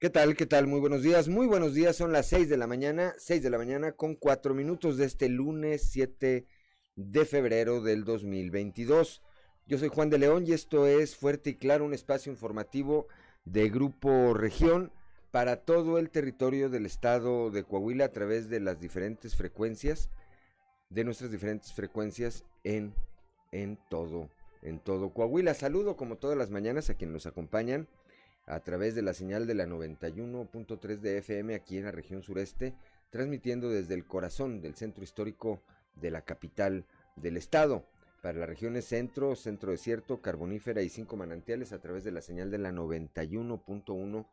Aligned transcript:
¿Qué 0.00 0.10
tal? 0.10 0.36
¿Qué 0.36 0.46
tal? 0.46 0.68
Muy 0.68 0.78
buenos 0.78 1.02
días. 1.02 1.26
Muy 1.26 1.48
buenos 1.48 1.74
días. 1.74 1.96
Son 1.96 2.12
las 2.12 2.28
6 2.28 2.48
de 2.48 2.56
la 2.56 2.68
mañana, 2.68 3.14
6 3.18 3.42
de 3.42 3.50
la 3.50 3.58
mañana 3.58 3.90
con 3.96 4.14
4 4.14 4.54
minutos 4.54 4.96
de 4.96 5.04
este 5.06 5.28
lunes 5.28 5.90
7 5.90 6.46
de 6.94 7.24
febrero 7.24 7.80
del 7.80 8.04
2022. 8.04 9.22
Yo 9.66 9.76
soy 9.76 9.88
Juan 9.88 10.08
de 10.08 10.18
León 10.18 10.44
y 10.46 10.52
esto 10.52 10.86
es 10.86 11.16
Fuerte 11.16 11.50
y 11.50 11.54
Claro, 11.56 11.84
un 11.84 11.94
espacio 11.94 12.30
informativo 12.30 13.08
de 13.44 13.70
Grupo 13.70 14.34
Región 14.34 14.92
para 15.32 15.64
todo 15.64 15.98
el 15.98 16.10
territorio 16.10 16.70
del 16.70 16.86
estado 16.86 17.50
de 17.50 17.64
Coahuila 17.64 18.04
a 18.04 18.12
través 18.12 18.48
de 18.48 18.60
las 18.60 18.78
diferentes 18.78 19.34
frecuencias, 19.34 20.10
de 20.90 21.02
nuestras 21.02 21.32
diferentes 21.32 21.72
frecuencias 21.72 22.44
en, 22.62 22.94
en 23.50 23.76
todo, 23.90 24.30
en 24.62 24.78
todo 24.78 25.12
Coahuila. 25.12 25.54
Saludo 25.54 25.96
como 25.96 26.18
todas 26.18 26.38
las 26.38 26.50
mañanas 26.50 26.88
a 26.88 26.94
quienes 26.94 27.14
nos 27.14 27.26
acompañan 27.26 27.88
a 28.48 28.60
través 28.60 28.94
de 28.94 29.02
la 29.02 29.12
señal 29.12 29.46
de 29.46 29.54
la 29.54 29.66
91.3 29.66 30.98
de 31.00 31.18
FM 31.18 31.54
aquí 31.54 31.76
en 31.76 31.84
la 31.84 31.90
región 31.90 32.22
sureste, 32.22 32.74
transmitiendo 33.10 33.68
desde 33.68 33.94
el 33.94 34.06
corazón 34.06 34.62
del 34.62 34.74
centro 34.74 35.04
histórico 35.04 35.60
de 35.96 36.10
la 36.10 36.22
capital 36.22 36.86
del 37.16 37.36
estado. 37.36 37.84
Para 38.22 38.38
las 38.38 38.48
regiones 38.48 38.86
centro, 38.86 39.36
centro 39.36 39.70
desierto, 39.70 40.22
carbonífera 40.22 40.82
y 40.82 40.88
cinco 40.88 41.16
manantiales 41.16 41.72
a 41.72 41.80
través 41.80 42.04
de 42.04 42.10
la 42.10 42.22
señal 42.22 42.50
de 42.50 42.58
la 42.58 42.72
91.1 42.72 44.26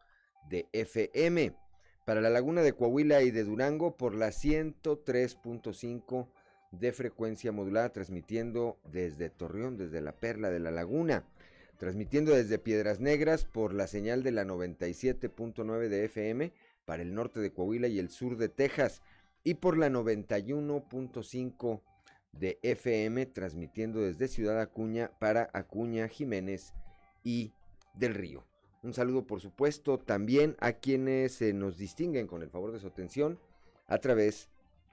de 0.49 0.67
FM. 0.71 1.53
Para 2.05 2.21
la 2.21 2.29
laguna 2.29 2.61
de 2.61 2.73
Coahuila 2.73 3.21
y 3.21 3.31
de 3.31 3.43
Durango 3.43 3.97
por 3.97 4.15
la 4.15 4.29
103.5 4.29 6.27
de 6.71 6.91
frecuencia 6.93 7.51
modulada, 7.51 7.91
transmitiendo 7.91 8.77
desde 8.91 9.29
Torreón, 9.29 9.77
desde 9.77 10.01
la 10.01 10.13
perla 10.13 10.49
de 10.49 10.59
la 10.59 10.71
laguna 10.71 11.25
transmitiendo 11.77 12.33
desde 12.33 12.59
Piedras 12.59 12.99
Negras 12.99 13.45
por 13.45 13.73
la 13.73 13.87
señal 13.87 14.23
de 14.23 14.31
la 14.31 14.45
97.9 14.45 15.89
de 15.89 16.05
FM 16.05 16.53
para 16.85 17.03
el 17.03 17.13
norte 17.13 17.39
de 17.39 17.51
Coahuila 17.51 17.87
y 17.87 17.99
el 17.99 18.09
sur 18.09 18.37
de 18.37 18.49
Texas 18.49 19.01
y 19.43 19.55
por 19.55 19.77
la 19.77 19.89
91.5 19.89 21.81
de 22.31 22.59
FM 22.61 23.25
transmitiendo 23.27 24.01
desde 24.01 24.27
Ciudad 24.27 24.59
Acuña 24.59 25.11
para 25.19 25.49
Acuña, 25.53 26.07
Jiménez 26.07 26.73
y 27.23 27.53
del 27.93 28.13
Río. 28.13 28.45
Un 28.83 28.93
saludo 28.93 29.25
por 29.25 29.41
supuesto 29.41 29.97
también 29.97 30.55
a 30.59 30.73
quienes 30.73 31.33
se 31.33 31.53
nos 31.53 31.77
distinguen 31.77 32.27
con 32.27 32.43
el 32.43 32.49
favor 32.49 32.71
de 32.71 32.79
su 32.79 32.87
atención 32.87 33.39
a 33.87 33.97
través, 33.97 34.49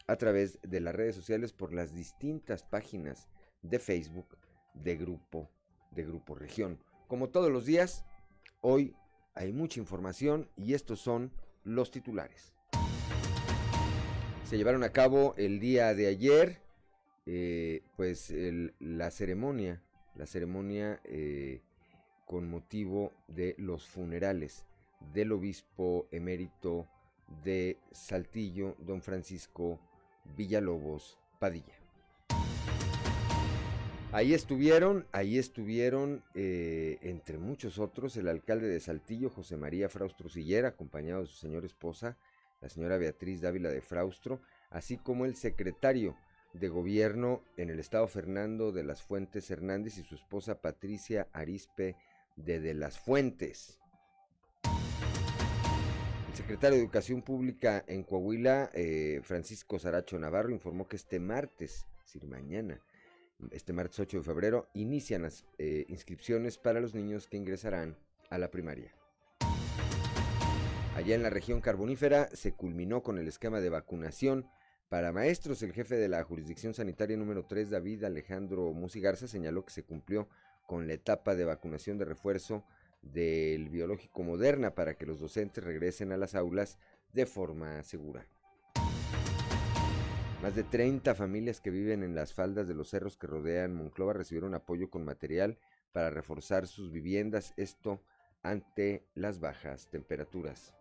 a 0.07 0.17
través 0.17 0.59
de 0.63 0.81
las 0.81 0.95
redes 0.95 1.15
sociales 1.15 1.53
por 1.53 1.73
las 1.73 1.95
distintas 1.95 2.63
páginas 2.63 3.29
de 3.63 3.79
Facebook 3.79 4.39
de 4.75 4.97
Grupo 4.97 5.51
de 5.95 6.05
Grupo 6.05 6.35
Región. 6.35 6.79
Como 7.09 7.29
todos 7.29 7.51
los 7.51 7.67
días, 7.67 8.05
hoy 8.61 8.95
hay 9.35 9.53
mucha 9.53 9.81
información 9.81 10.49
y 10.57 10.75
estos 10.75 11.01
son 11.01 11.33
los 11.65 11.91
titulares. 11.91 12.53
Se 14.45 14.57
llevaron 14.57 14.85
a 14.85 14.93
cabo 14.93 15.35
el 15.37 15.61
día 15.61 15.95
de 15.95 16.09
ayer, 16.09 16.61
eh, 17.27 17.83
pues 17.97 18.33
la 18.79 19.11
ceremonia, 19.11 19.83
la 20.15 20.27
ceremonia 20.27 21.01
eh, 21.05 21.63
con 22.27 22.51
motivo 22.51 23.13
de 23.29 23.55
los 23.59 23.87
funerales 23.87 24.67
del 25.13 25.33
obispo 25.33 26.07
emérito 26.11 26.87
de 27.45 27.79
Saltillo, 27.93 28.77
don 28.79 29.03
Francisco 29.03 29.81
Villalobos 30.37 31.19
Padilla. 31.39 31.82
Ahí 34.13 34.35
estuvieron, 34.35 35.07
ahí 35.11 35.39
estuvieron, 35.39 36.23
eh, 36.35 36.99
entre 37.01 37.39
muchos 37.39 37.79
otros, 37.79 38.15
el 38.19 38.29
alcalde 38.29 38.69
de 38.69 38.79
Saltillo, 38.79 39.31
José 39.31 39.57
María 39.57 39.89
Fraustro 39.89 40.29
Sillera, 40.29 40.69
acompañado 40.69 41.23
de 41.23 41.29
su 41.29 41.37
señora 41.37 41.65
esposa, 41.65 42.19
la 42.61 42.69
señora 42.69 42.99
Beatriz 42.99 43.41
Dávila 43.41 43.71
de 43.71 43.81
Fraustro, 43.81 44.43
así 44.69 44.99
como 44.99 45.25
el 45.25 45.35
secretario 45.35 46.15
de 46.53 46.69
gobierno 46.69 47.43
en 47.57 47.71
el 47.71 47.81
estado 47.81 48.07
Fernando 48.07 48.71
de 48.71 48.85
las 48.85 49.03
Fuentes 49.03 49.51
Hernández 49.51 49.97
y 49.97 50.03
su 50.03 50.15
esposa 50.15 50.61
Patricia 50.61 51.29
Arispe 51.33 51.97
de 52.37 52.61
De 52.61 52.75
las 52.75 52.99
Fuentes. 52.99 53.79
El 56.29 56.35
secretario 56.35 56.77
de 56.77 56.85
Educación 56.85 57.23
Pública 57.23 57.83
en 57.87 58.03
Coahuila, 58.03 58.71
eh, 58.75 59.23
Francisco 59.23 59.79
Saracho 59.79 60.19
Navarro, 60.19 60.51
informó 60.51 60.87
que 60.87 60.97
este 60.97 61.19
martes, 61.19 61.87
es 62.05 62.13
decir, 62.13 62.29
mañana, 62.29 62.79
este 63.51 63.73
martes 63.73 63.99
8 64.01 64.19
de 64.19 64.23
febrero, 64.23 64.69
inician 64.75 65.23
las 65.23 65.45
eh, 65.59 65.85
inscripciones 65.89 66.59
para 66.59 66.81
los 66.81 66.95
niños 66.95 67.27
que 67.27 67.37
ingresarán 67.37 67.97
a 68.31 68.39
la 68.39 68.51
primaria. 68.51 68.95
Allá 70.95 71.15
en 71.15 71.23
la 71.23 71.31
región 71.31 71.61
carbonífera 71.61 72.29
se 72.35 72.53
culminó 72.53 73.03
con 73.03 73.19
el 73.19 73.27
esquema 73.27 73.61
de 73.61 73.71
vacunación 73.71 74.47
para 74.89 75.11
maestros. 75.11 75.63
El 75.63 75.73
jefe 75.73 75.97
de 75.97 76.09
la 76.09 76.23
jurisdicción 76.23 76.75
sanitaria 76.75 77.17
número 77.17 77.47
3, 77.47 77.71
David 77.71 78.05
Alejandro 78.05 78.73
Musigarza, 78.73 79.27
señaló 79.27 79.65
que 79.65 79.73
se 79.73 79.85
cumplió 79.85 80.29
con 80.67 80.87
la 80.87 80.93
etapa 80.93 81.35
de 81.35 81.47
vacunación 81.47 81.97
de 81.97 82.05
refuerzo 82.05 82.65
del 83.01 83.69
biológico 83.71 84.23
Moderna 84.23 84.75
para 84.75 84.95
que 84.95 85.07
los 85.07 85.19
docentes 85.19 85.65
regresen 85.65 86.13
a 86.13 86.17
las 86.17 86.35
aulas 86.35 86.79
de 87.13 87.27
forma 87.27 87.83
segura. 87.83 88.27
Más 90.43 90.57
de 90.57 90.65
30 90.65 91.15
familias 91.15 91.61
que 91.61 91.71
viven 91.71 92.03
en 92.03 92.17
las 92.17 92.35
faldas 92.35 92.67
de 92.67 92.75
los 92.75 92.89
cerros 92.89 93.17
que 93.17 93.29
rodean 93.29 93.77
Monclova 93.77 94.13
recibieron 94.13 94.57
apoyo 94.57 94.91
con 94.91 95.05
material 95.05 95.57
para 95.93 96.11
reforzar 96.11 96.67
sus 96.67 96.91
viviendas, 96.91 97.55
esto 97.57 98.01
ante 98.43 99.05
las 99.15 99.39
bajas 99.39 99.87
temperaturas. 99.87 100.75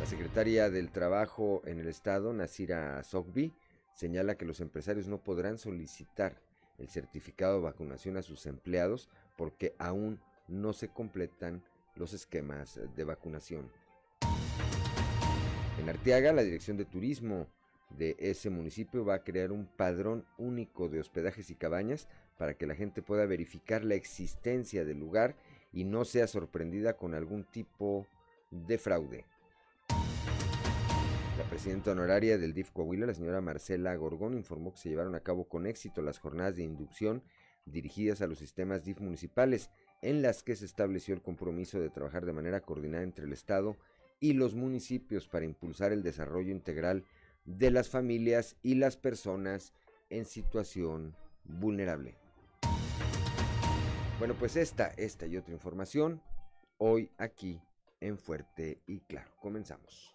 La 0.00 0.06
secretaria 0.06 0.68
del 0.68 0.90
Trabajo 0.90 1.62
en 1.64 1.78
el 1.78 1.86
Estado, 1.86 2.32
Nasira 2.32 3.00
Sogbi, 3.04 3.52
señala 3.94 4.34
que 4.34 4.46
los 4.46 4.60
empresarios 4.60 5.06
no 5.06 5.22
podrán 5.22 5.56
solicitar 5.56 6.42
el 6.78 6.88
certificado 6.88 7.58
de 7.58 7.62
vacunación 7.62 8.16
a 8.16 8.22
sus 8.22 8.46
empleados 8.46 9.08
porque 9.36 9.76
aún 9.78 10.20
no 10.48 10.72
se 10.72 10.88
completan 10.88 11.62
los 11.94 12.14
esquemas 12.14 12.80
de 12.96 13.04
vacunación. 13.04 13.70
En 15.78 15.88
Arteaga, 15.88 16.32
la 16.32 16.42
Dirección 16.42 16.76
de 16.76 16.84
Turismo 16.84 17.46
de 17.90 18.16
ese 18.18 18.50
municipio 18.50 19.04
va 19.04 19.14
a 19.14 19.24
crear 19.24 19.52
un 19.52 19.66
padrón 19.66 20.26
único 20.38 20.88
de 20.88 21.00
hospedajes 21.00 21.50
y 21.50 21.54
cabañas 21.54 22.08
para 22.36 22.54
que 22.54 22.66
la 22.66 22.74
gente 22.74 23.02
pueda 23.02 23.26
verificar 23.26 23.84
la 23.84 23.94
existencia 23.94 24.84
del 24.84 24.98
lugar 24.98 25.36
y 25.72 25.84
no 25.84 26.04
sea 26.04 26.26
sorprendida 26.26 26.96
con 26.96 27.14
algún 27.14 27.44
tipo 27.44 28.06
de 28.50 28.78
fraude. 28.78 29.24
La 31.38 31.44
presidenta 31.50 31.92
honoraria 31.92 32.38
del 32.38 32.54
DIF 32.54 32.70
Coahuila, 32.70 33.06
la 33.06 33.14
señora 33.14 33.40
Marcela 33.40 33.94
Gorgón, 33.94 34.34
informó 34.34 34.72
que 34.72 34.78
se 34.78 34.88
llevaron 34.88 35.14
a 35.14 35.20
cabo 35.20 35.44
con 35.44 35.66
éxito 35.66 36.00
las 36.00 36.18
jornadas 36.18 36.56
de 36.56 36.62
inducción 36.62 37.22
dirigidas 37.66 38.22
a 38.22 38.26
los 38.26 38.38
sistemas 38.38 38.84
DIF 38.84 39.00
municipales, 39.00 39.70
en 40.00 40.22
las 40.22 40.42
que 40.42 40.56
se 40.56 40.64
estableció 40.64 41.14
el 41.14 41.22
compromiso 41.22 41.80
de 41.80 41.90
trabajar 41.90 42.24
de 42.24 42.32
manera 42.32 42.60
coordinada 42.60 43.02
entre 43.02 43.26
el 43.26 43.32
Estado 43.32 43.76
y 44.20 44.32
los 44.32 44.54
municipios 44.54 45.28
para 45.28 45.44
impulsar 45.44 45.92
el 45.92 46.02
desarrollo 46.02 46.52
integral 46.52 47.04
de 47.46 47.70
las 47.70 47.88
familias 47.88 48.56
y 48.62 48.74
las 48.74 48.96
personas 48.96 49.72
en 50.10 50.24
situación 50.24 51.16
vulnerable. 51.44 52.16
Bueno, 54.18 54.34
pues 54.38 54.56
esta, 54.56 54.88
esta 54.96 55.26
y 55.26 55.36
otra 55.36 55.52
información 55.52 56.22
hoy 56.78 57.10
aquí 57.18 57.60
en 58.00 58.18
Fuerte 58.18 58.80
y 58.86 59.00
Claro. 59.00 59.30
Comenzamos. 59.40 60.14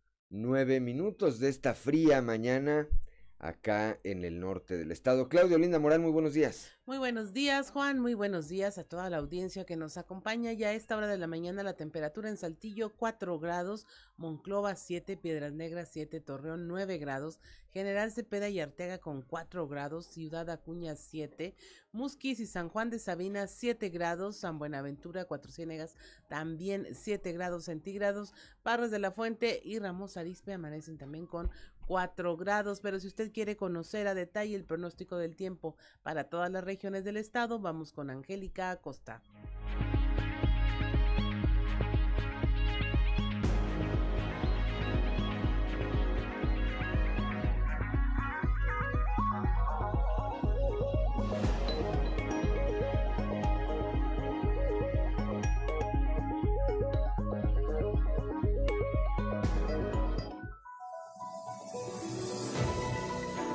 Nueve 0.33 0.79
minutos 0.79 1.39
de 1.39 1.49
esta 1.49 1.73
fría 1.73 2.21
mañana 2.21 2.87
acá 3.41 3.99
en 4.03 4.23
el 4.23 4.39
norte 4.39 4.77
del 4.77 4.91
estado. 4.91 5.27
Claudio 5.27 5.57
Linda 5.57 5.79
Morán, 5.79 6.01
muy 6.01 6.11
buenos 6.11 6.33
días. 6.33 6.71
Muy 6.85 6.99
buenos 6.99 7.33
días, 7.33 7.71
Juan. 7.71 7.99
Muy 7.99 8.13
buenos 8.13 8.47
días 8.47 8.77
a 8.77 8.83
toda 8.83 9.09
la 9.09 9.17
audiencia 9.17 9.65
que 9.65 9.75
nos 9.75 9.97
acompaña. 9.97 10.51
Ya 10.53 10.69
a 10.69 10.73
esta 10.73 10.95
hora 10.95 11.07
de 11.07 11.17
la 11.17 11.25
mañana 11.25 11.63
la 11.63 11.73
temperatura 11.73 12.29
en 12.29 12.37
Saltillo 12.37 12.95
4 12.95 13.39
grados, 13.39 13.87
Monclova 14.17 14.75
7, 14.75 15.17
Piedras 15.17 15.53
Negras 15.53 15.89
7, 15.91 16.19
Torreón 16.19 16.67
9 16.67 16.97
grados, 16.97 17.39
General 17.71 18.11
Cepeda 18.11 18.49
y 18.49 18.59
Arteaga 18.59 18.99
con 18.99 19.21
4 19.21 19.67
grados, 19.67 20.05
Ciudad 20.07 20.49
Acuña 20.49 20.95
7, 20.95 21.55
Musquis 21.93 22.39
y 22.39 22.45
San 22.45 22.69
Juan 22.69 22.89
de 22.89 22.99
Sabina 22.99 23.47
7 23.47 23.89
grados, 23.89 24.37
San 24.37 24.59
Buenaventura, 24.59 25.25
Cuatro 25.25 25.51
Ciénegas 25.51 25.95
también 26.27 26.87
7 26.93 27.31
grados 27.31 27.65
centígrados, 27.65 28.33
Parras 28.63 28.91
de 28.91 28.99
la 28.99 29.11
Fuente 29.11 29.61
y 29.63 29.79
Ramos 29.79 30.17
Arispe 30.17 30.53
amanecen 30.53 30.97
también 30.97 31.25
con 31.25 31.49
4 31.91 32.37
grados, 32.37 32.79
pero 32.79 33.01
si 33.01 33.07
usted 33.07 33.33
quiere 33.33 33.57
conocer 33.57 34.07
a 34.07 34.13
detalle 34.13 34.55
el 34.55 34.63
pronóstico 34.63 35.17
del 35.17 35.35
tiempo 35.35 35.75
para 36.03 36.23
todas 36.23 36.49
las 36.49 36.63
regiones 36.63 37.03
del 37.03 37.17
estado, 37.17 37.59
vamos 37.59 37.91
con 37.91 38.09
Angélica 38.09 38.71
Acosta. 38.71 39.21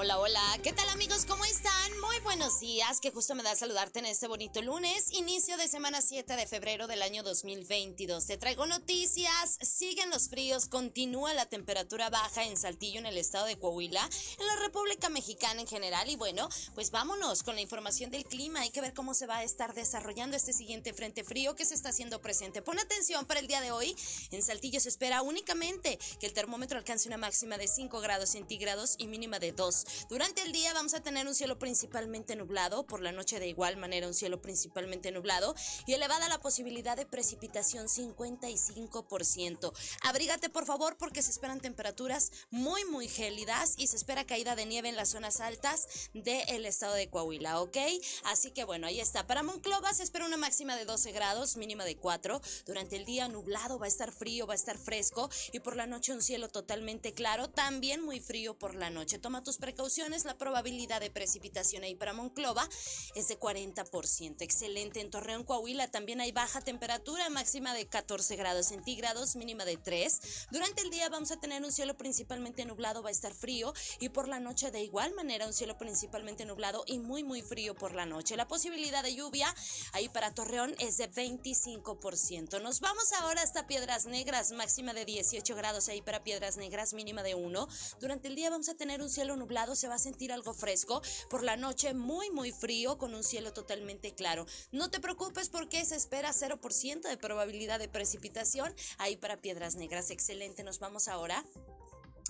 Hola, 0.00 0.16
hola, 0.20 0.58
¿qué 0.62 0.72
tal 0.72 0.88
amigos? 0.90 1.26
¿Cómo 1.26 1.44
están? 1.44 2.00
Muy 2.00 2.20
buenos 2.20 2.60
días, 2.60 3.00
que 3.00 3.10
justo 3.10 3.34
me 3.34 3.42
da 3.42 3.56
saludarte 3.56 3.98
en 3.98 4.06
este 4.06 4.28
bonito 4.28 4.62
lunes, 4.62 5.10
inicio 5.10 5.56
de 5.56 5.66
semana 5.66 6.00
7 6.00 6.36
de 6.36 6.46
febrero 6.46 6.86
del 6.86 7.02
año 7.02 7.24
2022. 7.24 8.24
Te 8.24 8.36
traigo 8.36 8.64
noticias, 8.66 9.58
siguen 9.60 10.10
los 10.10 10.28
fríos, 10.28 10.66
continúa 10.66 11.34
la 11.34 11.46
temperatura 11.46 12.10
baja 12.10 12.44
en 12.44 12.56
Saltillo, 12.56 13.00
en 13.00 13.06
el 13.06 13.18
estado 13.18 13.46
de 13.46 13.58
Coahuila, 13.58 14.08
en 14.38 14.46
la 14.46 14.54
República 14.62 15.08
Mexicana 15.08 15.60
en 15.60 15.66
general 15.66 16.08
y 16.08 16.14
bueno, 16.14 16.48
pues 16.76 16.92
vámonos 16.92 17.42
con 17.42 17.56
la 17.56 17.60
información 17.60 18.12
del 18.12 18.24
clima, 18.24 18.60
hay 18.60 18.70
que 18.70 18.80
ver 18.80 18.94
cómo 18.94 19.14
se 19.14 19.26
va 19.26 19.38
a 19.38 19.42
estar 19.42 19.74
desarrollando 19.74 20.36
este 20.36 20.52
siguiente 20.52 20.92
frente 20.92 21.24
frío 21.24 21.56
que 21.56 21.64
se 21.64 21.74
está 21.74 21.88
haciendo 21.88 22.20
presente. 22.20 22.62
Pon 22.62 22.78
atención 22.78 23.26
para 23.26 23.40
el 23.40 23.48
día 23.48 23.60
de 23.60 23.72
hoy, 23.72 23.96
en 24.30 24.44
Saltillo 24.44 24.78
se 24.78 24.90
espera 24.90 25.22
únicamente 25.22 25.98
que 26.20 26.26
el 26.26 26.34
termómetro 26.34 26.78
alcance 26.78 27.08
una 27.08 27.18
máxima 27.18 27.58
de 27.58 27.66
5 27.66 28.00
grados 28.00 28.30
centígrados 28.30 28.94
y 28.98 29.08
mínima 29.08 29.40
de 29.40 29.50
2. 29.50 29.86
Durante 30.08 30.42
el 30.42 30.52
día 30.52 30.72
vamos 30.74 30.94
a 30.94 31.00
tener 31.00 31.26
un 31.26 31.34
cielo 31.34 31.58
principalmente 31.58 32.36
nublado, 32.36 32.86
por 32.86 33.00
la 33.00 33.12
noche 33.12 33.40
de 33.40 33.48
igual 33.48 33.76
manera 33.76 34.06
un 34.06 34.14
cielo 34.14 34.42
principalmente 34.42 35.10
nublado 35.10 35.54
y 35.86 35.94
elevada 35.94 36.28
la 36.28 36.40
posibilidad 36.40 36.96
de 36.96 37.06
precipitación 37.06 37.86
55%. 37.86 39.72
Abrígate 40.02 40.50
por 40.50 40.66
favor 40.66 40.96
porque 40.96 41.22
se 41.22 41.30
esperan 41.30 41.60
temperaturas 41.60 42.30
muy 42.50 42.84
muy 42.84 43.08
gélidas 43.08 43.74
y 43.76 43.86
se 43.86 43.96
espera 43.96 44.26
caída 44.26 44.54
de 44.56 44.66
nieve 44.66 44.88
en 44.88 44.96
las 44.96 45.10
zonas 45.10 45.40
altas 45.40 46.10
del 46.12 46.66
estado 46.66 46.94
de 46.94 47.08
Coahuila, 47.08 47.60
¿ok? 47.60 47.78
Así 48.24 48.50
que 48.50 48.64
bueno, 48.64 48.86
ahí 48.86 49.00
está. 49.00 49.26
Para 49.26 49.42
Monclova 49.42 49.94
se 49.94 50.02
espera 50.02 50.26
una 50.26 50.36
máxima 50.36 50.76
de 50.76 50.84
12 50.84 51.12
grados, 51.12 51.56
mínima 51.56 51.84
de 51.84 51.96
4. 51.96 52.40
Durante 52.66 52.96
el 52.96 53.04
día 53.04 53.28
nublado, 53.28 53.78
va 53.78 53.86
a 53.86 53.88
estar 53.88 54.12
frío, 54.12 54.46
va 54.46 54.52
a 54.52 54.56
estar 54.56 54.78
fresco 54.78 55.30
y 55.52 55.60
por 55.60 55.76
la 55.76 55.86
noche 55.86 56.12
un 56.12 56.22
cielo 56.22 56.48
totalmente 56.48 57.12
claro, 57.12 57.48
también 57.48 58.02
muy 58.02 58.20
frío 58.20 58.58
por 58.58 58.74
la 58.74 58.90
noche. 58.90 59.18
Toma 59.18 59.42
tus 59.42 59.56
precauciones 59.56 59.77
la 60.24 60.36
probabilidad 60.36 61.00
de 61.00 61.08
precipitación 61.08 61.84
ahí 61.84 61.94
para 61.94 62.12
Monclova 62.12 62.68
es 63.14 63.28
de 63.28 63.38
40%. 63.38 64.42
Excelente. 64.42 65.00
En 65.00 65.10
Torreón, 65.10 65.44
Coahuila 65.44 65.88
también 65.88 66.20
hay 66.20 66.32
baja 66.32 66.60
temperatura, 66.60 67.30
máxima 67.30 67.72
de 67.72 67.86
14 67.86 68.34
grados 68.34 68.66
centígrados, 68.66 69.36
mínima 69.36 69.64
de 69.64 69.76
3. 69.76 70.48
Durante 70.50 70.82
el 70.82 70.90
día 70.90 71.08
vamos 71.08 71.30
a 71.30 71.38
tener 71.38 71.62
un 71.62 71.70
cielo 71.70 71.96
principalmente 71.96 72.64
nublado, 72.64 73.04
va 73.04 73.10
a 73.10 73.12
estar 73.12 73.32
frío 73.32 73.72
y 74.00 74.08
por 74.08 74.26
la 74.26 74.40
noche 74.40 74.72
de 74.72 74.82
igual 74.82 75.14
manera 75.14 75.46
un 75.46 75.52
cielo 75.52 75.78
principalmente 75.78 76.44
nublado 76.44 76.82
y 76.86 76.98
muy 76.98 77.22
muy 77.22 77.42
frío 77.42 77.76
por 77.76 77.94
la 77.94 78.04
noche. 78.04 78.36
La 78.36 78.48
posibilidad 78.48 79.04
de 79.04 79.14
lluvia 79.14 79.54
ahí 79.92 80.08
para 80.08 80.34
Torreón 80.34 80.74
es 80.80 80.96
de 80.96 81.08
25%. 81.08 82.60
Nos 82.60 82.80
vamos 82.80 83.12
ahora 83.12 83.42
hasta 83.42 83.68
Piedras 83.68 84.06
Negras, 84.06 84.50
máxima 84.50 84.92
de 84.92 85.04
18 85.04 85.54
grados 85.54 85.88
ahí 85.88 86.02
para 86.02 86.24
Piedras 86.24 86.56
Negras, 86.56 86.94
mínima 86.94 87.22
de 87.22 87.36
1. 87.36 87.68
Durante 88.00 88.26
el 88.26 88.34
día 88.34 88.50
vamos 88.50 88.68
a 88.68 88.74
tener 88.74 89.00
un 89.00 89.08
cielo 89.08 89.36
nublado 89.36 89.67
se 89.74 89.88
va 89.88 89.94
a 89.94 89.98
sentir 89.98 90.32
algo 90.32 90.54
fresco, 90.54 91.02
por 91.30 91.42
la 91.42 91.56
noche 91.56 91.94
muy 91.94 92.30
muy 92.30 92.52
frío 92.52 92.98
con 92.98 93.14
un 93.14 93.24
cielo 93.24 93.52
totalmente 93.52 94.14
claro. 94.14 94.46
No 94.72 94.90
te 94.90 95.00
preocupes 95.00 95.48
porque 95.48 95.84
se 95.84 95.96
espera 95.96 96.32
0% 96.32 97.08
de 97.08 97.16
probabilidad 97.16 97.78
de 97.78 97.88
precipitación 97.88 98.74
ahí 98.98 99.16
para 99.16 99.40
Piedras 99.40 99.74
Negras. 99.74 100.10
Excelente, 100.10 100.62
nos 100.62 100.78
vamos 100.78 101.08
ahora 101.08 101.44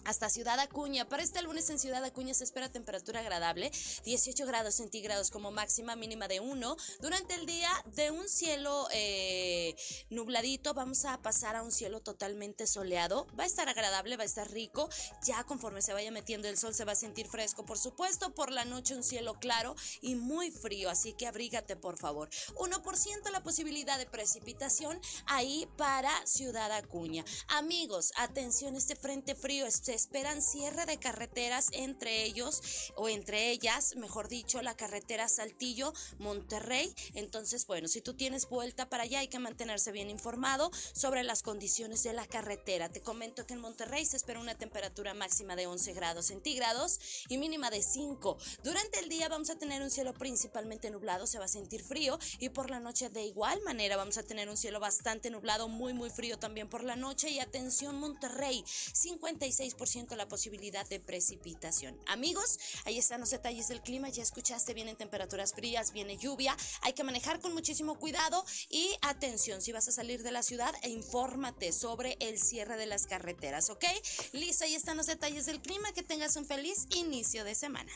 hasta 0.08 0.31
Ciudad 0.31 0.58
Acuña. 0.58 1.06
Para 1.06 1.22
este 1.22 1.43
lunes 1.43 1.69
en 1.69 1.78
Ciudad 1.78 2.02
Acuña 2.02 2.32
se 2.32 2.43
espera 2.43 2.70
temperatura 2.70 3.20
agradable, 3.20 3.70
18 4.05 4.46
grados 4.46 4.76
centígrados 4.76 5.31
como 5.31 5.50
máxima 5.50 5.96
mínima 5.96 6.28
de 6.28 6.40
1. 6.40 6.76
Durante 7.00 7.34
el 7.34 7.44
día 7.44 7.70
de 7.94 8.10
un 8.10 8.26
cielo 8.26 8.88
eh, 8.90 9.76
nubladito 10.08 10.72
vamos 10.72 11.05
a 11.05 11.20
pasar 11.20 11.56
a 11.56 11.62
un 11.62 11.70
cielo 11.70 12.00
totalmente 12.00 12.66
soleado. 12.66 13.26
Va 13.38 13.44
a 13.44 13.46
estar 13.46 13.69
agradable, 13.69 14.16
va 14.16 14.22
a 14.22 14.26
estar 14.26 14.50
rico. 14.50 14.88
Ya 15.25 15.44
conforme 15.44 15.82
se 15.82 15.93
vaya 15.93 16.11
metiendo 16.11 16.49
el 16.49 16.56
sol 16.56 16.75
se 16.75 16.87
va 16.87 16.93
a 16.93 16.96
sentir 16.96 17.28
fresco, 17.28 17.66
por 17.66 17.76
supuesto. 17.76 18.34
Por 18.34 18.50
la 18.50 18.64
noche 18.64 18.94
un 18.94 19.04
cielo 19.04 19.38
claro 19.38 19.76
y 20.00 20.14
muy 20.14 20.50
frío, 20.50 20.88
así 20.88 21.12
que 21.12 21.26
abrígate 21.26 21.76
por 21.76 21.99
favor. 21.99 22.31
1% 22.54 23.31
la 23.31 23.43
posibilidad 23.43 23.99
de 23.99 24.06
precipitación 24.06 24.99
ahí 25.26 25.69
para 25.76 26.11
Ciudad 26.26 26.72
Acuña. 26.72 27.26
Amigos, 27.49 28.12
atención, 28.16 28.75
este 28.75 28.96
frente 28.96 29.35
frío 29.35 29.71
se 29.71 29.98
esperan 29.99 30.43
cierre 30.43 30.87
de 30.87 30.99
carreteras 30.99 31.71
entre 31.73 32.23
ellos 32.23 32.93
o 32.95 33.09
entre 33.09 33.50
ellas, 33.50 33.97
mejor 33.97 34.28
dicho, 34.28 34.62
la 34.62 34.76
carretera 34.76 35.28
Saltillo 35.28 35.93
Monterrey. 36.19 36.95
Entonces, 37.14 37.67
bueno, 37.67 37.88
si 37.88 38.00
tú 38.00 38.14
tienes 38.14 38.49
vuelta 38.49 38.88
para 38.88 39.02
allá 39.02 39.19
hay 39.19 39.28
que 39.28 39.40
mantenerse 39.40 39.90
bien 39.90 40.09
informado 40.09 40.71
sobre 40.93 41.25
las 41.25 41.43
condiciones 41.43 42.05
de 42.05 42.12
la 42.12 42.26
carretera. 42.26 42.88
Te 42.90 43.00
comento 43.00 43.45
que 43.45 43.55
en 43.55 43.61
Monterrey 43.61 44.07
se 44.07 44.17
espera 44.17 44.38
una 44.38 44.55
temperatura 44.55 45.14
máxima 45.14 45.57
de 45.57 45.67
11 45.67 45.93
grados 45.95 46.26
centígrados 46.26 47.00
y 47.28 47.38
mínima 47.38 47.69
de 47.71 47.83
5. 47.83 48.38
Durante 48.62 49.00
el 49.00 49.09
día 49.09 49.28
vamos 49.28 49.50
a 49.50 49.59
tener 49.59 49.83
un 49.83 49.90
cielo 49.90 50.14
principalmente 50.14 50.90
nublado, 50.90 51.26
se 51.26 51.40
va 51.40 51.47
a 51.47 51.49
sentir 51.49 51.83
frío 51.83 52.21
y 52.38 52.50
por 52.50 52.71
la 52.71 52.78
noche 52.78 53.09
de 53.09 53.25
igual 53.25 53.61
manera 53.62 53.97
vamos 53.97 54.17
a 54.17 54.23
tener 54.23 54.49
un 54.49 54.57
cielo 54.57 54.78
bastante 54.78 55.31
nublado, 55.31 55.67
muy 55.67 55.93
muy 55.93 56.11
frío 56.11 56.38
también 56.38 56.69
por 56.69 56.85
la 56.85 56.95
noche 56.95 57.31
y 57.31 57.40
atención 57.40 57.99
Monterrey, 57.99 58.64
56 58.93 59.75
la 60.16 60.28
posibilidad 60.28 60.87
de 60.88 61.00
precipitación. 61.00 61.99
Amigos, 62.06 62.58
ahí 62.85 62.99
están 62.99 63.20
los 63.20 63.30
detalles 63.30 63.68
del 63.68 63.80
clima. 63.80 64.08
Ya 64.08 64.23
escuchaste, 64.23 64.75
vienen 64.75 64.97
temperaturas 64.97 65.52
frías, 65.54 65.92
viene 65.92 66.16
lluvia. 66.16 66.56
Hay 66.82 66.92
que 66.92 67.04
manejar 67.04 67.40
con 67.40 67.54
muchísimo 67.54 67.99
cuidado 67.99 68.44
y 68.68 68.90
atención, 69.02 69.62
si 69.62 69.73
vas 69.73 69.88
a 69.88 69.92
salir 69.92 70.23
de 70.23 70.32
la 70.32 70.42
ciudad, 70.42 70.75
infórmate 70.85 71.73
sobre 71.73 72.16
el 72.20 72.38
cierre 72.38 72.76
de 72.76 72.87
las 72.87 73.06
carreteras, 73.06 73.70
¿ok? 73.70 73.85
Listo, 74.32 74.64
ahí 74.64 74.75
están 74.75 74.97
los 74.97 75.06
detalles 75.06 75.47
del 75.47 75.61
clima. 75.61 75.92
Que 75.92 76.02
tengas 76.02 76.37
un 76.37 76.44
feliz 76.44 76.87
inicio 76.94 77.44
de 77.44 77.54
semana. 77.54 77.92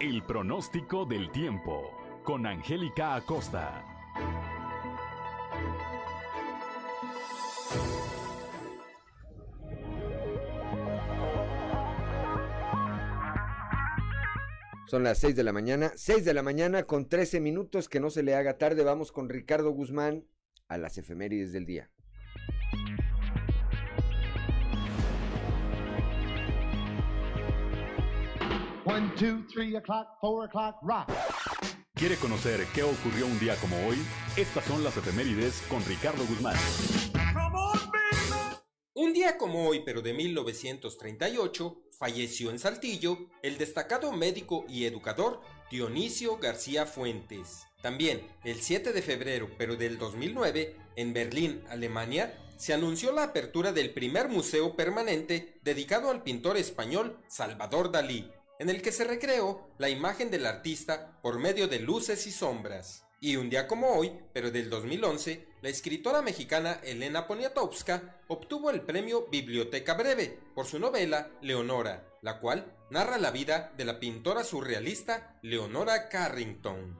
El 0.00 0.24
pronóstico 0.24 1.04
del 1.04 1.30
tiempo 1.30 1.90
con 2.24 2.46
Angélica 2.46 3.16
Acosta. 3.16 3.89
Son 14.90 15.04
las 15.04 15.18
6 15.20 15.36
de 15.36 15.44
la 15.44 15.52
mañana, 15.52 15.92
6 15.94 16.24
de 16.24 16.34
la 16.34 16.42
mañana 16.42 16.82
con 16.82 17.08
13 17.08 17.38
minutos, 17.38 17.88
que 17.88 18.00
no 18.00 18.10
se 18.10 18.24
le 18.24 18.34
haga 18.34 18.58
tarde. 18.58 18.82
Vamos 18.82 19.12
con 19.12 19.28
Ricardo 19.28 19.70
Guzmán 19.70 20.26
a 20.66 20.78
las 20.78 20.98
efemérides 20.98 21.52
del 21.52 21.64
día. 21.64 21.92
One, 28.84 29.12
two, 29.16 29.46
three 29.54 29.76
o'clock, 29.76 30.08
four 30.20 30.48
o'clock, 30.48 30.82
rock. 30.82 31.08
¿Quiere 31.94 32.16
conocer 32.16 32.66
qué 32.74 32.82
ocurrió 32.82 33.26
un 33.26 33.38
día 33.38 33.54
como 33.60 33.76
hoy? 33.86 33.96
Estas 34.36 34.64
son 34.64 34.82
las 34.82 34.96
efemérides 34.96 35.62
con 35.68 35.84
Ricardo 35.84 36.26
Guzmán. 36.26 36.56
Un 38.94 39.12
día 39.12 39.38
como 39.38 39.68
hoy, 39.68 39.82
pero 39.84 40.02
de 40.02 40.14
1938, 40.14 41.82
falleció 42.00 42.50
en 42.50 42.58
Saltillo 42.58 43.28
el 43.42 43.58
destacado 43.58 44.10
médico 44.10 44.64
y 44.70 44.86
educador 44.86 45.42
Dionisio 45.70 46.38
García 46.38 46.86
Fuentes. 46.86 47.66
También, 47.82 48.26
el 48.42 48.62
7 48.62 48.94
de 48.94 49.02
febrero, 49.02 49.50
pero 49.58 49.76
del 49.76 49.98
2009, 49.98 50.76
en 50.96 51.12
Berlín, 51.12 51.62
Alemania, 51.68 52.34
se 52.56 52.72
anunció 52.72 53.12
la 53.12 53.24
apertura 53.24 53.72
del 53.72 53.92
primer 53.92 54.30
museo 54.30 54.76
permanente 54.76 55.60
dedicado 55.62 56.10
al 56.10 56.22
pintor 56.22 56.56
español 56.56 57.18
Salvador 57.28 57.92
Dalí, 57.92 58.30
en 58.58 58.70
el 58.70 58.80
que 58.80 58.92
se 58.92 59.04
recreó 59.04 59.68
la 59.76 59.90
imagen 59.90 60.30
del 60.30 60.46
artista 60.46 61.20
por 61.20 61.38
medio 61.38 61.68
de 61.68 61.80
luces 61.80 62.26
y 62.26 62.32
sombras. 62.32 63.04
Y 63.22 63.36
un 63.36 63.50
día 63.50 63.66
como 63.68 63.88
hoy, 63.90 64.12
pero 64.32 64.50
del 64.50 64.70
2011, 64.70 65.46
la 65.60 65.68
escritora 65.68 66.22
mexicana 66.22 66.80
Elena 66.82 67.26
Poniatowska 67.26 68.22
obtuvo 68.28 68.70
el 68.70 68.80
premio 68.80 69.26
Biblioteca 69.30 69.92
Breve 69.92 70.38
por 70.54 70.64
su 70.64 70.78
novela 70.78 71.28
Leonora, 71.42 72.02
la 72.22 72.38
cual 72.38 72.72
narra 72.88 73.18
la 73.18 73.30
vida 73.30 73.74
de 73.76 73.84
la 73.84 74.00
pintora 74.00 74.42
surrealista 74.42 75.38
Leonora 75.42 76.08
Carrington. 76.08 76.96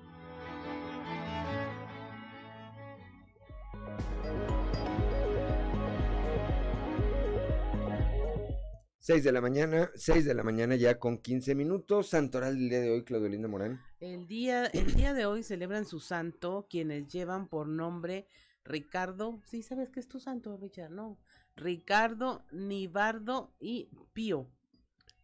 6 8.99 9.25
de 9.25 9.33
la 9.33 9.41
mañana, 9.41 9.91
6 9.95 10.27
de 10.27 10.35
la 10.35 10.43
mañana 10.43 10.77
ya 10.77 10.99
con 10.99 11.17
15 11.17 11.55
minutos. 11.55 12.11
Santoral 12.11 12.59
del 12.59 12.69
día 12.69 12.81
de 12.81 12.91
hoy, 12.91 13.05
Claudio 13.05 13.31
Linda 13.31 13.49
Morán. 13.49 13.81
El 14.01 14.27
día, 14.27 14.65
el 14.65 14.95
día 14.95 15.13
de 15.13 15.27
hoy 15.27 15.43
celebran 15.43 15.85
su 15.85 16.01
santo 16.01 16.67
quienes 16.71 17.09
llevan 17.09 17.49
por 17.49 17.69
nombre 17.69 18.27
Ricardo. 18.65 19.43
Sí, 19.45 19.63
¿sabes 19.63 19.91
qué 19.91 20.01
es 20.01 20.09
tu 20.09 20.19
santo, 20.19 20.57
Richard? 20.57 20.91
No. 20.91 21.19
Ricardo, 21.55 22.43
Nibardo 22.51 23.53
y 23.61 23.91
Pío. 24.15 24.47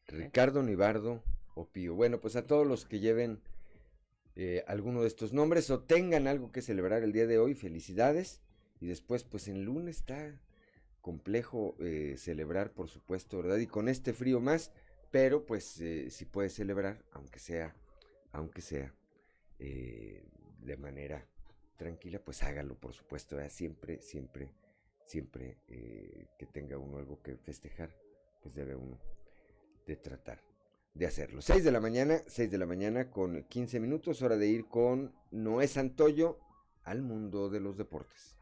Ricardo, 0.06 0.62
Nibardo 0.62 1.22
o 1.54 1.66
Pío. 1.66 1.94
Bueno, 1.94 2.20
pues 2.20 2.36
a 2.36 2.46
todos 2.46 2.66
los 2.66 2.84
que 2.84 3.00
lleven 3.00 3.40
eh, 4.34 4.62
alguno 4.66 5.00
de 5.00 5.08
estos 5.08 5.32
nombres 5.32 5.70
o 5.70 5.80
tengan 5.80 6.26
algo 6.26 6.52
que 6.52 6.60
celebrar 6.60 7.02
el 7.02 7.12
día 7.12 7.26
de 7.26 7.38
hoy, 7.38 7.54
felicidades. 7.54 8.42
Y 8.78 8.88
después, 8.88 9.24
pues 9.24 9.48
en 9.48 9.64
lunes 9.64 9.96
está 9.96 10.38
complejo 11.00 11.76
eh, 11.80 12.16
celebrar, 12.18 12.72
por 12.72 12.90
supuesto, 12.90 13.38
¿verdad? 13.38 13.56
Y 13.56 13.68
con 13.68 13.88
este 13.88 14.12
frío 14.12 14.38
más, 14.40 14.70
pero 15.10 15.46
pues 15.46 15.80
eh, 15.80 16.10
si 16.10 16.26
puede 16.26 16.50
celebrar, 16.50 17.02
aunque 17.12 17.38
sea, 17.38 17.74
aunque 18.36 18.60
sea 18.60 18.94
eh, 19.58 20.22
de 20.58 20.76
manera 20.76 21.26
tranquila, 21.76 22.20
pues 22.22 22.42
hágalo, 22.42 22.78
por 22.78 22.92
supuesto, 22.92 23.36
siempre, 23.48 24.02
siempre, 24.02 24.52
siempre 25.06 25.58
que 25.66 26.46
tenga 26.46 26.76
uno 26.78 26.98
algo 26.98 27.22
que 27.22 27.36
festejar, 27.36 27.90
pues 28.42 28.54
debe 28.54 28.76
uno 28.76 28.98
de 29.86 29.96
tratar 29.96 30.42
de 30.92 31.06
hacerlo. 31.06 31.40
6 31.40 31.64
de 31.64 31.72
la 31.72 31.80
mañana, 31.80 32.20
6 32.26 32.50
de 32.50 32.58
la 32.58 32.66
mañana 32.66 33.10
con 33.10 33.42
15 33.44 33.80
minutos, 33.80 34.20
hora 34.22 34.36
de 34.36 34.48
ir 34.48 34.66
con 34.66 35.14
Noé 35.30 35.66
Santoyo 35.68 36.38
al 36.84 37.02
mundo 37.02 37.48
de 37.48 37.60
los 37.60 37.76
deportes. 37.76 38.36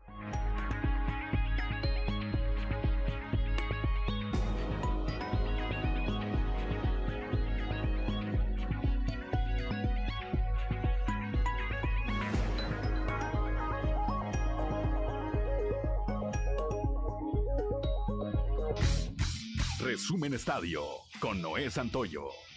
Estadio 20.33 20.83
con 21.21 21.43
Noé 21.43 21.71
Santoyo. 21.71 22.53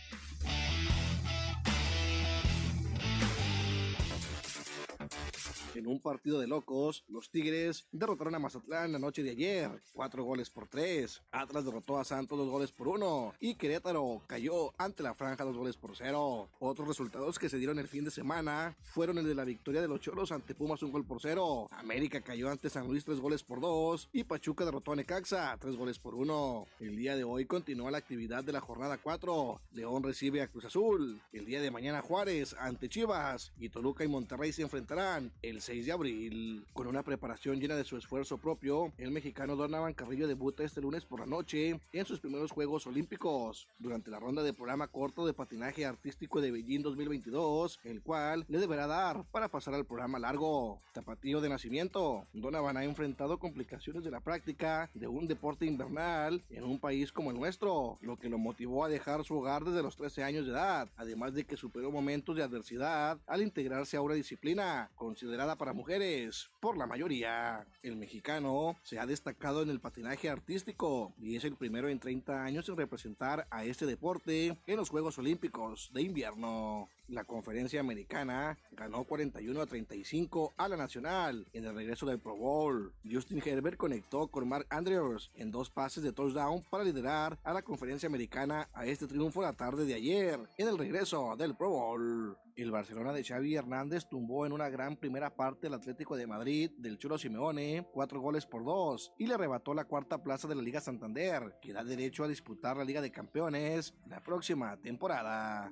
En 5.78 5.86
un 5.86 6.00
partido 6.00 6.40
de 6.40 6.48
locos, 6.48 7.06
los 7.08 7.30
Tigres 7.30 7.86
derrotaron 7.92 8.34
a 8.34 8.40
Mazatlán 8.40 8.92
la 8.92 8.98
noche 8.98 9.22
de 9.22 9.30
ayer, 9.30 9.70
cuatro 9.94 10.24
goles 10.24 10.50
por 10.50 10.68
tres. 10.68 11.22
Atlas 11.32 11.66
derrotó 11.66 12.00
a 12.00 12.04
Santos 12.04 12.36
dos 12.36 12.50
goles 12.50 12.72
por 12.72 12.88
uno 12.88 13.36
y 13.40 13.54
Querétaro 13.54 14.24
cayó 14.26 14.74
ante 14.80 15.04
la 15.04 15.14
franja 15.14 15.44
dos 15.44 15.56
goles 15.56 15.78
por 15.78 15.96
cero. 15.96 16.50
Otros 16.58 16.88
resultados 16.88 17.38
que 17.38 17.48
se 17.48 17.60
dieron 17.60 17.78
el 17.78 17.88
fin 17.88 18.04
de 18.04 18.10
semana 18.10 18.76
fueron 18.82 19.20
el 19.20 19.28
de 19.28 19.36
la 19.36 19.46
victoria 19.46 19.80
de 19.80 19.88
los 19.88 20.02
Choros 20.02 20.32
ante 20.32 20.56
Pumas 20.56 20.82
un 20.82 20.92
gol 20.92 21.06
por 21.06 21.22
cero. 21.22 21.68
América 21.70 22.22
cayó 22.22 22.50
ante 22.50 22.72
San 22.72 22.88
Luis 22.88 23.06
tres 23.06 23.20
goles 23.20 23.44
por 23.44 23.62
dos 23.62 24.10
y 24.12 24.24
Pachuca 24.24 24.66
derrotó 24.66 24.94
a 24.94 24.96
Necaxa 24.96 25.56
tres 25.60 25.76
goles 25.76 26.00
por 26.00 26.16
uno. 26.16 26.66
El 26.80 26.96
día 26.96 27.16
de 27.16 27.24
hoy 27.24 27.46
continúa 27.46 27.92
la 27.92 28.00
actividad 28.00 28.44
de 28.44 28.54
la 28.54 28.62
jornada 28.62 28.98
4. 28.98 29.62
León 29.74 30.02
recibe 30.02 30.42
a 30.42 30.48
Cruz 30.48 30.66
Azul. 30.66 31.22
El 31.32 31.46
día 31.46 31.62
de 31.62 31.70
mañana 31.70 32.02
Juárez 32.02 32.56
ante 32.58 32.90
Chivas 32.90 33.54
y 33.60 33.70
Toluca 33.70 34.04
y 34.04 34.08
Monterrey 34.08 34.52
se 34.52 34.64
enfrentarán 34.64 35.32
el 35.44 35.62
6 35.68 35.86
de 35.86 35.92
abril. 35.92 36.66
Con 36.72 36.88
una 36.88 37.04
preparación 37.04 37.60
llena 37.60 37.76
de 37.76 37.84
su 37.84 37.98
esfuerzo 37.98 38.38
propio, 38.38 38.94
el 38.98 39.12
mexicano 39.12 39.58
Donovan 39.58 39.94
Carrillo 39.94 40.26
debuta 40.26 40.64
este 40.64 40.80
lunes 40.80 41.04
por 41.04 41.20
la 41.20 41.26
noche 41.26 41.78
en 41.92 42.06
sus 42.06 42.22
primeros 42.22 42.52
Juegos 42.52 42.88
Olímpicos, 42.88 43.68
durante 43.78 44.10
la 44.10 44.18
ronda 44.18 44.44
de 44.44 44.54
programa 44.54 44.88
corto 44.88 45.26
de 45.26 45.34
patinaje 45.34 45.86
artístico 45.86 46.40
de 46.40 46.52
Beijing 46.52 46.84
2022, 46.84 47.82
el 47.84 48.02
cual 48.02 48.46
le 48.48 48.60
deberá 48.60 48.88
dar 48.88 49.26
para 49.26 49.50
pasar 49.50 49.74
al 49.74 49.86
programa 49.86 50.20
largo. 50.20 50.80
Tapatío 50.94 51.42
de 51.42 51.50
nacimiento, 51.50 52.26
Donovan 52.32 52.78
ha 52.78 52.86
enfrentado 52.86 53.38
complicaciones 53.38 54.06
de 54.06 54.12
la 54.12 54.22
práctica 54.22 54.90
de 54.94 55.10
un 55.10 55.28
deporte 55.28 55.66
invernal 55.66 56.46
en 56.50 56.64
un 56.64 56.80
país 56.80 57.12
como 57.12 57.32
el 57.32 57.38
nuestro, 57.38 57.98
lo 58.00 58.16
que 58.16 58.30
lo 58.30 58.38
motivó 58.38 58.86
a 58.86 58.90
dejar 58.90 59.26
su 59.26 59.38
hogar 59.38 59.66
desde 59.66 59.84
los 59.84 59.98
13 59.98 60.24
años 60.24 60.46
de 60.46 60.54
edad, 60.54 60.88
además 60.96 61.34
de 61.34 61.44
que 61.44 61.58
superó 61.58 61.92
momentos 61.92 62.38
de 62.38 62.44
adversidad 62.44 63.20
al 63.28 63.42
integrarse 63.42 63.98
a 63.98 64.02
una 64.02 64.14
disciplina 64.14 64.90
considerada 64.96 65.57
para 65.58 65.74
mujeres, 65.74 66.50
por 66.60 66.78
la 66.78 66.88
mayoría. 66.88 67.66
El 67.84 67.96
mexicano 67.96 68.78
se 68.84 69.00
ha 69.00 69.06
destacado 69.06 69.62
en 69.62 69.70
el 69.70 69.80
patinaje 69.80 70.30
artístico 70.30 71.14
y 71.18 71.36
es 71.36 71.44
el 71.44 71.56
primero 71.56 71.90
en 71.90 72.00
30 72.00 72.44
años 72.44 72.70
en 72.70 72.78
representar 72.78 73.48
a 73.50 73.66
este 73.66 73.86
deporte 73.86 74.58
en 74.66 74.78
los 74.78 74.90
Juegos 74.90 75.18
Olímpicos 75.18 75.90
de 75.94 76.02
invierno. 76.02 76.88
La 77.08 77.24
conferencia 77.24 77.80
americana 77.80 78.58
ganó 78.72 79.06
41 79.06 79.62
a 79.62 79.66
35 79.66 80.54
a 80.58 80.68
la 80.68 80.76
nacional 80.76 81.48
en 81.54 81.64
el 81.64 81.74
regreso 81.74 82.06
del 82.06 82.20
Pro 82.20 82.36
Bowl. 82.36 82.94
Justin 83.10 83.42
Herbert 83.46 83.78
conectó 83.78 84.28
con 84.28 84.48
Mark 84.50 84.68
Andrews 84.70 85.32
en 85.36 85.50
dos 85.50 85.70
pases 85.70 86.04
de 86.04 86.12
touchdown 86.12 86.66
para 86.70 86.84
liderar 86.84 87.40
a 87.46 87.54
la 87.54 87.62
conferencia 87.62 88.08
americana 88.08 88.70
a 88.74 88.86
este 88.86 89.08
triunfo 89.08 89.42
la 89.42 89.54
tarde 89.54 89.86
de 89.86 89.94
ayer 89.94 90.38
en 90.58 90.68
el 90.68 90.78
regreso 90.78 91.34
del 91.38 91.56
Pro 91.56 91.70
Bowl. 91.70 92.38
El 92.58 92.72
Barcelona 92.72 93.14
de 93.14 93.24
Xavi 93.24 93.56
Hernández 93.56 94.10
tumbó 94.10 94.46
en 94.46 94.52
una 94.52 94.68
gran 94.68 94.98
primera 94.98 95.34
parte 95.34 95.68
el 95.68 95.76
Atlético 95.76 96.18
de 96.18 96.28
Madrid 96.28 96.72
del 96.78 96.98
Cholo 96.98 97.18
Simeone, 97.18 97.88
cuatro 97.94 98.20
goles 98.20 98.46
por 98.46 98.66
dos, 98.66 99.14
y 99.18 99.28
le 99.28 99.36
arrebató 99.36 99.74
la 99.74 99.86
cuarta 99.86 100.24
plaza 100.24 100.48
de 100.48 100.56
la 100.56 100.64
Liga 100.64 100.82
Santander, 100.82 101.56
que 101.62 101.72
da 101.72 101.86
derecho 101.86 102.26
a 102.26 102.28
disputar 102.28 102.76
la 102.76 102.84
Liga 102.84 103.00
de 103.00 103.12
Campeones 103.12 103.94
la 104.08 104.22
próxima 104.22 104.76
temporada. 104.78 105.72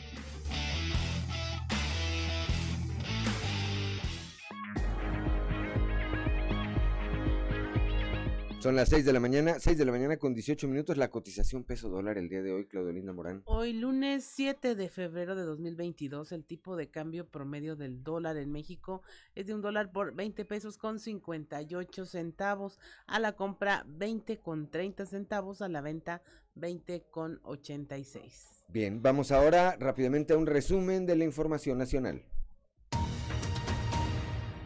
Son 8.61 8.75
las 8.75 8.89
6 8.89 9.05
de 9.05 9.13
la 9.13 9.19
mañana, 9.19 9.55
6 9.57 9.75
de 9.75 9.85
la 9.85 9.91
mañana 9.91 10.17
con 10.17 10.35
18 10.35 10.67
minutos, 10.67 10.95
la 10.95 11.09
cotización 11.09 11.63
peso 11.63 11.89
dólar 11.89 12.19
el 12.19 12.29
día 12.29 12.43
de 12.43 12.53
hoy, 12.53 12.67
Claudelina 12.67 13.11
Morán. 13.11 13.41
Hoy 13.45 13.73
lunes 13.73 14.23
7 14.35 14.75
de 14.75 14.87
febrero 14.87 15.35
de 15.35 15.41
2022, 15.41 16.31
el 16.31 16.45
tipo 16.45 16.75
de 16.75 16.87
cambio 16.87 17.27
promedio 17.27 17.75
del 17.75 18.03
dólar 18.03 18.37
en 18.37 18.51
México 18.51 19.01
es 19.33 19.47
de 19.47 19.55
un 19.55 19.61
dólar 19.61 19.91
por 19.91 20.13
20 20.13 20.45
pesos 20.45 20.77
con 20.77 20.99
58 20.99 22.05
centavos, 22.05 22.77
a 23.07 23.17
la 23.17 23.31
compra 23.31 23.83
20 23.87 24.37
con 24.37 24.69
30 24.69 25.07
centavos, 25.07 25.63
a 25.63 25.67
la 25.67 25.81
venta 25.81 26.21
20 26.53 27.05
con 27.09 27.39
86. 27.41 28.65
Bien, 28.67 29.01
vamos 29.01 29.31
ahora 29.31 29.75
rápidamente 29.79 30.33
a 30.33 30.37
un 30.37 30.45
resumen 30.45 31.07
de 31.07 31.15
la 31.15 31.23
información 31.23 31.79
nacional. 31.79 32.23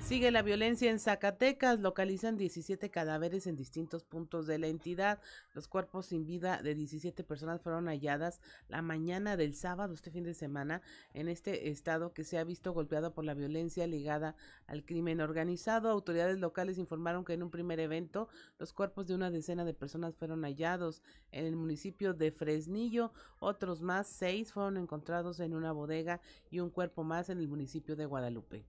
Sigue 0.06 0.30
la 0.30 0.44
violencia 0.44 0.92
en 0.92 1.00
Zacatecas, 1.00 1.80
localizan 1.80 2.38
17 2.38 2.92
cadáveres 2.92 3.48
en 3.48 3.56
distintos 3.56 4.04
puntos 4.04 4.46
de 4.46 4.60
la 4.60 4.68
entidad. 4.68 5.20
Los 5.56 5.68
cuerpos 5.68 6.06
sin 6.06 6.28
vida 6.28 6.62
de 6.62 6.76
17 6.76 7.24
personas 7.24 7.64
fueron 7.64 7.88
halladas 7.88 8.40
la 8.68 8.84
mañana 8.84 9.36
del 9.36 9.56
sábado, 9.56 9.96
este 9.96 10.12
fin 10.12 10.24
de 10.24 10.36
semana, 10.36 10.84
en 11.16 11.28
este 11.28 11.70
estado 11.70 12.14
que 12.14 12.24
se 12.24 12.38
ha 12.38 12.44
visto 12.44 12.72
golpeado 12.72 13.16
por 13.16 13.26
la 13.26 13.34
violencia 13.34 13.88
ligada 13.88 14.36
al 14.68 14.86
crimen 14.86 15.22
organizado. 15.22 15.90
Autoridades 15.90 16.38
locales 16.38 16.78
informaron 16.78 17.26
que 17.26 17.34
en 17.34 17.42
un 17.42 17.50
primer 17.50 17.80
evento 17.80 18.30
los 18.60 18.74
cuerpos 18.74 19.08
de 19.08 19.16
una 19.16 19.32
decena 19.32 19.66
de 19.66 19.74
personas 19.74 20.16
fueron 20.16 20.44
hallados 20.44 21.02
en 21.32 21.48
el 21.48 21.56
municipio 21.56 22.14
de 22.14 22.32
Fresnillo. 22.32 23.12
Otros 23.40 23.82
más, 23.82 24.06
seis, 24.06 24.54
fueron 24.54 24.78
encontrados 24.78 25.40
en 25.40 25.56
una 25.56 25.72
bodega 25.72 26.22
y 26.52 26.60
un 26.60 26.70
cuerpo 26.70 27.04
más 27.04 27.30
en 27.30 27.40
el 27.40 27.48
municipio 27.48 27.96
de 27.96 28.06
Guadalupe. 28.06 28.68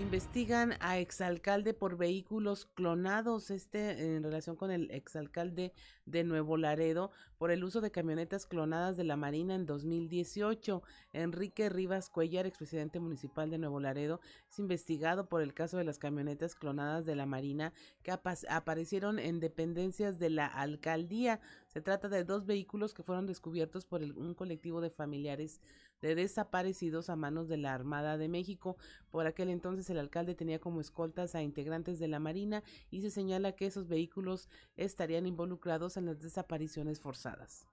Investigan 0.00 0.74
a 0.80 0.98
exalcalde 0.98 1.74
por 1.74 1.98
vehículos 1.98 2.64
clonados, 2.64 3.50
este 3.50 4.16
en 4.16 4.22
relación 4.22 4.56
con 4.56 4.70
el 4.70 4.90
exalcalde 4.90 5.74
de 6.06 6.24
Nuevo 6.24 6.56
Laredo, 6.56 7.10
por 7.36 7.50
el 7.50 7.62
uso 7.62 7.82
de 7.82 7.90
camionetas 7.90 8.46
clonadas 8.46 8.96
de 8.96 9.04
la 9.04 9.16
Marina 9.16 9.54
en 9.54 9.66
2018. 9.66 10.82
Enrique 11.12 11.68
Rivas 11.68 12.08
Cuellar, 12.08 12.46
expresidente 12.46 12.98
municipal 12.98 13.50
de 13.50 13.58
Nuevo 13.58 13.78
Laredo, 13.78 14.20
es 14.50 14.58
investigado 14.58 15.28
por 15.28 15.42
el 15.42 15.52
caso 15.52 15.76
de 15.76 15.84
las 15.84 15.98
camionetas 15.98 16.54
clonadas 16.54 17.04
de 17.04 17.14
la 17.14 17.26
Marina 17.26 17.74
que 18.02 18.10
aparecieron 18.10 19.18
en 19.18 19.38
dependencias 19.38 20.18
de 20.18 20.30
la 20.30 20.46
alcaldía. 20.46 21.40
Se 21.68 21.82
trata 21.82 22.08
de 22.08 22.24
dos 22.24 22.46
vehículos 22.46 22.94
que 22.94 23.02
fueron 23.02 23.26
descubiertos 23.26 23.84
por 23.84 24.02
un 24.02 24.34
colectivo 24.34 24.80
de 24.80 24.90
familiares 24.90 25.60
de 26.00 26.14
desaparecidos 26.14 27.10
a 27.10 27.16
manos 27.16 27.48
de 27.48 27.56
la 27.56 27.74
Armada 27.74 28.16
de 28.18 28.28
México. 28.28 28.76
Por 29.10 29.26
aquel 29.26 29.50
entonces 29.50 29.88
el 29.90 29.98
alcalde 29.98 30.34
tenía 30.34 30.58
como 30.58 30.80
escoltas 30.80 31.34
a 31.34 31.42
integrantes 31.42 31.98
de 31.98 32.08
la 32.08 32.20
Marina 32.20 32.62
y 32.90 33.02
se 33.02 33.10
señala 33.10 33.52
que 33.52 33.66
esos 33.66 33.88
vehículos 33.88 34.48
estarían 34.76 35.26
involucrados 35.26 35.96
en 35.96 36.06
las 36.06 36.20
desapariciones 36.20 37.00
forzadas. 37.00 37.66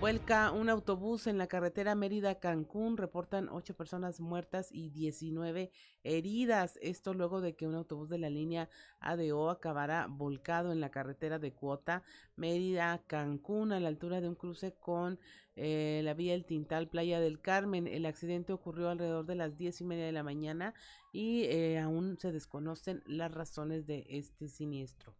Vuelca 0.00 0.52
un 0.52 0.68
autobús 0.68 1.26
en 1.26 1.38
la 1.38 1.48
carretera 1.48 1.96
Mérida-Cancún. 1.96 2.96
Reportan 2.96 3.48
ocho 3.48 3.74
personas 3.74 4.20
muertas 4.20 4.68
y 4.70 4.90
19 4.90 5.72
heridas. 6.04 6.78
Esto 6.80 7.14
luego 7.14 7.40
de 7.40 7.56
que 7.56 7.66
un 7.66 7.74
autobús 7.74 8.08
de 8.08 8.18
la 8.18 8.30
línea 8.30 8.68
ADO 9.00 9.50
acabara 9.50 10.06
volcado 10.08 10.70
en 10.70 10.80
la 10.80 10.92
carretera 10.92 11.40
de 11.40 11.52
Cuota 11.52 12.04
Mérida-Cancún 12.36 13.72
a 13.72 13.80
la 13.80 13.88
altura 13.88 14.20
de 14.20 14.28
un 14.28 14.36
cruce 14.36 14.72
con 14.72 15.18
eh, 15.58 16.00
la 16.04 16.14
vía 16.14 16.34
El 16.34 16.44
Tintal, 16.44 16.88
Playa 16.88 17.20
del 17.20 17.40
Carmen. 17.40 17.86
El 17.86 18.06
accidente 18.06 18.52
ocurrió 18.52 18.88
alrededor 18.88 19.26
de 19.26 19.34
las 19.34 19.58
diez 19.58 19.80
y 19.80 19.84
media 19.84 20.06
de 20.06 20.12
la 20.12 20.22
mañana 20.22 20.74
y 21.12 21.44
eh, 21.44 21.78
aún 21.78 22.16
se 22.18 22.32
desconocen 22.32 23.02
las 23.06 23.32
razones 23.32 23.86
de 23.86 24.06
este 24.08 24.48
siniestro. 24.48 25.14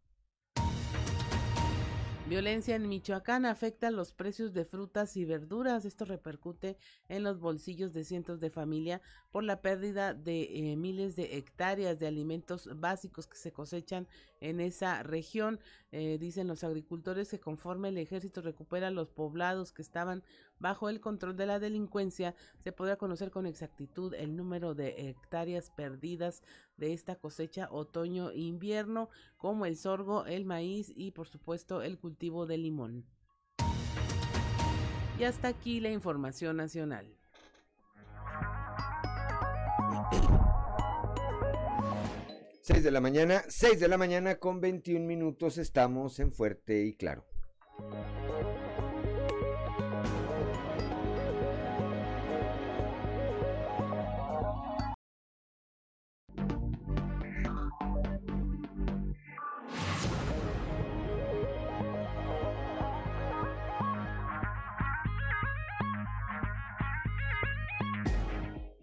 Violencia 2.29 2.77
en 2.77 2.91
Michoacán 2.91 3.47
afecta 3.47 3.91
los 3.91 4.13
precios 4.13 4.53
de 4.53 4.67
frutas 4.67 5.17
y 5.17 5.25
verduras. 5.25 5.87
Esto 5.87 6.05
repercute 6.05 6.77
en 7.09 7.23
los 7.23 7.41
bolsillos 7.41 7.95
de 7.95 8.05
cientos 8.05 8.39
de 8.39 8.51
familias 8.51 9.01
por 9.31 9.45
la 9.45 9.63
pérdida 9.63 10.13
de 10.13 10.43
eh, 10.43 10.77
miles 10.77 11.17
de 11.17 11.39
hectáreas 11.39 11.99
de 11.99 12.07
alimentos 12.07 12.69
básicos 12.79 13.27
que 13.27 13.39
se 13.39 13.51
cosechan 13.51 14.07
en 14.43 14.61
esa 14.61 15.03
región. 15.03 15.59
Eh, 15.91 16.19
dicen 16.21 16.49
los 16.49 16.65
agricultores 16.65 17.31
que 17.31 17.41
conforme 17.41 17.89
el 17.89 17.97
ejército 17.97 18.43
recupera 18.43 18.91
los 18.91 19.09
poblados 19.09 19.73
que 19.73 19.81
estaban 19.81 20.23
bajo 20.59 20.91
el 20.91 21.01
control 21.01 21.35
de 21.35 21.47
la 21.47 21.59
delincuencia, 21.59 22.35
se 22.63 22.73
podrá 22.73 22.97
conocer 22.97 23.31
con 23.31 23.47
exactitud 23.47 24.13
el 24.13 24.37
número 24.37 24.75
de 24.75 25.09
hectáreas 25.09 25.71
perdidas 25.71 26.43
de 26.79 26.93
esta 26.93 27.17
cosecha 27.17 27.69
otoño-invierno, 27.71 29.11
como 29.37 29.67
el 29.67 29.77
sorgo, 29.77 30.25
el 30.27 30.45
maíz 30.45 30.93
y 30.95 31.11
por 31.11 31.29
supuesto 31.29 31.83
el 31.83 31.99
cultivo 31.99 32.47
de 32.47 32.59
limón. 32.59 33.05
Y 35.19 35.25
hasta 35.25 35.49
aquí 35.49 35.81
la 35.81 35.91
información 35.91 36.57
nacional. 36.57 37.13
Seis 42.63 42.85
de 42.85 42.91
la 42.91 43.01
mañana, 43.01 43.43
6 43.49 43.81
de 43.81 43.89
la 43.89 43.97
mañana 43.97 44.37
con 44.37 44.61
21 44.61 45.07
minutos 45.07 45.57
estamos 45.59 46.21
en 46.21 46.33
Fuerte 46.33 46.85
y 46.85 46.95
Claro. 46.95 47.25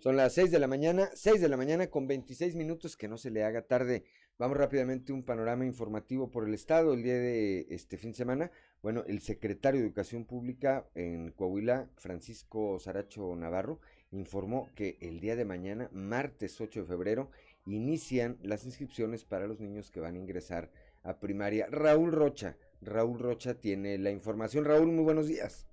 Son 0.05 0.17
las 0.17 0.33
6 0.35 0.51
de 0.51 0.59
la 0.59 0.67
mañana, 0.67 1.09
6 1.15 1.41
de 1.41 1.49
la 1.49 1.57
mañana 1.57 1.87
con 1.87 2.05
26 2.05 2.55
minutos, 2.55 2.95
que 2.95 3.07
no 3.07 3.17
se 3.17 3.31
le 3.31 3.43
haga 3.43 3.63
tarde. 3.63 4.03
Vamos 4.37 4.55
rápidamente 4.55 5.11
un 5.11 5.23
panorama 5.23 5.65
informativo 5.65 6.29
por 6.29 6.47
el 6.47 6.53
estado 6.53 6.93
el 6.93 7.01
día 7.01 7.15
de 7.15 7.65
este 7.71 7.97
fin 7.97 8.11
de 8.11 8.17
semana. 8.17 8.51
Bueno, 8.83 9.03
el 9.07 9.19
secretario 9.21 9.81
de 9.81 9.87
Educación 9.87 10.25
Pública 10.25 10.87
en 10.93 11.31
Coahuila, 11.31 11.89
Francisco 11.97 12.77
Saracho 12.77 13.35
Navarro, 13.35 13.79
informó 14.11 14.69
que 14.75 14.99
el 15.01 15.21
día 15.21 15.35
de 15.35 15.45
mañana, 15.45 15.89
martes 15.91 16.61
8 16.61 16.81
de 16.81 16.85
febrero, 16.85 17.31
inician 17.65 18.37
las 18.43 18.63
inscripciones 18.63 19.25
para 19.25 19.47
los 19.47 19.59
niños 19.59 19.89
que 19.89 20.01
van 20.01 20.13
a 20.13 20.19
ingresar 20.19 20.69
a 21.01 21.19
primaria. 21.19 21.65
Raúl 21.71 22.11
Rocha, 22.11 22.57
Raúl 22.79 23.17
Rocha 23.17 23.55
tiene 23.55 23.97
la 23.97 24.11
información. 24.11 24.65
Raúl, 24.65 24.91
muy 24.91 25.03
buenos 25.03 25.27
días. 25.27 25.65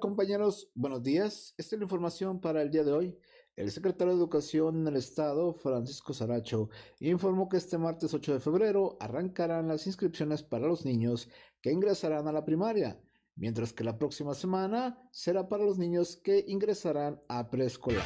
Compañeros? 0.00 0.70
Buenos 0.74 1.02
días. 1.02 1.54
Esta 1.58 1.76
es 1.76 1.78
la 1.80 1.84
información 1.84 2.40
para 2.40 2.62
el 2.62 2.70
día 2.70 2.84
de 2.84 2.92
hoy. 2.92 3.18
El 3.54 3.70
secretario 3.70 4.14
de 4.14 4.18
Educación 4.18 4.80
en 4.80 4.88
el 4.88 4.96
Estado, 4.96 5.52
Francisco 5.52 6.14
Saracho, 6.14 6.70
informó 7.00 7.48
que 7.48 7.58
este 7.58 7.76
martes 7.76 8.14
8 8.14 8.34
de 8.34 8.40
febrero 8.40 8.96
arrancarán 8.98 9.68
las 9.68 9.86
inscripciones 9.86 10.42
para 10.42 10.66
los 10.66 10.84
niños 10.84 11.28
que 11.60 11.70
ingresarán 11.70 12.26
a 12.26 12.32
la 12.32 12.44
primaria, 12.44 12.98
mientras 13.36 13.72
que 13.72 13.84
la 13.84 13.98
próxima 13.98 14.34
semana 14.34 14.98
será 15.12 15.48
para 15.48 15.64
los 15.64 15.78
niños 15.78 16.16
que 16.16 16.44
ingresarán 16.48 17.20
a 17.28 17.50
preescolar. 17.50 18.04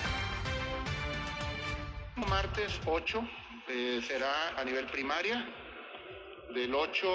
Martes 2.29 2.73
8 2.87 3.21
eh, 3.69 4.01
será 4.07 4.59
a 4.59 4.64
nivel 4.64 4.87
primaria, 4.87 5.47
del 6.53 6.75
8 6.75 7.09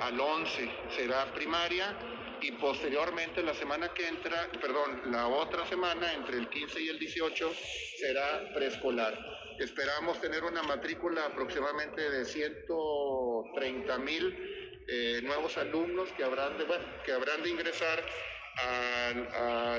al 0.00 0.20
11 0.20 0.70
será 0.94 1.32
primaria 1.32 1.96
y 2.40 2.52
posteriormente 2.52 3.42
la 3.42 3.54
semana 3.54 3.92
que 3.94 4.06
entra, 4.06 4.48
perdón, 4.60 5.12
la 5.12 5.28
otra 5.28 5.66
semana, 5.66 6.12
entre 6.14 6.38
el 6.38 6.48
15 6.48 6.80
y 6.80 6.88
el 6.88 6.98
18, 6.98 7.52
será 7.98 8.52
preescolar. 8.54 9.18
Esperamos 9.58 10.20
tener 10.20 10.44
una 10.44 10.62
matrícula 10.62 11.26
aproximadamente 11.26 12.10
de 12.10 12.24
130 12.24 13.98
mil 13.98 14.84
eh, 14.88 15.20
nuevos 15.22 15.56
alumnos 15.56 16.10
que 16.12 16.24
habrán 16.24 16.58
de, 16.58 16.66
que 17.04 17.12
habrán 17.12 17.42
de 17.42 17.50
ingresar 17.50 18.04
a, 18.56 19.78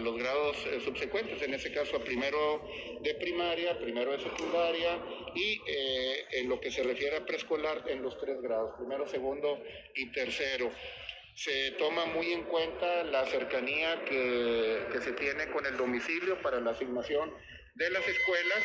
los 0.00 0.16
grados 0.16 0.56
eh, 0.66 0.80
subsecuentes, 0.80 1.40
en 1.42 1.54
ese 1.54 1.72
caso 1.72 1.96
a 1.96 2.04
primero 2.04 2.66
de 3.00 3.14
primaria, 3.14 3.78
primero 3.78 4.12
de 4.12 4.18
secundaria 4.18 4.98
y 5.34 5.60
eh, 5.66 6.24
en 6.32 6.48
lo 6.48 6.60
que 6.60 6.70
se 6.70 6.82
refiere 6.82 7.16
a 7.16 7.26
preescolar 7.26 7.84
en 7.88 8.02
los 8.02 8.18
tres 8.18 8.40
grados, 8.40 8.72
primero, 8.78 9.06
segundo 9.06 9.62
y 9.94 10.10
tercero 10.12 10.70
se 11.34 11.72
toma 11.72 12.06
muy 12.06 12.32
en 12.32 12.44
cuenta 12.44 13.02
la 13.04 13.26
cercanía 13.26 14.04
que, 14.04 14.86
se 15.02 15.12
tiene 15.12 15.50
con 15.50 15.66
el 15.66 15.76
domicilio 15.76 16.40
para 16.40 16.60
la 16.60 16.70
asignación 16.70 17.32
de 17.74 17.90
las 17.90 18.06
escuelas 18.06 18.62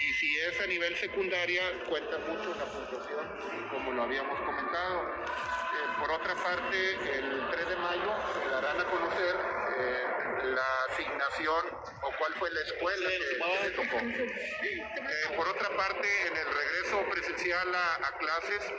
y 0.00 0.12
si 0.14 0.38
es 0.38 0.60
a 0.60 0.66
nivel 0.66 0.96
secundaria 0.96 1.62
cuenta 1.88 2.18
mucho 2.18 2.54
la 2.54 2.64
puntuación 2.64 3.68
como 3.70 3.92
lo 3.92 4.02
habíamos 4.02 4.38
comentado. 4.40 5.02
Eh, 5.02 6.00
por 6.00 6.10
otra 6.10 6.34
parte, 6.34 6.92
el 7.18 7.48
3 7.50 7.68
de 7.68 7.76
mayo 7.76 8.14
se 8.32 8.48
darán 8.48 8.80
a 8.80 8.84
conocer 8.84 9.36
eh, 9.78 10.04
la 10.54 10.84
asignación 10.90 11.66
o 12.02 12.12
cuál 12.18 12.32
fue 12.34 12.50
la 12.50 12.60
escuela 12.62 13.08
que, 13.10 13.64
se 13.64 13.70
tocó. 13.70 13.96
Eh, 15.06 15.36
por 15.36 15.46
otra 15.46 15.68
parte, 15.76 16.08
en 16.26 16.36
el 16.36 16.46
regreso 16.46 17.04
presencial 17.10 17.72
a 17.74 18.18
clases, 18.18 18.72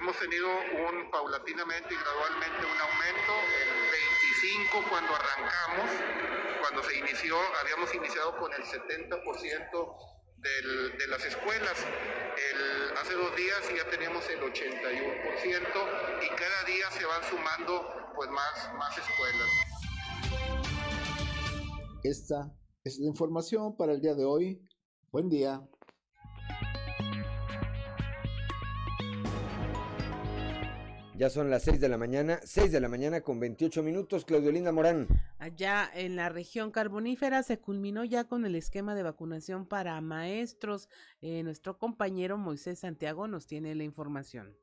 hemos 0.00 0.18
tenido 0.18 0.48
un 0.88 1.10
paulatinamente 1.10 1.94
y 1.94 1.96
gradualmente 1.96 2.58
un 2.58 2.80
aumento. 2.80 3.32
El 3.60 3.70
25 3.90 4.84
cuando 4.90 5.14
arrancamos, 5.14 5.90
cuando 6.60 6.82
se 6.82 6.98
inició, 6.98 7.36
habíamos 7.60 7.94
iniciado 7.94 8.36
con 8.38 8.52
el 8.52 8.62
70% 8.62 9.96
de 10.38 11.06
las 11.08 11.24
escuelas. 11.24 11.86
hace 13.00 13.14
dos 13.14 13.34
días 13.36 13.60
ya 13.74 13.88
tenemos 13.90 14.28
el 14.28 14.40
81% 14.40 16.22
y 16.22 16.28
cada 16.36 16.64
día 16.64 16.90
se 16.90 17.04
van 17.06 17.22
sumando 17.24 18.12
pues 18.14 18.30
más, 18.30 18.74
más 18.74 18.96
escuelas. 18.98 19.48
Esta 22.02 22.52
es 22.84 22.98
la 22.98 23.06
información 23.06 23.76
para 23.76 23.92
el 23.92 24.00
día 24.00 24.14
de 24.14 24.24
hoy. 24.24 24.60
Buen 25.10 25.30
día. 25.30 25.62
Ya 31.16 31.30
son 31.30 31.48
las 31.48 31.62
6 31.62 31.80
de 31.80 31.88
la 31.88 31.96
mañana, 31.96 32.40
6 32.42 32.72
de 32.72 32.80
la 32.80 32.88
mañana 32.88 33.20
con 33.20 33.38
28 33.38 33.84
minutos. 33.84 34.24
Claudio 34.24 34.50
Linda 34.50 34.72
Morán. 34.72 35.06
Allá 35.38 35.88
en 35.94 36.16
la 36.16 36.28
región 36.28 36.72
carbonífera 36.72 37.44
se 37.44 37.58
culminó 37.58 38.04
ya 38.04 38.24
con 38.24 38.44
el 38.44 38.56
esquema 38.56 38.96
de 38.96 39.04
vacunación 39.04 39.64
para 39.66 40.00
maestros. 40.00 40.88
Eh, 41.20 41.44
nuestro 41.44 41.78
compañero 41.78 42.36
Moisés 42.36 42.80
Santiago 42.80 43.28
nos 43.28 43.46
tiene 43.46 43.76
la 43.76 43.84
información. 43.84 44.56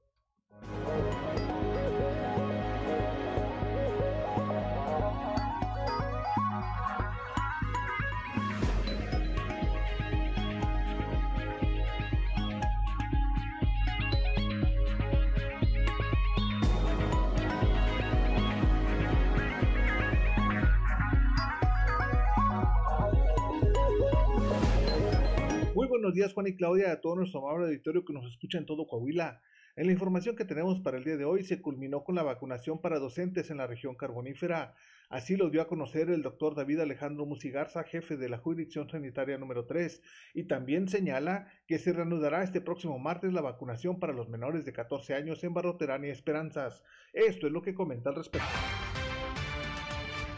Buenos 25.92 26.14
días, 26.14 26.34
Juan 26.34 26.48
y 26.48 26.56
Claudia, 26.56 26.90
a 26.94 27.02
todo 27.02 27.18
nuestro 27.18 27.42
amable 27.42 27.66
auditorio 27.66 28.06
que 28.06 28.14
nos 28.14 28.26
escucha 28.26 28.58
en 28.58 28.66
todo 28.66 28.88
Coahuila. 28.88 29.42
En 29.76 29.88
la 29.88 29.92
información 29.92 30.38
que 30.38 30.46
tenemos 30.46 30.80
para 30.80 30.98
el 30.98 31.04
día 31.04 31.18
de 31.18 31.26
hoy, 31.26 31.44
se 31.44 31.62
culminó 31.62 32.06
con 32.06 32.16
la 32.16 32.24
vacunación 32.24 32.80
para 32.80 32.98
docentes 32.98 33.52
en 33.52 33.58
la 33.58 33.68
región 33.68 33.96
carbonífera. 33.96 34.74
Así 35.10 35.36
lo 35.36 35.50
dio 35.50 35.62
a 35.62 35.68
conocer 35.68 36.10
el 36.10 36.22
doctor 36.22 36.56
David 36.56 36.80
Alejandro 36.80 37.26
Musigarza, 37.26 37.84
jefe 37.84 38.16
de 38.16 38.30
la 38.30 38.38
jurisdicción 38.38 38.90
sanitaria 38.90 39.38
número 39.38 39.66
3, 39.66 40.02
y 40.34 40.46
también 40.46 40.88
señala 40.88 41.52
que 41.68 41.78
se 41.78 41.92
reanudará 41.92 42.42
este 42.42 42.62
próximo 42.62 42.98
martes 42.98 43.34
la 43.34 43.42
vacunación 43.42 44.00
para 44.00 44.14
los 44.14 44.30
menores 44.30 44.64
de 44.64 44.72
14 44.72 45.14
años 45.14 45.44
en 45.44 45.54
Barroterán 45.54 46.06
y 46.06 46.10
Esperanzas. 46.10 46.86
Esto 47.12 47.48
es 47.48 47.52
lo 47.52 47.62
que 47.62 47.74
comenta 47.74 48.12
al 48.12 48.16
respecto. 48.16 48.48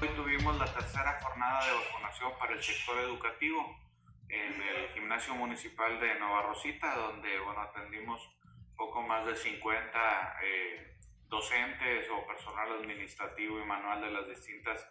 Hoy 0.02 0.10
tuvimos 0.16 0.58
la 0.58 0.66
tercera 0.66 1.20
jornada 1.22 1.60
de 1.64 1.72
vacunación 1.74 2.32
para 2.40 2.56
el 2.56 2.64
sector 2.64 2.98
educativo 3.08 3.93
en 4.34 4.62
el 4.62 4.90
gimnasio 4.90 5.36
municipal 5.36 6.00
de 6.00 6.16
Nueva 6.16 6.42
Rosita, 6.42 6.96
donde 6.96 7.40
bueno, 7.40 7.62
atendimos 7.62 8.20
poco 8.76 9.04
más 9.04 9.26
de 9.28 9.36
50 9.36 10.40
eh, 10.44 10.98
docentes 11.28 12.10
o 12.10 12.26
personal 12.26 12.72
administrativo 12.80 13.60
y 13.60 13.66
manual 13.66 14.02
de 14.02 14.12
las 14.12 14.28
distintas 14.28 14.88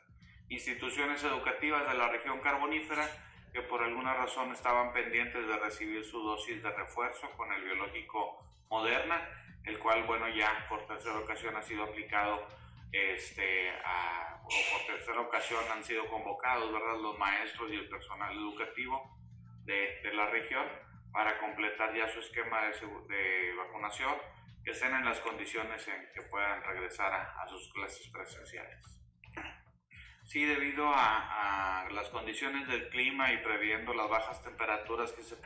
instituciones 0.49 1.25
educativas 1.25 1.89
de 1.89 1.95
la 1.99 2.09
región 2.09 2.41
carbonífera 2.41 3.09
que 3.53 3.63
por 3.63 3.83
alguna 3.83 4.15
razón 4.15 4.53
estaban 4.53 4.93
pendientes 4.93 5.47
de 5.47 5.59
recibir 5.59 6.05
su 6.05 6.21
dosis 6.23 6.63
de 6.63 6.71
refuerzo 6.71 7.29
con 7.37 7.53
el 7.53 7.65
biológico 7.65 8.47
Moderna, 8.71 9.29
el 9.65 9.79
cual, 9.79 10.05
bueno, 10.05 10.29
ya 10.31 10.67
por 10.69 10.87
tercera 10.87 11.19
ocasión 11.19 11.55
ha 11.57 11.63
sido 11.63 11.83
aplicado, 11.83 12.47
este, 12.91 13.71
o 14.45 14.49
por 14.73 14.87
tercera 14.87 15.21
ocasión 15.21 15.61
han 15.71 15.85
sido 15.85 16.07
convocados, 16.09 16.73
¿verdad?, 16.73 16.97
los 17.03 17.19
maestros 17.19 17.71
y 17.71 17.75
el 17.75 17.89
personal 17.89 18.35
educativo 18.35 19.22
de, 19.65 20.13
la 20.15 20.27
región 20.27 20.67
para 21.13 21.39
completar 21.39 21.95
ya 21.95 22.09
su 22.09 22.21
esquema 22.21 22.63
de, 23.09 23.55
vacunación, 23.57 24.15
que 24.65 24.71
estén 24.71 24.95
en 24.95 25.05
las 25.05 25.21
condiciones 25.21 25.87
en 25.89 26.09
que 26.15 26.23
puedan 26.23 26.63
regresar 26.63 27.13
a, 27.13 27.47
sus 27.49 27.73
clases 27.73 28.09
presenciales. 28.09 29.01
Sí, 30.25 30.45
debido 30.45 30.91
a, 30.95 31.89
las 31.93 32.09
condiciones 32.09 32.67
del 32.69 32.89
clima 32.89 33.33
y 33.33 33.39
previendo 33.39 33.93
las 33.93 34.09
bajas 34.09 34.43
temperaturas 34.43 35.13
que 35.13 35.23
se, 35.23 35.37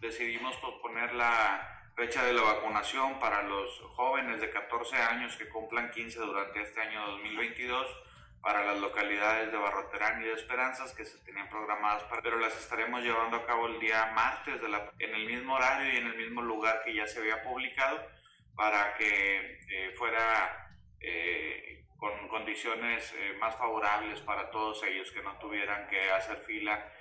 decidimos 0.00 0.56
posponer 0.58 1.14
la 1.14 1.90
fecha 1.96 2.24
de 2.24 2.34
la 2.34 2.42
vacunación 2.42 3.18
para 3.18 3.42
los 3.42 3.80
jóvenes 3.94 4.40
de 4.40 4.50
14 4.50 4.96
años 4.96 5.34
que 5.36 5.48
cumplan 5.48 5.90
15 5.90 6.18
durante 6.18 6.60
este 6.60 6.80
año 6.80 7.06
2022 7.12 8.05
para 8.46 8.64
las 8.64 8.78
localidades 8.78 9.50
de 9.50 9.58
Barroterán 9.58 10.22
y 10.22 10.26
de 10.26 10.34
Esperanzas 10.34 10.94
que 10.94 11.04
se 11.04 11.18
tenían 11.24 11.48
programadas, 11.48 12.04
para, 12.04 12.22
pero 12.22 12.38
las 12.38 12.56
estaremos 12.56 13.02
llevando 13.02 13.38
a 13.38 13.44
cabo 13.44 13.66
el 13.66 13.80
día 13.80 14.12
martes 14.14 14.62
de 14.62 14.68
la, 14.68 14.92
en 15.00 15.16
el 15.16 15.26
mismo 15.26 15.54
horario 15.54 15.92
y 15.92 15.96
en 15.96 16.06
el 16.06 16.16
mismo 16.16 16.42
lugar 16.42 16.80
que 16.84 16.94
ya 16.94 17.08
se 17.08 17.18
había 17.18 17.42
publicado 17.42 18.06
para 18.54 18.94
que 18.94 19.58
eh, 19.68 19.92
fuera 19.96 20.70
eh, 21.00 21.86
con 21.96 22.28
condiciones 22.28 23.12
eh, 23.18 23.36
más 23.40 23.56
favorables 23.56 24.20
para 24.20 24.48
todos 24.52 24.80
ellos, 24.84 25.10
que 25.10 25.22
no 25.22 25.36
tuvieran 25.40 25.88
que 25.88 26.08
hacer 26.12 26.36
fila 26.46 26.92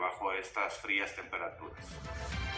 bajo 0.00 0.32
estas 0.32 0.80
frías 0.80 1.14
temperaturas. 1.14 2.49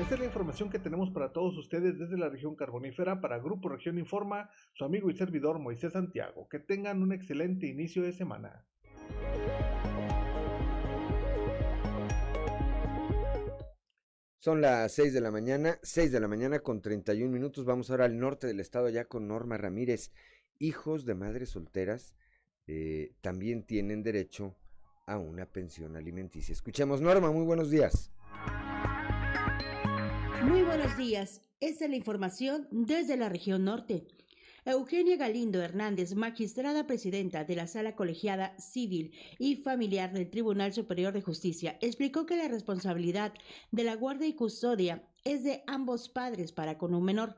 Esta 0.00 0.14
es 0.14 0.20
la 0.20 0.26
información 0.26 0.70
que 0.70 0.78
tenemos 0.78 1.10
para 1.10 1.30
todos 1.30 1.58
ustedes 1.58 1.98
desde 1.98 2.16
la 2.16 2.30
región 2.30 2.56
carbonífera 2.56 3.20
para 3.20 3.38
Grupo 3.38 3.68
Región 3.68 3.98
Informa, 3.98 4.48
su 4.72 4.86
amigo 4.86 5.10
y 5.10 5.14
servidor 5.14 5.58
Moisés 5.58 5.92
Santiago. 5.92 6.48
Que 6.48 6.58
tengan 6.58 7.02
un 7.02 7.12
excelente 7.12 7.66
inicio 7.66 8.02
de 8.02 8.14
semana. 8.14 8.66
Son 14.38 14.62
las 14.62 14.90
6 14.92 15.12
de 15.12 15.20
la 15.20 15.30
mañana, 15.30 15.78
6 15.82 16.10
de 16.10 16.20
la 16.20 16.28
mañana 16.28 16.60
con 16.60 16.80
31 16.80 17.30
minutos. 17.30 17.66
Vamos 17.66 17.90
ahora 17.90 18.06
al 18.06 18.18
norte 18.18 18.46
del 18.46 18.60
estado 18.60 18.88
ya 18.88 19.04
con 19.04 19.28
Norma 19.28 19.58
Ramírez. 19.58 20.12
Hijos 20.58 21.04
de 21.04 21.14
madres 21.14 21.50
solteras 21.50 22.16
eh, 22.66 23.12
también 23.20 23.66
tienen 23.66 24.02
derecho 24.02 24.56
a 25.06 25.18
una 25.18 25.44
pensión 25.44 25.94
alimenticia. 25.94 26.54
Escuchemos 26.54 27.02
Norma, 27.02 27.30
muy 27.30 27.44
buenos 27.44 27.70
días. 27.70 28.10
Muy 30.42 30.62
buenos 30.62 30.96
días. 30.96 31.42
Esta 31.60 31.84
es 31.84 31.90
la 31.90 31.96
información 31.96 32.66
desde 32.70 33.18
la 33.18 33.28
región 33.28 33.64
norte. 33.64 34.06
Eugenia 34.64 35.16
Galindo 35.16 35.60
Hernández, 35.60 36.14
magistrada 36.14 36.86
presidenta 36.86 37.44
de 37.44 37.56
la 37.56 37.66
Sala 37.66 37.94
Colegiada 37.94 38.56
Civil 38.58 39.12
y 39.38 39.56
Familiar 39.56 40.12
del 40.12 40.30
Tribunal 40.30 40.72
Superior 40.72 41.12
de 41.12 41.20
Justicia, 41.20 41.76
explicó 41.82 42.24
que 42.24 42.36
la 42.36 42.48
responsabilidad 42.48 43.34
de 43.70 43.84
la 43.84 43.96
guardia 43.96 44.28
y 44.28 44.34
custodia 44.34 45.06
es 45.24 45.44
de 45.44 45.62
ambos 45.66 46.08
padres 46.08 46.52
para 46.52 46.78
con 46.78 46.94
un 46.94 47.04
menor 47.04 47.36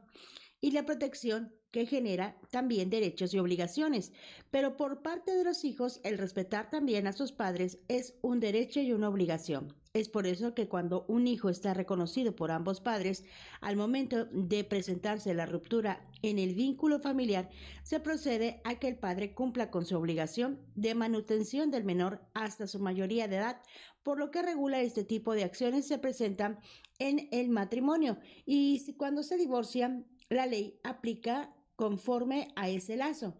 y 0.61 0.71
la 0.71 0.87
protección 0.87 1.53
que 1.73 1.87
genera 1.87 2.41
también 2.51 2.89
derechos 2.89 3.35
y 3.35 3.39
obligaciones, 3.41 4.13
pero 4.53 4.77
por 4.77 5.03
parte 5.03 5.35
de 5.35 5.43
los 5.43 5.65
hijos 5.65 6.01
el 6.05 6.19
respetar 6.19 6.71
también 6.71 7.09
a 7.09 7.13
sus 7.13 7.33
padres 7.33 7.81
es 7.89 8.15
un 8.23 8.39
derecho 8.39 8.81
y 8.81 8.93
una 8.93 9.09
obligación. 9.09 9.75
Es 9.95 10.09
por 10.09 10.27
eso 10.27 10.55
que 10.55 10.69
cuando 10.69 11.05
un 11.07 11.27
hijo 11.27 11.51
está 11.51 11.75
reconocido 11.75 12.35
por 12.35 12.51
ambos 12.51 12.81
padres, 12.81 13.25
al 13.61 13.77
momento 13.77 14.25
de 14.25 14.65
presentarse 14.65 15.35
la 15.35 15.45
ruptura 15.45 16.09
en 16.23 16.39
el 16.39 16.55
vínculo 16.55 16.99
familiar, 16.99 17.51
se 17.83 18.01
procede 18.01 18.63
a 18.65 18.77
que 18.77 18.89
el 18.89 18.97
padre 18.97 19.35
cumpla 19.35 19.71
con 19.71 19.85
su 19.85 19.95
obligación 19.99 20.59
de 20.77 20.95
manutención 20.95 21.71
del 21.71 21.85
menor 21.85 22.23
hasta 22.33 22.67
su 22.67 22.79
mayoría 22.79 23.29
de 23.29 23.37
edad, 23.37 23.61
por 24.03 24.19
lo 24.19 24.31
que 24.31 24.41
regula 24.41 24.81
este 24.81 25.05
tipo 25.05 25.35
de 25.35 25.45
acciones 25.45 25.87
se 25.87 25.99
presentan 25.99 26.59
en 26.99 27.29
el 27.31 27.51
matrimonio 27.51 28.17
y 28.47 28.95
cuando 28.95 29.23
se 29.23 29.37
divorcian, 29.37 30.07
la 30.31 30.47
ley 30.47 30.81
aplica 30.85 31.55
conforme 31.77 32.49
a 32.57 32.71
ese 32.71 32.97
lazo. 32.97 33.37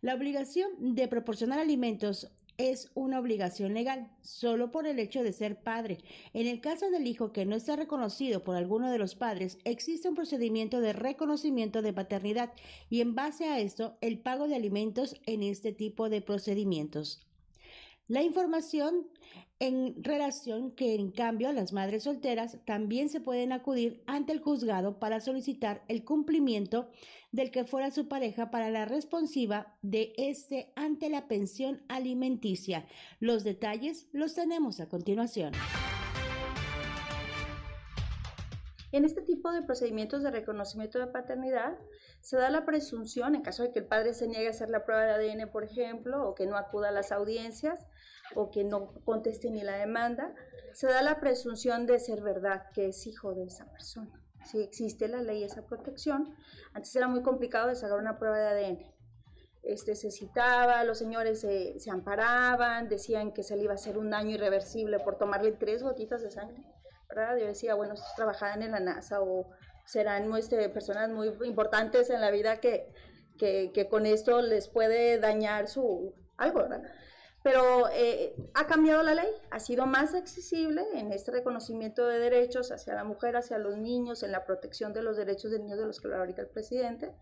La 0.00 0.14
obligación 0.14 0.94
de 0.94 1.08
proporcionar 1.08 1.58
alimentos 1.58 2.30
es 2.58 2.90
una 2.94 3.20
obligación 3.20 3.72
legal, 3.72 4.10
solo 4.20 4.72
por 4.72 4.88
el 4.88 4.98
hecho 4.98 5.22
de 5.22 5.32
ser 5.32 5.62
padre. 5.62 5.98
En 6.34 6.48
el 6.48 6.60
caso 6.60 6.90
del 6.90 7.06
hijo 7.06 7.32
que 7.32 7.46
no 7.46 7.54
está 7.54 7.76
reconocido 7.76 8.42
por 8.42 8.56
alguno 8.56 8.90
de 8.90 8.98
los 8.98 9.14
padres, 9.14 9.58
existe 9.62 10.08
un 10.08 10.16
procedimiento 10.16 10.80
de 10.80 10.92
reconocimiento 10.92 11.82
de 11.82 11.92
paternidad 11.92 12.52
y 12.90 13.00
en 13.00 13.14
base 13.14 13.44
a 13.44 13.60
esto 13.60 13.96
el 14.00 14.18
pago 14.18 14.48
de 14.48 14.56
alimentos 14.56 15.14
en 15.26 15.44
este 15.44 15.72
tipo 15.72 16.08
de 16.08 16.20
procedimientos. 16.20 17.27
La 18.08 18.22
información 18.22 19.06
en 19.58 20.02
relación 20.02 20.70
que 20.70 20.94
en 20.94 21.10
cambio 21.10 21.52
las 21.52 21.74
madres 21.74 22.04
solteras 22.04 22.56
también 22.64 23.10
se 23.10 23.20
pueden 23.20 23.52
acudir 23.52 24.02
ante 24.06 24.32
el 24.32 24.40
juzgado 24.40 24.98
para 24.98 25.20
solicitar 25.20 25.82
el 25.88 26.06
cumplimiento 26.06 26.88
del 27.32 27.50
que 27.50 27.64
fuera 27.64 27.90
su 27.90 28.08
pareja 28.08 28.50
para 28.50 28.70
la 28.70 28.86
responsiva 28.86 29.76
de 29.82 30.14
este 30.16 30.72
ante 30.74 31.10
la 31.10 31.28
pensión 31.28 31.82
alimenticia. 31.88 32.86
Los 33.20 33.44
detalles 33.44 34.08
los 34.12 34.32
tenemos 34.32 34.80
a 34.80 34.88
continuación. 34.88 35.52
En 38.90 39.04
este 39.04 39.20
tipo 39.20 39.52
de 39.52 39.60
procedimientos 39.60 40.22
de 40.22 40.30
reconocimiento 40.30 40.98
de 40.98 41.08
paternidad 41.08 41.76
se 42.20 42.38
da 42.38 42.48
la 42.48 42.64
presunción, 42.64 43.34
en 43.34 43.42
caso 43.42 43.62
de 43.62 43.70
que 43.70 43.80
el 43.80 43.86
padre 43.86 44.14
se 44.14 44.26
niegue 44.26 44.46
a 44.46 44.50
hacer 44.50 44.70
la 44.70 44.86
prueba 44.86 45.04
de 45.04 45.30
ADN, 45.30 45.50
por 45.50 45.62
ejemplo, 45.62 46.26
o 46.26 46.34
que 46.34 46.46
no 46.46 46.56
acuda 46.56 46.88
a 46.88 46.92
las 46.92 47.12
audiencias, 47.12 47.86
o 48.34 48.50
que 48.50 48.64
no 48.64 48.92
conteste 49.04 49.50
ni 49.50 49.62
la 49.62 49.76
demanda, 49.76 50.34
se 50.72 50.86
da 50.86 51.02
la 51.02 51.20
presunción 51.20 51.86
de 51.86 51.98
ser 51.98 52.22
verdad 52.22 52.64
que 52.72 52.88
es 52.88 53.06
hijo 53.06 53.34
de 53.34 53.44
esa 53.44 53.70
persona. 53.70 54.10
Si 54.44 54.60
existe 54.60 55.08
la 55.08 55.20
ley 55.20 55.42
esa 55.42 55.66
protección, 55.66 56.34
antes 56.72 56.94
era 56.94 57.08
muy 57.08 57.22
complicado 57.22 57.68
de 57.68 57.76
sacar 57.76 57.98
una 57.98 58.18
prueba 58.18 58.38
de 58.38 58.46
ADN. 58.46 58.78
Este, 59.62 59.96
se 59.96 60.10
citaba, 60.10 60.84
los 60.84 60.98
señores 60.98 61.40
se, 61.40 61.78
se 61.80 61.90
amparaban, 61.90 62.88
decían 62.88 63.32
que 63.32 63.42
se 63.42 63.56
le 63.56 63.64
iba 63.64 63.72
a 63.72 63.74
hacer 63.74 63.98
un 63.98 64.10
daño 64.10 64.30
irreversible 64.30 65.00
por 65.00 65.18
tomarle 65.18 65.52
tres 65.52 65.82
gotitas 65.82 66.22
de 66.22 66.30
sangre. 66.30 66.62
¿verdad? 67.08 67.36
Yo 67.38 67.46
decía, 67.46 67.74
bueno, 67.74 67.94
esto 67.94 68.06
es 68.06 68.14
trabajada 68.14 68.54
en 68.54 68.70
la 68.70 68.80
NASA 68.80 69.20
o 69.20 69.50
serán 69.86 70.34
este, 70.36 70.68
personas 70.68 71.10
muy 71.10 71.32
importantes 71.44 72.10
en 72.10 72.20
la 72.20 72.30
vida 72.30 72.60
que, 72.60 72.92
que, 73.38 73.72
que 73.72 73.88
con 73.88 74.06
esto 74.06 74.42
les 74.42 74.68
puede 74.68 75.18
dañar 75.18 75.68
su 75.68 76.14
algo, 76.36 76.60
¿verdad? 76.60 76.82
Pero 77.42 77.88
eh, 77.92 78.34
ha 78.54 78.66
cambiado 78.66 79.02
la 79.02 79.14
ley, 79.14 79.30
ha 79.50 79.60
sido 79.60 79.86
más 79.86 80.14
accesible 80.14 80.82
en 80.94 81.12
este 81.12 81.30
reconocimiento 81.30 82.06
de 82.06 82.18
derechos 82.18 82.72
hacia 82.72 82.94
la 82.94 83.04
mujer, 83.04 83.36
hacia 83.36 83.58
los 83.58 83.76
niños, 83.76 84.22
en 84.22 84.32
la 84.32 84.44
protección 84.44 84.92
de 84.92 85.02
los 85.02 85.16
derechos 85.16 85.50
de 85.50 85.60
niños 85.60 85.78
de 85.78 85.86
los 85.86 86.00
que 86.00 86.08
habla 86.08 86.18
ahorita 86.18 86.42
el 86.42 86.48
presidente. 86.48 87.14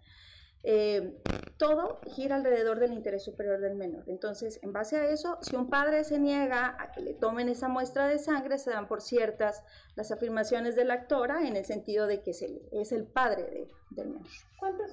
Eh, 0.68 1.22
todo 1.59 2.00
gira 2.07 2.35
alrededor 2.35 2.81
del 2.81 2.92
interés 2.92 3.24
superior 3.24 3.61
del 3.61 3.76
menor. 3.76 4.02
Entonces, 4.09 4.59
en 4.62 4.72
base 4.72 4.96
a 4.96 5.09
eso, 5.09 5.38
si 5.40 5.55
un 5.55 5.70
padre 5.70 6.02
se 6.02 6.18
niega 6.18 6.76
a 6.81 6.90
que 6.90 7.02
le 7.02 7.14
tomen 7.14 7.48
esa 7.48 7.68
muestra 7.68 8.09
de 8.09 8.18
sangre, 8.18 8.59
se 8.59 8.70
dan 8.70 8.88
por 8.88 9.00
ciertas 9.00 9.62
las 9.94 10.11
afirmaciones 10.11 10.74
de 10.74 10.85
la 10.85 10.94
actora 10.94 11.46
en 11.46 11.55
el 11.57 11.64
sentido 11.64 12.09
de 12.09 12.20
que 12.20 12.33
es 12.33 12.42
el, 12.42 12.62
es 12.72 12.90
el 12.90 13.07
padre 13.07 13.44
de, 13.44 13.68
del 13.90 14.09
menor. 14.09 14.26
¿Cuántos 14.59 14.90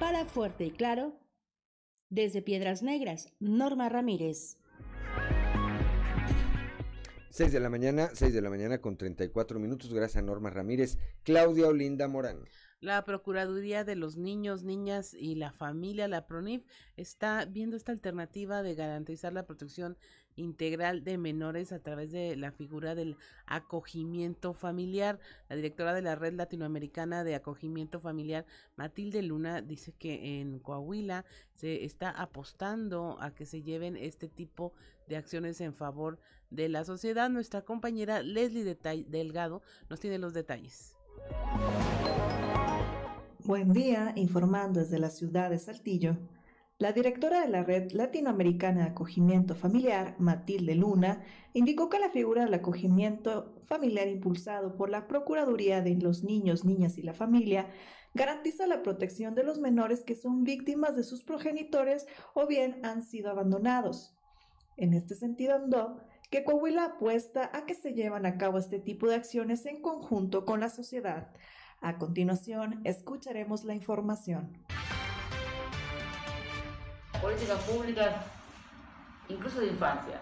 Para 0.00 0.24
Fuerte 0.24 0.64
y 0.64 0.70
Claro, 0.72 1.12
desde 2.10 2.42
Piedras 2.42 2.82
Negras, 2.82 3.32
Norma 3.40 3.88
Ramírez. 3.88 4.58
6 7.36 7.52
de 7.52 7.60
la 7.60 7.68
mañana, 7.68 8.08
6 8.14 8.32
de 8.32 8.40
la 8.40 8.48
mañana 8.48 8.80
con 8.80 8.96
34 8.96 9.58
minutos, 9.58 9.92
gracias 9.92 10.22
a 10.22 10.26
Norma 10.26 10.48
Ramírez. 10.48 10.96
Claudia 11.22 11.68
Olinda 11.68 12.08
Morán. 12.08 12.38
La 12.80 13.04
Procuraduría 13.04 13.84
de 13.84 13.94
los 13.94 14.16
Niños, 14.16 14.62
Niñas 14.62 15.12
y 15.12 15.34
la 15.34 15.52
Familia, 15.52 16.08
la 16.08 16.26
PRONIF, 16.26 16.64
está 16.96 17.44
viendo 17.44 17.76
esta 17.76 17.92
alternativa 17.92 18.62
de 18.62 18.74
garantizar 18.74 19.34
la 19.34 19.44
protección 19.44 19.98
integral 20.36 21.04
de 21.04 21.18
menores 21.18 21.72
a 21.72 21.78
través 21.78 22.10
de 22.10 22.36
la 22.36 22.52
figura 22.52 22.94
del 22.94 23.18
acogimiento 23.44 24.54
familiar. 24.54 25.18
La 25.50 25.56
directora 25.56 25.92
de 25.92 26.02
la 26.02 26.14
Red 26.14 26.34
Latinoamericana 26.34 27.22
de 27.22 27.34
Acogimiento 27.34 28.00
Familiar, 28.00 28.46
Matilde 28.76 29.20
Luna, 29.20 29.60
dice 29.60 29.92
que 29.92 30.40
en 30.40 30.58
Coahuila 30.58 31.26
se 31.54 31.84
está 31.84 32.10
apostando 32.10 33.18
a 33.20 33.34
que 33.34 33.44
se 33.44 33.62
lleven 33.62 33.96
este 33.96 34.26
tipo 34.26 34.72
de 35.06 35.16
acciones 35.16 35.60
en 35.60 35.72
favor 35.72 36.18
de 36.18 36.20
la 36.50 36.84
sociedad. 36.84 37.30
Nuestra 37.30 37.62
compañera 37.62 38.22
Leslie 38.22 38.76
Delgado 39.08 39.62
nos 39.88 40.00
tiene 40.00 40.18
los 40.18 40.34
detalles. 40.34 40.94
Buen 43.44 43.72
día, 43.72 44.12
informando 44.16 44.80
desde 44.80 44.98
la 44.98 45.10
ciudad 45.10 45.50
de 45.50 45.58
Saltillo. 45.58 46.16
La 46.78 46.92
directora 46.92 47.40
de 47.40 47.48
la 47.48 47.62
Red 47.62 47.92
Latinoamericana 47.92 48.82
de 48.82 48.90
Acogimiento 48.90 49.54
Familiar, 49.54 50.14
Matilde 50.18 50.74
Luna, 50.74 51.22
indicó 51.54 51.88
que 51.88 51.98
la 51.98 52.10
figura 52.10 52.44
del 52.44 52.52
acogimiento 52.52 53.54
familiar 53.64 54.08
impulsado 54.08 54.76
por 54.76 54.90
la 54.90 55.06
Procuraduría 55.06 55.80
de 55.80 55.94
los 55.94 56.22
Niños, 56.22 56.66
Niñas 56.66 56.98
y 56.98 57.02
la 57.02 57.14
Familia 57.14 57.70
garantiza 58.12 58.66
la 58.66 58.82
protección 58.82 59.34
de 59.34 59.44
los 59.44 59.58
menores 59.58 60.02
que 60.02 60.16
son 60.16 60.44
víctimas 60.44 60.96
de 60.96 61.04
sus 61.04 61.22
progenitores 61.22 62.06
o 62.34 62.46
bien 62.46 62.80
han 62.82 63.02
sido 63.02 63.30
abandonados. 63.30 64.14
En 64.76 64.92
este 64.92 65.14
sentido, 65.14 65.54
andó 65.54 65.98
que 66.30 66.44
Coahuila 66.44 66.84
apuesta 66.84 67.50
a 67.52 67.66
que 67.66 67.74
se 67.74 67.92
llevan 67.92 68.26
a 68.26 68.36
cabo 68.38 68.58
este 68.58 68.78
tipo 68.78 69.08
de 69.08 69.14
acciones 69.14 69.66
en 69.66 69.80
conjunto 69.80 70.44
con 70.44 70.60
la 70.60 70.68
sociedad. 70.68 71.30
A 71.80 71.98
continuación, 71.98 72.80
escucharemos 72.84 73.64
la 73.64 73.74
información 73.74 74.64
políticas 77.20 77.62
públicas, 77.64 78.14
incluso 79.28 79.60
de 79.60 79.68
infancia, 79.68 80.20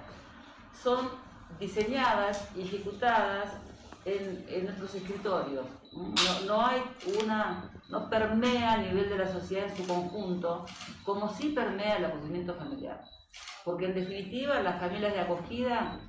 son 0.82 1.10
diseñadas 1.58 2.48
y 2.56 2.62
ejecutadas 2.62 3.52
en, 4.04 4.64
nuestros 4.64 4.94
escritorios. 4.94 5.66
No, 6.46 6.66
hay 6.66 6.82
una, 7.22 7.70
no 7.88 8.10
permea 8.10 8.74
a 8.74 8.76
nivel 8.78 9.08
de 9.08 9.18
la 9.18 9.32
sociedad 9.32 9.68
en 9.68 9.76
su 9.76 9.86
conjunto, 9.86 10.66
como 11.04 11.28
sí 11.28 11.50
permea 11.50 11.96
el 11.96 12.06
acogimiento 12.06 12.54
familiar. 12.54 13.04
Porque 13.64 13.86
en 13.86 13.94
definitiva 13.94 14.60
las 14.60 14.80
familias 14.80 15.14
de 15.14 15.20
acogida 15.20 16.00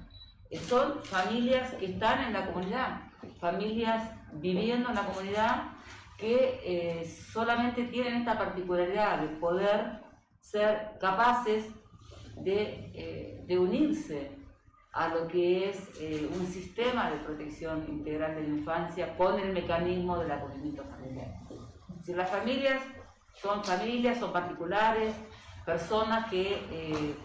eh, 0.49 0.59
son 0.59 1.03
familias 1.03 1.73
que 1.75 1.87
están 1.87 2.25
en 2.25 2.33
la 2.33 2.47
comunidad, 2.47 3.01
familias 3.39 4.11
viviendo 4.33 4.89
en 4.89 4.95
la 4.95 5.05
comunidad 5.05 5.75
que 6.17 6.61
eh, 6.63 7.05
solamente 7.05 7.85
tienen 7.85 8.15
esta 8.15 8.37
particularidad 8.37 9.19
de 9.19 9.27
poder 9.37 9.99
ser 10.39 10.91
capaces 10.99 11.65
eh, 12.45 13.43
de, 13.47 13.57
unirse 13.59 14.31
a 14.93 15.09
lo 15.09 15.27
que 15.27 15.69
es 15.69 15.89
eh, 15.99 16.29
un 16.33 16.45
sistema 16.47 17.09
de 17.09 17.17
protección 17.17 17.85
integral 17.87 18.35
de 18.35 18.41
la 18.41 18.47
infancia 18.47 19.17
con 19.17 19.39
el 19.39 19.53
mecanismo 19.53 20.17
del 20.19 20.31
acogimiento 20.31 20.83
familiar. 20.83 21.33
Si 22.03 22.13
las 22.13 22.29
familias 22.29 22.81
son 23.33 23.63
familias, 23.63 24.19
son 24.19 24.31
particulares, 24.31 25.13
personas 25.65 26.29
que 26.29 26.53
eh, 26.71 27.15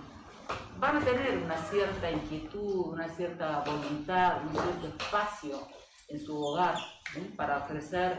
van 0.78 0.96
a 0.96 1.00
tener 1.00 1.38
una 1.38 1.56
cierta 1.56 2.10
inquietud, 2.10 2.92
una 2.92 3.08
cierta 3.08 3.62
voluntad, 3.66 4.42
un 4.46 4.52
cierto 4.52 4.86
espacio 4.88 5.68
en 6.08 6.20
su 6.20 6.42
hogar 6.42 6.76
para 7.36 7.58
ofrecer 7.58 8.18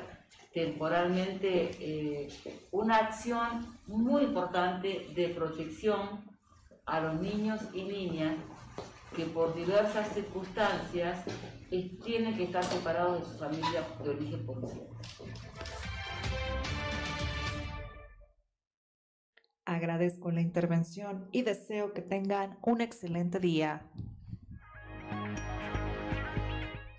temporalmente 0.53 1.71
eh, 1.79 2.29
una 2.71 2.97
acción 2.97 3.79
muy 3.87 4.23
importante 4.23 5.07
de 5.15 5.29
protección 5.29 6.23
a 6.85 6.99
los 6.99 7.15
niños 7.21 7.61
y 7.73 7.83
niñas 7.83 8.35
que 9.15 9.25
por 9.25 9.55
diversas 9.55 10.13
circunstancias 10.13 11.25
tienen 12.03 12.35
que 12.35 12.43
estar 12.43 12.63
separados 12.63 13.19
de 13.19 13.25
su 13.25 13.39
familia 13.39 13.83
de 14.03 14.09
origen 14.09 14.45
por 14.45 14.61
Agradezco 19.71 20.31
la 20.31 20.41
intervención 20.41 21.29
y 21.31 21.43
deseo 21.43 21.93
que 21.93 22.01
tengan 22.01 22.57
un 22.61 22.81
excelente 22.81 23.39
día. 23.39 23.89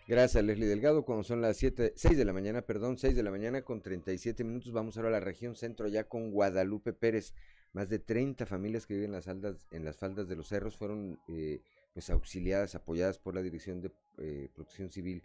Gracias, 0.08 0.42
Leslie 0.42 0.66
Delgado. 0.66 1.04
Cuando 1.04 1.22
son 1.22 1.42
las 1.42 1.58
7, 1.58 1.92
6 1.94 2.16
de 2.16 2.24
la 2.24 2.32
mañana, 2.32 2.62
perdón, 2.62 2.96
6 2.96 3.14
de 3.14 3.22
la 3.22 3.30
mañana 3.30 3.60
con 3.60 3.82
37 3.82 4.42
minutos, 4.42 4.72
vamos 4.72 4.96
ahora 4.96 5.10
a 5.10 5.12
la 5.12 5.20
región 5.20 5.54
centro, 5.54 5.86
ya 5.86 6.08
con 6.08 6.30
Guadalupe 6.30 6.94
Pérez. 6.94 7.34
Más 7.74 7.90
de 7.90 7.98
30 7.98 8.46
familias 8.46 8.86
que 8.86 8.94
viven 8.94 9.10
en 9.10 9.16
las, 9.16 9.26
faldas, 9.26 9.66
en 9.70 9.84
las 9.84 9.98
faldas 9.98 10.26
de 10.26 10.36
los 10.36 10.48
cerros 10.48 10.78
fueron 10.78 11.20
eh, 11.28 11.60
pues 11.92 12.08
auxiliadas, 12.08 12.74
apoyadas 12.74 13.18
por 13.18 13.34
la 13.34 13.42
Dirección 13.42 13.82
de 13.82 13.92
eh, 14.16 14.48
Protección 14.54 14.90
Civil 14.90 15.22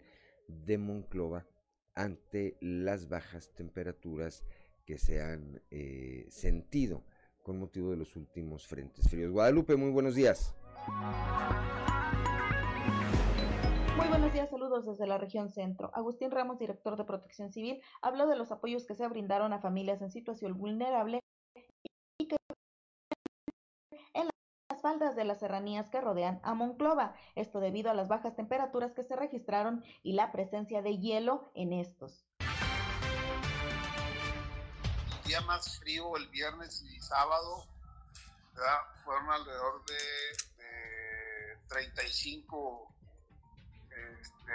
de 0.48 0.76
Monclova 0.76 1.46
ante 1.94 2.58
las 2.60 3.08
bajas 3.08 3.54
temperaturas 3.54 4.44
que 4.84 4.98
se 4.98 5.22
han 5.22 5.62
eh, 5.70 6.26
sentido 6.28 7.04
con 7.48 7.58
motivo 7.58 7.92
de 7.92 7.96
los 7.96 8.14
últimos 8.14 8.66
frentes 8.66 9.08
fríos. 9.08 9.32
Guadalupe, 9.32 9.74
muy 9.74 9.90
buenos 9.90 10.14
días. 10.14 10.54
Muy 13.96 14.06
buenos 14.06 14.34
días, 14.34 14.50
saludos 14.50 14.84
desde 14.84 15.06
la 15.06 15.16
región 15.16 15.48
centro. 15.48 15.90
Agustín 15.94 16.30
Ramos, 16.30 16.58
director 16.58 16.98
de 16.98 17.04
Protección 17.04 17.50
Civil, 17.50 17.80
habló 18.02 18.26
de 18.26 18.36
los 18.36 18.52
apoyos 18.52 18.84
que 18.84 18.94
se 18.94 19.08
brindaron 19.08 19.54
a 19.54 19.60
familias 19.60 20.02
en 20.02 20.10
situación 20.10 20.58
vulnerable 20.58 21.20
y 22.18 22.28
que 22.28 22.36
en 24.12 24.28
las 24.70 24.82
faldas 24.82 25.16
de 25.16 25.24
las 25.24 25.38
serranías 25.38 25.88
que 25.88 26.02
rodean 26.02 26.40
a 26.42 26.52
Monclova, 26.52 27.14
esto 27.34 27.60
debido 27.60 27.90
a 27.90 27.94
las 27.94 28.08
bajas 28.08 28.36
temperaturas 28.36 28.92
que 28.92 29.04
se 29.04 29.16
registraron 29.16 29.82
y 30.02 30.12
la 30.12 30.32
presencia 30.32 30.82
de 30.82 30.98
hielo 30.98 31.50
en 31.54 31.72
estos. 31.72 32.28
Día 35.38 35.46
más 35.46 35.78
frío 35.78 36.16
el 36.16 36.28
viernes 36.28 36.82
y 36.82 37.00
sábado 37.00 37.66
fueron 39.04 39.30
alrededor 39.30 39.84
de, 39.86 40.62
de 40.64 41.58
35 41.68 42.94
este, 44.20 44.52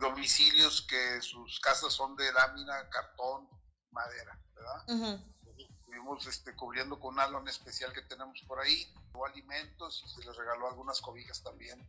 domicilios 0.00 0.82
que 0.82 1.20
sus 1.22 1.60
casas 1.60 1.92
son 1.92 2.16
de 2.16 2.32
lámina, 2.32 2.88
cartón, 2.90 3.48
madera, 3.92 4.38
¿verdad? 4.54 5.18
Estuvimos 5.56 6.26
este, 6.26 6.54
cubriendo 6.56 6.98
con 6.98 7.14
un 7.14 7.20
alón 7.20 7.48
especial 7.48 7.92
que 7.92 8.02
tenemos 8.02 8.42
por 8.48 8.58
ahí, 8.60 8.92
o 9.12 9.24
alimentos 9.24 10.02
y 10.04 10.08
se 10.10 10.26
les 10.26 10.36
regaló 10.36 10.68
algunas 10.68 11.00
cobijas 11.00 11.42
también, 11.44 11.80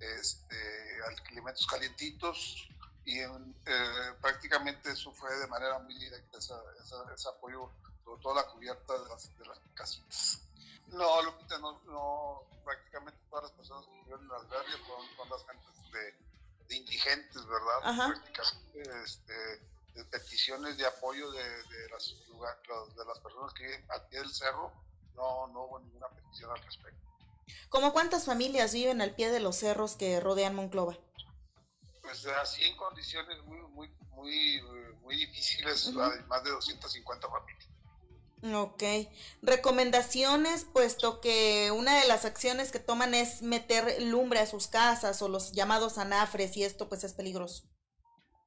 este, 0.00 0.98
alimentos 1.30 1.66
calientitos 1.66 2.68
y 3.08 3.20
eh, 3.20 4.14
prácticamente 4.20 4.90
eso 4.90 5.10
fue 5.12 5.34
de 5.38 5.46
manera 5.46 5.78
muy 5.78 5.94
directa, 5.94 6.36
ese 6.36 7.28
apoyo, 7.30 7.70
sobre 8.04 8.20
toda 8.20 8.42
la 8.42 8.48
cubierta 8.48 8.98
de 8.98 9.08
las, 9.08 9.38
de 9.38 9.46
las 9.46 9.58
casitas. 9.72 10.42
No, 10.88 11.22
Lupita, 11.22 11.56
no, 11.58 11.80
no, 11.86 12.42
prácticamente 12.62 13.18
todas 13.30 13.44
las 13.44 13.52
personas 13.52 13.86
que 13.86 14.04
viven 14.04 14.20
en 14.20 14.28
las 14.28 14.46
verdes 14.50 14.76
fueron, 14.86 15.30
las 15.30 15.46
gentes 15.46 15.92
de, 16.68 16.76
indigentes, 16.76 17.46
¿verdad? 17.46 18.10
Prácticamente 18.10 19.04
este, 19.04 19.32
de 19.94 20.04
peticiones 20.10 20.76
de 20.76 20.86
apoyo 20.86 21.30
de, 21.32 21.42
de, 21.42 21.88
las, 21.90 22.14
de 22.94 23.04
las 23.06 23.18
personas 23.20 23.54
que 23.54 23.64
viven 23.64 23.86
al 23.90 24.06
pie 24.08 24.18
del 24.18 24.34
cerro, 24.34 24.70
no, 25.16 25.46
no 25.46 25.62
hubo 25.62 25.80
ninguna 25.80 26.08
petición 26.08 26.50
al 26.50 26.62
respecto. 26.62 27.00
¿Cómo 27.70 27.94
cuántas 27.94 28.26
familias 28.26 28.74
viven 28.74 29.00
al 29.00 29.14
pie 29.14 29.30
de 29.30 29.40
los 29.40 29.56
cerros 29.56 29.96
que 29.96 30.20
rodean 30.20 30.54
Monclova? 30.54 30.98
Pues 32.08 32.26
así 32.26 32.64
en 32.64 32.74
condiciones 32.76 33.42
muy, 33.44 33.58
muy, 33.68 33.90
muy, 34.12 34.62
muy 35.02 35.16
difíciles, 35.16 35.92
más 35.92 36.42
de 36.42 36.50
250 36.50 37.28
familias. 37.28 37.68
Ok. 38.54 38.82
Recomendaciones, 39.42 40.64
puesto 40.64 41.20
que 41.20 41.70
una 41.70 42.00
de 42.00 42.08
las 42.08 42.24
acciones 42.24 42.72
que 42.72 42.78
toman 42.78 43.12
es 43.12 43.42
meter 43.42 44.00
lumbre 44.02 44.40
a 44.40 44.46
sus 44.46 44.68
casas 44.68 45.20
o 45.20 45.28
los 45.28 45.52
llamados 45.52 45.98
anafres 45.98 46.56
y 46.56 46.64
esto 46.64 46.88
pues 46.88 47.04
es 47.04 47.12
peligroso. 47.12 47.64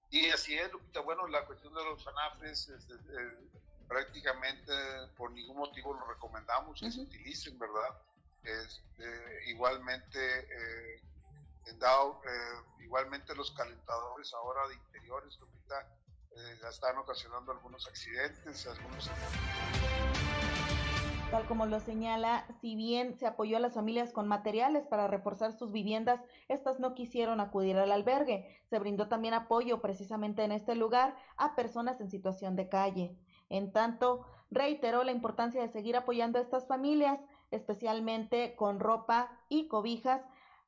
Y 0.09 0.29
así 0.29 0.57
es, 0.57 0.71
Lupita. 0.71 1.01
Bueno, 1.01 1.27
la 1.27 1.45
cuestión 1.45 1.73
de 1.75 1.83
los 1.83 2.05
anafres 2.07 2.67
este, 2.67 2.93
eh, 2.95 3.49
prácticamente 3.87 4.73
por 5.17 5.31
ningún 5.31 5.57
motivo 5.57 5.93
lo 5.93 6.05
recomendamos 6.07 6.79
que 6.79 6.91
se 6.91 7.01
utilicen, 7.01 7.59
¿verdad? 7.59 7.95
Este, 8.43 9.49
igualmente, 9.51 10.39
eh, 10.39 11.01
dado, 11.79 12.21
eh, 12.25 12.83
igualmente 12.83 13.35
los 13.35 13.51
calentadores 13.51 14.33
ahora 14.33 14.67
de 14.67 14.75
interiores, 14.75 15.39
Lupita, 15.39 15.87
eh, 16.35 16.57
están 16.69 16.97
ocasionando 16.97 17.51
algunos 17.51 17.87
accidentes, 17.87 18.67
algunos... 18.67 19.09
Tal 21.31 21.47
como 21.47 21.65
lo 21.65 21.79
señala, 21.79 22.45
si 22.59 22.75
bien 22.75 23.17
se 23.17 23.25
apoyó 23.25 23.55
a 23.55 23.61
las 23.61 23.73
familias 23.73 24.11
con 24.11 24.27
materiales 24.27 24.85
para 24.85 25.07
reforzar 25.07 25.53
sus 25.53 25.71
viviendas, 25.71 26.19
estas 26.49 26.81
no 26.81 26.93
quisieron 26.93 27.39
acudir 27.39 27.77
al 27.77 27.93
albergue. 27.93 28.61
Se 28.69 28.79
brindó 28.79 29.07
también 29.07 29.33
apoyo 29.33 29.81
precisamente 29.81 30.43
en 30.43 30.51
este 30.51 30.75
lugar 30.75 31.15
a 31.37 31.55
personas 31.55 32.01
en 32.01 32.09
situación 32.09 32.57
de 32.57 32.67
calle. 32.67 33.17
En 33.47 33.71
tanto, 33.71 34.25
reiteró 34.49 35.05
la 35.05 35.13
importancia 35.13 35.61
de 35.61 35.69
seguir 35.69 35.95
apoyando 35.95 36.37
a 36.37 36.41
estas 36.41 36.67
familias, 36.67 37.21
especialmente 37.49 38.55
con 38.57 38.81
ropa 38.81 39.31
y 39.47 39.69
cobijas 39.69 40.21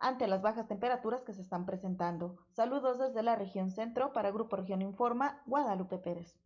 ante 0.03 0.27
las 0.27 0.41
bajas 0.41 0.67
temperaturas 0.67 1.23
que 1.23 1.33
se 1.33 1.41
están 1.41 1.65
presentando. 1.65 2.37
Saludos 2.51 2.99
desde 2.99 3.23
la 3.23 3.37
región 3.37 3.71
centro 3.71 4.11
para 4.11 4.31
Grupo 4.31 4.57
Región 4.57 4.81
Informa, 4.81 5.41
Guadalupe 5.45 5.97
Pérez. 5.97 6.37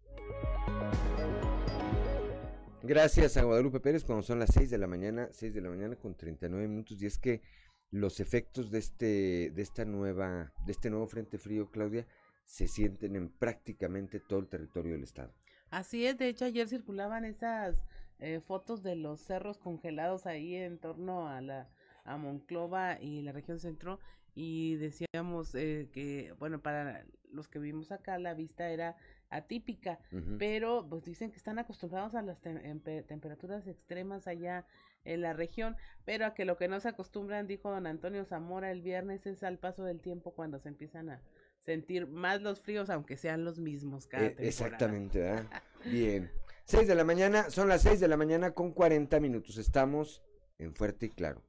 Gracias 2.83 3.35
a 3.35 3.43
Guadalupe 3.43 3.79
Pérez, 3.79 4.05
cuando 4.05 4.21
son 4.21 4.37
las 4.37 4.51
6 4.53 4.69
de 4.69 4.77
la 4.77 4.85
mañana, 4.85 5.29
6 5.31 5.55
de 5.55 5.61
la 5.61 5.69
mañana 5.69 5.95
con 5.95 6.15
39 6.15 6.67
minutos, 6.67 7.01
y 7.01 7.07
es 7.07 7.17
que 7.17 7.41
los 7.89 8.19
efectos 8.19 8.69
de 8.69 8.77
este, 8.77 9.51
de 9.51 9.61
esta 9.63 9.85
nueva, 9.85 10.53
de 10.63 10.71
este 10.71 10.91
nuevo 10.91 11.07
frente 11.07 11.39
frío, 11.39 11.71
Claudia, 11.71 12.05
se 12.45 12.67
sienten 12.67 13.15
en 13.15 13.29
prácticamente 13.29 14.19
todo 14.19 14.39
el 14.39 14.47
territorio 14.47 14.93
del 14.93 15.03
estado. 15.03 15.33
Así 15.71 16.05
es, 16.05 16.15
de 16.19 16.29
hecho 16.29 16.45
ayer 16.45 16.69
circulaban 16.69 17.25
esas 17.25 17.83
eh, 18.19 18.39
fotos 18.39 18.83
de 18.83 18.95
los 18.95 19.19
cerros 19.19 19.57
congelados 19.57 20.27
ahí 20.27 20.55
en 20.55 20.77
torno 20.77 21.27
a 21.27 21.41
la 21.41 21.69
a 22.07 22.17
Monclova 22.17 22.99
y 22.99 23.21
la 23.21 23.31
región 23.31 23.59
centro 23.59 23.99
y 24.33 24.75
decíamos 24.77 25.53
eh, 25.55 25.89
que, 25.91 26.33
bueno, 26.39 26.61
para 26.61 27.05
los 27.31 27.47
que 27.47 27.59
vivimos 27.59 27.91
acá 27.91 28.17
la 28.17 28.33
vista 28.33 28.69
era 28.69 28.95
atípica, 29.29 29.99
pero 30.39 30.87
pues 30.89 31.03
dicen 31.03 31.31
que 31.31 31.37
están 31.37 31.59
acostumbrados 31.59 32.15
a 32.15 32.21
las 32.21 32.39
temperaturas 32.39 33.67
extremas 33.67 34.25
allá 34.25 34.65
en 35.03 35.21
la 35.21 35.33
región, 35.33 35.75
pero 36.05 36.25
a 36.25 36.33
que 36.33 36.45
lo 36.45 36.55
que 36.55 36.67
no 36.67 36.79
se 36.79 36.89
acostumbran, 36.89 37.45
dijo 37.45 37.69
don 37.69 37.87
Antonio 37.87 38.23
Zamora 38.25 38.71
el 38.71 38.81
viernes, 38.81 39.25
es 39.25 39.43
al 39.43 39.57
paso 39.57 39.83
del 39.83 39.99
tiempo 39.99 40.31
cuando 40.33 40.59
se 40.59 40.69
empiezan 40.69 41.09
a 41.09 41.21
sentir 41.59 42.07
más 42.07 42.41
los 42.41 42.61
fríos, 42.61 42.89
aunque 42.89 43.17
sean 43.17 43.43
los 43.43 43.59
mismos 43.59 44.07
cada 44.07 44.27
eh, 44.27 44.35
Exactamente, 44.39 45.29
Bien. 45.85 46.31
6 46.65 46.87
de 46.87 46.95
la 46.95 47.03
mañana, 47.03 47.49
son 47.49 47.69
las 47.69 47.81
6 47.81 47.99
de 47.99 48.07
la 48.07 48.17
mañana 48.17 48.51
con 48.51 48.71
40 48.71 49.19
minutos. 49.19 49.57
Estamos 49.57 50.21
en 50.59 50.73
Fuerte 50.75 51.07
y 51.07 51.09
Claro. 51.09 51.41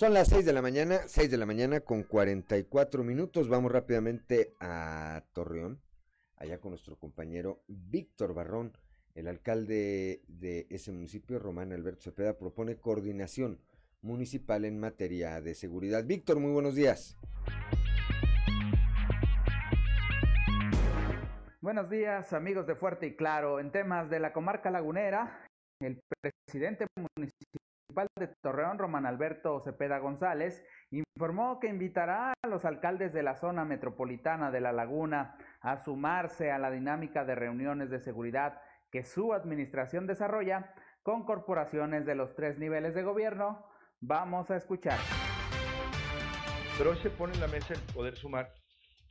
Son 0.00 0.14
las 0.14 0.28
6 0.28 0.46
de 0.46 0.54
la 0.54 0.62
mañana, 0.62 1.00
6 1.08 1.30
de 1.30 1.36
la 1.36 1.44
mañana 1.44 1.80
con 1.80 2.04
44 2.04 3.04
minutos. 3.04 3.50
Vamos 3.50 3.70
rápidamente 3.70 4.54
a 4.58 5.22
Torreón, 5.34 5.82
allá 6.36 6.58
con 6.58 6.70
nuestro 6.70 6.96
compañero 6.96 7.62
Víctor 7.68 8.32
Barrón, 8.32 8.72
el 9.14 9.28
alcalde 9.28 10.22
de 10.26 10.66
ese 10.70 10.90
municipio, 10.90 11.38
Román 11.38 11.74
Alberto 11.74 12.04
Cepeda, 12.04 12.38
propone 12.38 12.78
coordinación 12.78 13.60
municipal 14.00 14.64
en 14.64 14.80
materia 14.80 15.42
de 15.42 15.54
seguridad. 15.54 16.02
Víctor, 16.06 16.40
muy 16.40 16.50
buenos 16.50 16.74
días. 16.74 17.18
Buenos 21.60 21.90
días 21.90 22.32
amigos 22.32 22.66
de 22.66 22.74
Fuerte 22.74 23.06
y 23.06 23.16
Claro. 23.16 23.60
En 23.60 23.70
temas 23.70 24.08
de 24.08 24.18
la 24.18 24.32
comarca 24.32 24.70
lagunera, 24.70 25.46
el 25.82 26.00
presidente 26.22 26.86
municipal 26.96 27.59
de 28.18 28.28
Torreón, 28.42 28.78
Román 28.78 29.06
Alberto 29.06 29.60
Cepeda 29.60 29.98
González, 29.98 30.64
informó 30.90 31.58
que 31.60 31.68
invitará 31.68 32.32
a 32.42 32.48
los 32.48 32.64
alcaldes 32.64 33.12
de 33.12 33.22
la 33.22 33.36
zona 33.36 33.64
metropolitana 33.64 34.50
de 34.50 34.60
La 34.60 34.72
Laguna 34.72 35.36
a 35.60 35.76
sumarse 35.76 36.50
a 36.50 36.58
la 36.58 36.70
dinámica 36.70 37.24
de 37.24 37.34
reuniones 37.34 37.90
de 37.90 38.00
seguridad 38.00 38.60
que 38.90 39.04
su 39.04 39.32
administración 39.32 40.06
desarrolla 40.06 40.74
con 41.02 41.24
corporaciones 41.24 42.04
de 42.06 42.14
los 42.14 42.34
tres 42.34 42.58
niveles 42.58 42.94
de 42.94 43.02
gobierno. 43.02 43.66
Vamos 44.00 44.50
a 44.50 44.56
escuchar. 44.56 44.98
Pero 46.76 46.90
hoy 46.90 46.96
se 46.98 47.10
pone 47.10 47.34
en 47.34 47.40
la 47.40 47.48
mesa 47.48 47.74
el 47.74 47.80
poder 47.94 48.16
sumar 48.16 48.50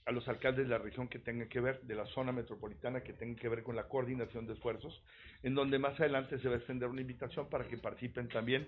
a 0.10 0.12
los 0.12 0.28
alcaldes 0.28 0.68
de 0.68 0.72
la 0.72 0.80
región 0.80 1.08
que 1.08 1.20
tengan 1.20 1.48
que 1.48 1.60
ver, 1.60 1.82
de 1.82 1.94
la 1.94 2.08
zona 2.08 2.32
metropolitana, 2.32 3.02
que 3.02 3.14
tengan 3.14 3.36
que 3.36 3.48
ver 3.48 3.62
con 3.62 3.76
la 3.76 3.84
coordinación 3.84 4.48
de 4.48 4.54
esfuerzos, 4.54 5.00
en 5.44 5.54
donde 5.54 5.78
más 5.78 6.00
adelante 6.00 6.40
se 6.40 6.48
va 6.48 6.56
a 6.56 6.58
extender 6.58 6.90
una 6.90 7.02
invitación 7.02 7.48
para 7.48 7.68
que 7.68 7.78
participen 7.78 8.28
también. 8.28 8.68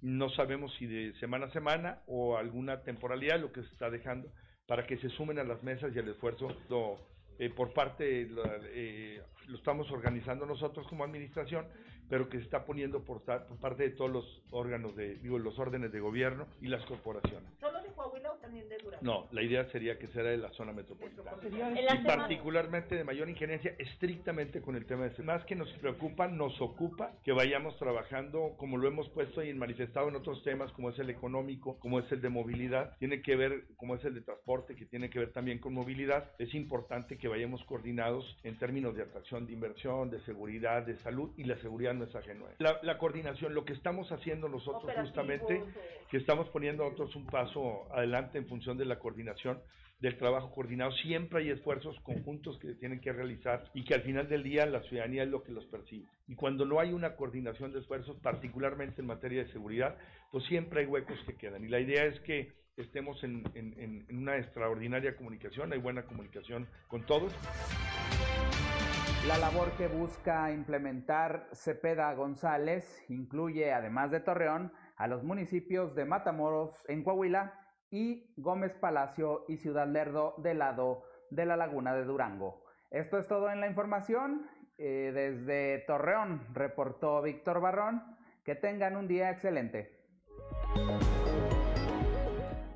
No 0.00 0.30
sabemos 0.30 0.72
si 0.78 0.86
de 0.86 1.12
semana 1.18 1.46
a 1.46 1.50
semana 1.50 1.98
o 2.06 2.36
alguna 2.36 2.82
temporalidad, 2.82 3.40
lo 3.40 3.50
que 3.50 3.62
se 3.62 3.72
está 3.72 3.90
dejando, 3.90 4.28
para 4.68 4.86
que 4.86 4.96
se 4.98 5.08
sumen 5.08 5.40
a 5.40 5.44
las 5.44 5.60
mesas 5.64 5.90
y 5.92 5.98
al 5.98 6.08
esfuerzo 6.08 6.56
eh, 7.40 7.50
por 7.50 7.72
parte, 7.72 8.28
eh, 8.72 9.20
lo 9.48 9.56
estamos 9.58 9.90
organizando 9.90 10.46
nosotros 10.46 10.86
como 10.86 11.02
administración, 11.02 11.66
pero 12.08 12.28
que 12.28 12.38
se 12.38 12.44
está 12.44 12.64
poniendo 12.64 13.02
por, 13.02 13.22
por 13.22 13.58
parte 13.58 13.82
de 13.82 13.90
todos 13.90 14.12
los 14.12 14.42
órganos, 14.52 14.94
de, 14.94 15.16
digo, 15.16 15.36
los 15.40 15.58
órdenes 15.58 15.90
de 15.90 15.98
gobierno 15.98 16.46
y 16.60 16.68
las 16.68 16.84
corporaciones. 16.84 17.50
¿Solo 17.96 18.08
de 18.10 18.10
Coahuila 18.10 18.32
o 18.32 18.36
también 18.36 18.68
de 18.68 18.78
Durango? 18.78 19.04
No, 19.04 19.28
la 19.32 19.42
idea 19.42 19.64
sería 19.70 19.98
que 19.98 20.06
sea 20.08 20.22
de 20.22 20.36
la 20.36 20.50
zona 20.50 20.72
metropolitana. 20.72 21.32
Y 21.92 22.04
particularmente 22.06 22.94
de 22.94 23.04
mayor 23.04 23.28
injerencia 23.28 23.74
estrictamente 23.78 24.60
con 24.60 24.76
el 24.76 24.86
tema 24.86 25.08
de 25.08 25.22
Más 25.22 25.44
que 25.44 25.56
nos 25.56 25.70
preocupa, 25.74 26.28
nos 26.28 26.60
ocupa 26.60 27.12
que 27.24 27.32
vayamos 27.32 27.76
trabajando 27.78 28.54
como 28.58 28.76
lo 28.76 28.86
hemos 28.86 29.08
puesto 29.10 29.42
y 29.42 29.52
manifestado 29.54 30.08
en 30.08 30.16
otros 30.16 30.42
temas, 30.44 30.70
como 30.72 30.90
es 30.90 30.98
el 30.98 31.10
económico, 31.10 31.78
como 31.78 31.98
es 31.98 32.10
el 32.12 32.20
de 32.20 32.28
movilidad, 32.28 32.96
tiene 32.98 33.22
que 33.22 33.34
ver, 33.34 33.64
como 33.76 33.94
es 33.94 34.04
el 34.04 34.14
de 34.14 34.20
transporte, 34.20 34.76
que 34.76 34.84
tiene 34.84 35.10
que 35.10 35.18
ver 35.18 35.32
también 35.32 35.58
con 35.58 35.74
movilidad. 35.74 36.30
Es 36.38 36.54
importante 36.54 37.18
que 37.18 37.28
vayamos 37.28 37.64
coordinados 37.64 38.24
en 38.44 38.58
términos 38.58 38.94
de 38.94 39.02
atracción 39.02 39.46
de 39.46 39.52
inversión, 39.52 40.10
de 40.10 40.20
seguridad, 40.20 40.82
de 40.82 40.96
salud 40.98 41.30
y 41.36 41.44
la 41.44 41.58
seguridad 41.60 41.94
no 41.94 42.04
es 42.04 42.14
ajeno. 42.14 42.46
La, 42.58 42.78
la 42.82 42.98
coordinación, 42.98 43.54
lo 43.54 43.64
que 43.64 43.72
estamos 43.72 44.10
haciendo 44.12 44.48
nosotros 44.48 44.92
justamente, 45.00 45.62
que 46.10 46.18
estamos 46.18 46.48
poniendo 46.50 46.84
nosotros 46.84 47.14
un 47.16 47.26
paso 47.26 47.92
adelante 47.92 48.38
en 48.38 48.46
función 48.46 48.76
de 48.76 48.84
la 48.84 48.98
coordinación, 48.98 49.60
del 50.00 50.18
trabajo 50.18 50.52
coordinado, 50.52 50.92
siempre 50.92 51.40
hay 51.40 51.50
esfuerzos 51.50 51.98
conjuntos 52.00 52.58
que 52.58 52.74
tienen 52.74 53.00
que 53.00 53.12
realizar 53.12 53.64
y 53.72 53.84
que 53.84 53.94
al 53.94 54.02
final 54.02 54.28
del 54.28 54.42
día 54.42 54.66
la 54.66 54.82
ciudadanía 54.82 55.22
es 55.22 55.30
lo 55.30 55.42
que 55.42 55.52
los 55.52 55.64
percibe. 55.66 56.06
Y 56.28 56.34
cuando 56.34 56.66
no 56.66 56.80
hay 56.80 56.92
una 56.92 57.16
coordinación 57.16 57.72
de 57.72 57.80
esfuerzos, 57.80 58.18
particularmente 58.20 59.00
en 59.00 59.06
materia 59.06 59.42
de 59.44 59.52
seguridad, 59.52 59.96
pues 60.30 60.44
siempre 60.44 60.80
hay 60.80 60.86
huecos 60.86 61.18
que 61.26 61.36
quedan. 61.36 61.64
Y 61.64 61.68
la 61.68 61.80
idea 61.80 62.04
es 62.04 62.20
que 62.20 62.52
estemos 62.76 63.22
en, 63.24 63.42
en, 63.54 64.04
en 64.06 64.18
una 64.18 64.36
extraordinaria 64.36 65.16
comunicación, 65.16 65.72
hay 65.72 65.78
buena 65.78 66.02
comunicación 66.02 66.68
con 66.88 67.06
todos. 67.06 67.32
La 69.26 69.38
labor 69.38 69.72
que 69.72 69.88
busca 69.88 70.52
implementar 70.52 71.48
Cepeda 71.52 72.12
González 72.14 73.02
incluye, 73.08 73.72
además 73.72 74.10
de 74.10 74.20
Torreón, 74.20 74.72
a 74.96 75.06
los 75.06 75.22
municipios 75.22 75.94
de 75.94 76.04
Matamoros 76.04 76.84
en 76.88 77.04
Coahuila 77.04 77.60
y 77.90 78.32
Gómez 78.36 78.74
Palacio 78.74 79.44
y 79.48 79.58
Ciudad 79.58 79.86
Lerdo 79.86 80.34
del 80.38 80.58
lado 80.58 81.04
de 81.30 81.46
la 81.46 81.56
laguna 81.56 81.94
de 81.94 82.04
Durango. 82.04 82.64
Esto 82.90 83.18
es 83.18 83.26
todo 83.26 83.50
en 83.50 83.60
la 83.60 83.66
información. 83.66 84.46
Eh, 84.78 85.12
desde 85.14 85.84
Torreón 85.86 86.46
reportó 86.52 87.22
Víctor 87.22 87.60
Barrón. 87.60 88.02
Que 88.44 88.54
tengan 88.54 88.96
un 88.96 89.08
día 89.08 89.30
excelente. 89.30 89.96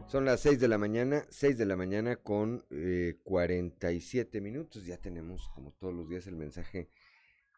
Son 0.07 0.25
las 0.25 0.41
6 0.41 0.59
de 0.59 0.67
la 0.67 0.77
mañana, 0.77 1.23
6 1.29 1.57
de 1.57 1.67
la 1.67 1.77
mañana 1.77 2.17
con 2.17 2.65
eh, 2.71 3.21
47 3.23 4.41
minutos. 4.41 4.85
Ya 4.85 4.97
tenemos, 4.97 5.49
como 5.55 5.71
todos 5.75 5.95
los 5.95 6.09
días, 6.09 6.27
el 6.27 6.35
mensaje 6.35 6.91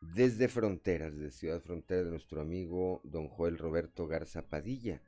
desde 0.03 0.49
Fronteras, 0.49 1.15
desde 1.17 1.31
Ciudad 1.31 1.61
Frontera, 1.61 2.03
de 2.03 2.11
nuestro 2.11 2.41
amigo 2.41 3.01
don 3.05 3.29
Joel 3.29 3.57
Roberto 3.57 4.07
Garza 4.07 4.43
Padilla, 4.43 5.01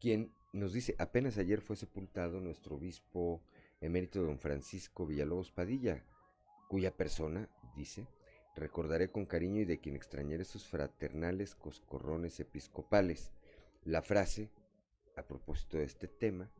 quien 0.00 0.32
nos 0.52 0.72
dice, 0.72 0.94
apenas 0.98 1.36
ayer 1.36 1.60
fue 1.60 1.76
sepultado 1.76 2.40
nuestro 2.40 2.76
obispo 2.76 3.42
emérito 3.80 4.22
don 4.22 4.38
Francisco 4.38 5.06
Villalobos 5.06 5.52
Padilla, 5.52 6.02
cuya 6.68 6.96
persona, 6.96 7.50
dice, 7.76 8.06
recordaré 8.56 9.10
con 9.10 9.26
cariño 9.26 9.60
y 9.60 9.66
de 9.66 9.78
quien 9.78 9.96
extrañaré 9.96 10.44
sus 10.44 10.66
fraternales 10.66 11.54
coscorrones 11.54 12.40
episcopales. 12.40 13.32
La 13.84 14.00
frase, 14.00 14.50
a 15.14 15.22
propósito 15.26 15.76
de 15.76 15.84
este 15.84 16.08
tema, 16.08 16.50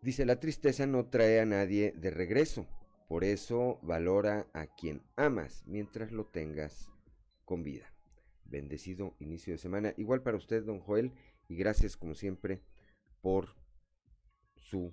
dice, 0.00 0.24
la 0.24 0.40
tristeza 0.40 0.86
no 0.86 1.06
trae 1.06 1.40
a 1.40 1.46
nadie 1.46 1.92
de 1.96 2.10
regreso, 2.10 2.66
por 3.10 3.24
eso 3.24 3.80
valora 3.82 4.46
a 4.52 4.68
quien 4.68 5.02
amas 5.16 5.64
mientras 5.66 6.12
lo 6.12 6.26
tengas 6.26 6.88
con 7.44 7.64
vida. 7.64 7.92
Bendecido 8.44 9.16
inicio 9.18 9.52
de 9.52 9.58
semana. 9.58 9.92
Igual 9.96 10.22
para 10.22 10.36
usted, 10.36 10.62
don 10.62 10.78
Joel, 10.78 11.12
y 11.48 11.56
gracias 11.56 11.96
como 11.96 12.14
siempre 12.14 12.62
por 13.20 13.48
su 14.54 14.92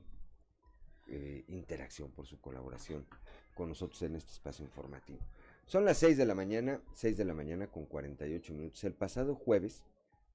eh, 1.09 1.45
interacción, 1.47 2.09
por 2.09 2.25
su 2.25 2.41
colaboración 2.41 3.05
con 3.53 3.69
nosotros 3.69 4.01
en 4.01 4.15
este 4.15 4.31
espacio 4.31 4.65
informativo. 4.65 5.19
Son 5.67 5.85
las 5.85 5.99
6 5.99 6.17
de 6.17 6.25
la 6.25 6.33
mañana, 6.33 6.81
6 6.95 7.17
de 7.17 7.25
la 7.25 7.35
mañana 7.35 7.67
con 7.67 7.85
48 7.85 8.51
minutos. 8.51 8.83
El 8.83 8.95
pasado 8.95 9.35
jueves, 9.35 9.83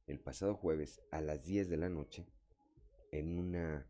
el 0.07 0.21
pasado 0.21 0.55
jueves 0.55 1.01
a 1.11 1.21
las 1.21 1.43
10 1.43 1.69
de 1.69 1.79
la 1.79 1.89
noche, 1.89 2.25
en 3.11 3.37
una 3.37 3.89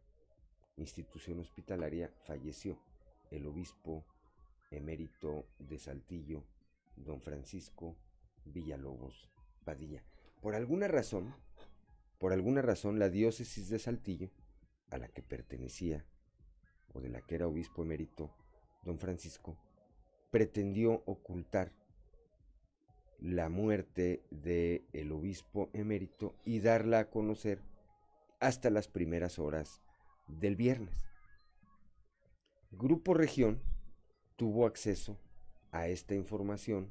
institución 0.79 1.41
hospitalaria 1.41 2.11
falleció 2.25 2.79
el 3.33 3.47
obispo 3.47 4.05
emérito 4.71 5.47
de 5.59 5.79
Saltillo, 5.79 6.45
don 6.97 7.21
Francisco 7.21 7.97
Villalobos 8.45 9.31
Padilla. 9.65 10.05
Por 10.41 10.55
alguna 10.55 10.89
razón, 10.89 11.35
por 12.19 12.33
alguna 12.33 12.63
razón 12.63 12.99
la 12.99 13.09
diócesis 13.09 13.69
de 13.69 13.79
Saltillo, 13.79 14.31
a 14.91 14.99
la 14.99 15.09
que 15.09 15.23
pertenecía, 15.23 16.05
o 16.93 17.01
de 17.01 17.09
la 17.09 17.23
que 17.23 17.37
era 17.37 17.49
obispo 17.49 17.83
emérito, 17.83 18.31
don 18.85 18.99
Francisco, 18.99 19.57
pretendió 20.31 21.03
ocultar 21.07 21.73
la 23.19 23.49
muerte 23.49 24.25
del 24.31 24.85
el 24.93 25.13
obispo 25.13 25.71
emérito 25.73 26.35
y 26.45 26.61
darla 26.61 26.99
a 26.99 27.11
conocer 27.11 27.61
hasta 28.41 28.69
las 28.69 28.89
primeras 28.89 29.39
horas 29.39 29.81
del 30.27 30.57
viernes. 30.57 31.12
Grupo 32.73 33.13
Región 33.13 33.61
tuvo 34.37 34.65
acceso 34.65 35.19
a 35.73 35.89
esta 35.89 36.15
información 36.15 36.91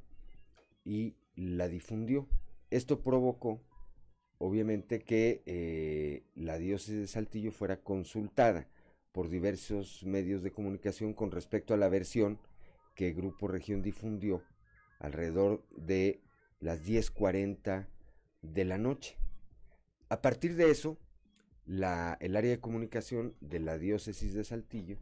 y 0.85 1.15
la 1.35 1.67
difundió. 1.67 2.27
Esto 2.69 3.01
provocó, 3.01 3.59
obviamente, 4.37 5.01
que 5.01 5.41
eh, 5.47 6.23
la 6.35 6.59
diócesis 6.59 6.95
de 7.01 7.07
Saltillo 7.07 7.51
fuera 7.51 7.81
consultada 7.81 8.67
por 9.11 9.27
diversos 9.27 10.03
medios 10.03 10.43
de 10.43 10.51
comunicación 10.51 11.15
con 11.15 11.31
respecto 11.31 11.73
a 11.73 11.77
la 11.77 11.89
versión 11.89 12.39
que 12.95 13.13
Grupo 13.13 13.47
Región 13.47 13.81
difundió 13.81 14.43
alrededor 14.99 15.65
de 15.75 16.21
las 16.59 16.85
10.40 16.85 17.87
de 18.43 18.65
la 18.65 18.77
noche. 18.77 19.17
A 20.09 20.21
partir 20.21 20.55
de 20.55 20.69
eso, 20.69 20.99
el 21.65 21.83
área 21.83 22.51
de 22.51 22.59
comunicación 22.59 23.35
de 23.41 23.59
la 23.59 23.79
diócesis 23.79 24.35
de 24.35 24.43
Saltillo 24.43 24.99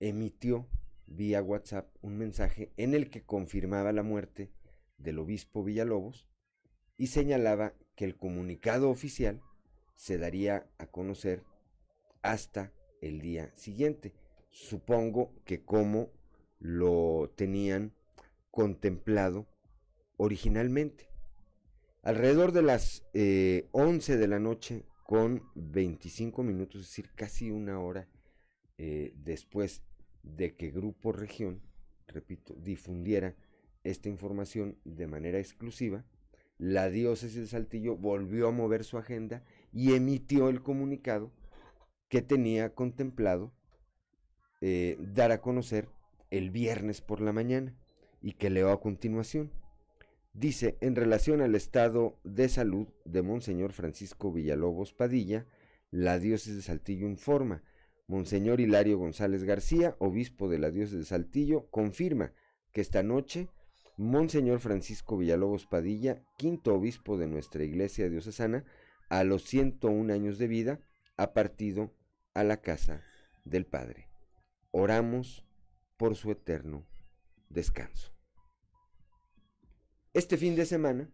emitió 0.00 0.68
vía 1.06 1.42
WhatsApp 1.42 1.88
un 2.02 2.18
mensaje 2.18 2.72
en 2.76 2.94
el 2.94 3.10
que 3.10 3.24
confirmaba 3.24 3.92
la 3.92 4.02
muerte 4.02 4.50
del 4.98 5.18
obispo 5.18 5.62
Villalobos 5.62 6.26
y 6.96 7.08
señalaba 7.08 7.74
que 7.94 8.04
el 8.04 8.16
comunicado 8.16 8.90
oficial 8.90 9.40
se 9.94 10.18
daría 10.18 10.66
a 10.78 10.86
conocer 10.86 11.44
hasta 12.22 12.72
el 13.00 13.20
día 13.20 13.54
siguiente. 13.54 14.14
Supongo 14.50 15.32
que 15.44 15.64
como 15.64 16.10
lo 16.58 17.32
tenían 17.36 17.94
contemplado 18.50 19.46
originalmente. 20.16 21.08
Alrededor 22.02 22.52
de 22.52 22.62
las 22.62 23.02
11 23.12 24.12
eh, 24.12 24.16
de 24.16 24.28
la 24.28 24.38
noche 24.38 24.84
con 25.04 25.42
25 25.54 26.42
minutos, 26.42 26.80
es 26.82 26.88
decir, 26.88 27.10
casi 27.14 27.50
una 27.50 27.80
hora 27.80 28.08
eh, 28.78 29.12
después 29.16 29.82
de 30.22 30.54
que 30.56 30.70
Grupo 30.70 31.12
Región, 31.12 31.62
repito, 32.08 32.54
difundiera 32.54 33.34
esta 33.84 34.08
información 34.08 34.78
de 34.84 35.06
manera 35.06 35.38
exclusiva, 35.38 36.04
la 36.58 36.88
diócesis 36.88 37.40
de 37.40 37.46
Saltillo 37.46 37.96
volvió 37.96 38.48
a 38.48 38.52
mover 38.52 38.84
su 38.84 38.98
agenda 38.98 39.44
y 39.72 39.94
emitió 39.94 40.48
el 40.48 40.62
comunicado 40.62 41.30
que 42.08 42.22
tenía 42.22 42.74
contemplado 42.74 43.52
eh, 44.60 44.96
dar 44.98 45.32
a 45.32 45.40
conocer 45.40 45.88
el 46.30 46.50
viernes 46.50 47.00
por 47.00 47.20
la 47.20 47.32
mañana 47.32 47.76
y 48.22 48.32
que 48.32 48.50
leo 48.50 48.70
a 48.70 48.80
continuación. 48.80 49.52
Dice, 50.32 50.76
en 50.80 50.96
relación 50.96 51.40
al 51.40 51.54
estado 51.54 52.18
de 52.24 52.48
salud 52.48 52.88
de 53.04 53.22
Monseñor 53.22 53.72
Francisco 53.72 54.32
Villalobos 54.32 54.92
Padilla, 54.92 55.46
la 55.90 56.18
diócesis 56.18 56.56
de 56.56 56.62
Saltillo 56.62 57.06
informa, 57.06 57.62
Monseñor 58.08 58.60
Hilario 58.60 58.98
González 58.98 59.42
García, 59.44 59.96
obispo 59.98 60.48
de 60.48 60.58
la 60.58 60.70
diócesis 60.70 60.98
de 61.00 61.04
Saltillo, 61.04 61.68
confirma 61.70 62.32
que 62.72 62.80
esta 62.80 63.02
noche 63.02 63.48
Monseñor 63.96 64.60
Francisco 64.60 65.16
Villalobos 65.16 65.66
Padilla, 65.66 66.22
quinto 66.36 66.74
obispo 66.74 67.16
de 67.16 67.26
nuestra 67.26 67.64
iglesia 67.64 68.08
diocesana, 68.08 68.64
a 69.08 69.24
los 69.24 69.44
101 69.44 70.12
años 70.12 70.38
de 70.38 70.46
vida, 70.46 70.80
ha 71.16 71.32
partido 71.32 71.94
a 72.34 72.44
la 72.44 72.58
casa 72.58 73.02
del 73.44 73.64
Padre. 73.64 74.08
Oramos 74.70 75.44
por 75.96 76.14
su 76.14 76.30
eterno 76.30 76.86
descanso. 77.48 78.12
Este 80.12 80.36
fin 80.36 80.54
de 80.54 80.66
semana 80.66 81.10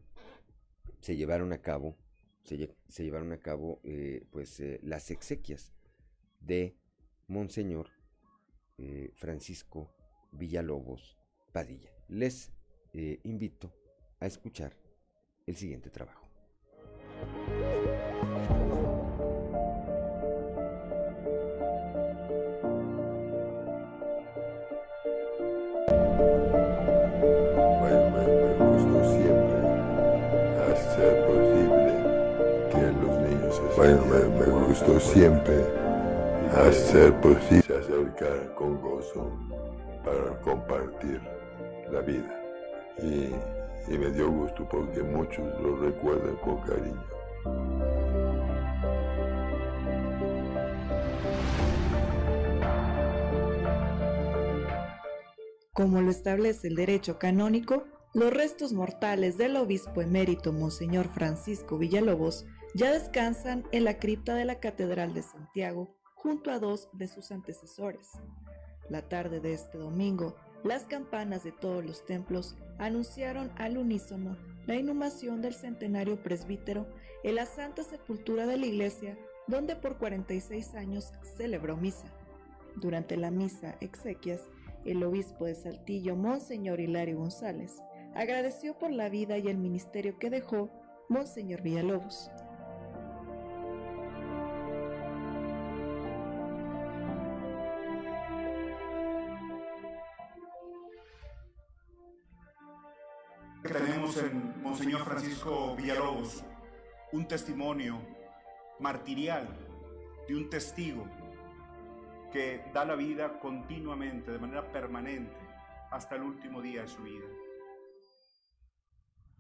se 1.01 1.16
llevaron 1.16 1.53
a 1.53 1.62
cabo, 1.62 1.97
se, 2.45 2.74
llevaron 2.99 3.32
a 3.32 3.38
cabo 3.38 3.80
eh, 3.84 4.26
pues, 4.30 4.59
eh, 4.61 4.80
las 4.82 5.11
exequias 5.11 5.72
de 6.40 6.76
Monseñor 7.29 7.89
eh, 8.79 9.11
Francisco 9.14 9.91
Villalobos 10.33 11.16
Padilla. 11.53 11.91
Les 12.09 12.53
invito 13.25 13.73
a 14.20 14.27
escuchar 14.27 14.77
el 15.47 15.57
siguiente 15.57 15.89
trabajo. 15.89 16.29
Bueno, 33.77 34.05
me, 34.07 34.66
gustó 34.66 35.01
siempre 35.01 35.82
hacer 36.55 37.18
posible 37.20 37.62
se 37.62 37.74
acercar 37.74 38.55
con 38.55 38.80
gozo 38.80 39.30
para 40.05 40.38
compartir 40.42 41.20
la 41.90 42.00
vida. 42.00 42.40
Y, 42.98 43.30
y 43.92 43.98
me 43.98 44.11
dio 44.11 44.30
gusto 44.30 44.68
porque 44.68 45.03
muchos 45.03 45.44
lo 45.61 45.76
recuerdan 45.76 46.36
con 46.36 46.61
cariño. 46.61 47.03
Como 55.72 56.03
lo 56.03 56.11
establece 56.11 56.68
el 56.68 56.76
derecho 56.76 57.18
canónico, 57.18 57.84
los 58.12 58.30
restos 58.30 58.74
mortales 58.74 59.38
del 59.38 59.57
obispo 59.57 60.03
emérito 60.03 60.53
Monseñor 60.53 61.09
Francisco 61.09 61.78
Villalobos 61.78 62.44
ya 62.74 62.92
descansan 62.92 63.64
en 63.72 63.84
la 63.84 63.98
cripta 63.98 64.34
de 64.34 64.44
la 64.44 64.61
Catedral 64.61 65.14
de 65.14 65.22
Santiago 65.22 65.96
junto 66.23 66.51
a 66.51 66.59
dos 66.59 66.89
de 66.93 67.09
sus 67.09 67.33
antecesores. 67.33 68.12
La 68.89 69.03
tarde 69.03 69.41
de 69.41 69.55
este 69.55 69.79
domingo, 69.79 70.37
las 70.64 70.85
campanas 70.85 71.43
de 71.43 71.53
todos 71.53 71.85
los 71.85 72.05
templos 72.07 72.57
anunciaron 72.79 73.51
al 73.57 73.77
unísono 73.77 74.37
la 74.66 74.77
inhumación 74.77 75.43
del 75.43 75.55
centenario 75.55 76.23
presbítero 76.23 76.87
en 77.25 77.35
la 77.35 77.47
Santa 77.47 77.83
Sepultura 77.83 78.47
de 78.47 78.59
la 78.59 78.66
Iglesia, 78.66 79.18
donde 79.49 79.75
por 79.75 79.99
46 79.99 80.75
años 80.75 81.12
celebró 81.37 81.77
misa. 81.77 82.07
Durante 82.77 83.16
la 83.16 83.31
misa 83.31 83.77
exequias, 83.81 84.49
el 84.85 85.03
obispo 85.03 85.47
de 85.47 85.55
Saltillo, 85.55 86.16
Monseñor 86.16 86.81
Hilario 86.81 87.18
González, 87.18 87.83
agradeció 88.14 88.79
por 88.79 88.93
la 88.93 89.09
vida 89.09 89.39
y 89.39 89.49
el 89.49 89.59
ministerio 89.59 90.18
que 90.18 90.31
dejó 90.31 90.70
Monseñor 91.09 91.62
Villalobos. 91.62 92.31
En 104.17 104.61
Monseñor 104.63 105.05
Francisco 105.05 105.75
Villalobos 105.75 106.45
un 107.13 107.27
testimonio 107.27 107.99
martirial 108.79 109.49
de 110.29 110.37
un 110.37 110.51
testigo 110.51 111.07
que 112.31 112.63
da 112.75 112.85
la 112.85 112.95
vida 112.95 113.39
continuamente, 113.39 114.31
de 114.31 114.39
manera 114.39 114.71
permanente, 114.71 115.37
hasta 115.91 116.17
el 116.17 116.23
último 116.23 116.61
día 116.61 116.83
de 116.83 116.89
su 116.89 117.03
vida. 117.03 117.25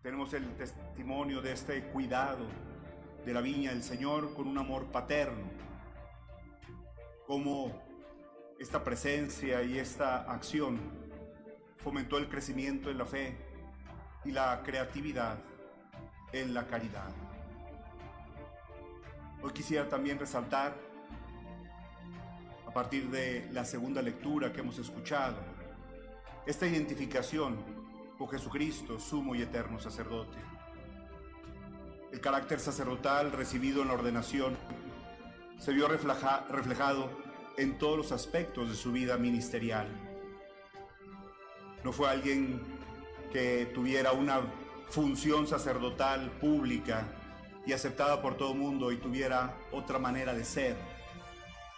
Tenemos 0.00 0.32
el 0.32 0.54
testimonio 0.56 1.42
de 1.42 1.52
este 1.52 1.82
cuidado 1.88 2.46
de 3.26 3.34
la 3.34 3.40
viña 3.42 3.70
del 3.72 3.82
Señor 3.82 4.32
con 4.32 4.48
un 4.48 4.56
amor 4.56 4.86
paterno, 4.86 5.50
como 7.26 7.82
esta 8.58 8.82
presencia 8.82 9.62
y 9.62 9.78
esta 9.78 10.22
acción 10.32 10.78
fomentó 11.76 12.16
el 12.16 12.28
crecimiento 12.28 12.90
en 12.90 12.98
la 12.98 13.06
fe 13.06 13.51
y 14.24 14.32
la 14.32 14.62
creatividad 14.62 15.38
en 16.32 16.54
la 16.54 16.66
caridad. 16.66 17.10
Hoy 19.42 19.52
quisiera 19.52 19.88
también 19.88 20.18
resaltar, 20.18 20.76
a 22.66 22.72
partir 22.72 23.10
de 23.10 23.48
la 23.52 23.64
segunda 23.64 24.00
lectura 24.00 24.52
que 24.52 24.60
hemos 24.60 24.78
escuchado, 24.78 25.36
esta 26.46 26.66
identificación 26.66 27.56
con 28.16 28.28
Jesucristo, 28.28 28.98
sumo 28.98 29.34
y 29.34 29.42
eterno 29.42 29.78
sacerdote. 29.78 30.38
El 32.12 32.20
carácter 32.20 32.60
sacerdotal 32.60 33.32
recibido 33.32 33.82
en 33.82 33.88
la 33.88 33.94
ordenación 33.94 34.56
se 35.58 35.72
vio 35.72 35.88
reflejado 35.88 37.10
en 37.56 37.78
todos 37.78 37.96
los 37.96 38.12
aspectos 38.12 38.68
de 38.68 38.74
su 38.74 38.92
vida 38.92 39.16
ministerial. 39.16 39.88
No 41.84 41.92
fue 41.92 42.08
alguien 42.08 42.71
que 43.32 43.70
tuviera 43.74 44.12
una 44.12 44.42
función 44.90 45.46
sacerdotal 45.46 46.30
pública 46.32 47.08
y 47.66 47.72
aceptada 47.72 48.20
por 48.20 48.36
todo 48.36 48.52
el 48.52 48.58
mundo 48.58 48.92
y 48.92 48.98
tuviera 48.98 49.56
otra 49.72 49.98
manera 49.98 50.34
de 50.34 50.44
ser 50.44 50.76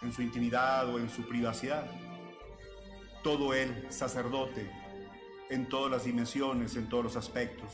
en 0.01 0.11
su 0.11 0.21
intimidad 0.21 0.87
o 0.93 0.99
en 0.99 1.09
su 1.09 1.27
privacidad. 1.27 1.85
Todo 3.23 3.53
él, 3.53 3.87
sacerdote, 3.89 4.69
en 5.49 5.69
todas 5.69 5.91
las 5.91 6.03
dimensiones, 6.03 6.75
en 6.75 6.89
todos 6.89 7.05
los 7.05 7.15
aspectos. 7.15 7.71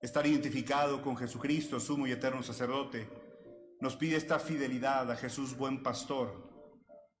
Estar 0.00 0.26
identificado 0.26 1.02
con 1.02 1.16
Jesucristo, 1.16 1.80
sumo 1.80 2.06
y 2.06 2.12
eterno 2.12 2.42
sacerdote, 2.42 3.08
nos 3.80 3.96
pide 3.96 4.16
esta 4.16 4.38
fidelidad 4.38 5.10
a 5.10 5.16
Jesús 5.16 5.56
buen 5.56 5.82
pastor 5.82 6.46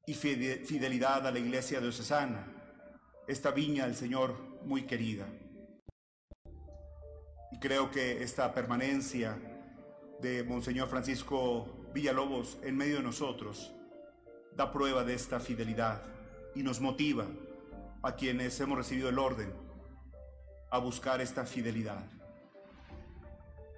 y 0.06 0.14
fidelidad 0.14 1.26
a 1.26 1.32
la 1.32 1.38
iglesia 1.38 1.80
diocesana, 1.80 2.55
esta 3.26 3.50
viña 3.50 3.86
del 3.86 3.96
Señor 3.96 4.36
muy 4.64 4.82
querida. 4.82 5.26
Y 7.52 7.58
creo 7.58 7.90
que 7.90 8.22
esta 8.22 8.52
permanencia 8.52 9.38
de 10.20 10.44
Monseñor 10.44 10.88
Francisco 10.88 11.66
Villalobos 11.92 12.58
en 12.62 12.76
medio 12.76 12.96
de 12.96 13.02
nosotros 13.02 13.72
da 14.54 14.72
prueba 14.72 15.04
de 15.04 15.14
esta 15.14 15.40
fidelidad 15.40 16.02
y 16.54 16.62
nos 16.62 16.80
motiva 16.80 17.26
a 18.02 18.14
quienes 18.14 18.58
hemos 18.60 18.78
recibido 18.78 19.08
el 19.08 19.18
orden 19.18 19.52
a 20.70 20.78
buscar 20.78 21.20
esta 21.20 21.44
fidelidad. 21.44 22.04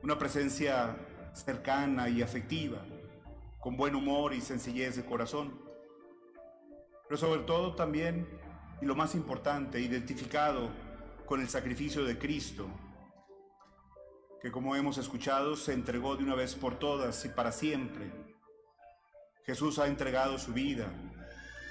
Una 0.02 0.18
presencia 0.18 0.96
cercana 1.32 2.08
y 2.08 2.22
afectiva, 2.22 2.78
con 3.60 3.76
buen 3.76 3.94
humor 3.94 4.34
y 4.34 4.40
sencillez 4.40 4.96
de 4.96 5.04
corazón, 5.04 5.60
pero 7.08 7.18
sobre 7.18 7.42
todo 7.42 7.74
también, 7.74 8.28
y 8.80 8.86
lo 8.86 8.94
más 8.94 9.14
importante, 9.14 9.80
identificado 9.80 10.70
con 11.26 11.40
el 11.40 11.48
sacrificio 11.48 12.04
de 12.04 12.18
Cristo, 12.18 12.66
que 14.40 14.52
como 14.52 14.76
hemos 14.76 14.98
escuchado 14.98 15.56
se 15.56 15.72
entregó 15.72 16.16
de 16.16 16.24
una 16.24 16.34
vez 16.34 16.54
por 16.54 16.78
todas 16.78 17.24
y 17.24 17.28
para 17.28 17.50
siempre. 17.50 18.10
Jesús 19.44 19.78
ha 19.78 19.88
entregado 19.88 20.38
su 20.38 20.52
vida 20.52 20.86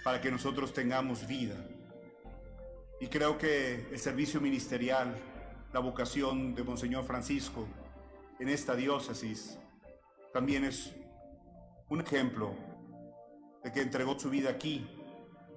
para 0.04 0.20
que 0.20 0.32
nosotros 0.32 0.74
tengamos 0.74 1.28
vida. 1.28 1.56
Y 3.00 3.08
creo 3.08 3.38
que 3.38 3.88
el 3.92 4.00
servicio 4.00 4.42
ministerial, 4.42 5.16
la 5.72 5.80
vocación 5.80 6.56
de 6.56 6.64
Monseñor 6.64 7.06
Francisco 7.06 7.68
en 8.40 8.50
esta 8.50 8.76
diócesis, 8.76 9.58
también 10.34 10.66
es 10.66 10.94
un 11.90 12.02
ejemplo 12.02 12.54
de 13.64 13.72
que 13.72 13.82
entregó 13.82 14.20
su 14.20 14.30
vida 14.30 14.50
aquí 14.50 14.97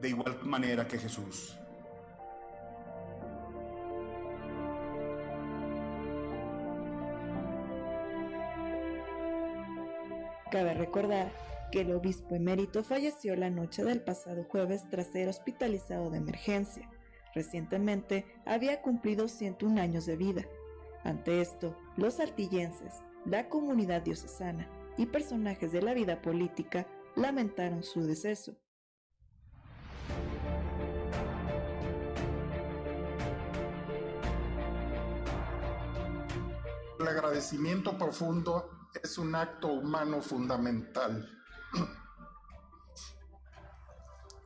de 0.01 0.09
igual 0.09 0.38
manera 0.42 0.86
que 0.86 0.98
Jesús. 0.98 1.57
Cabe 10.51 10.74
recordar 10.74 11.30
que 11.70 11.82
el 11.82 11.92
obispo 11.92 12.34
emérito 12.34 12.82
falleció 12.82 13.36
la 13.36 13.51
noche 13.51 13.84
del 13.84 14.03
pasado 14.03 14.44
jueves 14.44 14.88
tras 14.90 15.07
ser 15.07 15.28
hospitalizado 15.28 16.11
de 16.11 16.18
emergencia. 16.18 16.90
Recientemente 17.34 18.26
había 18.44 18.82
cumplido 18.82 19.28
101 19.28 19.80
años 19.80 20.07
de 20.07 20.16
vida. 20.16 20.42
Ante 21.05 21.40
esto, 21.40 21.76
los 21.96 22.18
artillenses, 22.18 22.94
la 23.24 23.48
comunidad 23.48 24.03
diocesana 24.03 24.68
y 24.98 25.07
personajes 25.07 25.70
de 25.70 25.82
la 25.82 25.94
vida 25.94 26.20
política 26.20 26.88
lamentaron 27.14 27.84
su 27.84 28.03
deceso. 28.03 28.57
El 37.01 37.09
agradecimiento 37.09 37.96
profundo 37.96 38.88
es 39.03 39.16
un 39.16 39.34
acto 39.34 39.68
humano 39.68 40.20
fundamental. 40.20 41.26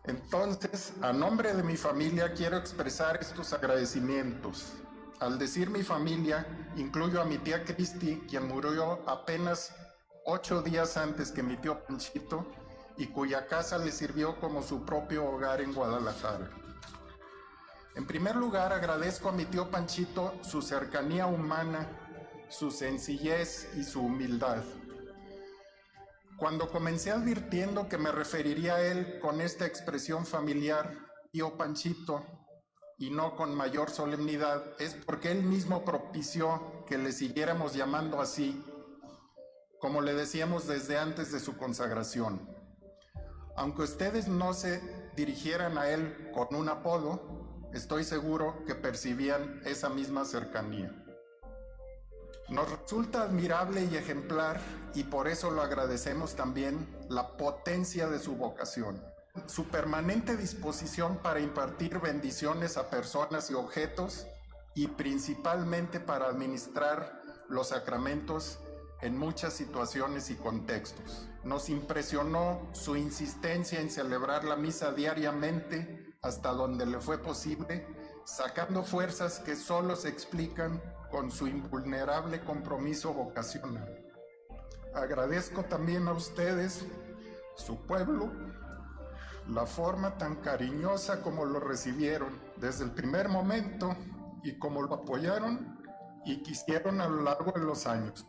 Entonces, 0.05 0.93
a 1.03 1.13
nombre 1.13 1.53
de 1.53 1.65
mi 1.65 1.77
familia 1.77 2.33
quiero 2.33 2.57
expresar 2.57 3.19
estos 3.21 3.53
agradecimientos. 3.53 4.73
Al 5.19 5.37
decir 5.37 5.69
mi 5.69 5.83
familia, 5.83 6.47
incluyo 6.77 7.21
a 7.21 7.25
mi 7.25 7.39
tía 7.39 7.65
Cristi, 7.65 8.21
quien 8.29 8.47
murió 8.47 9.03
apenas 9.09 9.75
ocho 10.25 10.63
días 10.63 10.97
antes 10.97 11.33
que 11.33 11.43
mi 11.43 11.57
tío 11.57 11.85
Panchito 11.85 12.47
y 12.97 13.09
cuya 13.09 13.49
casa 13.49 13.79
le 13.79 13.91
sirvió 13.91 14.39
como 14.39 14.63
su 14.63 14.85
propio 14.85 15.25
hogar 15.29 15.61
en 15.61 15.75
Guadalajara. 15.75 16.51
En 17.97 18.07
primer 18.07 18.37
lugar, 18.37 18.73
agradezco 18.73 19.31
a 19.31 19.33
mi 19.33 19.45
tío 19.45 19.69
Panchito 19.73 20.35
su 20.45 20.63
cercanía 20.63 21.27
humana 21.27 22.04
su 22.57 22.71
sencillez 22.71 23.69
y 23.77 23.83
su 23.83 24.01
humildad. 24.01 24.63
Cuando 26.39 26.71
comencé 26.71 27.11
advirtiendo 27.11 27.89
que 27.89 27.99
me 27.99 28.13
referiría 28.13 28.77
a 28.77 28.83
él 28.83 29.19
con 29.19 29.41
esta 29.41 29.67
expresión 29.67 30.25
familiar, 30.25 30.97
tío 31.33 31.57
Panchito, 31.57 32.25
y 32.97 33.11
no 33.11 33.35
con 33.35 33.57
mayor 33.57 33.91
solemnidad, 33.91 34.63
es 34.79 34.95
porque 34.95 35.33
él 35.33 35.43
mismo 35.43 35.85
propició 35.85 36.85
que 36.87 36.97
le 36.97 37.11
siguiéramos 37.11 37.75
llamando 37.75 38.21
así, 38.21 38.65
como 39.81 40.01
le 40.01 40.15
decíamos 40.15 40.69
desde 40.69 40.97
antes 40.97 41.33
de 41.33 41.41
su 41.41 41.57
consagración. 41.57 42.49
Aunque 43.57 43.83
ustedes 43.83 44.29
no 44.29 44.55
se 44.55 44.81
dirigieran 45.17 45.77
a 45.77 45.89
él 45.89 46.31
con 46.33 46.55
un 46.55 46.69
apodo, 46.69 47.69
estoy 47.73 48.05
seguro 48.05 48.65
que 48.65 48.77
percibían 48.77 49.61
esa 49.65 49.89
misma 49.89 50.25
cercanía. 50.25 51.04
Nos 52.49 52.71
resulta 52.71 53.23
admirable 53.23 53.89
y 53.91 53.97
ejemplar, 53.97 54.61
y 54.95 55.05
por 55.05 55.29
eso 55.29 55.51
lo 55.51 55.63
agradecemos 55.63 56.37
también, 56.37 56.87
la 57.09 57.37
potencia 57.37 58.09
de 58.09 58.19
su 58.19 58.37
vocación, 58.37 59.03
su 59.47 59.69
permanente 59.69 60.37
disposición 60.37 61.17
para 61.19 61.41
impartir 61.41 61.99
bendiciones 62.01 62.77
a 62.77 62.91
personas 62.91 63.51
y 63.51 63.55
objetos, 63.55 64.27
y 64.75 64.89
principalmente 64.89 66.01
para 66.01 66.27
administrar 66.27 67.23
los 67.49 67.69
sacramentos 67.69 68.59
en 69.01 69.17
muchas 69.17 69.55
situaciones 69.55 70.31
y 70.31 70.35
contextos. 70.35 71.29
Nos 71.45 71.69
impresionó 71.69 72.69
su 72.73 72.97
insistencia 72.97 73.81
en 73.81 73.91
celebrar 73.91 74.45
la 74.45 74.57
misa 74.57 74.93
diariamente 74.93 76.17
hasta 76.23 76.51
donde 76.53 76.87
le 76.87 77.01
fue 77.01 77.19
posible, 77.19 77.87
sacando 78.25 78.83
fuerzas 78.83 79.41
que 79.41 79.57
solo 79.57 79.95
se 79.95 80.09
explican 80.09 80.83
con 81.15 81.31
su 81.31 81.47
invulnerable 81.47 82.41
compromiso 82.41 83.15
vocacional. 83.15 84.05
Agradezco 84.93 85.63
también 85.63 86.09
a 86.09 86.13
ustedes, 86.13 86.85
su 87.55 87.77
pueblo, 87.87 88.33
la 89.47 89.65
forma 89.65 90.19
tan 90.19 90.35
cariñosa 90.41 91.23
como 91.23 91.45
lo 91.45 91.61
recibieron 91.61 92.41
desde 92.57 92.83
el 92.83 92.91
primer 92.91 93.29
momento 93.29 93.95
y 94.43 94.59
como 94.59 94.83
lo 94.83 94.93
apoyaron 94.93 95.79
y 96.25 96.43
quisieron 96.43 97.01
a 97.01 97.09
lo 97.09 97.23
largo 97.23 97.53
de 97.53 97.61
los 97.61 97.87
años. 97.87 98.27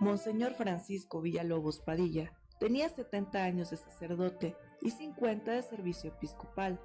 Monseñor 0.00 0.54
Francisco 0.54 1.20
Villalobos 1.20 1.78
Padilla 1.78 2.32
Tenía 2.62 2.88
70 2.88 3.42
años 3.42 3.70
de 3.70 3.76
sacerdote 3.76 4.56
y 4.80 4.92
50 4.92 5.50
de 5.50 5.64
servicio 5.64 6.10
episcopal. 6.10 6.78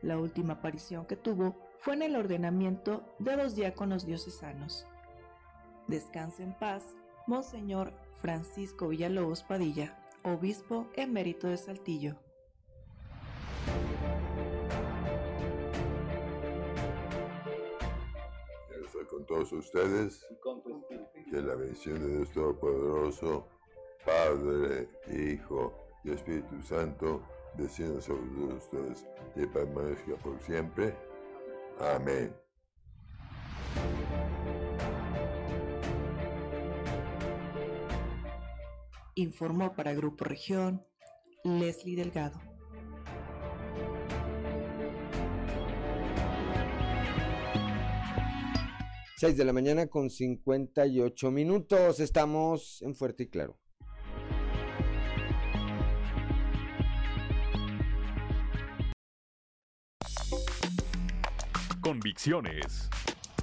La 0.00 0.16
última 0.18 0.54
aparición 0.54 1.04
que 1.04 1.14
tuvo 1.14 1.54
fue 1.78 1.92
en 1.92 2.00
el 2.00 2.16
ordenamiento 2.16 3.04
de 3.18 3.36
los 3.36 3.54
diáconos 3.54 4.06
diocesanos. 4.06 4.86
Descanse 5.88 6.42
en 6.42 6.54
paz 6.54 6.96
Monseñor 7.26 7.92
Francisco 8.22 8.88
Villalobos 8.88 9.42
Padilla, 9.42 10.02
obispo 10.24 10.88
emérito 10.94 11.48
de 11.48 11.58
Saltillo. 11.58 12.16
Estoy 18.86 19.04
con 19.04 19.26
todos 19.26 19.52
ustedes. 19.52 20.26
Que 21.30 21.42
la 21.42 21.56
bendición 21.56 22.00
de 22.00 22.16
Dios 22.16 22.32
Todopoderoso, 22.32 23.59
Padre, 24.04 24.88
Hijo 25.08 25.72
y 26.04 26.12
Espíritu 26.12 26.60
Santo, 26.62 27.22
descienda 27.56 28.00
sobre 28.00 28.22
ustedes 28.54 29.06
y 29.36 29.46
permanezca 29.46 30.16
por 30.16 30.40
siempre. 30.40 30.94
Amén. 31.78 32.34
Informó 39.14 39.74
para 39.74 39.92
Grupo 39.92 40.24
Región 40.24 40.86
Leslie 41.44 41.96
Delgado. 41.96 42.40
Seis 49.20 49.36
de 49.36 49.44
la 49.44 49.52
mañana 49.52 49.86
con 49.86 50.08
58 50.08 51.30
minutos. 51.30 52.00
Estamos 52.00 52.80
en 52.80 52.94
Fuerte 52.94 53.24
y 53.24 53.28
Claro. 53.28 53.59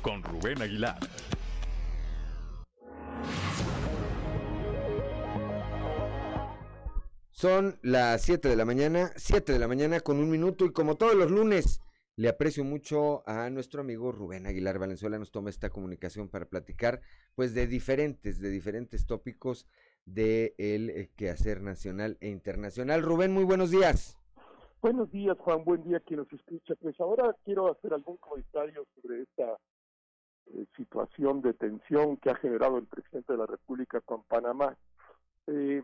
Con 0.02 0.24
Rubén 0.24 0.62
Aguilar. 0.62 1.00
Son 7.32 7.80
las 7.82 8.24
7 8.24 8.50
de 8.50 8.56
la 8.56 8.66
mañana, 8.66 9.12
7 9.16 9.54
de 9.54 9.60
la 9.60 9.68
mañana 9.68 10.00
con 10.00 10.18
un 10.18 10.30
minuto 10.30 10.66
y 10.66 10.74
como 10.74 10.98
todos 10.98 11.16
los 11.16 11.30
lunes, 11.32 11.82
le 12.16 12.30
aprecio 12.30 12.64
mucho 12.64 13.24
a 13.30 13.50
nuestro 13.52 13.82
amigo 13.82 14.12
Rubén 14.12 14.48
Aguilar 14.48 14.80
Valenzuela, 14.80 15.20
nos 15.20 15.32
toma 15.32 15.52
esta 15.52 15.70
comunicación 15.70 16.30
para 16.30 16.50
platicar 16.50 17.00
pues 17.36 17.54
de 17.54 17.68
diferentes, 17.68 18.42
de 18.42 18.50
diferentes 18.50 19.06
tópicos 19.06 19.68
de 20.06 20.56
eh, 20.58 21.12
quehacer 21.16 21.62
nacional 21.62 22.18
e 22.22 22.30
internacional. 22.30 23.04
Rubén, 23.04 23.32
muy 23.32 23.44
buenos 23.44 23.70
días. 23.70 24.18
Buenos 24.80 25.10
días, 25.12 25.36
Juan, 25.40 25.64
buen 25.64 25.84
día 25.84 26.00
quien 26.00 26.20
nos 26.20 26.32
escucha. 26.32 26.76
Pues 26.76 27.00
ahora 27.02 27.36
quiero 27.44 27.72
hacer 27.72 27.94
algún 27.94 28.18
comentario 28.18 28.86
sobre 28.94 29.24
esta 29.24 29.58
eh, 30.54 30.66
situación 30.76 31.42
de 31.42 31.56
tensión 31.56 32.18
que 32.18 32.30
ha 32.30 32.36
generado 32.36 32.78
el 32.78 32.86
presidente 32.86 33.34
de 33.34 33.40
la 33.40 33.48
República 33.48 34.02
con 34.02 34.24
Panamá. 34.26 34.78
Eh, 35.48 35.82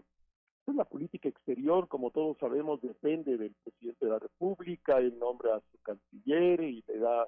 pues 0.63 0.77
la 0.77 0.85
política 0.85 1.27
exterior, 1.27 1.87
como 1.87 2.11
todos 2.11 2.37
sabemos, 2.37 2.81
depende 2.81 3.35
del 3.35 3.55
presidente 3.63 4.05
de 4.05 4.11
la 4.11 4.19
República, 4.19 4.99
él 4.99 5.17
nombra 5.17 5.55
a 5.55 5.61
su 5.71 5.79
canciller 5.81 6.61
y 6.61 6.83
le 6.87 6.99
da 6.99 7.27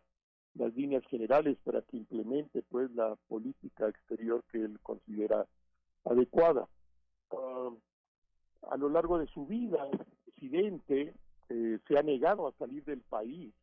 las 0.53 0.73
líneas 0.75 1.03
generales 1.07 1.57
para 1.63 1.81
que 1.81 1.97
implemente 1.97 2.61
pues 2.69 2.91
la 2.91 3.15
política 3.27 3.89
exterior 3.89 4.43
que 4.51 4.59
él 4.59 4.79
considera 4.83 5.47
adecuada. 6.05 6.67
Ah, 7.31 7.71
a 8.69 8.77
lo 8.77 8.87
largo 8.87 9.17
de 9.17 9.25
su 9.27 9.47
vida, 9.47 9.89
presidente 10.25 11.15
eh, 11.49 11.79
se 11.87 11.97
ha 11.97 12.03
negado 12.03 12.47
a 12.47 12.53
salir 12.53 12.83
del 12.83 13.01
país, 13.01 13.53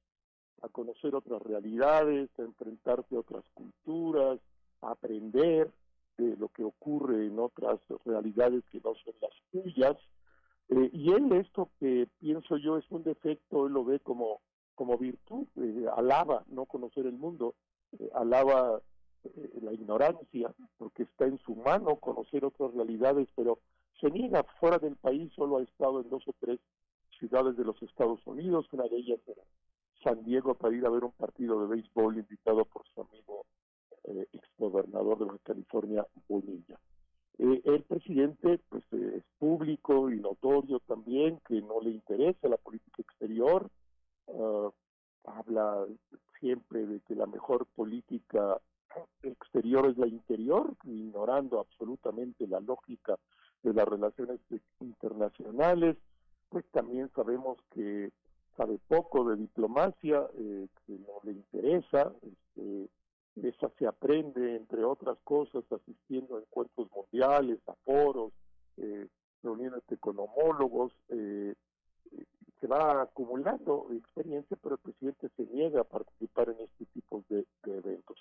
a 0.62 0.68
conocer 0.68 1.14
otras 1.14 1.42
realidades, 1.42 2.30
a 2.38 2.42
enfrentarse 2.42 3.16
a 3.16 3.20
otras 3.20 3.44
culturas, 3.54 4.38
a 4.80 4.92
aprender, 4.92 5.70
de 6.18 6.36
lo 6.36 6.48
que 6.48 6.64
ocurre 6.64 7.26
en 7.26 7.38
otras 7.38 7.80
realidades 8.04 8.64
que 8.70 8.80
no 8.80 8.94
son 8.94 9.14
las 9.20 9.30
suyas. 9.50 9.96
Eh, 10.68 10.90
y 10.92 11.12
él 11.12 11.32
esto 11.32 11.70
que 11.78 12.08
pienso 12.18 12.56
yo 12.56 12.76
es 12.76 12.84
un 12.90 13.02
defecto, 13.02 13.66
él 13.66 13.72
lo 13.72 13.84
ve 13.84 13.98
como, 14.00 14.40
como 14.74 14.98
virtud, 14.98 15.46
eh, 15.56 15.86
alaba 15.96 16.44
no 16.48 16.66
conocer 16.66 17.06
el 17.06 17.14
mundo, 17.14 17.54
eh, 17.98 18.10
alaba 18.14 18.80
la 19.60 19.72
ignorancia, 19.72 20.52
porque 20.78 21.04
está 21.04 21.26
en 21.26 21.38
su 21.38 21.54
mano 21.54 21.96
conocer 21.96 22.44
otras 22.44 22.74
realidades, 22.74 23.28
pero 23.36 23.60
se 24.00 24.10
niega 24.10 24.42
fuera 24.58 24.78
del 24.78 24.96
país, 24.96 25.32
solo 25.34 25.58
ha 25.58 25.62
estado 25.62 26.00
en 26.00 26.10
dos 26.10 26.26
o 26.26 26.34
tres 26.40 26.58
ciudades 27.22 27.56
de 27.56 27.64
los 27.64 27.80
Estados 27.82 28.20
Unidos, 28.26 28.66
una 28.72 28.82
de 28.84 28.96
ellas 28.96 29.20
era 29.28 29.42
San 30.02 30.24
Diego 30.24 30.54
para 30.54 30.74
ir 30.74 30.84
a 30.84 30.90
ver 30.90 31.04
un 31.04 31.12
partido 31.12 31.60
de 31.60 31.68
béisbol 31.68 32.18
invitado 32.18 32.64
por 32.64 32.84
su 32.88 33.00
amigo 33.00 33.46
eh, 34.04 34.26
exgobernador 34.32 35.30
de 35.32 35.38
California, 35.38 36.04
Bonilla. 36.28 36.80
Eh, 37.38 37.62
el 37.64 37.84
presidente 37.84 38.58
pues 38.68 38.82
es 38.92 39.22
público 39.38 40.10
y 40.10 40.18
notorio 40.18 40.80
también 40.80 41.38
que 41.46 41.62
no 41.62 41.80
le 41.80 41.90
interesa 41.90 42.48
la 42.48 42.56
política 42.56 43.02
exterior, 43.02 43.70
ah, 44.26 44.70
habla 45.24 45.86
siempre 46.40 46.84
de 46.86 46.98
que 47.02 47.14
la 47.14 47.26
mejor 47.26 47.66
política 47.76 48.60
exterior 49.22 49.86
es 49.86 49.96
la 49.96 50.08
interior, 50.08 50.74
ignorando 50.82 51.60
absolutamente 51.60 52.48
la 52.48 52.58
lógica 52.58 53.16
de 53.62 53.72
las 53.72 53.86
relaciones 53.86 54.40
internacionales, 54.80 55.96
pues 56.52 56.66
también 56.70 57.10
sabemos 57.16 57.56
que 57.70 58.12
sabe 58.58 58.78
poco 58.86 59.24
de 59.24 59.36
diplomacia, 59.36 60.28
eh, 60.34 60.68
que 60.86 60.92
no 60.98 61.20
le 61.24 61.32
interesa, 61.32 62.12
este, 62.22 62.90
esa 63.36 63.70
se 63.78 63.86
aprende, 63.86 64.56
entre 64.56 64.84
otras 64.84 65.16
cosas, 65.24 65.64
asistiendo 65.72 66.36
a 66.36 66.40
encuentros 66.40 66.88
mundiales, 66.94 67.58
a 67.66 67.72
foros, 67.86 68.34
eh, 68.76 69.08
reuniéndote 69.42 69.96
con 69.96 70.18
homólogos, 70.18 70.92
eh, 71.08 71.54
se 72.60 72.66
va 72.66 73.00
acumulando 73.00 73.88
experiencia, 73.92 74.58
pero 74.62 74.74
el 74.74 74.82
presidente 74.82 75.30
se 75.34 75.46
niega 75.46 75.80
a 75.80 75.84
participar 75.84 76.50
en 76.50 76.60
este 76.60 76.84
tipo 76.92 77.24
de, 77.30 77.46
eventos. 77.64 78.18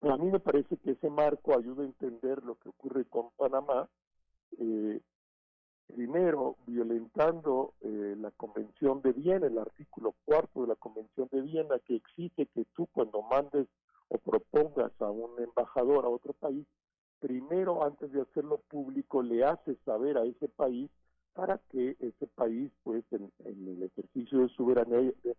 a 0.00 0.16
mí 0.16 0.30
me 0.30 0.40
parece 0.40 0.78
que 0.78 0.92
ese 0.92 1.10
marco 1.10 1.56
ayuda 1.56 1.82
a 1.82 1.86
entender 1.86 2.42
lo 2.42 2.54
que 2.56 2.70
ocurre 2.70 3.04
con 3.04 3.30
Panamá, 3.36 3.88
eh, 4.58 5.00
primero 5.86 6.56
violentando 6.66 7.74
eh, 7.80 8.14
la 8.18 8.30
Convención 8.32 9.00
de 9.02 9.12
Viena, 9.12 9.46
el 9.46 9.58
artículo 9.58 10.14
cuarto 10.24 10.62
de 10.62 10.68
la 10.68 10.74
Convención 10.76 11.28
de 11.30 11.40
Viena, 11.40 11.78
que 11.80 11.96
exige 11.96 12.46
que 12.46 12.64
tú 12.74 12.86
cuando 12.92 13.22
mandes 13.22 13.66
o 14.08 14.18
propongas 14.18 14.92
a 15.00 15.10
un 15.10 15.40
embajador 15.40 16.04
a 16.04 16.08
otro 16.08 16.32
país, 16.32 16.66
primero 17.20 17.84
antes 17.84 18.12
de 18.12 18.22
hacerlo 18.22 18.60
público 18.68 19.22
le 19.22 19.44
haces 19.44 19.78
saber 19.84 20.18
a 20.18 20.24
ese 20.24 20.48
país 20.48 20.90
para 21.34 21.58
que 21.70 21.96
ese 22.00 22.26
país, 22.28 22.70
pues 22.82 23.04
en, 23.10 23.30
el 23.44 23.82
ejercicio 23.82 24.40
de 24.40 24.48
soberanía, 24.50 25.12
de 25.22 25.36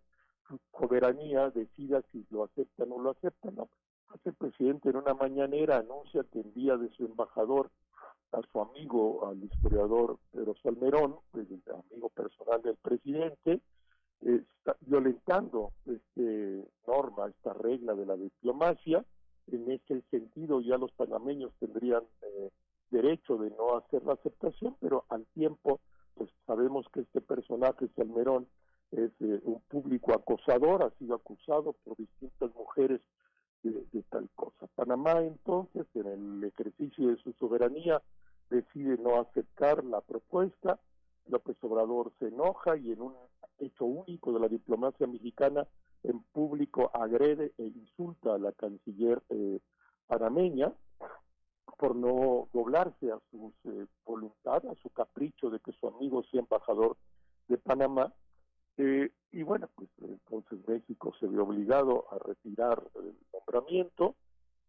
soberanía, 0.78 1.50
decida 1.50 2.02
si 2.12 2.24
lo 2.30 2.44
acepta 2.44 2.84
o 2.84 2.86
no 2.86 2.98
lo 2.98 3.10
acepta. 3.10 3.50
No. 3.50 3.68
Hace 4.10 4.30
el 4.30 4.36
presidente 4.36 4.90
en 4.90 4.96
una 4.96 5.14
mañanera 5.14 5.78
anuncia 5.78 6.24
que 6.32 6.40
envía 6.40 6.76
de 6.76 6.88
su 6.90 7.04
embajador 7.04 7.70
a 8.32 8.40
su 8.52 8.60
amigo, 8.60 9.26
al 9.26 9.42
historiador 9.42 10.18
Pedro 10.32 10.54
Salmerón, 10.62 11.16
pues, 11.30 11.46
el 11.50 11.62
amigo 11.90 12.08
personal 12.10 12.62
del 12.62 12.76
presidente, 12.76 13.60
está 14.20 14.76
violentando 14.80 15.72
este 15.86 16.66
norma, 16.86 17.28
esta 17.28 17.52
regla 17.54 17.94
de 17.94 18.06
la 18.06 18.16
diplomacia. 18.16 19.04
En 19.46 19.70
ese 19.70 20.02
sentido 20.10 20.60
ya 20.60 20.76
los 20.76 20.92
panameños 20.92 21.52
tendrían 21.58 22.02
eh, 22.22 22.50
derecho 22.90 23.36
de 23.38 23.50
no 23.50 23.76
hacer 23.76 24.04
la 24.04 24.14
aceptación, 24.14 24.76
pero 24.80 25.04
al 25.08 25.24
tiempo 25.34 25.80
pues 26.14 26.30
sabemos 26.46 26.86
que 26.92 27.00
este 27.00 27.20
personaje 27.20 27.88
Salmerón 27.96 28.48
es 28.90 29.10
eh, 29.20 29.40
un 29.44 29.60
público 29.68 30.12
acosador, 30.12 30.82
ha 30.82 30.90
sido 30.98 31.14
acusado 31.14 31.74
por 31.84 31.96
distintas 31.96 32.54
mujeres 32.54 33.00
de, 33.62 34.02
tal 34.10 34.28
cosa. 34.34 34.66
Panamá 34.74 35.20
entonces, 35.20 35.86
en 35.94 36.06
el 36.06 36.44
ejercicio 36.44 37.08
de 37.08 37.16
su 37.16 37.32
soberanía, 37.34 38.02
decide 38.50 38.96
no 38.98 39.20
aceptar 39.20 39.84
la 39.84 40.00
propuesta, 40.00 40.78
López 41.26 41.56
Obrador 41.62 42.12
se 42.18 42.28
enoja 42.28 42.76
y 42.76 42.92
en 42.92 43.02
un 43.02 43.14
hecho 43.58 43.84
único 43.84 44.32
de 44.32 44.40
la 44.40 44.48
diplomacia 44.48 45.06
mexicana 45.06 45.66
en 46.02 46.22
público 46.32 46.90
agrede 46.94 47.52
e 47.58 47.64
insulta 47.64 48.34
a 48.34 48.38
la 48.38 48.52
canciller 48.52 49.22
eh, 49.30 49.60
panameña 50.06 50.72
por 51.76 51.94
no 51.94 52.48
doblarse 52.52 53.12
a 53.12 53.18
su 53.30 53.52
eh, 53.64 53.86
voluntad, 54.04 54.66
a 54.66 54.74
su 54.82 54.90
capricho 54.90 55.50
de 55.50 55.60
que 55.60 55.72
su 55.72 55.86
amigo 55.86 56.22
sea 56.24 56.40
embajador 56.40 56.96
de 57.46 57.58
Panamá. 57.58 58.12
Eh, 58.76 59.10
y 59.32 59.42
bueno, 59.42 59.68
pues 59.74 59.88
entonces 60.00 60.58
México 60.66 61.12
se 61.20 61.26
ve 61.26 61.38
obligado 61.38 62.06
a 62.10 62.18
retirar 62.18 62.82
el 62.96 63.16
nombramiento 63.32 64.16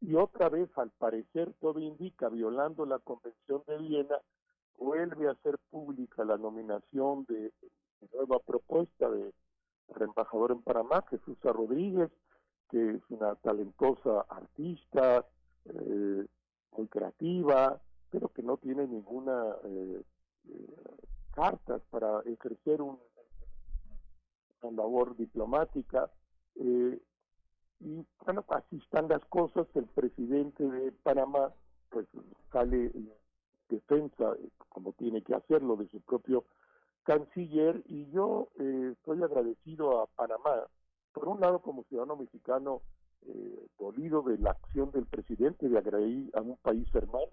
y 0.01 0.15
otra 0.15 0.49
vez, 0.49 0.69
al 0.77 0.91
parecer, 0.91 1.53
todo 1.59 1.79
indica, 1.79 2.29
violando 2.29 2.85
la 2.85 2.99
Convención 2.99 3.63
de 3.67 3.77
Viena, 3.77 4.17
vuelve 4.77 5.29
a 5.29 5.35
ser 5.35 5.57
pública 5.69 6.23
la 6.23 6.37
nominación 6.37 7.25
de 7.25 7.51
nueva 8.13 8.39
propuesta 8.39 9.09
de 9.09 9.33
embajador 9.99 10.51
en 10.51 10.61
Panamá, 10.61 11.03
Jesús 11.09 11.37
Rodríguez, 11.41 12.09
que 12.69 12.91
es 12.91 13.01
una 13.09 13.35
talentosa 13.35 14.21
artista, 14.29 15.25
eh, 15.65 16.25
muy 16.77 16.87
creativa, 16.87 17.81
pero 18.09 18.29
que 18.29 18.43
no 18.43 18.57
tiene 18.57 18.87
ninguna 18.87 19.55
eh, 19.65 20.03
cartas 21.31 21.81
para 21.89 22.21
ejercer 22.21 22.81
un, 22.81 22.99
una 24.61 24.77
labor 24.77 25.15
diplomática. 25.17 26.09
Y 27.79 28.05
bueno, 28.25 28.43
así 28.49 28.77
están 28.77 29.07
las 29.07 29.23
cosas. 29.25 29.67
El 29.75 29.85
presidente 29.85 30.63
de 30.63 30.91
Panamá 30.91 31.53
pues 31.89 32.07
sale 32.51 32.91
en 32.93 33.11
defensa, 33.69 34.33
como 34.69 34.93
tiene 34.93 35.21
que 35.21 35.35
hacerlo, 35.35 35.75
de 35.75 35.87
su 35.89 36.01
propio 36.01 36.45
canciller 37.03 37.81
y 37.87 38.09
yo 38.11 38.49
eh, 38.59 38.93
estoy 38.93 39.23
agradecido 39.23 40.01
a 40.01 40.07
Panamá, 40.07 40.67
por 41.13 41.27
un 41.27 41.39
lado 41.39 41.59
como 41.59 41.83
ciudadano 41.85 42.17
mexicano 42.17 42.81
eh, 43.25 43.67
dolido 43.79 44.21
de 44.21 44.37
la 44.37 44.51
acción 44.51 44.91
del 44.91 45.05
presidente 45.05 45.67
de 45.67 45.77
agredir 45.77 46.29
a 46.35 46.41
un 46.41 46.57
país 46.57 46.87
hermano, 46.93 47.25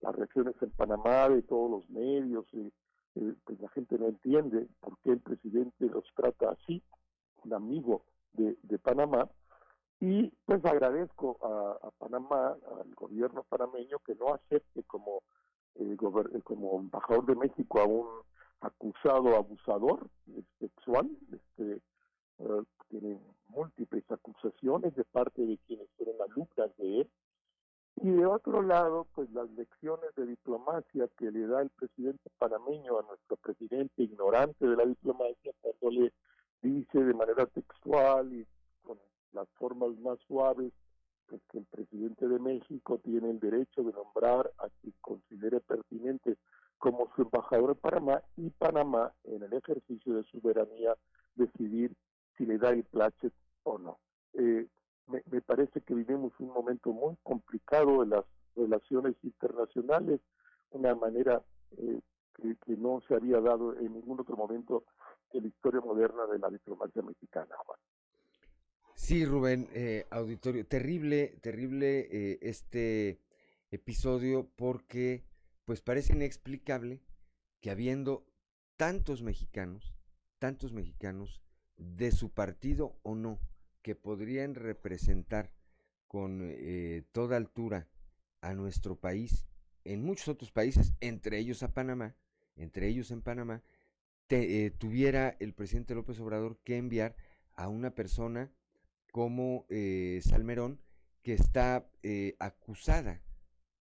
las 0.00 0.14
reacciones 0.14 0.54
en 0.60 0.70
Panamá 0.70 1.28
de 1.28 1.42
todos 1.42 1.70
los 1.70 1.90
medios, 1.90 2.44
eh, 2.52 2.70
pues 3.44 3.60
la 3.60 3.68
gente 3.70 3.96
no 3.98 4.06
entiende 4.06 4.68
por 4.80 4.98
qué 4.98 5.12
el 5.12 5.20
presidente 5.20 5.86
los 5.86 6.04
trata 6.14 6.50
así, 6.50 6.82
un 7.44 7.54
amigo 7.54 8.04
de, 8.32 8.56
de 8.62 8.78
Panamá, 8.78 9.28
y 10.00 10.30
pues 10.44 10.64
agradezco 10.64 11.38
a, 11.42 11.90
Panamá, 11.98 12.56
al 12.80 12.94
gobierno 12.94 13.44
panameño, 13.44 13.98
que 14.00 14.14
no 14.14 14.34
acepte 14.34 14.82
como, 14.84 15.22
como 16.44 16.80
embajador 16.80 17.26
de 17.26 17.36
México 17.36 17.80
a 17.80 17.86
un 17.86 18.08
acusado 18.60 19.36
abusador 19.36 20.08
sexual, 20.58 21.10
este, 21.32 21.80
eh, 22.38 22.62
tiene 22.88 23.18
múltiples 23.48 24.04
acusaciones 24.10 24.94
de 24.96 25.04
parte 25.04 25.42
de 25.42 25.58
quienes 25.66 25.88
fueron 25.96 26.16
alumnas 26.22 26.76
de 26.76 27.00
él. 27.00 27.10
Y 27.96 28.10
de 28.10 28.26
otro 28.26 28.62
lado, 28.62 29.06
pues 29.14 29.30
las 29.30 29.48
lecciones 29.50 30.12
de 30.16 30.26
diplomacia 30.26 31.08
que 31.16 31.30
le 31.30 31.46
da 31.46 31.62
el 31.62 31.70
presidente 31.70 32.28
panameño 32.38 32.98
a 32.98 33.02
nuestro 33.02 33.36
presidente 33.36 34.02
ignorante 34.02 34.66
de 34.66 34.76
la 34.76 34.84
diplomacia 34.84 35.52
cuando 35.60 35.90
le 35.90 36.12
dice 36.60 36.98
de 36.98 37.14
manera 37.14 37.46
textual 37.46 38.32
y 38.32 38.44
las 39.34 39.48
formas 39.58 39.96
más 39.98 40.18
suaves 40.26 40.72
pues 41.26 41.40
que 41.50 41.58
el 41.58 41.64
presidente 41.66 42.28
de 42.28 42.38
México 42.38 42.98
tiene 42.98 43.30
el 43.30 43.40
derecho 43.40 43.82
de 43.82 43.92
nombrar 43.92 44.50
a 44.58 44.68
quien 44.80 44.94
considere 45.00 45.60
pertinente 45.60 46.36
como 46.78 47.10
su 47.16 47.22
embajador 47.22 47.70
en 47.70 47.76
Panamá 47.76 48.22
y 48.36 48.50
Panamá 48.50 49.12
en 49.24 49.42
el 49.42 49.52
ejercicio 49.54 50.14
de 50.14 50.24
soberanía 50.24 50.94
decidir 51.34 51.94
si 52.36 52.44
le 52.44 52.58
da 52.58 52.70
el 52.70 52.84
plachet 52.84 53.32
o 53.62 53.78
no. 53.78 53.98
Eh, 54.34 54.66
me, 55.06 55.40
parece 55.42 55.80
que 55.80 55.94
vivimos 55.94 56.32
un 56.38 56.48
momento 56.48 56.92
muy 56.92 57.16
complicado 57.22 58.02
en 58.02 58.10
las 58.10 58.24
relaciones 58.56 59.14
internacionales, 59.22 60.20
una 60.70 60.94
manera 60.94 61.42
eh, 61.76 62.00
que, 62.34 62.76
no 62.76 63.00
se 63.06 63.14
había 63.14 63.40
dado 63.40 63.76
en 63.76 63.92
ningún 63.92 64.20
otro 64.20 64.36
momento 64.36 64.84
en 65.32 65.42
la 65.42 65.48
historia 65.48 65.80
moderna 65.80 66.26
de 66.26 66.38
la 66.38 66.48
diplomacia 66.48 67.02
mexicana. 67.02 67.54
Sí, 68.94 69.24
Rubén, 69.24 69.68
eh, 69.74 70.06
auditorio, 70.10 70.66
terrible, 70.66 71.36
terrible 71.42 72.38
este 72.40 73.20
episodio 73.70 74.48
porque 74.56 75.24
pues 75.64 75.80
parece 75.80 76.14
inexplicable 76.14 77.00
que 77.60 77.70
habiendo 77.70 78.26
tantos 78.76 79.22
mexicanos, 79.22 79.94
tantos 80.38 80.72
mexicanos 80.72 81.42
de 81.76 82.12
su 82.12 82.30
partido 82.30 82.98
o 83.02 83.14
no, 83.14 83.40
que 83.82 83.94
podrían 83.94 84.54
representar 84.54 85.52
con 86.06 86.40
eh, 86.42 87.02
toda 87.12 87.36
altura 87.36 87.88
a 88.40 88.54
nuestro 88.54 88.96
país, 88.96 89.46
en 89.84 90.02
muchos 90.02 90.28
otros 90.28 90.52
países, 90.52 90.94
entre 91.00 91.38
ellos 91.38 91.62
a 91.62 91.72
Panamá, 91.72 92.14
entre 92.56 92.88
ellos 92.88 93.10
en 93.10 93.22
Panamá, 93.22 93.62
eh, 94.30 94.70
tuviera 94.78 95.36
el 95.40 95.52
presidente 95.52 95.94
López 95.94 96.18
Obrador 96.20 96.58
que 96.64 96.76
enviar 96.76 97.16
a 97.54 97.68
una 97.68 97.94
persona 97.94 98.50
como 99.14 99.64
eh, 99.70 100.18
Salmerón, 100.24 100.80
que 101.22 101.34
está 101.34 101.88
acusada 102.40 103.22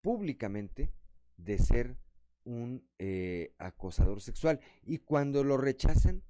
públicamente 0.04 0.94
de 1.38 1.58
ser 1.58 1.98
un 2.46 2.88
eh, 3.00 3.54
acosador 3.58 4.22
sexual. 4.22 4.60
Y 4.86 5.00
cuando 5.00 5.44
lo 5.44 5.58
rechazan, 5.58 6.22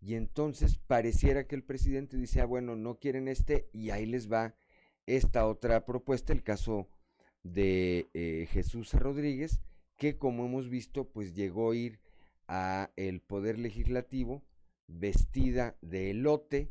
y 0.00 0.14
entonces 0.14 0.76
pareciera 0.76 1.48
que 1.48 1.56
el 1.56 1.64
presidente 1.64 2.16
dice, 2.16 2.40
ah, 2.40 2.44
bueno, 2.44 2.76
no 2.76 3.00
quieren 3.00 3.26
este, 3.26 3.68
y 3.72 3.90
ahí 3.90 4.06
les 4.06 4.30
va 4.30 4.54
esta 5.06 5.46
otra 5.46 5.84
propuesta, 5.84 6.32
el 6.32 6.44
caso 6.44 6.88
de 7.42 8.08
eh, 8.14 8.46
Jesús 8.50 8.92
Rodríguez, 8.94 9.60
que 9.96 10.16
como 10.16 10.46
hemos 10.46 10.68
visto, 10.68 11.08
pues 11.08 11.34
llegó 11.34 11.72
a 11.72 11.76
ir 11.76 12.00
a 12.46 12.90
el 12.96 13.20
Poder 13.20 13.58
Legislativo 13.58 14.44
vestida 14.86 15.76
de 15.80 16.10
elote 16.10 16.70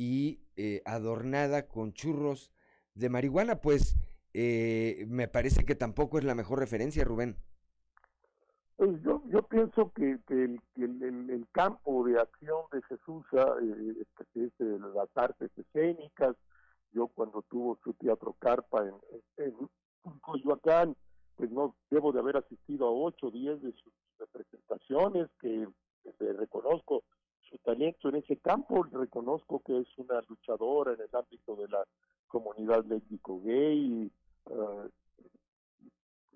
y 0.00 0.40
eh, 0.56 0.80
adornada 0.86 1.68
con 1.68 1.92
churros 1.92 2.50
de 2.94 3.10
marihuana, 3.10 3.60
pues 3.60 3.98
eh, 4.32 5.04
me 5.08 5.28
parece 5.28 5.66
que 5.66 5.74
tampoco 5.74 6.16
es 6.16 6.24
la 6.24 6.34
mejor 6.34 6.58
referencia, 6.58 7.04
Rubén. 7.04 7.36
Pues 8.76 9.02
yo, 9.02 9.22
yo 9.26 9.42
pienso 9.42 9.92
que, 9.92 10.18
el, 10.28 10.58
el, 10.78 11.46
campo 11.52 12.02
de 12.06 12.18
acción 12.18 12.62
de 12.72 12.80
Jesús 12.84 13.26
eh, 13.34 13.94
es 14.36 14.52
las 14.58 15.14
artes 15.16 15.50
escénicas. 15.54 16.34
Yo 16.92 17.08
cuando 17.08 17.42
tuvo 17.42 17.78
su 17.84 17.92
teatro 17.92 18.34
Carpa 18.38 18.86
en, 19.36 19.54
Coyoacán, 20.22 20.96
pues 21.36 21.50
no 21.50 21.76
debo 21.90 22.10
de 22.12 22.20
haber 22.20 22.38
asistido 22.38 22.86
a 22.86 22.90
ocho 22.90 23.26
o 23.26 23.30
diez 23.30 23.60
de 23.60 23.72
sus 23.72 23.92
representaciones, 24.18 25.28
que, 25.38 25.68
que 26.18 26.32
reconozco 26.32 27.04
su 27.50 27.58
talento 27.58 28.08
en 28.08 28.16
ese 28.16 28.36
campo, 28.36 28.82
reconozco 28.84 29.60
que 29.60 29.78
es 29.78 29.88
una 29.98 30.20
luchadora 30.28 30.92
en 30.92 31.00
el 31.00 31.08
ámbito 31.12 31.56
de 31.56 31.68
la 31.68 31.84
comunidad 32.28 32.84
lésbico 32.84 33.40
gay, 33.42 34.10
uh, 34.46 34.88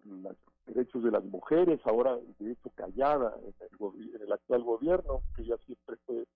los 0.04 0.36
derechos 0.66 1.02
de 1.02 1.10
las 1.10 1.24
mujeres, 1.24 1.80
ahora 1.84 2.18
de 2.38 2.52
hecho 2.52 2.70
callada 2.74 3.36
en 3.42 3.54
el, 3.60 4.14
en 4.14 4.22
el, 4.22 4.32
actual 4.32 4.62
gobierno, 4.62 5.22
que 5.36 5.44
ya 5.44 5.56
siempre 5.58 5.96
fue 6.04 6.26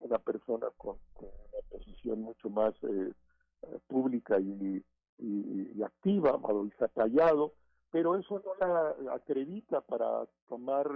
una 0.00 0.18
persona 0.18 0.68
con, 0.76 0.96
una 1.18 1.62
posición 1.70 2.20
mucho 2.20 2.50
más 2.50 2.74
eh, 2.82 3.12
eh, 3.62 3.78
pública 3.86 4.38
y, 4.38 4.84
y, 5.18 5.82
activa, 5.82 6.36
Madoisa 6.38 6.88
Callado, 6.88 7.52
pero 7.90 8.16
eso 8.16 8.42
no 8.44 8.54
la 8.66 9.14
acredita 9.14 9.80
para 9.80 10.26
tomar 10.48 10.90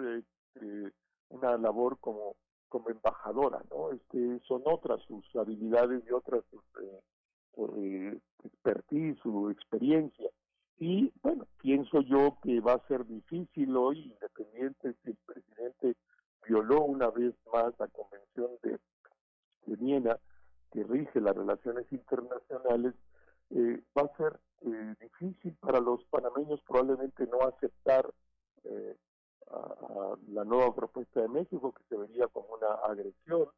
eh, 0.56 0.90
una 1.30 1.56
labor 1.56 1.98
como 2.00 2.34
como 2.70 2.88
embajadora, 2.88 3.62
¿no? 3.70 3.92
Este, 3.92 4.40
son 4.46 4.62
otras 4.64 5.02
sus 5.02 5.24
habilidades 5.36 6.02
y 6.08 6.12
otras 6.12 6.42
sus 6.50 6.64
eh, 7.76 8.18
expertise, 8.44 9.18
su 9.22 9.50
experiencia. 9.50 10.30
Y 10.78 11.12
bueno, 11.22 11.46
pienso 11.60 12.00
yo 12.00 12.38
que 12.42 12.60
va 12.60 12.74
a 12.74 12.88
ser 12.88 13.06
difícil 13.06 13.76
hoy, 13.76 14.00
independiente 14.00 14.94
si 15.02 15.10
el 15.10 15.18
presidente 15.26 15.96
violó 16.48 16.84
una 16.84 17.10
vez 17.10 17.34
más 17.52 17.74
la 17.78 17.88
Convención 17.88 18.50
de, 18.62 18.78
de 19.66 19.76
Viena, 19.76 20.18
que 20.72 20.82
rige 20.84 21.20
las 21.20 21.36
relaciones 21.36 21.84
internacionales, 21.92 22.94
eh, 23.50 23.82
va 23.98 24.02
a 24.02 24.16
ser 24.16 24.40
eh, 24.62 24.94
difícil 25.00 25.54
para 25.60 25.80
los 25.80 26.04
panameños 26.04 26.62
probablemente 26.66 27.26
no 27.26 27.42
aceptar 27.42 28.08
eh, 28.64 28.96
a, 29.50 30.14
la 30.32 30.44
nueva 30.44 30.74
propuesta 30.74 31.20
de 31.20 31.28
México, 31.28 31.72
que 31.72 31.82
se 31.88 31.96
vería 31.96 32.26
como 32.28 32.54
una 32.54 32.74
agresión, 32.84 33.48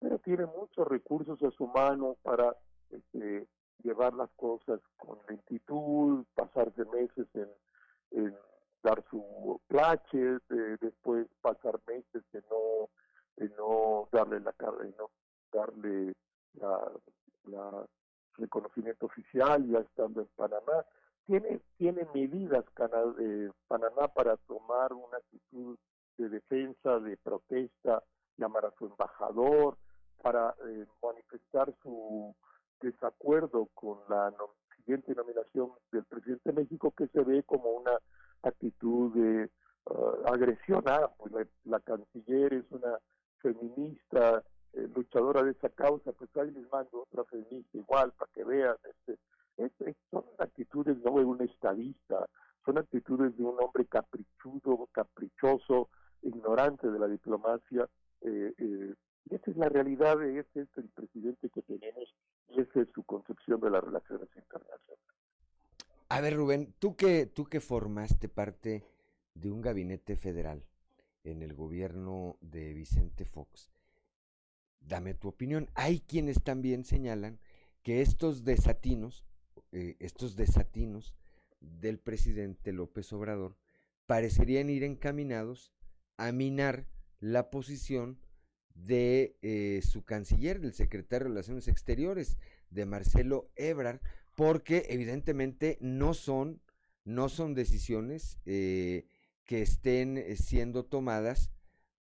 pero 0.00 0.18
tiene 0.18 0.46
muchos 0.46 0.86
recursos 0.86 1.42
a 1.42 1.50
su 1.52 1.66
mano 1.68 2.16
para 2.22 2.56
este, 2.90 3.46
llevar 3.82 4.14
las 4.14 4.30
cosas 4.36 4.80
con 4.96 5.18
lentitud, 5.28 6.24
pasarse 6.34 6.84
meses 6.86 7.26
en, 7.34 8.34
dar 8.82 9.02
su 9.08 9.60
plache, 9.66 10.38
después 10.80 11.26
pasar 11.40 11.80
meses 11.86 12.22
en 12.32 12.44
no, 12.50 12.90
no 13.56 14.08
darle 14.12 14.40
la 14.40 14.54
no 14.98 15.10
darle 15.50 16.12
la, 16.54 16.92
la 17.46 17.86
reconocimiento 18.36 19.06
oficial 19.06 19.66
ya 19.66 19.78
estando 19.78 20.20
en 20.20 20.28
Panamá 20.36 20.84
tiene, 21.26 21.60
tiene 21.76 22.06
medidas 22.14 22.64
eh, 23.18 23.50
Panamá 23.68 24.08
para 24.08 24.36
tomar 24.36 24.92
una 24.92 25.18
actitud 25.18 25.76
de 26.18 26.28
defensa, 26.28 27.00
de 27.00 27.16
protesta, 27.16 28.02
llamar 28.36 28.66
a 28.66 28.74
su 28.78 28.86
embajador, 28.86 29.76
para 30.22 30.54
eh, 30.66 30.86
manifestar 31.02 31.74
su 31.82 32.34
desacuerdo 32.80 33.68
con 33.74 33.98
la 34.08 34.32
siguiente 34.76 35.14
nominación 35.14 35.70
del 35.92 36.04
presidente 36.04 36.52
de 36.52 36.62
México, 36.62 36.92
que 36.96 37.08
se 37.08 37.22
ve 37.22 37.42
como 37.42 37.70
una 37.70 37.98
actitud 38.42 39.12
de 39.14 39.50
uh, 39.86 40.28
agresión. 40.32 40.82
Ah, 40.86 41.10
pues 41.18 41.48
la, 41.64 41.80
canciller 41.80 42.52
es 42.52 42.64
una 42.70 42.98
feminista, 43.38 44.42
eh, 44.72 44.88
luchadora 44.94 45.42
de 45.42 45.52
esa 45.52 45.68
causa, 45.70 46.12
pues 46.12 46.30
ahí 46.36 46.50
les 46.50 46.70
mando 46.70 47.02
otra 47.02 47.24
feminista 47.24 47.78
igual 47.78 48.12
para 48.12 48.30
que 48.32 48.44
vean. 48.44 48.76
Este, 48.84 49.18
son 50.10 50.24
actitudes 50.38 50.96
no 50.98 51.18
de 51.18 51.24
un 51.24 51.42
estadista, 51.42 52.28
son 52.64 52.78
actitudes 52.78 53.36
de 53.36 53.44
un 53.44 53.56
hombre 53.60 53.86
caprichudo, 53.86 54.88
caprichoso, 54.92 55.88
ignorante 56.22 56.90
de 56.90 56.98
la 56.98 57.06
diplomacia. 57.06 57.88
Eh, 58.22 58.52
eh, 58.58 58.94
y 59.30 59.34
esa 59.34 59.50
es 59.50 59.56
la 59.56 59.68
realidad, 59.68 60.18
de 60.18 60.40
ese 60.40 60.62
es 60.62 60.68
el 60.76 60.88
presidente 60.90 61.48
que 61.48 61.62
tenemos 61.62 62.14
y 62.48 62.60
esa 62.60 62.82
es 62.82 62.88
su 62.94 63.02
concepción 63.04 63.60
de 63.60 63.70
las 63.70 63.82
relaciones 63.82 64.28
internacionales. 64.36 65.04
A 66.08 66.20
ver, 66.20 66.36
Rubén, 66.36 66.74
tú 66.78 66.96
que, 66.96 67.26
tú 67.26 67.44
que 67.44 67.60
formaste 67.60 68.28
parte 68.28 68.84
de 69.34 69.50
un 69.50 69.62
gabinete 69.62 70.16
federal 70.16 70.64
en 71.24 71.42
el 71.42 71.54
gobierno 71.54 72.36
de 72.40 72.74
Vicente 72.74 73.24
Fox, 73.24 73.70
dame 74.80 75.14
tu 75.14 75.28
opinión. 75.28 75.70
Hay 75.74 76.00
quienes 76.00 76.42
también 76.42 76.84
señalan 76.84 77.40
que 77.82 78.02
estos 78.02 78.44
desatinos, 78.44 79.24
eh, 79.72 79.96
estos 80.00 80.36
desatinos 80.36 81.14
del 81.60 81.98
presidente 81.98 82.72
López 82.72 83.12
Obrador 83.12 83.56
parecerían 84.06 84.70
ir 84.70 84.84
encaminados 84.84 85.72
a 86.16 86.32
minar 86.32 86.86
la 87.20 87.50
posición 87.50 88.18
de 88.74 89.36
eh, 89.42 89.80
su 89.82 90.04
canciller, 90.04 90.60
del 90.60 90.74
secretario 90.74 91.24
de 91.24 91.30
Relaciones 91.30 91.68
Exteriores, 91.68 92.36
de 92.70 92.86
Marcelo 92.86 93.50
Ebrard, 93.56 94.00
porque 94.34 94.86
evidentemente 94.88 95.78
no 95.80 96.12
son, 96.12 96.60
no 97.04 97.28
son 97.28 97.54
decisiones 97.54 98.38
eh, 98.46 99.06
que 99.44 99.62
estén 99.62 100.22
siendo 100.36 100.84
tomadas 100.84 101.50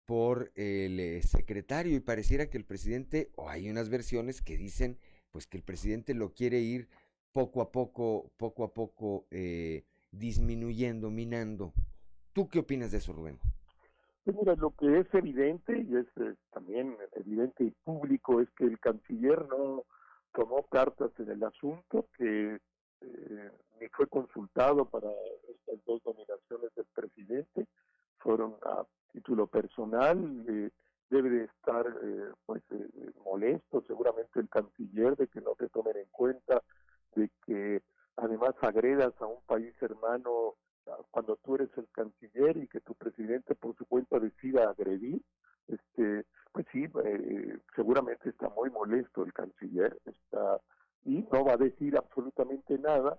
por 0.07 0.51
el 0.57 1.23
secretario. 1.23 1.97
Y 1.97 2.01
pareciera 2.01 2.49
que 2.49 2.59
el 2.59 2.65
presidente, 2.65 3.31
o 3.37 3.49
hay 3.49 3.69
unas 3.69 3.89
versiones 3.89 4.41
que 4.41 4.57
dicen 4.57 4.99
pues 5.33 5.47
que 5.47 5.57
el 5.57 5.63
presidente 5.65 6.15
lo 6.15 6.35
quiere 6.35 6.61
ir 6.61 6.89
poco 7.33 7.63
a 7.63 7.71
poco, 7.71 8.31
poco 8.37 8.65
a 8.65 8.73
poco 8.73 9.27
disminuyendo, 10.11 11.11
minando. 11.11 11.73
¿Tú 12.33 12.49
qué 12.49 12.61
opinas 12.61 12.93
de 12.93 12.99
eso, 12.99 13.13
Rubén? 13.13 13.39
Pues 14.25 14.37
mira, 14.37 14.55
lo 14.55 14.71
que 14.71 15.01
es 15.01 15.15
evidente 15.15 15.77
y 15.79 15.97
es 15.97 16.07
eh, 16.17 16.35
también 16.53 16.97
evidente 17.17 17.65
y 17.65 17.71
público 17.85 18.41
es 18.41 18.49
que 18.51 18.65
el 18.65 18.79
canciller 18.79 19.47
no 19.49 19.83
tomó 20.33 20.63
cartas 20.69 21.11
en 21.19 21.31
el 21.31 21.43
asunto, 21.43 22.07
que 22.17 22.61
eh, 23.01 23.51
ni 23.81 23.89
fue 23.89 24.07
consultado 24.07 24.85
para 24.85 25.11
estas 25.49 25.85
dos 25.85 26.01
nominaciones 26.07 26.73
del 26.77 26.87
presidente, 26.95 27.67
fueron 28.19 28.55
a 28.63 28.85
título 29.13 29.49
personal, 29.49 30.45
eh, 30.49 30.71
debe 31.11 31.29
de 31.29 31.45
estar 31.45 31.85
pues 32.47 32.63
molesto 33.23 33.85
seguramente 33.87 34.41
el 34.41 34.49
canciller 34.49 35.15
de 35.17 35.27
que 35.27 35.43
no 35.43 35.55
te 35.59 35.69
tomen 35.69 35.97
en 35.97 36.07
cuenta, 36.11 36.63
de 37.15 37.31
que 37.47 37.83
además 38.17 38.55
agredas 38.61 39.13
a 39.21 39.27
un 39.27 39.43
país 39.47 39.75
hermano 39.81 40.55
cuando 41.11 41.37
tú 41.37 41.55
eres 41.55 41.71
el 41.77 41.89
canciller 41.93 42.57
y 42.57 42.69
que 42.69 42.81
tu 42.81 42.95
presidente 42.95 43.55
por 43.55 43.77
su 43.77 43.87
cuenta 43.87 44.19
decida 44.19 44.69
agredir, 44.69 45.23
este, 45.69 46.27
pues 46.53 46.67
sí, 46.73 46.85
eh, 47.05 47.59
seguramente 47.75 48.31
está 48.31 48.49
muy 48.51 48.71
molesto 48.71 49.25
el 49.25 49.33
canciller, 49.33 49.97
está 50.05 50.61
y 51.05 51.27
no 51.33 51.45
va 51.45 51.55
a 51.55 51.57
decir 51.57 51.97
absolutamente 51.97 52.79
nada 52.79 53.19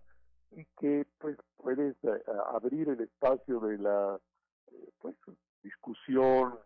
y 0.52 0.66
que 0.80 1.06
pues 1.18 1.38
puedes 1.58 1.96
eh, 2.04 2.24
abrir 2.54 2.90
el 2.90 3.02
espacio 3.02 3.60
de 3.60 3.78
la 3.78 4.20
eh, 4.72 4.90
pues 5.00 5.16
discusión 5.62 6.58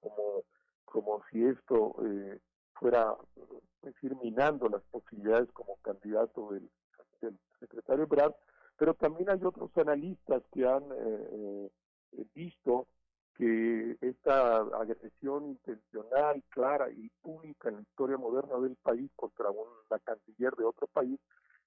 como 0.00 0.44
como 0.84 1.22
si 1.30 1.44
esto 1.44 1.96
fuera 2.74 3.16
pues, 3.82 3.94
ir 4.02 4.16
minando 4.16 4.68
las 4.68 4.82
posibilidades 4.84 5.50
como 5.52 5.76
candidato 5.82 6.52
del, 6.52 6.70
secretario 7.60 8.06
Brad 8.08 8.32
pero 8.76 8.94
también 8.94 9.30
hay 9.30 9.38
otros 9.44 9.70
analistas 9.76 10.42
que 10.52 10.66
han 10.66 10.82
eh, 10.82 11.70
eh, 12.12 12.24
visto 12.34 12.88
que 13.36 13.96
esta 14.00 14.56
agresión 14.56 15.46
intencional, 15.46 16.42
clara 16.48 16.90
y 16.90 17.08
pública 17.22 17.68
en 17.68 17.76
la 17.76 17.82
historia 17.82 18.16
moderna 18.16 18.58
del 18.58 18.76
país 18.76 19.10
contra 19.14 19.50
una 19.50 19.98
canciller 20.04 20.54
de 20.56 20.64
otro 20.64 20.86
país 20.88 21.20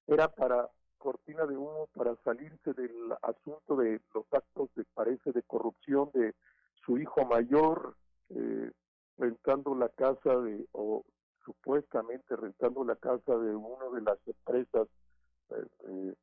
era 0.07 0.27
para 0.27 0.69
cortina 0.97 1.45
de 1.45 1.55
humo 1.55 1.87
para 1.93 2.15
salirse 2.23 2.73
del 2.73 3.13
asunto 3.21 3.75
de 3.75 4.01
los 4.13 4.25
actos 4.31 4.69
de 4.75 4.85
parece 4.93 5.31
de 5.31 5.43
corrupción 5.43 6.09
de 6.13 6.33
su 6.85 6.97
hijo 6.97 7.25
mayor 7.25 7.95
eh, 8.29 8.71
rentando 9.17 9.75
la 9.75 9.89
casa 9.89 10.35
de 10.41 10.67
o 10.73 11.03
supuestamente 11.45 12.35
rentando 12.35 12.83
la 12.83 12.95
casa 12.95 13.37
de 13.37 13.55
una 13.55 13.85
de 13.93 14.01
las 14.01 14.17
empresas 14.27 14.87
eh, 15.51 16.13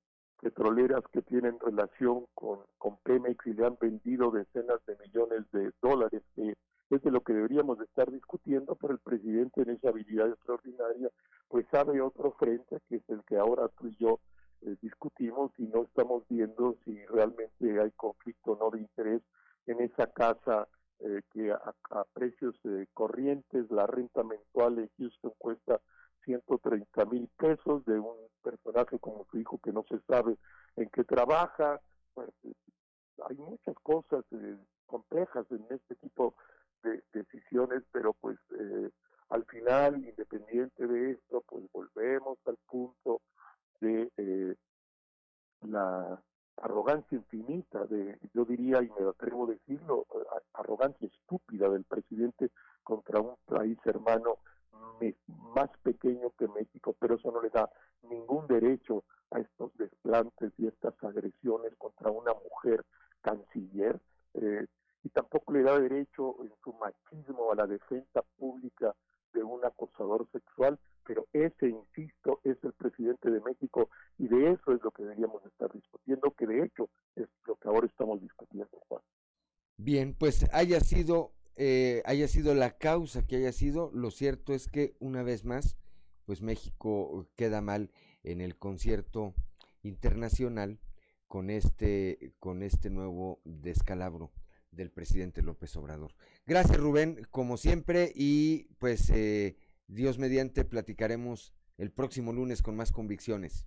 petroleras 0.41 1.03
que 1.13 1.23
tienen 1.23 1.59
relación 1.61 2.27
con, 2.35 2.61
con 2.77 2.97
Pemex 3.05 3.47
y 3.47 3.53
le 3.55 3.65
han 3.65 3.79
vendido 3.81 4.33
decenas 4.33 4.85
de 4.87 4.97
millones 4.97 5.51
de 5.53 5.71
dólares, 5.81 6.23
que 6.35 6.55
es 6.91 7.03
de 7.03 7.11
lo 7.11 7.21
que 7.21 7.33
deberíamos 7.33 7.81
estar 7.81 8.11
discutiendo, 8.11 8.75
pero 8.75 8.93
el 8.93 8.99
presidente 8.99 9.63
en 9.63 9.71
esa 9.71 9.91
habilidad 9.91 10.29
extraordinaria, 10.29 11.09
pues 11.49 11.65
sabe 11.71 12.01
otro 12.01 12.33
frente, 12.33 12.79
que 12.89 12.97
es 12.97 13.09
el 13.09 13.23
que 13.25 13.37
ahora 13.37 13.69
tú 13.69 13.87
y 13.87 13.97
yo 13.97 14.19
eh, 14.63 14.77
discutimos 14.83 15.53
y 15.59 15.69
no 15.69 15.85
estamos 15.85 16.25
viendo 16.29 16.77
si 16.85 17.05
realmente 17.07 17.81
hay 17.81 17.93
conflicto 17.93 18.53
o 18.53 18.59
no 18.59 18.71
de 18.71 18.81
interés 18.81 19.23
en 19.67 19.81
esa 19.81 20.09
casa 20.09 20.67
eh, 21.05 21.23
que 21.33 21.53
a, 21.53 21.75
a 21.91 22.05
precios 22.13 22.55
eh, 22.65 22.87
corrientes, 22.95 23.71
la 23.71 23.87
renta 23.87 24.23
mensual 24.23 24.79
en 24.79 24.91
Houston 24.99 25.33
cuesta 25.39 25.81
130 26.25 27.05
mil 27.07 27.29
pesos 27.37 27.85
de 27.85 27.99
un 27.99 28.17
personaje 28.43 28.99
como 28.99 29.27
su 29.31 29.39
hijo 29.39 29.59
que 29.59 29.73
no 29.73 29.85
se 29.89 30.01
sabe 30.01 30.37
en 30.77 30.89
qué 30.91 31.05
trabaja. 31.05 31.81
Pues, 32.15 32.31
hay 33.29 33.37
muchas 33.37 33.75
cosas 33.83 34.25
eh, 34.33 34.57
complejas 34.87 35.47
en 35.51 35.65
este 35.71 35.95
tipo 35.97 36.35
de 36.83 37.03
decisiones, 37.13 37.83
pero 37.93 38.13
pues 38.15 38.39
eh, 38.59 38.91
al 39.29 39.45
final, 39.47 39.97
independiente 39.97 40.87
de 40.87 41.13
esto, 41.13 41.43
pues 41.47 41.65
volvemos 41.73 42.39
al 42.47 42.59
punto 42.69 43.23
de 43.81 44.11
eh, 44.17 44.57
la 45.63 46.23
arrogancia 46.57 47.17
infinita, 47.17 47.85
de, 47.87 48.19
yo 48.35 48.45
diría, 48.45 48.83
y 48.83 48.91
me 48.91 49.09
atrevo 49.09 49.45
a 49.45 49.53
decirlo, 49.53 50.07
arrogancia 50.55 51.09
estúpida 51.09 51.69
del 51.69 51.85
presidente 51.85 52.51
contra 52.83 53.21
un 53.21 53.37
país 53.47 53.79
hermano 53.85 54.39
más 55.55 55.71
pequeño 55.83 56.31
que 56.39 56.47
México, 56.49 56.95
pero 56.99 57.17
eso 57.17 57.33
no 57.33 57.43
le 57.43 57.51
da 57.51 57.69
ningún 58.03 58.47
derecho 58.47 59.05
a 59.31 59.41
estos 59.41 59.77
desplantes 59.77 60.53
y 60.59 60.67
estas 60.67 60.95
agresiones 61.03 61.75
contra 61.77 62.11
una 62.11 62.33
mujer 62.35 62.85
canciller, 63.21 64.01
eh, 64.35 64.67
y 65.05 65.09
tampoco 65.09 65.53
le 65.53 65.63
da 65.63 65.79
derecho 65.79 66.37
en 66.45 66.53
su 66.63 66.73
machismo 66.75 67.51
a 67.51 67.57
la 67.57 67.67
defensa 67.67 68.23
pública 68.39 68.95
de 69.33 69.43
un 69.43 69.65
acosador 69.65 70.29
sexual, 70.33 70.79
pero 71.05 71.27
ese, 71.33 71.69
insisto, 71.69 72.41
es 72.45 72.57
el 72.63 72.73
presidente 72.73 73.31
de 73.31 73.41
México 73.41 73.89
y 74.19 74.29
de 74.29 74.53
eso 74.53 74.73
es 74.73 74.83
lo 74.83 74.91
que 74.91 75.03
deberíamos 75.03 75.45
estar 75.47 75.73
discutiendo, 75.73 76.31
que 76.33 76.47
de 76.47 76.65
hecho 76.65 76.89
es 77.17 77.29
lo 77.47 77.57
que 77.57 77.69
ahora 77.69 77.87
estamos 77.87 78.21
discutiendo, 78.21 78.79
Juan. 78.89 79.03
Bien, 79.77 80.15
pues 80.15 80.47
haya 80.53 80.81
sido 80.81 81.33
eh, 81.57 82.03
haya 82.07 82.29
sido 82.29 82.55
la 82.55 82.79
causa 82.79 83.27
que 83.27 83.37
haya 83.37 83.53
sido, 83.53 83.91
lo 83.93 84.11
cierto 84.11 84.55
es 84.55 84.69
que 84.69 84.95
una 85.01 85.23
vez 85.23 85.45
más, 85.45 85.77
pues 86.25 86.41
México 86.41 87.29
queda 87.37 87.61
mal 87.61 87.91
en 88.23 88.41
el 88.41 88.57
concierto 88.57 89.35
internacional 89.83 90.79
con 91.29 91.51
este, 91.51 92.33
con 92.39 92.63
este 92.63 92.89
nuevo 92.89 93.41
descalabro 93.45 94.31
del 94.73 94.91
presidente 94.91 95.43
López 95.43 95.77
Obrador. 95.77 96.13
Gracias 96.47 96.79
Rubén, 96.79 97.27
como 97.31 97.57
siempre, 97.57 98.11
y 98.15 98.65
pues 98.79 99.11
eh, 99.11 99.57
Dios 99.87 100.19
mediante 100.19 100.65
platicaremos 100.65 101.55
el 101.79 101.91
próximo 101.91 102.33
lunes 102.33 102.63
con 102.63 102.77
más 102.77 102.91
convicciones. 102.91 103.67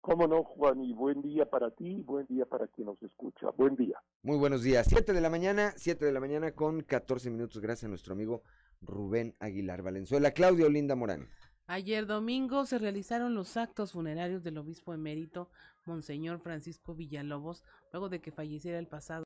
Cómo 0.00 0.26
no, 0.26 0.42
Juan, 0.42 0.82
y 0.82 0.92
buen 0.92 1.22
día 1.22 1.48
para 1.48 1.70
ti, 1.70 2.02
buen 2.02 2.26
día 2.26 2.44
para 2.44 2.66
quien 2.66 2.86
nos 2.86 3.00
escucha. 3.04 3.50
Buen 3.56 3.76
día. 3.76 4.02
Muy 4.24 4.36
buenos 4.36 4.64
días. 4.64 4.86
Siete 4.88 5.12
de 5.12 5.20
la 5.20 5.30
mañana, 5.30 5.74
siete 5.76 6.04
de 6.04 6.12
la 6.12 6.18
mañana 6.18 6.52
con 6.52 6.80
14 6.80 7.30
minutos. 7.30 7.62
Gracias 7.62 7.84
a 7.84 7.88
nuestro 7.88 8.14
amigo 8.14 8.42
Rubén 8.80 9.36
Aguilar 9.38 9.82
Valenzuela. 9.82 10.32
Claudio 10.32 10.68
Linda 10.68 10.96
Morán. 10.96 11.28
Ayer 11.68 12.06
domingo 12.06 12.66
se 12.66 12.78
realizaron 12.78 13.34
los 13.34 13.56
actos 13.56 13.92
funerarios 13.92 14.42
del 14.42 14.58
obispo 14.58 14.92
emérito, 14.92 15.48
Monseñor 15.86 16.40
Francisco 16.40 16.96
Villalobos, 16.96 17.62
luego 17.92 18.08
de 18.08 18.20
que 18.20 18.32
falleciera 18.32 18.80
el 18.80 18.88
pasado 18.88 19.22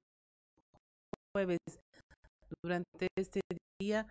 jueves. 1.36 1.58
Durante 2.64 3.08
este 3.18 3.40
día 3.78 4.06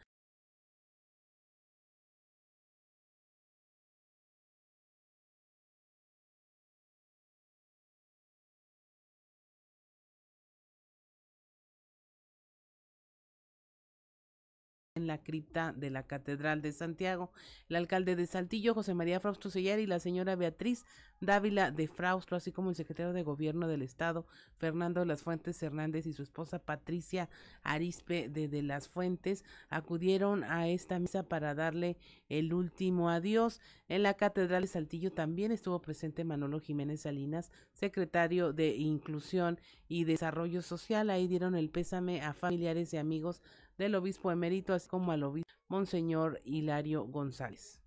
la 15.07 15.17
cripta 15.17 15.73
de 15.73 15.89
la 15.89 16.03
Catedral 16.03 16.61
de 16.61 16.71
Santiago. 16.71 17.31
El 17.69 17.75
alcalde 17.77 18.15
de 18.15 18.25
Saltillo, 18.25 18.73
José 18.73 18.93
María 18.93 19.19
Frausto 19.19 19.49
Sellar, 19.49 19.79
y 19.79 19.87
la 19.87 19.99
señora 19.99 20.35
Beatriz 20.35 20.85
Dávila 21.21 21.71
de 21.71 21.87
Fraustro, 21.87 22.37
así 22.37 22.51
como 22.51 22.69
el 22.69 22.75
secretario 22.75 23.13
de 23.13 23.23
Gobierno 23.23 23.67
del 23.67 23.81
Estado, 23.81 24.25
Fernando 24.57 24.99
de 24.99 25.05
las 25.05 25.21
Fuentes 25.21 25.61
Hernández, 25.63 26.05
y 26.05 26.13
su 26.13 26.23
esposa 26.23 26.59
Patricia 26.59 27.29
Arispe 27.63 28.29
de, 28.29 28.47
de 28.47 28.61
las 28.61 28.87
Fuentes, 28.87 29.43
acudieron 29.69 30.43
a 30.43 30.67
esta 30.67 30.99
misa 30.99 31.23
para 31.23 31.55
darle 31.55 31.97
el 32.29 32.53
último 32.53 33.09
adiós. 33.09 33.61
En 33.87 34.03
la 34.03 34.15
Catedral 34.15 34.63
de 34.63 34.67
Saltillo 34.67 35.11
también 35.11 35.51
estuvo 35.51 35.79
presente 35.81 36.23
Manolo 36.23 36.59
Jiménez 36.59 37.01
Salinas, 37.01 37.51
secretario 37.73 38.53
de 38.53 38.75
Inclusión 38.75 39.59
y 39.87 40.03
Desarrollo 40.03 40.61
Social. 40.61 41.09
Ahí 41.09 41.27
dieron 41.27 41.55
el 41.55 41.69
pésame 41.69 42.21
a 42.21 42.33
familiares 42.33 42.93
y 42.93 42.97
amigos 42.97 43.41
del 43.78 43.95
obispo 43.95 44.32
emérito, 44.32 44.73
así 44.73 44.88
como 44.88 45.11
al 45.11 45.23
obispo 45.23 45.49
Monseñor 45.67 46.41
Hilario 46.43 47.05
González. 47.05 47.82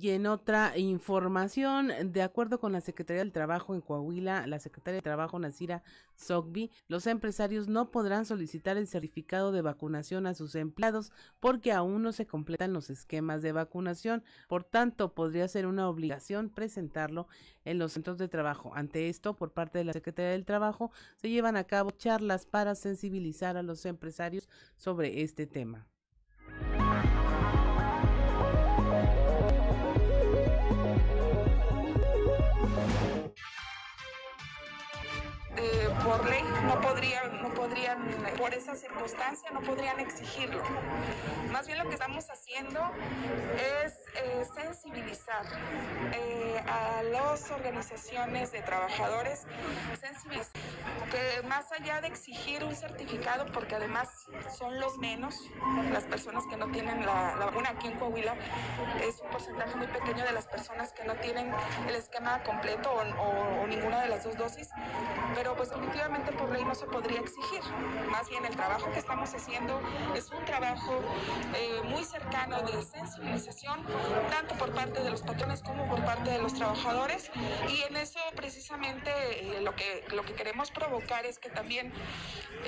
Y 0.00 0.10
en 0.10 0.26
otra 0.26 0.78
información, 0.78 1.90
de 2.12 2.22
acuerdo 2.22 2.60
con 2.60 2.70
la 2.70 2.80
Secretaría 2.80 3.18
del 3.18 3.32
Trabajo 3.32 3.74
en 3.74 3.80
Coahuila, 3.80 4.46
la 4.46 4.60
Secretaria 4.60 4.98
de 4.98 5.02
Trabajo 5.02 5.40
Nasira 5.40 5.82
Sogbi, 6.14 6.70
los 6.86 7.08
empresarios 7.08 7.66
no 7.66 7.90
podrán 7.90 8.24
solicitar 8.24 8.76
el 8.76 8.86
certificado 8.86 9.50
de 9.50 9.60
vacunación 9.60 10.28
a 10.28 10.34
sus 10.34 10.54
empleados 10.54 11.10
porque 11.40 11.72
aún 11.72 12.04
no 12.04 12.12
se 12.12 12.28
completan 12.28 12.72
los 12.72 12.90
esquemas 12.90 13.42
de 13.42 13.50
vacunación. 13.50 14.22
Por 14.46 14.62
tanto, 14.62 15.14
podría 15.14 15.48
ser 15.48 15.66
una 15.66 15.88
obligación 15.88 16.48
presentarlo 16.48 17.26
en 17.64 17.80
los 17.80 17.90
centros 17.90 18.18
de 18.18 18.28
trabajo. 18.28 18.70
Ante 18.76 19.08
esto, 19.08 19.34
por 19.34 19.52
parte 19.52 19.78
de 19.78 19.84
la 19.84 19.94
Secretaría 19.94 20.30
del 20.30 20.44
Trabajo, 20.44 20.92
se 21.16 21.28
llevan 21.28 21.56
a 21.56 21.64
cabo 21.64 21.90
charlas 21.90 22.46
para 22.46 22.76
sensibilizar 22.76 23.56
a 23.56 23.64
los 23.64 23.84
empresarios 23.84 24.48
sobre 24.76 25.22
este 25.22 25.48
tema. 25.48 25.88
Por 36.08 36.24
ley 36.24 36.47
no 36.68 36.80
podrían, 36.82 37.42
no 37.42 37.48
podrían, 37.54 37.98
por 38.36 38.52
esa 38.52 38.74
circunstancia, 38.74 39.50
no 39.50 39.62
podrían 39.62 39.98
exigirlo. 40.00 40.62
Más 41.50 41.66
bien 41.66 41.78
lo 41.78 41.88
que 41.88 41.94
estamos 41.94 42.28
haciendo 42.28 42.80
es 43.84 43.94
eh, 44.16 44.46
sensibilizar 44.54 45.44
eh, 46.12 46.62
a 46.66 47.02
las 47.04 47.50
organizaciones 47.50 48.52
de 48.52 48.60
trabajadores, 48.60 49.46
sensibilizar 49.98 50.52
que 51.10 51.46
más 51.48 51.72
allá 51.72 52.02
de 52.02 52.08
exigir 52.08 52.62
un 52.64 52.76
certificado, 52.76 53.46
porque 53.46 53.74
además 53.74 54.26
son 54.56 54.78
los 54.78 54.98
menos, 54.98 55.34
las 55.90 56.04
personas 56.04 56.44
que 56.50 56.56
no 56.58 56.70
tienen 56.70 57.06
la, 57.06 57.34
vacuna 57.46 57.70
aquí 57.70 57.88
en 57.88 57.98
Coahuila, 57.98 58.34
es 59.02 59.20
un 59.20 59.30
porcentaje 59.30 59.74
muy 59.76 59.86
pequeño 59.86 60.22
de 60.24 60.32
las 60.32 60.46
personas 60.46 60.92
que 60.92 61.04
no 61.04 61.14
tienen 61.14 61.50
el 61.88 61.94
esquema 61.94 62.42
completo 62.42 62.90
o, 62.92 63.62
o 63.62 63.66
ninguna 63.66 64.02
de 64.02 64.08
las 64.08 64.24
dos 64.24 64.36
dosis, 64.36 64.68
pero 65.34 65.56
pues 65.56 65.70
definitivamente 65.70 66.32
por 66.32 66.57
no 66.64 66.74
se 66.74 66.86
podría 66.86 67.20
exigir. 67.20 67.60
Más 68.10 68.28
bien 68.28 68.44
el 68.44 68.54
trabajo 68.54 68.90
que 68.92 68.98
estamos 68.98 69.34
haciendo 69.34 69.80
es 70.14 70.30
un 70.30 70.44
trabajo 70.44 71.00
eh, 71.54 71.80
muy 71.84 72.04
cercano 72.04 72.62
de 72.62 72.82
sensibilización, 72.82 73.84
tanto 74.30 74.54
por 74.56 74.72
parte 74.72 75.02
de 75.02 75.10
los 75.10 75.22
patrones 75.22 75.62
como 75.62 75.88
por 75.88 76.04
parte 76.04 76.30
de 76.30 76.38
los 76.38 76.54
trabajadores. 76.54 77.30
Y 77.68 77.82
en 77.82 77.96
eso 77.96 78.20
precisamente 78.36 79.10
eh, 79.10 79.60
lo, 79.62 79.74
que, 79.74 80.04
lo 80.12 80.24
que 80.24 80.34
queremos 80.34 80.70
provocar 80.70 81.26
es 81.26 81.38
que 81.38 81.50
también 81.50 81.92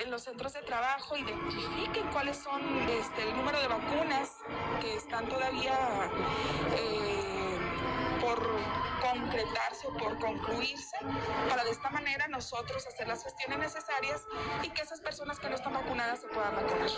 en 0.03 0.11
los 0.11 0.23
centros 0.23 0.53
de 0.53 0.63
trabajo 0.63 1.17
identifiquen 1.17 2.07
cuáles 2.13 2.37
son 2.37 2.61
este, 2.89 3.29
el 3.29 3.37
número 3.37 3.61
de 3.61 3.69
vacunas 3.69 4.31
que 4.81 4.97
están 4.97 5.29
todavía... 5.29 5.77
Eh, 6.77 7.40
por 8.21 8.39
concretarse 9.01 9.87
o 9.87 9.97
por 9.97 10.19
concluirse, 10.19 10.97
para 11.49 11.65
de 11.65 11.71
esta 11.71 11.91
manera 11.91 12.29
nosotros 12.29 12.87
hacer 12.87 13.09
las 13.09 13.25
gestiones 13.25 13.59
necesarias 13.59 14.25
y 14.63 14.71
que 14.71 14.83
esas 14.83 15.01
personas 15.01 15.39
que 15.39 15.49
no 15.49 15.55
están 15.55 15.73
vacunadas 15.73 16.21
se 16.21 16.29
puedan 16.29 16.55
vacunar. 16.55 16.91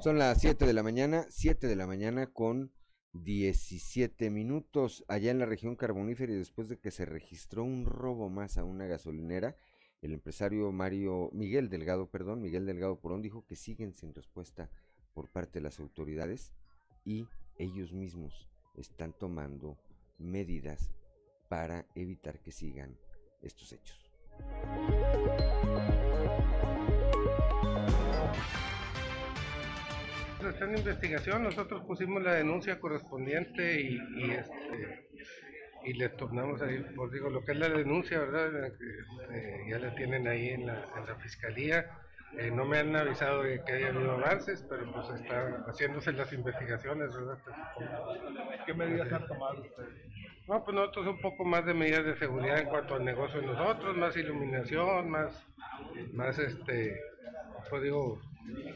Son 0.00 0.18
las 0.18 0.40
7 0.40 0.66
de 0.66 0.72
la 0.72 0.82
mañana, 0.82 1.26
7 1.28 1.66
de 1.66 1.76
la 1.76 1.86
mañana 1.86 2.26
con 2.26 2.72
17 3.12 4.30
minutos 4.30 5.04
allá 5.06 5.30
en 5.30 5.38
la 5.38 5.46
región 5.46 5.76
carbonífera 5.76 6.32
y 6.32 6.36
después 6.36 6.68
de 6.68 6.78
que 6.78 6.90
se 6.90 7.04
registró 7.04 7.62
un 7.62 7.84
robo 7.86 8.28
más 8.28 8.58
a 8.58 8.64
una 8.64 8.86
gasolinera, 8.86 9.54
el 10.00 10.12
empresario 10.12 10.72
Mario 10.72 11.30
Miguel 11.32 11.68
Delgado, 11.68 12.10
perdón, 12.10 12.42
Miguel 12.42 12.66
Delgado 12.66 12.98
Porón 12.98 13.22
dijo 13.22 13.46
que 13.46 13.54
siguen 13.54 13.94
sin 13.94 14.14
respuesta 14.14 14.70
por 15.14 15.28
parte 15.28 15.58
de 15.58 15.64
las 15.64 15.80
autoridades 15.80 16.52
y 17.04 17.26
ellos 17.58 17.92
mismos 17.92 18.48
están 18.76 19.12
tomando 19.12 19.76
medidas 20.18 20.90
para 21.48 21.86
evitar 21.94 22.40
que 22.40 22.52
sigan 22.52 22.96
estos 23.40 23.72
hechos. 23.72 23.98
Está 30.40 30.64
en 30.64 30.76
investigación, 30.78 31.42
nosotros 31.44 31.84
pusimos 31.84 32.22
la 32.22 32.34
denuncia 32.34 32.80
correspondiente 32.80 33.80
y, 33.80 33.98
y 34.16 34.30
este 34.30 35.08
y 35.84 35.94
les 35.94 36.16
tornamos 36.16 36.62
ahí, 36.62 36.78
por 36.94 37.10
digo, 37.10 37.28
lo 37.28 37.44
que 37.44 37.52
es 37.52 37.58
la 37.58 37.68
denuncia, 37.68 38.20
¿verdad? 38.20 38.72
Eh, 39.32 39.64
ya 39.68 39.78
la 39.78 39.94
tienen 39.94 40.28
ahí 40.28 40.50
en 40.50 40.66
la, 40.66 40.88
en 40.96 41.06
la 41.06 41.16
fiscalía 41.16 42.01
eh, 42.38 42.50
no 42.50 42.64
me 42.64 42.78
han 42.78 42.94
avisado 42.96 43.42
de 43.42 43.62
que 43.62 43.72
haya 43.72 43.88
habido 43.88 44.12
avances, 44.12 44.64
pero 44.68 44.90
pues 44.92 45.08
están 45.20 45.64
haciéndose 45.66 46.12
las 46.12 46.32
investigaciones, 46.32 47.14
¿verdad? 47.14 47.38
¿Qué 48.64 48.74
medidas 48.74 49.12
han 49.12 49.26
tomado 49.26 49.60
ustedes? 49.60 50.12
No, 50.48 50.64
pues 50.64 50.74
nosotros 50.74 51.06
un 51.08 51.20
poco 51.20 51.44
más 51.44 51.64
de 51.66 51.74
medidas 51.74 52.04
de 52.04 52.16
seguridad 52.16 52.58
en 52.58 52.68
cuanto 52.68 52.94
al 52.94 53.04
negocio 53.04 53.40
de 53.40 53.46
nosotros, 53.46 53.96
más 53.96 54.16
iluminación, 54.16 55.10
más, 55.10 55.46
más 56.12 56.38
este, 56.38 57.00
pues 57.68 57.82
digo, 57.82 58.20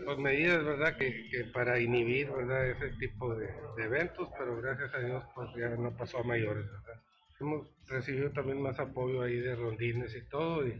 pues 0.05 0.19
medidas, 0.19 0.63
¿verdad? 0.63 0.97
Que, 0.97 1.29
que 1.31 1.45
para 1.45 1.81
inhibir, 1.81 2.31
¿verdad? 2.31 2.67
Ese 2.69 2.91
tipo 2.99 3.35
de, 3.35 3.49
de, 3.77 3.85
eventos, 3.85 4.29
pero 4.39 4.61
gracias 4.61 4.95
a 4.95 4.99
Dios, 4.99 5.25
pues 5.35 5.49
ya 5.57 5.71
no 5.71 5.97
pasó 5.97 6.19
a 6.19 6.23
mayores, 6.23 6.67
¿verdad? 6.71 7.03
Hemos 7.41 7.67
recibido 7.89 8.31
también 8.31 8.61
más 8.61 8.79
apoyo 8.79 9.23
ahí 9.23 9.37
de 9.37 9.57
rondines 9.57 10.15
y 10.15 10.23
todo, 10.29 10.67
y 10.67 10.73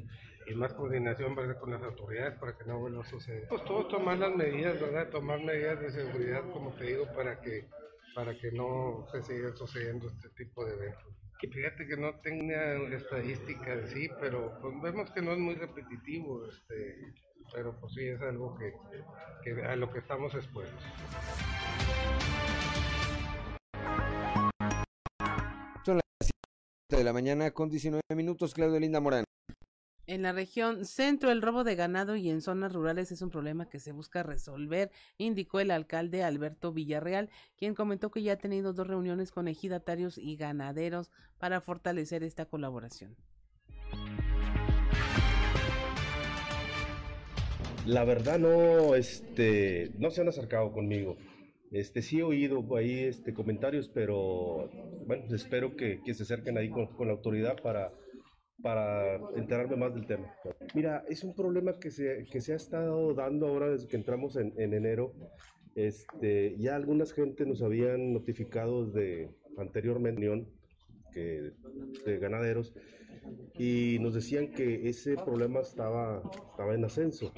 y 0.47 0.55
más 0.55 0.73
coordinación 0.75 1.35
¿verdad? 1.35 1.59
con 1.59 1.71
las 1.71 1.83
autoridades 1.83 2.39
para 2.39 2.57
que 2.57 2.65
no 2.65 2.79
vuelva 2.79 3.03
a 3.03 3.07
suceder. 3.07 3.49
Pues 3.49 3.65
todos 3.65 3.89
tomar 3.89 4.19
las 4.19 4.35
medidas, 4.35 4.81
¿verdad? 4.81 5.11
Tomar 5.11 5.43
medidas 5.43 5.81
de 5.81 5.91
seguridad, 5.91 6.43
como 6.53 6.73
te 6.75 6.85
digo, 6.85 7.07
para 7.15 7.41
que, 7.41 7.69
para 8.15 8.39
que 8.39 8.53
no 8.53 9.07
se 9.11 9.23
siga 9.23 9.53
sucediendo 9.57 10.09
este 10.09 10.29
tipo 10.31 10.65
de 10.65 10.75
eventos. 10.75 11.13
Y 11.43 11.49
fíjate 11.49 11.87
que 11.87 11.97
no 11.97 12.19
tenga 12.21 12.77
estadísticas, 12.95 13.91
sí, 13.91 14.09
pero 14.21 14.59
pues 14.63 14.75
vemos 14.81 15.11
que 15.11 15.21
no 15.21 15.33
es 15.33 15.39
muy 15.39 15.55
repetitivo, 15.55 16.47
este, 16.47 17.13
pero 17.53 17.79
pues 17.79 17.93
sí 17.93 18.09
es 18.09 18.21
algo 18.23 18.57
que, 18.57 18.73
que 19.43 19.63
a 19.63 19.77
lo 19.77 19.93
que 19.93 19.99
estamos 19.99 20.35
expuestos. 20.35 20.83
Son 25.85 25.97
las 25.97 26.05
7 26.21 26.97
de 26.97 27.05
la 27.05 27.13
mañana 27.13 27.51
con 27.51 27.69
19 27.69 28.01
minutos, 28.15 28.55
Claudio 28.55 28.81
Linda 28.81 29.01
Morán. 29.01 29.27
En 30.09 30.23
la 30.23 30.31
región 30.31 30.85
centro, 30.85 31.33
el 31.33 31.43
robo 31.43 31.65
de 31.65 31.75
ganado 31.75 32.15
y 32.15 32.31
en 32.31 32.41
zonas 32.41 32.73
rurales 32.73 33.11
es 33.11 33.23
un 33.23 33.31
problema 33.31 33.69
que 33.69 33.81
se 33.81 33.91
busca 33.91 34.23
resolver, 34.23 34.93
indicó 35.19 35.59
el 35.59 35.73
alcalde 35.73 36.23
Alberto 36.23 36.73
Villarreal, 36.73 37.29
quien 37.57 37.75
comentó 37.75 38.13
que 38.13 38.23
ya 38.23 38.35
ha 38.35 38.39
tenido 38.39 38.73
dos 38.73 38.87
reuniones 38.87 39.33
con 39.33 39.49
ejidatarios 39.49 40.17
y 40.17 40.37
ganaderos 40.37 41.11
para 41.39 41.61
fortalecer 41.61 42.23
esta 42.23 42.47
colaboración. 42.47 43.17
La 47.85 48.05
verdad 48.05 48.39
no, 48.39 48.95
este, 48.95 49.91
no 49.99 50.11
se 50.11 50.21
han 50.21 50.29
acercado 50.29 50.73
conmigo. 50.73 51.17
Este, 51.73 52.01
sí 52.01 52.21
he 52.21 52.23
oído 52.23 52.65
ahí 52.77 53.01
este, 53.01 53.35
comentarios, 53.35 53.89
pero 53.89 54.71
bueno, 55.05 55.35
espero 55.35 55.75
que, 55.75 56.01
que 56.05 56.15
se 56.15 56.23
acerquen 56.23 56.59
ahí 56.59 56.71
con, 56.71 56.87
con 56.87 57.09
la 57.09 57.15
autoridad 57.15 57.61
para 57.61 57.93
para 58.67 59.21
enterarme 59.37 59.77
más 59.77 59.95
del 59.95 60.07
tema. 60.09 60.27
Mira, 60.75 61.05
es 61.09 61.23
un 61.23 61.37
problema 61.37 61.79
que 61.79 61.93
se, 61.93 62.25
que 62.25 62.41
se 62.41 62.53
ha 62.53 62.57
estado 62.57 63.15
dando 63.15 63.47
ahora 63.47 63.71
desde 63.71 63.87
que 63.87 63.95
entramos 63.95 64.35
en, 64.35 64.53
en 64.57 64.75
enero. 64.75 65.15
Este, 65.77 66.57
ya 66.59 66.75
algunas 66.75 67.13
gente 67.13 67.47
nos 67.47 67.63
habían 67.63 68.13
notificado 68.13 68.85
de 68.85 69.31
anteriormente 69.57 70.49
que, 71.13 71.53
de 72.05 72.19
ganaderos 72.19 72.75
y 73.57 73.99
nos 74.01 74.15
decían 74.15 74.51
que 74.51 74.89
ese 74.89 75.15
problema 75.15 75.61
estaba, 75.61 76.21
estaba 76.51 76.75
en 76.75 76.85
ascenso. 76.85 77.33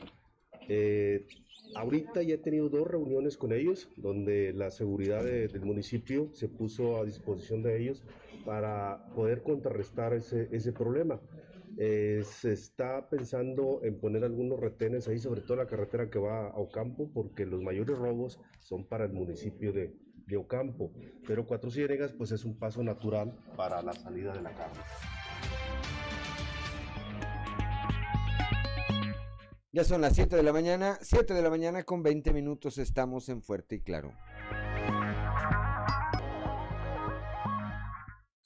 Eh, 0.66 1.26
ahorita 1.74 2.22
ya 2.22 2.37
he 2.37 2.39
tenido 2.39 2.70
dos 2.70 2.89
reuniones 2.89 3.37
con 3.37 3.53
ellos, 3.53 3.91
donde 3.99 4.55
la 4.55 4.70
seguridad 4.70 5.22
del 5.24 5.61
municipio 5.61 6.31
se 6.33 6.49
puso 6.49 6.97
a 6.97 7.05
disposición 7.05 7.62
de 7.62 7.83
ellos 7.83 8.03
para 8.49 9.05
poder 9.15 9.43
contrarrestar 9.43 10.15
ese, 10.15 10.49
ese 10.53 10.73
problema. 10.73 11.21
Eh, 11.77 12.23
se 12.25 12.55
está 12.55 13.07
pensando 13.11 13.81
en 13.83 14.01
poner 14.01 14.25
algunos 14.25 14.59
retenes 14.59 15.07
ahí, 15.07 15.19
sobre 15.19 15.43
todo 15.43 15.59
la 15.59 15.67
carretera 15.67 16.09
que 16.09 16.19
va 16.19 16.47
a 16.47 16.57
Ocampo, 16.57 17.11
porque 17.13 17.45
los 17.45 17.61
mayores 17.61 17.99
robos 17.99 18.41
son 18.61 18.89
para 18.89 19.05
el 19.05 19.13
municipio 19.13 19.75
de, 19.75 19.95
de 20.27 20.37
Ocampo. 20.39 20.95
Pero 21.27 21.47
Cuatro 21.47 21.71
Ciénegas, 21.71 22.15
pues 22.15 22.33
es 22.33 22.47
un 22.47 22.59
paso 22.59 22.83
natural 22.83 23.37
para 23.55 23.83
la 23.83 23.93
salida 23.93 24.33
de 24.33 24.41
la 24.41 24.55
carne. 24.55 24.81
Ya 29.73 29.85
son 29.85 30.01
las 30.01 30.15
7 30.15 30.37
de 30.37 30.43
la 30.43 30.55
mañana, 30.55 30.97
7 31.03 31.35
de 31.35 31.43
la 31.43 31.51
mañana 31.51 31.83
con 31.83 32.03
20 32.03 32.33
minutos 32.33 32.79
estamos 32.79 33.29
en 33.29 33.43
Fuerte 33.43 33.75
y 33.75 33.81
Claro. 33.83 34.15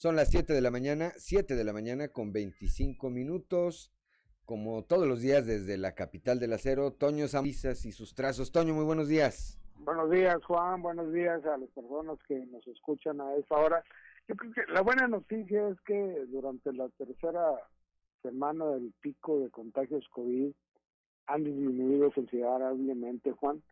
Son 0.02 0.16
las 0.16 0.32
7 0.32 0.52
de 0.52 0.60
la 0.60 0.72
mañana, 0.72 1.12
7 1.16 1.54
de 1.54 1.62
la 1.62 1.72
mañana 1.72 2.08
con 2.08 2.32
25 2.32 3.08
minutos. 3.08 3.92
Como 4.44 4.82
todos 4.82 5.06
los 5.06 5.20
días 5.20 5.46
desde 5.46 5.78
la 5.78 5.94
capital 5.94 6.40
del 6.40 6.54
acero, 6.54 6.90
Toño 6.90 7.28
Zambizas 7.28 7.86
y 7.86 7.92
sus 7.92 8.16
trazos. 8.16 8.50
Toño, 8.50 8.74
muy 8.74 8.84
buenos 8.84 9.06
días. 9.06 9.60
Buenos 9.76 10.10
días, 10.10 10.44
Juan. 10.44 10.82
Buenos 10.82 11.12
días 11.12 11.46
a 11.46 11.56
las 11.56 11.70
personas 11.70 12.18
que 12.26 12.34
nos 12.46 12.66
escuchan 12.66 13.20
a 13.20 13.36
esa 13.36 13.54
hora. 13.54 13.84
Yo 14.26 14.34
creo 14.34 14.52
que 14.52 14.72
la 14.72 14.80
buena 14.80 15.06
noticia 15.06 15.68
es 15.68 15.80
que 15.82 15.94
durante 16.32 16.72
la 16.72 16.88
tercera 16.88 17.52
semana 18.22 18.66
del 18.70 18.92
pico 19.02 19.38
de 19.38 19.50
contagios 19.50 20.04
COVID 20.08 20.50
han 21.28 21.44
disminuido 21.44 22.10
considerablemente, 22.10 23.30
Juan. 23.30 23.62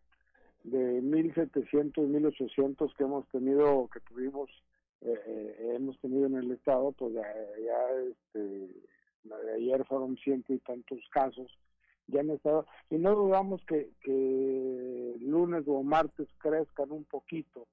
De 0.62 1.03
1.700, 1.03 1.93
1.800 1.95 2.95
que 2.95 3.03
hemos 3.03 3.26
tenido, 3.31 3.91
que 3.93 3.99
tuvimos 3.99 4.49
eh, 5.03 5.72
hemos 5.76 5.98
tenido 6.01 6.26
en 6.26 6.36
el 6.36 6.51
estado, 6.53 6.92
pues 6.92 7.14
ya, 7.14 7.22
ya 7.22 7.90
este, 8.11 8.68
ayer 9.55 9.84
fueron 9.86 10.16
ciento 10.16 10.53
y 10.53 10.59
tantos 10.59 11.01
casos, 11.11 11.51
ya 12.07 12.20
han 12.20 12.30
estado, 12.30 12.66
y 12.90 12.96
no 12.96 13.14
dudamos 13.14 13.64
que, 13.66 13.90
que 14.03 15.16
lunes 15.20 15.64
o 15.66 15.82
martes 15.82 16.28
crezcan 16.38 16.90
un 16.90 17.05
poquito, 17.05 17.66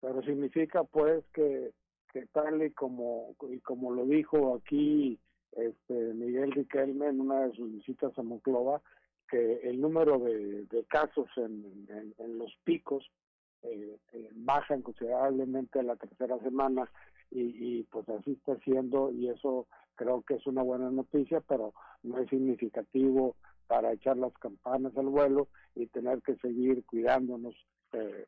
pero 0.00 0.22
significa 0.22 0.84
pues 0.84 1.24
que, 1.32 1.72
que 2.12 2.26
tal 2.26 2.62
y 2.62 2.70
como, 2.70 3.34
y 3.50 3.58
como 3.60 3.92
lo 3.92 4.04
dijo 4.04 4.54
aquí 4.54 5.18
este 5.52 5.94
Miguel 6.14 6.52
Riquelme 6.52 7.08
en 7.08 7.20
una 7.20 7.46
de 7.46 7.56
sus 7.56 7.72
visitas 7.72 8.16
a 8.16 8.22
Monclova, 8.22 8.80
que 9.28 9.60
el 9.68 9.80
número 9.80 10.18
de, 10.18 10.84
casos 10.88 11.28
en 11.36 12.38
los 12.38 12.54
picos 12.64 13.10
eh, 13.62 13.98
eh, 14.12 14.30
bajan 14.34 14.82
considerablemente 14.82 15.82
la 15.82 15.96
tercera 15.96 16.38
semana 16.38 16.90
y, 17.30 17.78
y 17.78 17.82
pues 17.84 18.08
así 18.08 18.32
está 18.32 18.56
siendo 18.64 19.10
y 19.10 19.28
eso 19.28 19.66
creo 19.94 20.22
que 20.22 20.34
es 20.34 20.46
una 20.46 20.62
buena 20.62 20.90
noticia, 20.90 21.40
pero 21.42 21.74
no 22.02 22.18
es 22.18 22.28
significativo 22.30 23.36
para 23.66 23.92
echar 23.92 24.16
las 24.16 24.32
campanas 24.34 24.96
al 24.96 25.06
vuelo 25.06 25.48
y 25.74 25.86
tener 25.86 26.22
que 26.22 26.36
seguir 26.36 26.84
cuidándonos 26.86 27.54
eh, 27.92 28.26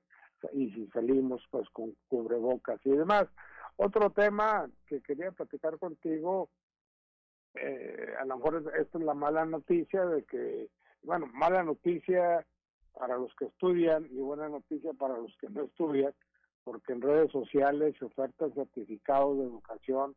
y 0.53 0.71
si 0.71 0.87
salimos 0.89 1.43
pues 1.51 1.69
con 1.71 1.97
cubrebocas 2.09 2.81
y 2.85 2.91
demás. 2.91 3.27
Otro 3.77 4.11
tema 4.11 4.69
que 4.87 5.01
quería 5.01 5.33
platicar 5.33 5.79
contigo, 5.79 6.49
eh, 7.55 8.15
a 8.21 8.25
lo 8.25 8.37
mejor 8.37 8.73
esta 8.79 8.99
es 8.99 9.05
la 9.05 9.15
mala 9.15 9.45
noticia 9.45 10.05
de 10.05 10.25
que, 10.25 10.69
bueno, 11.03 11.27
mala 11.33 11.63
noticia 11.63 12.47
para 12.99 13.17
los 13.17 13.35
que 13.35 13.47
estudian 13.47 14.07
y 14.11 14.19
buena 14.19 14.49
noticia 14.49 14.93
para 14.93 15.17
los 15.17 15.37
que 15.39 15.49
no 15.49 15.63
estudian, 15.65 16.13
porque 16.65 16.93
en 16.93 17.03
redes 17.03 17.31
sociales 17.33 17.95
se 17.99 18.05
ofertan 18.05 18.53
certificados 18.55 19.39
de 19.39 19.45
educación 19.45 20.15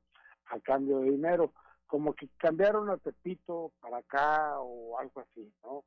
a 0.47 0.59
cambio 0.59 0.99
de 0.99 1.11
dinero, 1.11 1.53
como 1.87 2.13
que 2.13 2.29
cambiaron 2.37 2.89
a 2.89 2.97
Tepito 2.97 3.71
para 3.79 3.97
acá 3.97 4.59
o 4.59 4.97
algo 4.99 5.21
así, 5.21 5.51
¿no? 5.63 5.83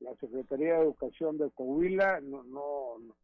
La 0.00 0.14
Secretaría 0.16 0.74
de 0.74 0.82
Educación 0.82 1.38
de 1.38 1.50
Coahuila 1.50 2.20
no, 2.20 2.42
no, 2.42 2.98
no 2.98 3.14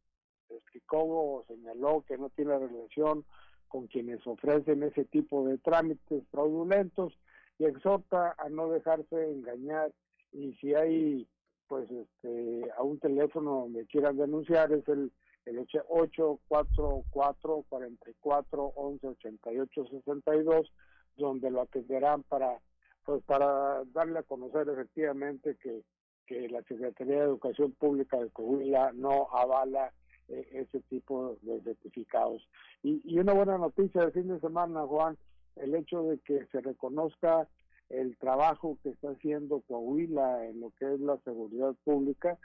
explicó 0.51 0.99
o 0.99 1.45
señaló 1.49 2.05
que 2.07 2.17
no 2.17 2.31
tiene 2.31 2.59
relación 2.59 3.25
con 3.69 3.87
quienes 3.87 4.27
ofrecen 4.27 4.83
ese 4.83 5.05
tipo 5.05 5.47
de 5.47 5.59
trámites 5.59 6.25
fraudulentos 6.31 7.13
y 7.59 7.65
exhorta 7.65 8.35
a 8.39 8.49
no 8.49 8.69
dejarse 8.71 9.31
engañar 9.31 9.93
y 10.33 10.55
si 10.55 10.75
hay 10.75 11.27
pues 11.69 11.89
este 11.91 12.71
a 12.77 12.83
un 12.83 12.99
teléfono 12.99 13.63
donde 13.63 13.87
quieran 13.87 14.17
denunciar 14.17 14.73
es 14.73 14.87
el 14.89 15.13
el 15.45 15.59
844 15.59 17.65
44 17.69 18.73
11 18.77 19.07
88 19.07 19.87
62 19.91 20.73
donde 21.17 21.51
lo 21.51 21.63
atenderán 21.63 22.23
para 22.25 22.61
pues 23.05 23.23
para 23.25 23.85
darle 23.93 24.21
a 24.21 24.25
conocer 24.25 24.69
efectivamente 24.69 25.57
que 25.63 25.83
que 26.27 26.49
la 26.49 26.63
Secretaría 26.65 27.21
de 27.21 27.25
Educación 27.25 27.73
Pública 27.73 28.19
de 28.19 28.31
Coahuila 28.31 28.93
no 28.93 29.29
avala 29.33 29.93
eh, 30.29 30.47
ese 30.53 30.81
tipo 30.83 31.39
de 31.41 31.63
certificados. 31.63 32.47
Y, 32.83 33.01
y 33.03 33.19
una 33.19 33.33
buena 33.33 33.57
noticia 33.57 34.05
de 34.05 34.13
fin 34.13 34.29
de 34.29 34.39
semana, 34.41 34.83
Juan, 34.83 35.17
el 35.57 35.75
hecho 35.75 36.03
de 36.03 36.19
que 36.19 36.45
se 36.53 36.61
reconozca 36.61 37.49
el 37.91 38.17
trabajo 38.19 38.79
que 38.83 38.91
está 38.91 39.11
haciendo 39.11 39.61
Coahuila 39.63 40.47
en 40.47 40.61
lo 40.61 40.71
que 40.79 40.93
es 40.93 41.01
la 41.01 41.19
seguridad 41.19 41.75
pública 41.85 42.39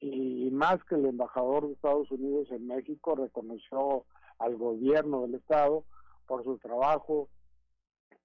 y 0.00 0.50
más 0.50 0.82
que 0.84 0.96
el 0.96 1.06
embajador 1.06 1.66
de 1.66 1.72
Estados 1.72 2.10
Unidos 2.10 2.48
en 2.50 2.66
México 2.66 3.14
reconoció 3.14 4.04
al 4.38 4.56
gobierno 4.56 5.22
del 5.22 5.36
estado 5.36 5.84
por 6.26 6.44
su 6.44 6.58
trabajo 6.58 7.28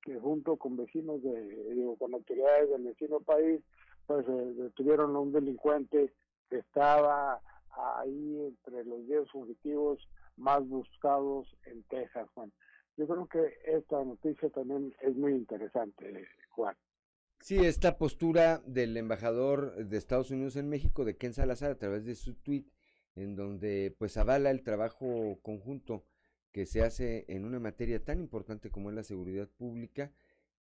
que 0.01 0.19
junto 0.19 0.57
con 0.57 0.77
vecinos 0.77 1.21
de 1.23 1.73
digo, 1.73 1.97
con 1.97 2.13
autoridades 2.13 2.69
del 2.69 2.83
vecino 2.83 3.19
país 3.19 3.61
pues 4.05 4.27
eh, 4.27 4.53
detuvieron 4.55 5.15
a 5.15 5.19
un 5.19 5.31
delincuente 5.31 6.13
que 6.49 6.57
estaba 6.57 7.39
ahí 7.71 8.39
entre 8.47 8.83
los 8.85 9.05
10 9.07 9.29
fugitivos 9.29 9.99
más 10.37 10.67
buscados 10.67 11.47
en 11.65 11.83
Texas, 11.83 12.27
Juan. 12.33 12.51
Yo 12.97 13.07
creo 13.07 13.27
que 13.27 13.53
esta 13.65 14.03
noticia 14.03 14.49
también 14.49 14.93
es 15.01 15.15
muy 15.15 15.33
interesante, 15.33 16.27
Sí, 17.41 17.57
esta 17.57 17.97
postura 17.97 18.61
del 18.65 18.97
embajador 18.97 19.85
de 19.85 19.97
Estados 19.97 20.29
Unidos 20.29 20.55
en 20.57 20.67
México, 20.67 21.05
de 21.05 21.17
Ken 21.17 21.33
Salazar, 21.33 21.71
a 21.71 21.77
través 21.77 22.05
de 22.05 22.15
su 22.15 22.35
tweet, 22.35 22.65
en 23.15 23.35
donde 23.35 23.95
pues 23.97 24.17
avala 24.17 24.51
el 24.51 24.61
trabajo 24.61 25.39
conjunto 25.41 26.05
que 26.51 26.65
se 26.65 26.81
hace 26.81 27.25
en 27.29 27.45
una 27.45 27.59
materia 27.59 28.03
tan 28.03 28.19
importante 28.19 28.71
como 28.71 28.89
es 28.89 28.95
la 28.95 29.03
seguridad 29.03 29.47
pública, 29.47 30.11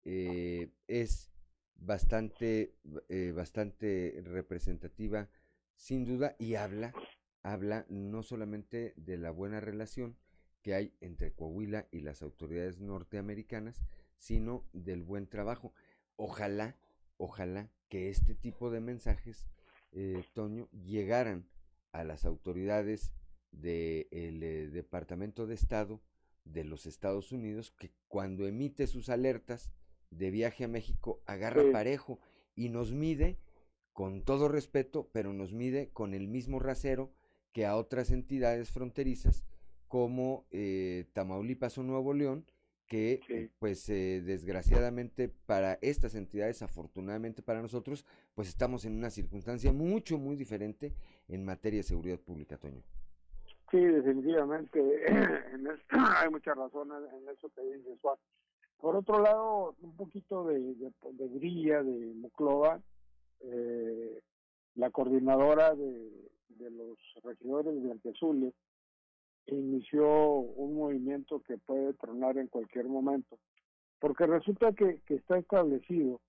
eh, 0.04 0.70
es 0.86 1.30
bastante, 1.76 2.74
eh, 3.08 3.32
bastante 3.34 4.22
representativa, 4.24 5.28
sin 5.76 6.04
duda, 6.04 6.36
y 6.38 6.54
habla, 6.54 6.94
habla 7.42 7.86
no 7.88 8.22
solamente 8.22 8.94
de 8.96 9.18
la 9.18 9.30
buena 9.30 9.60
relación, 9.60 10.16
que 10.62 10.74
hay 10.74 10.94
entre 11.00 11.32
Coahuila 11.32 11.88
y 11.90 12.00
las 12.00 12.22
autoridades 12.22 12.80
norteamericanas, 12.80 13.82
sino 14.22 14.64
del 14.72 15.02
buen 15.02 15.26
trabajo. 15.26 15.74
Ojalá, 16.14 16.76
ojalá 17.16 17.68
que 17.88 18.08
este 18.08 18.36
tipo 18.36 18.70
de 18.70 18.80
mensajes, 18.80 19.48
eh, 19.90 20.22
Toño, 20.32 20.68
llegaran 20.70 21.48
a 21.90 22.04
las 22.04 22.24
autoridades 22.24 23.12
del 23.50 24.06
eh, 24.12 24.68
Departamento 24.72 25.48
de 25.48 25.56
Estado 25.56 26.00
de 26.44 26.62
los 26.62 26.86
Estados 26.86 27.32
Unidos, 27.32 27.72
que 27.72 27.90
cuando 28.06 28.46
emite 28.46 28.86
sus 28.86 29.08
alertas 29.08 29.72
de 30.10 30.30
viaje 30.30 30.64
a 30.64 30.68
México, 30.68 31.20
agarra 31.26 31.64
parejo 31.72 32.20
y 32.54 32.68
nos 32.68 32.92
mide, 32.92 33.40
con 33.92 34.22
todo 34.22 34.46
respeto, 34.46 35.10
pero 35.12 35.32
nos 35.32 35.52
mide 35.52 35.90
con 35.92 36.14
el 36.14 36.28
mismo 36.28 36.60
rasero 36.60 37.12
que 37.52 37.66
a 37.66 37.76
otras 37.76 38.12
entidades 38.12 38.70
fronterizas 38.70 39.44
como 39.88 40.46
eh, 40.52 41.10
Tamaulipas 41.12 41.76
o 41.76 41.82
Nuevo 41.82 42.14
León, 42.14 42.46
que 42.86 43.20
eh, 43.28 43.48
pues 43.58 43.88
eh, 43.88 44.22
desgraciadamente 44.24 45.28
para 45.46 45.78
estas 45.80 46.14
entidades, 46.14 46.62
afortunadamente 46.62 47.42
para 47.42 47.62
nosotros, 47.62 48.04
pues 48.34 48.48
estamos 48.48 48.84
en 48.84 48.96
una 48.96 49.10
circunstancia 49.10 49.72
mucho, 49.72 50.18
muy 50.18 50.36
diferente 50.36 50.92
en 51.28 51.44
materia 51.44 51.78
de 51.78 51.84
seguridad 51.84 52.18
pública, 52.18 52.58
Toño. 52.58 52.82
Sí, 53.70 53.78
definitivamente, 53.78 54.80
hay 55.88 56.30
muchas 56.30 56.56
razones 56.56 56.98
en 57.14 57.28
eso 57.28 57.48
que 57.54 57.62
dices, 57.62 57.98
Juan. 58.02 58.16
Por 58.78 58.96
otro 58.96 59.20
lado, 59.20 59.76
un 59.80 59.96
poquito 59.96 60.44
de, 60.44 60.58
de, 60.58 60.92
de 61.12 61.28
grilla 61.28 61.82
de 61.82 62.12
Muclova, 62.14 62.82
eh, 63.40 64.20
la 64.74 64.90
coordinadora 64.90 65.74
de, 65.74 66.10
de 66.48 66.70
los 66.70 66.98
regidores 67.22 67.82
de 67.82 67.90
Antiazules, 67.92 68.52
inició 69.46 70.06
un 70.06 70.74
movimiento 70.74 71.40
que 71.40 71.58
puede 71.58 71.94
tronar 71.94 72.38
en 72.38 72.48
cualquier 72.48 72.86
momento, 72.86 73.38
porque 73.98 74.26
resulta 74.26 74.72
que, 74.72 75.00
que 75.06 75.14
está 75.14 75.38
establecido 75.38 76.20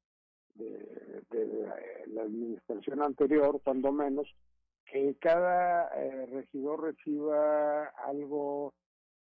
de, 0.56 1.68
la 2.08 2.24
administración 2.24 3.02
anterior, 3.02 3.60
cuando 3.64 3.92
menos, 3.92 4.28
que 4.86 5.16
cada 5.20 5.88
eh, 5.96 6.26
regidor 6.28 6.84
reciba 6.84 7.86
algo, 8.06 8.74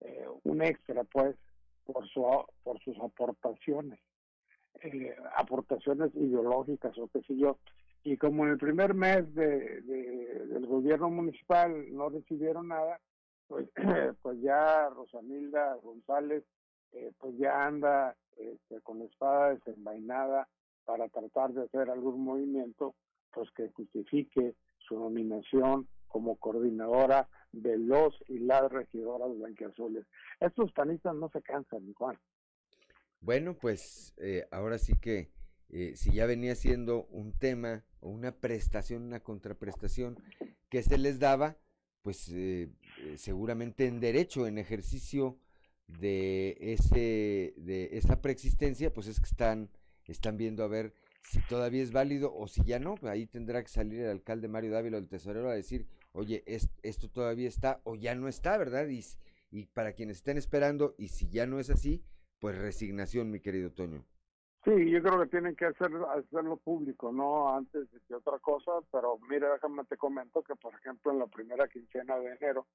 eh, 0.01 0.27
un 0.45 0.63
extra, 0.63 1.05
pues, 1.05 1.37
por, 1.85 2.07
su, 2.09 2.25
por 2.63 2.79
sus 2.81 2.97
aportaciones, 3.01 3.99
eh, 4.83 5.15
aportaciones 5.37 6.15
ideológicas 6.15 6.97
o 6.99 7.09
qué 7.09 7.23
sé 7.23 7.37
yo. 7.37 7.59
Y 8.05 8.17
como 8.17 8.45
en 8.45 8.53
el 8.53 8.59
primer 8.59 8.95
mes 8.95 9.35
de, 9.35 9.81
del 9.83 10.67
gobierno 10.67 11.11
municipal 11.11 11.93
no 11.93 12.09
recibieron 12.09 12.69
nada, 12.69 13.01
pues, 13.49 13.69
pues 14.23 14.41
ya 14.41 14.89
Rosamilda 14.91 15.75
González 15.83 16.45
pues 17.19 17.37
ya 17.37 17.67
anda 17.67 18.17
este, 18.39 18.81
con 18.81 19.01
la 19.01 19.05
espada 19.05 19.55
desenvainada 19.55 20.49
para 20.87 21.09
tratar 21.09 21.53
de 21.53 21.65
hacer 21.65 21.91
algún 21.91 22.25
movimiento 22.25 22.95
pues 23.33 23.51
que 23.51 23.69
justifique 23.71 24.55
su 24.79 24.99
nominación 24.99 25.87
como 26.07 26.37
coordinadora 26.37 27.29
de 27.53 27.77
los 27.77 28.15
y 28.29 28.39
las 28.39 28.71
regidoras 28.71 29.37
blanquiazules. 29.37 30.07
Estos 30.41 30.73
panistas 30.73 31.15
no 31.15 31.29
se 31.31 31.43
cansan, 31.43 31.93
Juan. 31.95 32.19
Bueno, 33.21 33.55
pues 33.55 34.15
eh, 34.19 34.47
ahora 34.51 34.79
sí 34.79 34.95
que 34.99 35.31
eh, 35.69 35.97
si 35.97 36.13
ya 36.13 36.27
venía 36.27 36.55
siendo 36.55 37.05
un 37.07 37.33
tema 37.33 37.85
o 38.01 38.09
una 38.09 38.33
prestación, 38.33 39.03
una 39.03 39.21
contraprestación 39.21 40.17
que 40.71 40.83
se 40.83 40.97
les 40.97 41.19
daba, 41.19 41.57
pues 42.03 42.31
eh, 42.33 42.71
seguramente 43.17 43.87
en 43.87 44.01
derecho, 44.01 44.47
en 44.47 44.59
ejercicio 44.59 45.39
de 45.87 46.57
ese 46.61 47.55
de 47.57 47.91
esa 47.93 48.21
preexistencia, 48.21 48.93
pues 48.93 49.07
es 49.07 49.21
que 49.21 49.27
están 49.27 49.71
están 50.13 50.37
viendo 50.37 50.65
a 50.65 50.69
ver 50.69 50.93
si 51.23 51.41
todavía 51.49 51.83
es 51.83 51.93
válido 51.93 52.33
o 52.35 52.47
si 52.47 52.63
ya 52.65 52.79
no, 52.79 52.95
ahí 53.03 53.27
tendrá 53.27 53.63
que 53.63 53.69
salir 53.69 54.01
el 54.01 54.11
alcalde 54.11 54.49
Mario 54.49 54.73
Dávila, 54.73 54.99
el 54.99 55.09
tesorero, 55.09 55.51
a 55.51 55.55
decir, 55.55 55.87
oye, 56.13 56.45
esto 56.47 57.11
todavía 57.11 57.49
está 57.49 57.81
o 57.85 57.97
ya 57.97 58.15
no 58.15 58.29
está, 58.29 58.57
¿verdad? 58.57 58.87
Y, 58.89 59.03
y 59.51 59.67
para 59.67 59.93
quienes 59.93 60.19
estén 60.19 60.39
esperando, 60.39 60.95
y 60.99 61.09
si 61.09 61.29
ya 61.29 61.47
no 61.47 61.59
es 61.59 61.71
así, 61.71 62.05
pues 62.39 62.57
resignación, 62.57 63.31
mi 63.31 63.41
querido 63.41 63.73
Toño. 63.73 64.05
Sí, 64.65 64.91
yo 64.91 65.01
creo 65.01 65.21
que 65.21 65.29
tienen 65.29 65.55
que 65.55 65.67
hacerlo, 65.67 66.11
hacerlo 66.11 66.57
público, 66.57 67.13
no 67.13 67.55
antes 67.55 67.89
de 68.09 68.15
otra 68.15 68.39
cosa, 68.41 68.73
pero 68.91 69.19
mira, 69.29 69.53
déjame 69.53 69.85
te 69.85 69.97
comento 69.97 70.43
que, 70.43 70.57
por 70.57 70.75
ejemplo, 70.75 71.13
en 71.13 71.21
la 71.21 71.27
primera 71.27 71.69
quincena 71.69 72.19
de 72.19 72.33
enero, 72.33 72.67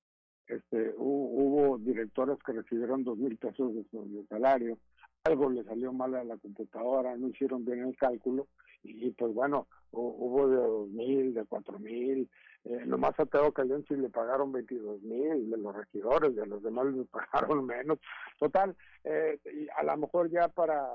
este, 0.47 0.93
hubo, 0.97 1.77
directores 1.77 2.38
que 2.45 2.53
recibieron 2.53 3.03
dos 3.03 3.18
mil 3.18 3.38
pesos 3.38 3.73
de, 3.73 3.85
de 3.91 4.26
salario, 4.27 4.77
algo 5.23 5.49
le 5.49 5.63
salió 5.63 5.93
mal 5.93 6.15
a 6.15 6.23
la 6.23 6.38
computadora, 6.38 7.15
no 7.15 7.27
hicieron 7.27 7.63
bien 7.63 7.88
el 7.88 7.95
cálculo 7.95 8.47
y 8.84 9.11
pues 9.11 9.34
bueno, 9.34 9.68
hubo 9.91 10.47
de 10.47 10.55
dos 10.55 10.89
mil, 10.89 11.34
de 11.34 11.45
cuatro 11.45 11.77
mil, 11.80 12.30
eh, 12.63 12.84
nomás 12.85 13.19
a 13.19 13.26
Teo 13.26 13.51
Caliente 13.51 13.97
le 13.97 14.09
pagaron 14.09 14.51
22 14.51 15.01
mil, 15.01 15.49
de 15.49 15.57
los 15.57 15.76
regidores, 15.76 16.35
de 16.35 16.45
los 16.45 16.61
demás 16.61 16.85
les 16.88 17.07
pagaron 17.09 17.65
menos. 17.65 17.99
Total, 18.39 18.76
eh, 19.03 19.39
y 19.53 19.68
a 19.69 19.84
lo 19.84 19.97
mejor 19.97 20.30
ya 20.30 20.47
para, 20.47 20.88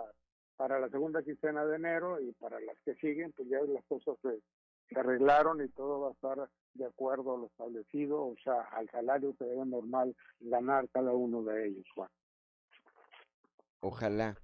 para 0.57 0.79
la 0.79 0.89
segunda 0.89 1.23
quincena 1.23 1.65
de 1.65 1.77
enero 1.77 2.21
y 2.21 2.33
para 2.33 2.61
las 2.61 2.77
que 2.85 2.95
siguen, 2.97 3.33
pues 3.33 3.49
ya 3.49 3.59
las 3.63 3.85
cosas 3.85 4.17
se, 4.23 4.41
se 4.89 4.99
arreglaron 4.99 5.63
y 5.65 5.69
todo 5.69 6.01
va 6.01 6.09
a 6.09 6.13
estar 6.13 6.51
de 6.75 6.85
acuerdo 6.85 7.35
a 7.35 7.39
lo 7.39 7.47
establecido, 7.47 8.27
o 8.27 8.37
sea, 8.43 8.61
al 8.73 8.89
salario 8.91 9.35
que 9.37 9.45
debe 9.45 9.65
normal 9.65 10.15
ganar 10.41 10.89
cada 10.91 11.13
uno 11.13 11.43
de 11.43 11.69
ellos, 11.69 11.87
Juan. 11.95 12.11
Ojalá 13.81 14.37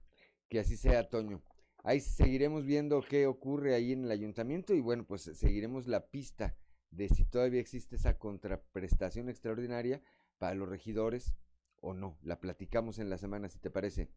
que 0.49 0.61
así 0.61 0.77
sea, 0.77 1.09
Toño. 1.09 1.43
Ahí 1.85 2.01
seguiremos 2.01 2.65
viendo 2.65 3.03
qué 3.03 3.27
ocurre 3.27 3.75
ahí 3.75 3.93
en 3.93 4.05
el 4.05 4.11
ayuntamiento 4.11 4.73
y 4.75 4.81
bueno, 4.81 5.05
pues 5.05 5.23
seguiremos 5.23 5.87
la 5.87 6.07
pista 6.07 6.55
de 6.91 7.09
si 7.09 7.25
todavía 7.25 7.61
existe 7.61 7.97
esa 7.97 8.19
contraprestación 8.19 9.29
extraordinaria 9.29 10.01
para 10.39 10.55
los 10.55 10.69
regidores 10.69 11.35
o 11.81 11.95
no. 11.95 12.19
La 12.23 12.39
platicamos 12.39 12.99
en 12.99 13.11
la 13.11 13.19
semana, 13.19 13.49
si 13.49 13.59
te 13.59 13.71
parece. 13.71 14.11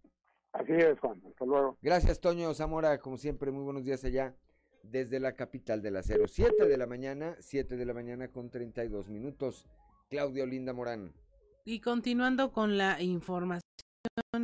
Así 0.52 0.74
es, 0.74 1.00
Juan. 1.00 1.22
Hasta 1.28 1.46
luego. 1.46 1.78
Gracias, 1.82 2.22
Toño 2.22 2.54
Zamora. 2.54 3.00
Como 3.00 3.18
siempre, 3.18 3.52
muy 3.52 3.64
buenos 3.64 3.84
días 3.84 4.04
allá 4.04 4.36
desde 4.92 5.20
la 5.20 5.36
capital 5.36 5.82
de 5.82 5.92
la 5.92 6.04
Cero. 6.04 6.26
Siete 6.28 6.68
de 6.68 6.78
la 6.78 6.88
mañana, 6.88 7.36
siete 7.40 7.78
de 7.78 7.86
la 7.86 7.94
mañana 7.94 8.30
con 8.30 8.50
treinta 8.50 8.84
y 8.84 8.88
dos 8.88 9.10
minutos. 9.10 9.68
Claudio 10.10 10.46
Linda 10.46 10.74
Morán. 10.74 11.14
Y 11.64 11.80
continuando 11.80 12.52
con 12.52 12.78
la 12.78 13.02
información 13.02 13.62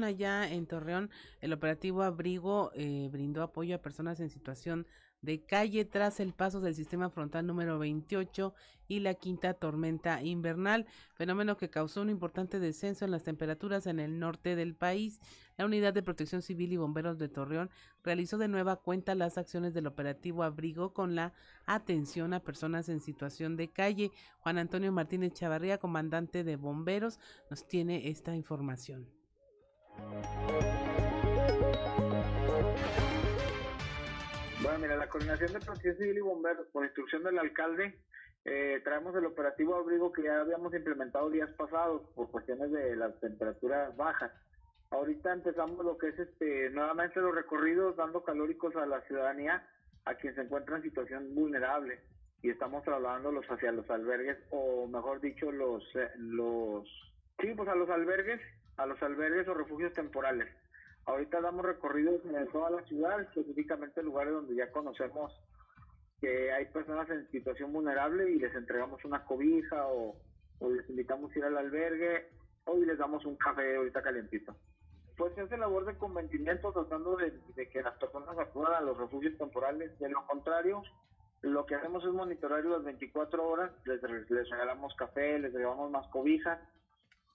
allá 0.04 0.52
en 0.52 0.66
Torreón, 0.66 1.12
el 1.40 1.54
operativo 1.54 2.02
Abrigo 2.02 2.72
eh, 2.74 3.10
brindó 3.12 3.44
apoyo 3.44 3.76
a 3.76 3.82
personas 3.82 4.20
en 4.20 4.30
situación 4.30 4.88
de 5.22 5.44
calle 5.44 5.86
tras 5.86 6.20
el 6.20 6.34
paso 6.34 6.62
del 6.62 6.76
sistema 6.76 7.10
frontal 7.10 7.46
número 7.46 7.78
28 7.78 8.54
y 8.88 9.00
la 9.00 9.14
quinta 9.14 9.54
tormenta 9.54 10.22
invernal, 10.22 10.86
fenómeno 11.14 11.56
que 11.56 11.70
causó 11.70 12.02
un 12.02 12.10
importante 12.10 12.60
descenso 12.60 13.06
en 13.06 13.12
las 13.12 13.24
temperaturas 13.24 13.88
en 13.88 14.00
el 14.00 14.20
norte 14.20 14.56
del 14.56 14.76
país. 14.76 15.22
La 15.58 15.66
Unidad 15.66 15.94
de 15.94 16.04
Protección 16.04 16.42
Civil 16.42 16.74
y 16.74 16.78
Bomberos 16.78 17.18
de 17.18 17.30
Torreón 17.30 17.70
realizó 18.04 18.38
de 18.38 18.48
nueva 18.48 18.78
cuenta 18.78 19.16
las 19.16 19.38
acciones 19.38 19.74
del 19.74 19.88
operativo 19.88 20.44
Abrigo 20.44 20.94
con 20.94 21.16
la 21.16 21.34
atención 21.66 22.34
a 22.34 22.42
personas 22.42 22.90
en 22.90 23.00
situación 23.00 23.56
de 23.56 23.70
calle. 23.70 24.12
Juan 24.40 24.58
Antonio 24.58 24.92
Martínez 24.92 25.34
Chavarría, 25.34 25.78
comandante 25.78 26.44
de 26.44 26.58
bomberos, 26.58 27.20
nos 27.50 27.66
tiene 27.68 28.10
esta 28.10 28.36
información. 28.36 29.08
Mira, 34.80 34.96
la 34.96 35.08
coordinación 35.08 35.54
de 35.54 35.60
protección 35.60 35.98
civil 35.98 36.18
y 36.18 36.22
bomberos, 36.22 36.68
por 36.68 36.86
instrucción 36.86 37.24
del 37.24 37.40
alcalde, 37.40 38.00
eh, 38.46 38.82
traemos 38.84 39.16
el 39.16 39.26
operativo 39.26 39.76
abrigo 39.76 40.12
que 40.12 40.24
ya 40.24 40.40
habíamos 40.40 40.74
implementado 40.74 41.30
días 41.30 41.50
pasados 41.52 42.02
por 42.16 42.32
cuestiones 42.32 42.72
de 42.72 42.96
las 42.96 43.20
temperaturas 43.20 43.96
bajas. 43.98 44.32
Ahorita 44.90 45.34
empezamos 45.34 45.84
lo 45.86 45.98
que 45.98 46.10
es 46.10 46.20
este 46.20 46.70
nuevamente 46.70 47.20
los 47.20 47.36
recorridos 47.36 47.96
dando 47.98 48.24
calóricos 48.24 48.76
a 48.76 48.86
la 48.86 49.02
ciudadanía, 49.02 49.68
a 50.06 50.16
quien 50.16 50.36
se 50.36 50.42
encuentra 50.42 50.78
en 50.78 50.84
situación 50.84 51.36
vulnerable 51.36 52.00
y 52.42 52.50
estamos 52.50 52.84
trasladándolos 52.84 53.46
hacia 53.48 53.72
los 53.72 53.90
albergues 53.90 54.38
o 54.50 54.88
mejor 54.88 55.22
dicho 55.22 55.52
los 55.52 55.84
eh, 55.96 56.10
los 56.18 56.88
sí 57.40 57.54
pues 57.56 57.70
a 57.70 57.76
los 57.76 57.90
albergues 57.90 58.42
a 58.78 58.86
los 58.86 59.02
albergues 59.04 59.48
o 59.48 59.54
refugios 59.54 59.94
temporales. 59.94 60.48
Ahorita 61.12 61.42
damos 61.42 61.66
recorridos 61.66 62.22
en 62.24 62.48
toda 62.54 62.70
la 62.70 62.82
ciudad, 62.84 63.20
específicamente 63.20 64.02
lugares 64.02 64.32
donde 64.34 64.56
ya 64.56 64.72
conocemos 64.72 65.34
que 66.22 66.54
hay 66.54 66.68
personas 66.68 67.10
en 67.10 67.30
situación 67.32 67.74
vulnerable 67.74 68.32
y 68.32 68.40
les 68.40 68.56
entregamos 68.56 69.04
una 69.04 69.26
cobija 69.26 69.88
o, 69.88 70.16
les 70.62 70.90
invitamos 70.90 71.30
a 71.36 71.38
ir 71.38 71.44
al 71.44 71.58
albergue 71.58 72.30
o 72.64 72.78
les 72.78 72.98
damos 72.98 73.26
un 73.26 73.36
café 73.36 73.76
ahorita 73.76 74.02
calientito. 74.02 74.56
Pues 75.18 75.36
se 75.36 75.42
hace 75.42 75.58
labor 75.58 75.84
de 75.84 75.98
convencimiento 75.98 76.72
tratando 76.72 77.18
de, 77.18 77.68
que 77.68 77.82
las 77.82 77.98
personas 77.98 78.40
acudan 78.40 78.76
a 78.76 78.82
los 78.82 78.98
refugios 78.98 79.38
temporales. 79.38 80.00
De 80.00 80.08
lo 80.08 80.26
contrario, 80.28 80.82
lo 81.42 81.66
que 81.66 81.76
hacemos 81.76 82.06
es 82.06 82.12
monitorear 82.12 82.64
las 82.64 82.86
24 82.86 83.50
horas, 83.50 83.72
les, 83.84 84.02
les 84.02 84.50
regalamos 84.50 84.96
café, 84.96 85.40
les 85.40 85.52
regalamos 85.52 85.92
más 85.92 86.08
cobijas 86.08 86.58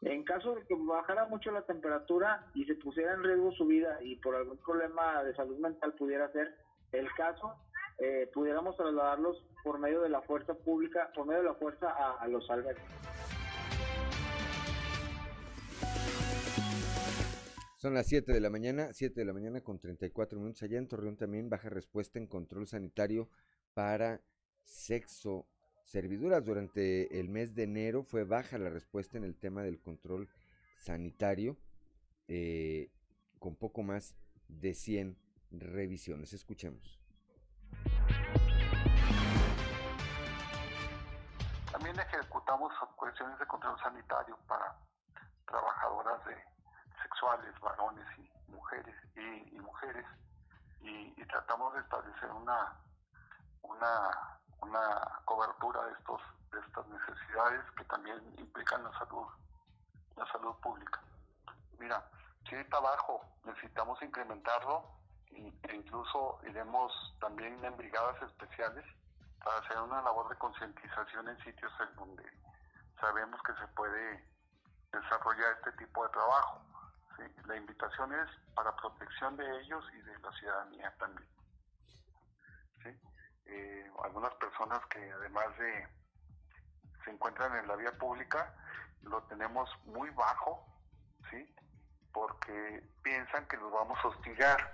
en 0.02 0.24
caso 0.24 0.55
de 0.55 0.64
que 0.66 0.74
bajara 0.74 1.27
mucho 1.27 1.51
la 1.51 1.62
temperatura 1.62 2.47
y 2.55 2.64
se 2.64 2.74
pusiera 2.74 3.14
en 3.14 3.24
riesgo 3.24 3.52
su 3.52 3.66
vida 3.66 3.98
y 4.02 4.16
por 4.16 4.35
algún 4.35 4.59
problema 4.59 5.23
de 5.24 5.35
salud 5.35 5.59
mental 5.59 5.94
pudiera 5.94 6.31
ser 6.32 6.55
el 6.93 7.09
caso, 7.14 7.55
eh, 7.98 8.31
pudiéramos 8.32 8.77
trasladarlos 8.77 9.43
por 9.64 9.78
medio 9.78 10.02
de 10.02 10.10
la 10.10 10.20
fuerza 10.23 10.55
pública, 10.55 11.10
por 11.14 11.27
medio 11.27 11.43
de 11.43 11.48
la 11.48 11.55
fuerza 11.55 11.89
a, 11.89 12.28
los 12.28 12.48
albergues. 12.51 12.85
Son 17.78 17.94
las 17.94 18.06
7 18.06 18.32
de 18.32 18.40
la 18.40 18.51
mañana, 18.51 18.93
7 18.93 19.20
de 19.20 19.27
la 19.27 19.32
mañana 19.32 19.60
con 19.62 19.78
34 19.78 20.39
minutos. 20.39 20.62
Allá 20.62 20.78
en 20.78 20.89
Torreón 20.89 21.16
también 21.16 21.48
baja 21.48 21.68
respuesta 21.68 22.18
en 22.18 22.27
control 22.27 22.66
sanitario 22.66 23.28
para 23.74 24.20
sexo 24.62 25.47
serviduras. 25.86 26.44
Durante 26.44 27.18
el 27.18 27.28
mes 27.28 27.54
de 27.54 27.62
enero 27.62 28.02
fue 28.02 28.24
baja 28.24 28.58
la 28.58 28.68
respuesta 28.68 29.16
en 29.16 29.24
el 29.24 29.36
tema 29.36 29.62
del 29.62 29.80
control 29.80 30.28
sanitario, 30.76 31.56
eh, 32.28 32.90
con 33.38 33.56
poco 33.56 33.82
más 33.82 34.16
de 34.48 34.74
100 34.74 35.16
revisiones. 35.52 36.32
Escuchemos. 36.32 37.00
También 41.72 41.98
ejecutamos 41.98 42.72
cuestiones 42.96 43.38
de 43.38 43.46
control 43.46 43.78
sanitario 43.80 44.36
para 44.46 44.76
trabajadoras 45.46 46.24
de 46.26 46.34
sexuales, 47.02 47.54
varones 47.60 48.06
y 48.18 48.50
mujeres 48.50 48.94
y, 49.14 49.60
mujeres 49.60 50.04
y, 50.80 51.14
y, 51.16 51.24
tratamos 51.26 51.74
de 51.74 51.80
establecer 51.80 52.30
una 52.30 52.80
una 53.62 54.36
una 54.60 55.20
cobertura 55.24 55.84
de 55.84 55.92
estos 55.92 56.20
de 56.50 56.60
estas 56.60 56.86
necesidades 56.88 57.64
que 57.76 57.84
también 57.84 58.18
implican 58.38 58.82
la 58.84 58.92
salud 58.98 59.26
la 60.16 60.26
salud 60.32 60.54
pública 60.62 61.00
mira 61.78 62.02
si 62.48 62.54
está 62.54 62.80
bajo 62.80 63.20
necesitamos 63.44 64.00
incrementarlo 64.02 64.96
e 65.30 65.74
incluso 65.74 66.38
iremos 66.44 66.92
también 67.20 67.62
en 67.64 67.76
brigadas 67.76 68.20
especiales 68.22 68.84
para 69.44 69.58
hacer 69.58 69.78
una 69.80 70.02
labor 70.02 70.28
de 70.28 70.36
concientización 70.36 71.28
en 71.28 71.38
sitios 71.44 71.72
en 71.80 71.96
donde 71.96 72.24
sabemos 73.00 73.40
que 73.42 73.52
se 73.54 73.68
puede 73.68 74.24
desarrollar 74.92 75.52
este 75.58 75.72
tipo 75.72 76.04
de 76.04 76.10
trabajo. 76.10 76.60
La 77.46 77.56
invitación 77.56 78.12
es 78.12 78.28
para 78.54 78.74
protección 78.76 79.36
de 79.36 79.60
ellos 79.60 79.84
y 79.94 80.02
de 80.02 80.18
la 80.18 80.32
ciudadanía 80.32 80.94
también. 80.98 81.28
Eh, 83.47 83.90
algunas 84.05 84.35
personas 84.35 84.85
que 84.86 84.98
además 85.12 85.47
de 85.59 85.89
se 87.05 87.10
encuentran 87.10 87.56
en 87.56 87.68
la 87.68 87.77
vía 87.77 87.93
pública 87.93 88.52
lo 89.02 89.23
tenemos 89.24 89.70
muy 89.85 90.10
bajo, 90.10 90.66
¿sí? 91.31 91.55
porque 92.12 92.82
piensan 93.02 93.47
que 93.47 93.56
los 93.56 93.70
vamos 93.70 93.98
a 94.02 94.09
hostigar 94.09 94.73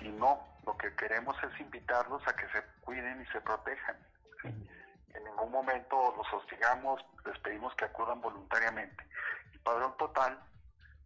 y 0.00 0.08
no, 0.08 0.40
lo 0.64 0.76
que 0.76 0.94
queremos 0.94 1.36
es 1.42 1.60
invitarlos 1.60 2.26
a 2.26 2.34
que 2.34 2.48
se 2.48 2.62
cuiden 2.80 3.20
y 3.20 3.26
se 3.26 3.40
protejan. 3.40 3.96
En 4.44 5.24
ningún 5.24 5.50
momento 5.50 6.14
los 6.16 6.32
hostigamos, 6.32 7.04
les 7.26 7.38
pedimos 7.40 7.74
que 7.74 7.84
acudan 7.84 8.20
voluntariamente. 8.20 9.04
El 9.52 9.60
padrón 9.60 9.96
total 9.96 10.38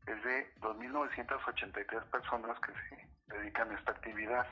es 0.06 0.22
de 0.22 0.54
2.983 0.60 2.04
personas 2.10 2.58
que 2.60 2.72
se 2.72 3.11
dedican 3.32 3.70
a 3.70 3.78
esta 3.78 3.92
actividad 3.92 4.46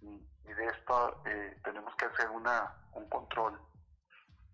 y, 0.00 0.20
de 0.52 0.66
esto 0.66 1.22
eh, 1.24 1.56
tenemos 1.64 1.94
que 1.96 2.04
hacer 2.04 2.28
una, 2.28 2.74
un 2.94 3.08
control 3.08 3.58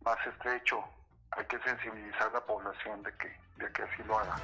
más 0.03 0.19
estrecho. 0.27 0.85
Hay 1.33 1.45
que 1.47 1.59
sensibilizar 1.61 2.29
a 2.29 2.35
la 2.35 2.47
población 2.47 3.03
de 3.03 3.13
que, 3.17 3.29
de 3.57 3.73
que 3.73 3.83
así 3.83 4.03
lo 4.05 4.19
haga. 4.19 4.37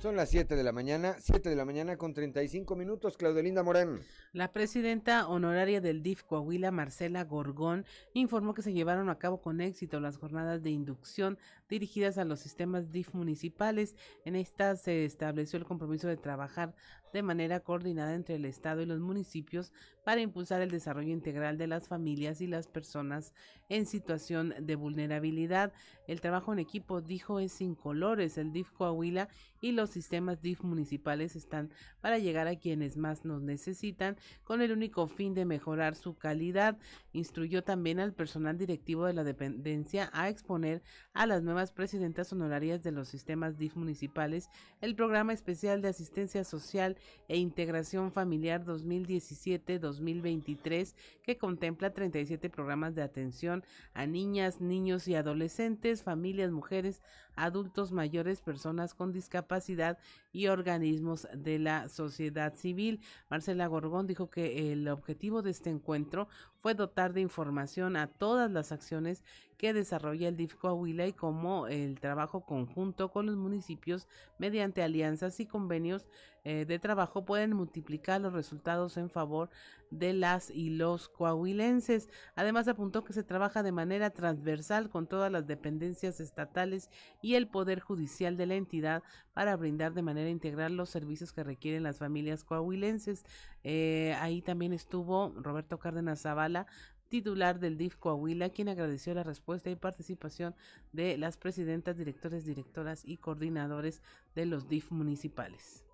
Son 0.00 0.16
las 0.16 0.30
7 0.30 0.56
de 0.56 0.64
la 0.64 0.72
mañana, 0.72 1.16
7 1.18 1.50
de 1.50 1.56
la 1.56 1.66
mañana 1.66 1.98
con 1.98 2.14
35 2.14 2.74
minutos, 2.74 3.18
Claudelinda 3.18 3.62
Morán. 3.62 4.00
La 4.32 4.50
presidenta 4.50 5.28
honoraria 5.28 5.82
del 5.82 6.02
DIF 6.02 6.22
Coahuila, 6.22 6.70
Marcela 6.70 7.22
Gorgón, 7.24 7.84
informó 8.14 8.54
que 8.54 8.62
se 8.62 8.72
llevaron 8.72 9.10
a 9.10 9.18
cabo 9.18 9.42
con 9.42 9.60
éxito 9.60 10.00
las 10.00 10.16
jornadas 10.16 10.62
de 10.62 10.70
inducción 10.70 11.38
dirigidas 11.70 12.18
a 12.18 12.24
los 12.24 12.40
sistemas 12.40 12.90
DIF 12.90 13.14
municipales. 13.14 13.96
En 14.24 14.36
estas 14.36 14.82
se 14.82 15.04
estableció 15.04 15.58
el 15.58 15.64
compromiso 15.64 16.08
de 16.08 16.16
trabajar 16.16 16.74
de 17.12 17.22
manera 17.22 17.60
coordinada 17.60 18.14
entre 18.14 18.36
el 18.36 18.44
Estado 18.44 18.82
y 18.82 18.86
los 18.86 19.00
municipios 19.00 19.72
para 20.04 20.20
impulsar 20.20 20.62
el 20.62 20.70
desarrollo 20.70 21.12
integral 21.12 21.58
de 21.58 21.66
las 21.66 21.88
familias 21.88 22.40
y 22.40 22.46
las 22.46 22.66
personas 22.66 23.34
en 23.68 23.86
situación 23.86 24.54
de 24.60 24.74
vulnerabilidad. 24.74 25.72
El 26.06 26.20
trabajo 26.20 26.52
en 26.52 26.58
equipo, 26.58 27.00
dijo, 27.00 27.38
es 27.38 27.52
sin 27.52 27.74
colores. 27.74 28.38
El 28.38 28.52
DIF 28.52 28.70
Coahuila 28.72 29.28
y 29.60 29.72
los 29.72 29.90
sistemas 29.90 30.40
DIF 30.40 30.62
municipales 30.62 31.36
están 31.36 31.70
para 32.00 32.18
llegar 32.18 32.48
a 32.48 32.56
quienes 32.56 32.96
más 32.96 33.24
nos 33.24 33.42
necesitan 33.42 34.16
con 34.44 34.62
el 34.62 34.72
único 34.72 35.06
fin 35.06 35.34
de 35.34 35.44
mejorar 35.44 35.94
su 35.94 36.16
calidad. 36.16 36.78
Instruyó 37.12 37.62
también 37.62 38.00
al 38.00 38.14
personal 38.14 38.56
directivo 38.56 39.04
de 39.04 39.12
la 39.12 39.24
dependencia 39.24 40.10
a 40.12 40.28
exponer 40.28 40.82
a 41.12 41.26
las 41.26 41.42
nuevas 41.42 41.59
presidentas 41.68 42.32
honorarias 42.32 42.82
de 42.82 42.92
los 42.92 43.08
sistemas 43.08 43.58
DIF 43.58 43.76
municipales 43.76 44.48
el 44.80 44.94
programa 44.94 45.34
especial 45.34 45.82
de 45.82 45.88
asistencia 45.88 46.44
social 46.44 46.96
e 47.28 47.36
integración 47.36 48.10
familiar 48.10 48.64
2017-2023 48.64 50.94
que 51.22 51.36
contempla 51.36 51.92
37 51.92 52.48
programas 52.48 52.94
de 52.94 53.02
atención 53.02 53.62
a 53.92 54.06
niñas, 54.06 54.62
niños 54.62 55.06
y 55.06 55.14
adolescentes, 55.14 56.02
familias, 56.02 56.50
mujeres, 56.50 57.02
adultos 57.36 57.92
mayores, 57.92 58.40
personas 58.40 58.94
con 58.94 59.12
discapacidad 59.12 59.98
y 60.32 60.48
organismos 60.48 61.28
de 61.34 61.58
la 61.58 61.88
sociedad 61.88 62.54
civil. 62.54 63.00
Marcela 63.28 63.66
Gorgón 63.66 64.06
dijo 64.06 64.30
que 64.30 64.72
el 64.72 64.88
objetivo 64.88 65.42
de 65.42 65.50
este 65.50 65.70
encuentro 65.70 66.28
fue 66.56 66.74
dotar 66.74 67.12
de 67.12 67.20
información 67.20 67.96
a 67.96 68.06
todas 68.06 68.50
las 68.50 68.72
acciones 68.72 69.24
que 69.56 69.74
desarrolla 69.74 70.28
el 70.28 70.36
DIF 70.36 70.54
Coahuila 70.54 71.06
y 71.06 71.12
cómo 71.12 71.66
el 71.66 72.00
trabajo 72.00 72.46
conjunto 72.46 73.10
con 73.10 73.26
los 73.26 73.36
municipios 73.36 74.08
mediante 74.38 74.82
alianzas 74.82 75.38
y 75.38 75.44
convenios 75.44 76.06
eh, 76.44 76.64
de 76.64 76.78
trabajo 76.78 77.26
pueden 77.26 77.52
multiplicar 77.52 78.22
los 78.22 78.32
resultados 78.32 78.96
en 78.96 79.10
favor 79.10 79.50
de 79.90 80.14
las 80.14 80.48
y 80.48 80.70
los 80.70 81.10
coahuilenses. 81.10 82.08
Además 82.34 82.68
apuntó 82.68 83.04
que 83.04 83.12
se 83.12 83.22
trabaja 83.22 83.62
de 83.62 83.72
manera 83.72 84.08
transversal 84.08 84.88
con 84.88 85.06
todas 85.06 85.30
las 85.30 85.46
dependencias 85.46 86.20
estatales 86.20 86.88
y 87.20 87.29
el 87.34 87.48
Poder 87.48 87.80
Judicial 87.80 88.36
de 88.36 88.46
la 88.46 88.54
entidad 88.54 89.02
para 89.32 89.56
brindar 89.56 89.94
de 89.94 90.02
manera 90.02 90.30
integral 90.30 90.76
los 90.76 90.90
servicios 90.90 91.32
que 91.32 91.44
requieren 91.44 91.82
las 91.82 91.98
familias 91.98 92.44
coahuilenses. 92.44 93.24
Eh, 93.64 94.14
ahí 94.20 94.42
también 94.42 94.72
estuvo 94.72 95.32
Roberto 95.36 95.78
Cárdenas 95.78 96.22
Zavala, 96.22 96.66
titular 97.08 97.58
del 97.58 97.76
DIF 97.76 97.96
Coahuila, 97.96 98.50
quien 98.50 98.68
agradeció 98.68 99.12
la 99.14 99.24
respuesta 99.24 99.68
y 99.70 99.76
participación 99.76 100.54
de 100.92 101.18
las 101.18 101.36
presidentas, 101.36 101.96
directores, 101.96 102.44
directoras 102.44 103.02
y 103.04 103.18
coordinadores 103.18 104.02
de 104.34 104.46
los 104.46 104.68
DIF 104.68 104.90
municipales. 104.92 105.84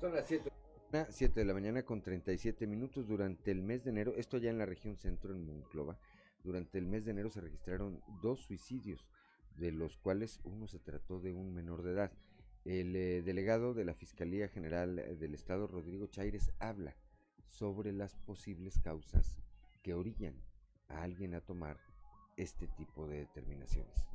Son 0.00 0.12
las 0.12 0.26
7 0.26 0.50
7 1.08 1.40
de 1.40 1.46
la 1.46 1.54
mañana 1.54 1.82
con 1.82 2.02
37 2.02 2.66
minutos 2.66 3.08
durante 3.08 3.50
el 3.50 3.62
mes 3.62 3.82
de 3.84 3.90
enero, 3.90 4.14
esto 4.16 4.38
ya 4.38 4.50
en 4.50 4.58
la 4.58 4.66
región 4.66 4.96
centro 4.96 5.34
en 5.34 5.44
Monclova, 5.44 5.98
durante 6.44 6.78
el 6.78 6.86
mes 6.86 7.04
de 7.04 7.10
enero 7.10 7.30
se 7.30 7.40
registraron 7.40 8.00
dos 8.22 8.40
suicidios, 8.40 9.08
de 9.56 9.72
los 9.72 9.96
cuales 9.96 10.40
uno 10.44 10.68
se 10.68 10.78
trató 10.78 11.20
de 11.20 11.32
un 11.32 11.54
menor 11.54 11.82
de 11.82 11.92
edad. 11.92 12.12
El 12.64 12.94
eh, 12.94 13.22
delegado 13.22 13.74
de 13.74 13.84
la 13.84 13.94
Fiscalía 13.94 14.48
General 14.48 15.18
del 15.18 15.34
Estado, 15.34 15.66
Rodrigo 15.66 16.06
Chaires, 16.06 16.52
habla 16.60 16.96
sobre 17.46 17.92
las 17.92 18.14
posibles 18.16 18.78
causas 18.78 19.38
que 19.82 19.94
orillan 19.94 20.34
a 20.88 21.02
alguien 21.02 21.34
a 21.34 21.40
tomar 21.40 21.78
este 22.36 22.66
tipo 22.68 23.06
de 23.06 23.18
determinaciones. 23.20 24.08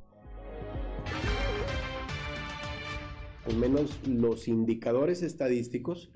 Al 3.46 3.56
menos 3.56 4.06
los 4.06 4.48
indicadores 4.48 5.22
estadísticos 5.22 6.12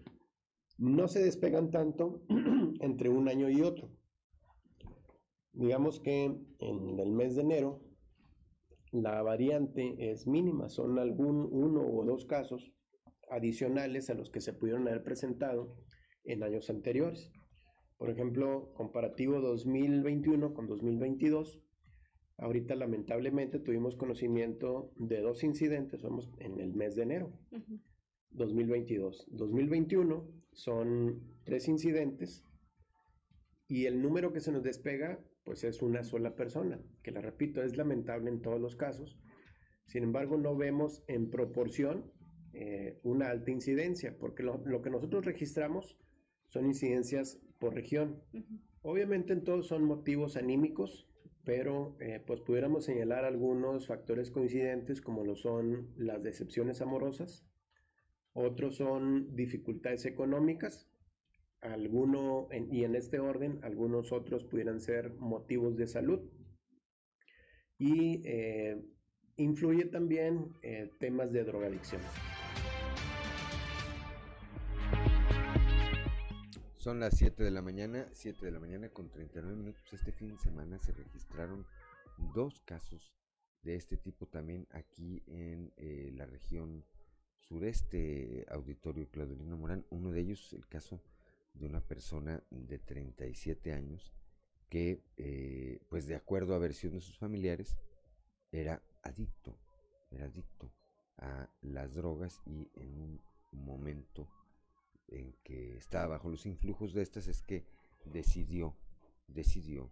no 0.76 1.08
se 1.08 1.22
despegan 1.24 1.70
tanto 1.70 2.22
entre 2.80 3.08
un 3.08 3.28
año 3.28 3.48
y 3.48 3.62
otro. 3.62 3.88
Digamos 5.54 6.00
que 6.00 6.24
en 6.58 6.98
el 6.98 7.12
mes 7.12 7.36
de 7.36 7.42
enero 7.42 7.80
la 8.90 9.22
variante 9.22 10.10
es 10.10 10.26
mínima, 10.26 10.68
son 10.68 10.98
algún 10.98 11.48
uno 11.50 11.80
o 11.80 12.04
dos 12.04 12.24
casos 12.26 12.72
adicionales 13.30 14.10
a 14.10 14.14
los 14.14 14.30
que 14.30 14.40
se 14.40 14.52
pudieron 14.52 14.86
haber 14.88 15.02
presentado 15.02 15.76
en 16.24 16.42
años 16.42 16.70
anteriores. 16.70 17.30
Por 17.98 18.10
ejemplo, 18.10 18.72
comparativo 18.74 19.40
2021 19.40 20.54
con 20.54 20.66
2022, 20.66 21.60
ahorita 22.38 22.74
lamentablemente 22.74 23.60
tuvimos 23.60 23.96
conocimiento 23.96 24.92
de 24.96 25.20
dos 25.20 25.44
incidentes, 25.44 26.00
somos 26.00 26.30
en 26.38 26.60
el 26.60 26.74
mes 26.74 26.96
de 26.96 27.02
enero. 27.04 27.32
2022. 28.30 29.28
2021 29.30 30.28
son 30.52 31.22
tres 31.44 31.68
incidentes 31.68 32.44
y 33.68 33.86
el 33.86 34.02
número 34.02 34.32
que 34.32 34.40
se 34.40 34.50
nos 34.50 34.64
despega 34.64 35.20
pues 35.44 35.64
es 35.64 35.82
una 35.82 36.02
sola 36.02 36.34
persona, 36.34 36.80
que 37.02 37.10
la 37.10 37.20
repito, 37.20 37.62
es 37.62 37.76
lamentable 37.76 38.30
en 38.30 38.40
todos 38.40 38.60
los 38.60 38.76
casos. 38.76 39.18
Sin 39.86 40.02
embargo, 40.02 40.36
no 40.38 40.56
vemos 40.56 41.04
en 41.06 41.30
proporción 41.30 42.10
eh, 42.54 42.98
una 43.02 43.30
alta 43.30 43.50
incidencia, 43.50 44.16
porque 44.18 44.42
lo, 44.42 44.82
que 44.82 44.90
nosotros 44.90 45.24
registramos 45.24 45.98
son 46.48 46.66
incidencias 46.66 47.40
por 47.58 47.74
región. 47.74 48.22
Obviamente 48.82 49.32
en 49.32 49.44
todos 49.44 49.66
son 49.66 49.84
motivos 49.84 50.36
anímicos, 50.36 51.08
pero 51.44 51.96
eh, 52.00 52.22
pues 52.26 52.40
pudiéramos 52.40 52.84
señalar 52.84 53.24
algunos 53.24 53.86
factores 53.86 54.30
coincidentes 54.30 55.00
como 55.00 55.24
lo 55.24 55.36
son 55.36 55.90
las 55.96 56.22
decepciones 56.22 56.80
amorosas, 56.80 57.46
otros 58.32 58.76
son 58.76 59.34
dificultades 59.36 60.06
económicas, 60.06 60.88
alguno, 61.72 62.48
y 62.70 62.84
en 62.84 62.94
este 62.94 63.18
orden, 63.18 63.58
algunos 63.62 64.12
otros 64.12 64.44
pudieran 64.44 64.80
ser 64.80 65.14
motivos 65.14 65.76
de 65.76 65.86
salud. 65.86 66.20
Y 67.78 68.22
eh, 68.24 68.84
influye 69.36 69.86
también 69.86 70.54
eh, 70.62 70.90
temas 71.00 71.32
de 71.32 71.44
drogadicción. 71.44 72.00
Son 76.76 77.00
las 77.00 77.16
7 77.16 77.42
de 77.42 77.50
la 77.50 77.62
mañana, 77.62 78.08
7 78.12 78.44
de 78.44 78.52
la 78.52 78.60
mañana 78.60 78.90
con 78.90 79.10
39 79.10 79.56
minutos. 79.56 79.92
Este 79.92 80.12
fin 80.12 80.28
de 80.28 80.38
semana 80.38 80.78
se 80.78 80.92
registraron 80.92 81.66
dos 82.34 82.60
casos 82.60 83.14
de 83.62 83.76
este 83.76 83.96
tipo 83.96 84.26
también 84.26 84.66
aquí 84.70 85.22
en 85.26 85.72
eh, 85.76 86.12
la 86.14 86.26
región 86.26 86.84
sureste, 87.40 88.44
auditorio 88.50 89.08
Claudelino 89.10 89.56
Morán. 89.56 89.86
Uno 89.88 90.12
de 90.12 90.20
ellos, 90.20 90.52
el 90.52 90.66
caso 90.66 91.02
de 91.54 91.66
una 91.66 91.80
persona 91.80 92.42
de 92.50 92.78
37 92.78 93.72
años 93.72 94.12
que, 94.68 95.02
eh, 95.16 95.80
pues 95.88 96.06
de 96.06 96.16
acuerdo 96.16 96.54
a 96.54 96.58
versión 96.58 96.92
de 96.92 97.00
sus 97.00 97.16
familiares, 97.18 97.76
era 98.50 98.82
adicto, 99.02 99.56
era 100.10 100.26
adicto 100.26 100.72
a 101.18 101.48
las 101.62 101.94
drogas 101.94 102.40
y 102.44 102.70
en 102.74 102.98
un 102.98 103.20
momento 103.52 104.28
en 105.08 105.32
que 105.44 105.76
estaba 105.76 106.08
bajo 106.08 106.28
los 106.28 106.46
influjos 106.46 106.92
de 106.92 107.02
estas 107.02 107.28
es 107.28 107.42
que 107.42 107.64
decidió, 108.04 108.76
decidió 109.28 109.90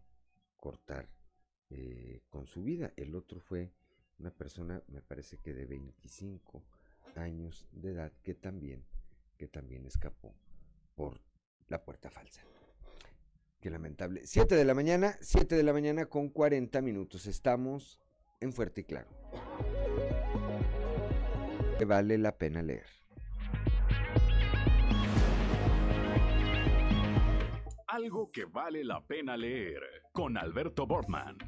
cortar 0.57 1.09
eh, 1.71 2.23
con 2.29 2.47
su 2.47 2.63
vida. 2.63 2.93
El 2.97 3.15
otro 3.15 3.41
fue 3.41 3.73
una 4.19 4.31
persona, 4.31 4.83
me 4.89 5.01
parece 5.01 5.39
que 5.39 5.55
de 5.55 5.67
25 5.67 6.63
años 7.17 7.67
de 7.73 7.91
edad, 7.91 8.13
que 8.23 8.35
también, 8.35 8.85
que 9.37 9.49
también 9.49 9.87
escapó 9.87 10.35
por 10.95 11.21
la 11.73 11.83
puerta 11.83 12.11
falsa. 12.11 12.43
Qué 13.61 13.71
lamentable. 13.71 14.27
7 14.27 14.55
de 14.55 14.65
la 14.65 14.75
mañana, 14.75 15.17
7 15.21 15.57
de 15.57 15.63
la 15.63 15.73
mañana 15.73 16.07
con 16.07 16.29
40 16.29 16.83
minutos. 16.83 17.27
Estamos 17.27 17.99
en 18.41 18.53
Fuerte 18.53 18.83
y 18.83 18.85
Claro. 18.85 19.09
Vale 21.87 22.17
la 22.17 22.37
pena 22.37 22.63
leer. 22.63 22.87
Algo 27.89 28.31
que 28.31 28.45
vale 28.45 28.85
la 28.85 29.05
pena 29.05 29.37
leer 29.37 29.83
con 30.13 30.37
Alberto 30.39 30.87
Bortman. 30.87 31.39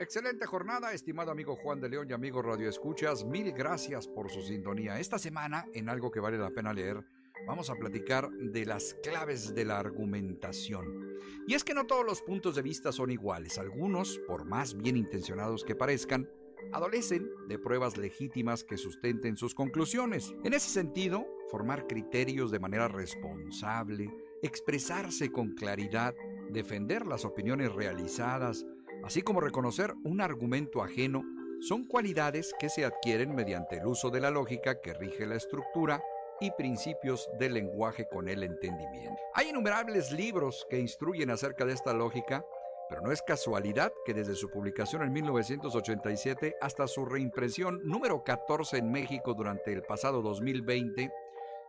Excelente 0.00 0.46
jornada, 0.46 0.94
estimado 0.94 1.30
amigo 1.30 1.56
Juan 1.56 1.78
de 1.78 1.90
León 1.90 2.06
y 2.08 2.14
amigo 2.14 2.40
Radio 2.40 2.70
Escuchas. 2.70 3.22
Mil 3.22 3.52
gracias 3.52 4.08
por 4.08 4.30
su 4.30 4.40
sintonía. 4.40 4.98
Esta 4.98 5.18
semana, 5.18 5.66
en 5.74 5.90
algo 5.90 6.10
que 6.10 6.20
vale 6.20 6.38
la 6.38 6.48
pena 6.48 6.72
leer, 6.72 7.04
vamos 7.46 7.68
a 7.68 7.74
platicar 7.74 8.30
de 8.30 8.64
las 8.64 8.94
claves 9.02 9.54
de 9.54 9.66
la 9.66 9.78
argumentación. 9.78 11.18
Y 11.46 11.52
es 11.52 11.64
que 11.64 11.74
no 11.74 11.86
todos 11.86 12.06
los 12.06 12.22
puntos 12.22 12.54
de 12.54 12.62
vista 12.62 12.92
son 12.92 13.10
iguales. 13.10 13.58
Algunos, 13.58 14.18
por 14.26 14.46
más 14.46 14.74
bien 14.74 14.96
intencionados 14.96 15.64
que 15.64 15.76
parezcan, 15.76 16.26
adolecen 16.72 17.28
de 17.48 17.58
pruebas 17.58 17.98
legítimas 17.98 18.64
que 18.64 18.78
sustenten 18.78 19.36
sus 19.36 19.54
conclusiones. 19.54 20.32
En 20.44 20.54
ese 20.54 20.70
sentido, 20.70 21.26
formar 21.50 21.86
criterios 21.86 22.50
de 22.50 22.58
manera 22.58 22.88
responsable, 22.88 24.10
expresarse 24.42 25.30
con 25.30 25.50
claridad, 25.50 26.14
defender 26.48 27.06
las 27.06 27.26
opiniones 27.26 27.70
realizadas, 27.70 28.64
así 29.04 29.22
como 29.22 29.40
reconocer 29.40 29.94
un 30.04 30.20
argumento 30.20 30.82
ajeno, 30.82 31.22
son 31.60 31.84
cualidades 31.84 32.54
que 32.58 32.68
se 32.68 32.84
adquieren 32.84 33.34
mediante 33.34 33.78
el 33.78 33.86
uso 33.86 34.10
de 34.10 34.20
la 34.20 34.30
lógica 34.30 34.80
que 34.80 34.94
rige 34.94 35.26
la 35.26 35.36
estructura 35.36 36.02
y 36.40 36.50
principios 36.52 37.28
del 37.38 37.54
lenguaje 37.54 38.08
con 38.08 38.28
el 38.28 38.42
entendimiento. 38.42 39.22
Hay 39.34 39.50
innumerables 39.50 40.10
libros 40.10 40.66
que 40.70 40.78
instruyen 40.78 41.30
acerca 41.30 41.66
de 41.66 41.74
esta 41.74 41.92
lógica, 41.92 42.44
pero 42.88 43.02
no 43.02 43.12
es 43.12 43.22
casualidad 43.22 43.92
que 44.06 44.14
desde 44.14 44.34
su 44.34 44.50
publicación 44.50 45.02
en 45.02 45.12
1987 45.12 46.56
hasta 46.60 46.88
su 46.88 47.04
reimpresión 47.04 47.80
número 47.84 48.24
14 48.24 48.78
en 48.78 48.90
México 48.90 49.34
durante 49.34 49.72
el 49.72 49.82
pasado 49.82 50.22
2020, 50.22 51.10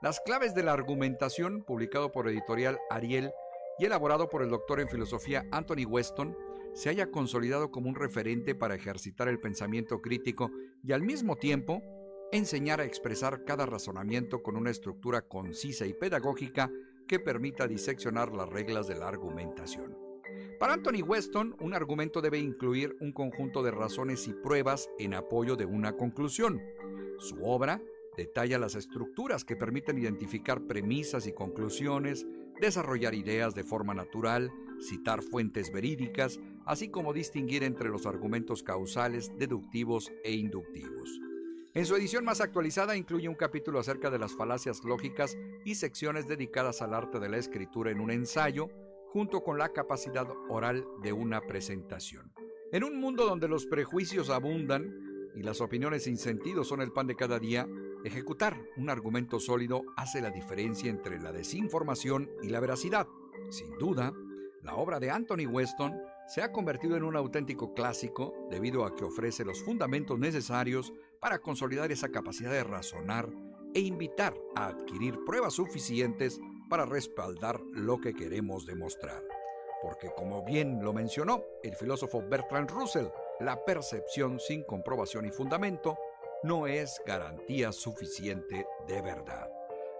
Las 0.02 0.20
claves 0.22 0.56
de 0.56 0.64
la 0.64 0.74
argumentación, 0.74 1.64
publicado 1.64 2.12
por 2.12 2.28
editorial 2.28 2.80
Ariel 2.90 3.34
y 3.78 3.86
elaborado 3.86 4.30
por 4.30 4.41
el 4.41 4.49
doctor 4.49 4.80
en 4.80 4.90
filosofía 4.90 5.44
Anthony 5.52 5.86
Weston, 5.88 6.36
se 6.73 6.89
haya 6.89 7.11
consolidado 7.11 7.72
como 7.72 7.89
un 7.89 7.95
referente 7.95 8.56
para 8.56 8.76
ejercitar 8.76 9.27
el 9.27 9.39
pensamiento 9.39 10.02
crítico 10.02 10.52
y 10.84 10.91
al 10.91 11.02
mismo 11.02 11.35
tiempo 11.35 11.81
enseñar 12.31 12.80
a 12.80 12.85
expresar 12.85 13.43
cada 13.43 13.65
razonamiento 13.65 14.41
con 14.41 14.56
una 14.56 14.69
estructura 14.69 15.22
concisa 15.27 15.85
y 15.85 15.93
pedagógica 15.93 16.72
que 17.07 17.19
permita 17.19 17.68
diseccionar 17.68 18.34
las 18.34 18.48
reglas 18.49 18.88
de 18.88 18.95
la 18.95 19.07
argumentación. 19.07 19.98
Para 20.60 20.73
Anthony 20.73 21.02
Weston, 21.06 21.56
un 21.60 21.73
argumento 21.73 22.22
debe 22.22 22.39
incluir 22.39 22.95
un 23.02 23.11
conjunto 23.11 23.64
de 23.64 23.72
razones 23.72 24.27
y 24.27 24.34
pruebas 24.34 24.89
en 24.99 25.14
apoyo 25.14 25.56
de 25.56 25.65
una 25.65 25.98
conclusión. 25.98 26.61
Su 27.18 27.43
obra 27.43 27.81
detalla 28.15 28.60
las 28.60 28.76
estructuras 28.76 29.43
que 29.43 29.56
permiten 29.56 29.98
identificar 29.98 30.61
premisas 30.68 31.27
y 31.27 31.34
conclusiones, 31.34 32.26
desarrollar 32.60 33.15
ideas 33.15 33.56
de 33.56 33.64
forma 33.64 33.93
natural, 33.93 34.52
citar 34.80 35.22
fuentes 35.22 35.72
verídicas, 35.72 36.39
así 36.72 36.88
como 36.88 37.11
distinguir 37.11 37.65
entre 37.65 37.89
los 37.89 38.06
argumentos 38.06 38.64
causales, 38.64 39.38
deductivos 39.38 40.10
e 40.23 40.31
inductivos. 40.31 41.19
En 41.73 41.85
su 41.85 41.98
edición 41.98 42.23
más 42.23 42.39
actualizada 42.39 42.95
incluye 42.95 43.27
un 43.27 43.35
capítulo 43.35 43.77
acerca 43.77 44.10
de 44.10 44.18
las 44.18 44.38
falacias 44.38 44.81
lógicas 44.85 45.38
y 45.65 45.76
secciones 45.76 46.30
dedicadas 46.30 46.81
al 46.81 46.93
arte 46.93 47.19
de 47.19 47.27
la 47.27 47.35
escritura 47.35 47.91
en 47.91 47.99
un 47.99 48.10
ensayo, 48.10 48.69
junto 49.10 49.43
con 49.43 49.57
la 49.57 49.73
capacidad 49.73 50.30
oral 50.48 50.88
de 51.03 51.11
una 51.11 51.41
presentación. 51.41 52.31
En 52.72 52.85
un 52.85 53.02
mundo 53.02 53.26
donde 53.26 53.49
los 53.49 53.65
prejuicios 53.65 54.30
abundan 54.30 55.30
y 55.35 55.43
las 55.43 55.60
opiniones 55.60 56.06
sin 56.06 56.15
sentido 56.15 56.64
son 56.64 56.80
el 56.80 56.93
pan 56.93 57.06
de 57.06 57.18
cada 57.18 57.38
día, 57.38 57.68
ejecutar 58.06 58.57
un 58.77 58.89
argumento 58.89 59.41
sólido 59.41 59.84
hace 59.98 60.22
la 60.22 60.31
diferencia 60.31 60.89
entre 60.89 61.19
la 61.19 61.34
desinformación 61.34 62.30
y 62.41 62.48
la 62.48 62.61
veracidad. 62.61 63.10
Sin 63.49 63.77
duda, 63.77 64.14
la 64.64 64.76
obra 64.76 65.02
de 65.02 65.11
Anthony 65.11 65.48
Weston 65.52 65.99
se 66.32 66.41
ha 66.41 66.53
convertido 66.53 66.95
en 66.95 67.03
un 67.03 67.18
auténtico 67.18 67.74
clásico 67.74 68.34
debido 68.49 68.86
a 68.86 68.95
que 68.95 69.03
ofrece 69.03 69.44
los 69.44 69.62
fundamentos 69.66 70.18
necesarios 70.18 70.94
para 71.20 71.40
consolidar 71.40 71.91
esa 71.91 72.08
capacidad 72.08 72.52
de 72.52 72.64
razonar 72.64 73.28
e 73.74 73.82
invitar 73.82 74.34
a 74.56 74.68
adquirir 74.68 75.26
pruebas 75.26 75.56
suficientes 75.56 76.40
para 76.70 76.86
respaldar 76.86 77.60
lo 77.74 77.99
que 77.99 78.14
queremos 78.14 78.66
demostrar. 78.66 79.22
Porque 79.82 80.10
como 80.16 80.45
bien 80.45 80.82
lo 80.82 80.94
mencionó 80.94 81.44
el 81.64 81.76
filósofo 81.76 82.24
Bertrand 82.26 82.70
Russell, 82.70 83.08
la 83.41 83.66
percepción 83.66 84.40
sin 84.40 84.64
comprobación 84.64 85.26
y 85.26 85.32
fundamento 85.32 85.98
no 86.44 86.66
es 86.66 87.02
garantía 87.06 87.74
suficiente 87.74 88.66
de 88.88 89.02
verdad. 89.02 89.52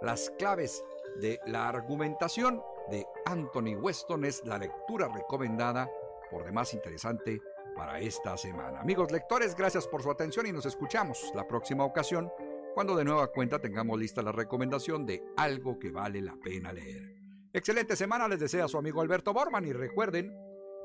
Las 0.02 0.30
claves 0.40 0.82
de 1.20 1.42
la 1.46 1.68
argumentación 1.68 2.64
de 2.90 3.06
Anthony 3.26 3.76
Weston 3.76 4.24
es 4.24 4.42
la 4.46 4.58
lectura 4.58 5.10
recomendada, 5.14 5.92
por 6.32 6.46
demás 6.46 6.74
interesante, 6.74 7.42
para 7.76 8.00
esta 8.00 8.38
semana. 8.38 8.80
Amigos 8.80 9.12
lectores, 9.12 9.56
gracias 9.56 9.88
por 9.88 10.02
su 10.02 10.10
atención 10.10 10.46
y 10.48 10.52
nos 10.52 10.66
escuchamos 10.66 11.32
la 11.36 11.48
próxima 11.48 11.86
ocasión 11.86 12.32
cuando 12.74 12.96
de 12.96 13.04
nueva 13.04 13.28
cuenta 13.28 13.60
tengamos 13.60 14.00
lista 14.00 14.22
la 14.22 14.32
recomendación 14.32 15.06
de 15.06 15.24
algo 15.38 15.78
que 15.78 15.92
vale 15.92 16.22
la 16.22 16.36
pena 16.36 16.72
leer. 16.72 17.16
Excelente 17.54 17.96
semana 17.96 18.28
les 18.28 18.40
desea 18.40 18.68
su 18.68 18.78
amigo 18.78 19.02
Alberto 19.02 19.34
Borman 19.34 19.66
y 19.66 19.74
recuerden, 19.74 20.34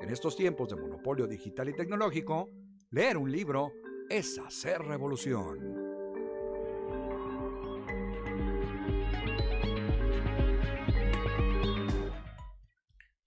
en 0.01 0.11
estos 0.11 0.37
tiempos 0.37 0.69
de 0.69 0.77
monopolio 0.77 1.27
digital 1.27 1.69
y 1.69 1.75
tecnológico, 1.75 2.51
leer 2.91 3.17
un 3.17 3.31
libro 3.31 3.73
es 4.11 4.39
hacer 4.39 4.83
revolución. 4.83 5.86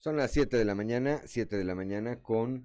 Son 0.01 0.15
las 0.15 0.31
7 0.31 0.55
de 0.55 0.63
la 0.63 0.75
mañana, 0.75 1.21
7 1.25 1.57
de 1.57 1.65
la 1.65 1.75
mañana 1.75 2.21
con 2.21 2.63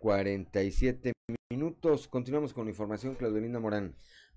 47 0.00 1.14
minutos. 1.50 2.08
Continuamos 2.08 2.52
con 2.52 2.66
la 2.66 2.72
información, 2.72 3.14
Claudelina 3.14 3.58
Morán. 3.58 3.94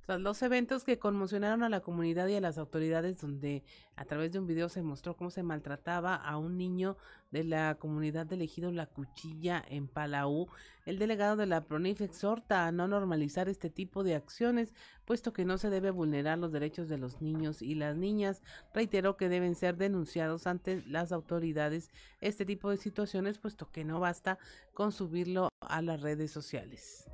Los 0.07 0.41
eventos 0.41 0.85
que 0.85 0.99
conmocionaron 0.99 1.63
a 1.63 1.69
la 1.69 1.81
comunidad 1.81 2.27
y 2.29 2.35
a 2.35 2.41
las 2.41 2.57
autoridades, 2.57 3.19
donde 3.19 3.65
a 3.97 4.05
través 4.05 4.31
de 4.31 4.39
un 4.39 4.47
video 4.47 4.69
se 4.69 4.81
mostró 4.81 5.17
cómo 5.17 5.29
se 5.29 5.43
maltrataba 5.43 6.15
a 6.15 6.37
un 6.37 6.57
niño 6.57 6.95
de 7.29 7.43
la 7.43 7.75
comunidad 7.75 8.25
de 8.25 8.35
elegido 8.35 8.71
La 8.71 8.85
Cuchilla 8.85 9.61
en 9.67 9.89
Palau, 9.89 10.47
el 10.85 10.97
delegado 10.97 11.35
de 11.35 11.45
la 11.45 11.65
PRONIF 11.65 11.99
exhorta 11.99 12.65
a 12.65 12.71
no 12.71 12.87
normalizar 12.87 13.49
este 13.49 13.69
tipo 13.69 14.05
de 14.05 14.15
acciones, 14.15 14.73
puesto 15.03 15.33
que 15.33 15.43
no 15.43 15.57
se 15.57 15.69
debe 15.69 15.91
vulnerar 15.91 16.37
los 16.37 16.53
derechos 16.53 16.87
de 16.87 16.97
los 16.97 17.21
niños 17.21 17.61
y 17.61 17.75
las 17.75 17.97
niñas. 17.97 18.41
Reiteró 18.73 19.17
que 19.17 19.27
deben 19.27 19.55
ser 19.55 19.75
denunciados 19.75 20.47
ante 20.47 20.83
las 20.87 21.11
autoridades 21.11 21.91
este 22.21 22.45
tipo 22.45 22.69
de 22.69 22.77
situaciones, 22.77 23.39
puesto 23.39 23.69
que 23.71 23.83
no 23.83 23.99
basta 23.99 24.39
con 24.73 24.93
subirlo 24.93 25.49
a 25.59 25.81
las 25.81 25.99
redes 25.99 26.31
sociales 26.31 27.09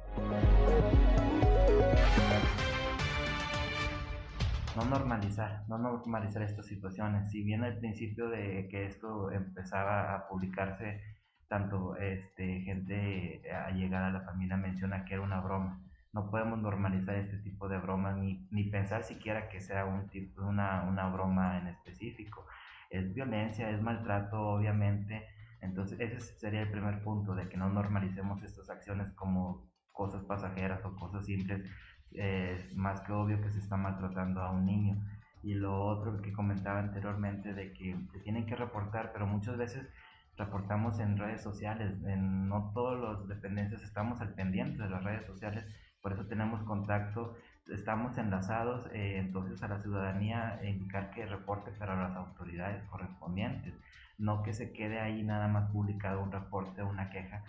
no 4.76 4.86
normalizar, 4.86 5.64
no 5.68 5.78
normalizar 5.78 6.41
estas 6.41 6.66
situaciones. 6.66 7.30
Si 7.32 7.44
bien 7.44 7.64
al 7.64 7.78
principio 7.78 8.30
de 8.30 8.68
que 8.70 8.86
esto 8.88 9.32
empezaba 9.32 10.16
a 10.16 10.28
publicarse, 10.28 11.02
tanto 11.48 11.95
este, 11.98 12.62
gente 12.62 13.41
allegada 13.52 14.08
a 14.08 14.12
la 14.12 14.22
familia 14.22 14.58
menciona 14.58 15.06
que 15.06 15.14
era 15.14 15.24
una 15.24 15.41
broma. 15.41 15.82
No 16.12 16.30
podemos 16.30 16.60
normalizar 16.60 17.16
este 17.16 17.38
tipo 17.38 17.68
de 17.68 17.78
bromas 17.78 18.18
ni, 18.18 18.48
ni 18.52 18.70
pensar 18.70 19.04
siquiera 19.04 19.50
que 19.50 19.62
sea 19.62 19.86
un 19.86 20.10
tipo, 20.10 20.44
una, 20.44 20.84
una 20.84 21.10
broma 21.10 21.60
en 21.60 21.68
específico. 21.68 22.45
Es 22.90 23.14
violencia, 23.14 23.70
es 23.70 23.82
maltrato, 23.82 24.40
obviamente. 24.40 25.28
Entonces, 25.62 26.00
ese 26.00 26.20
sería 26.20 26.62
el 26.62 26.72
primer 26.72 27.04
punto, 27.04 27.34
de 27.36 27.48
que 27.50 27.58
no 27.58 27.70
normalicemos 27.70 28.44
estas 28.44 28.70
acciones 28.70 29.12
como 29.14 29.72
cosas 29.91 30.24
pasajeras 30.24 30.84
o 30.86 30.95
cosas 30.95 31.26
simples 31.26 31.70
es 32.15 32.76
más 32.76 33.02
que 33.02 33.11
obvio 33.11 33.41
que 33.41 33.49
se 33.49 33.60
está 33.60 33.77
maltratando 33.77 34.41
a 34.41 34.52
un 34.52 34.65
niño. 34.65 34.98
Y 35.41 35.56
lo 35.56 35.85
otro 35.85 36.22
que 36.22 36.31
comentaba 36.31 36.80
anteriormente 36.80 37.53
de 37.53 37.73
que 37.73 37.98
se 38.11 38.19
tienen 38.19 38.45
que 38.45 38.56
reportar, 38.56 39.11
pero 39.11 39.27
muchas 39.27 39.57
veces 39.57 39.90
reportamos 40.38 40.99
en 40.99 41.18
redes 41.18 41.41
sociales, 41.41 41.94
en 42.06 42.48
no 42.48 42.72
todos 42.73 42.99
los 42.99 43.27
dependencias 43.27 43.84
estamos 43.84 44.19
al 44.22 44.34
pendiente 44.34 44.81
de 44.81 44.90
las 44.90 45.03
redes 45.03 45.26
sociales, 45.26 45.65
Por 46.02 46.11
eso 46.11 46.26
tenemos 46.27 46.61
contacto, 46.64 47.38
estamos 47.68 48.18
enlazados 48.18 48.88
eh, 48.91 49.19
entonces 49.19 49.64
a 49.64 49.69
la 49.69 49.80
ciudadanía 49.80 50.60
e 50.61 50.69
indicar 50.69 51.11
que 51.11 51.26
reporte 51.26 51.72
para 51.72 51.95
las 51.95 52.14
autoridades 52.18 52.84
correspondientes, 52.90 53.73
no 54.18 54.44
que 54.44 54.53
se 54.53 54.73
quede 54.73 54.99
ahí 54.99 55.23
nada 55.23 55.48
más 55.48 55.72
publicado 55.72 56.22
un 56.22 56.31
reporte 56.31 56.84
una 56.84 57.10
queja, 57.10 57.44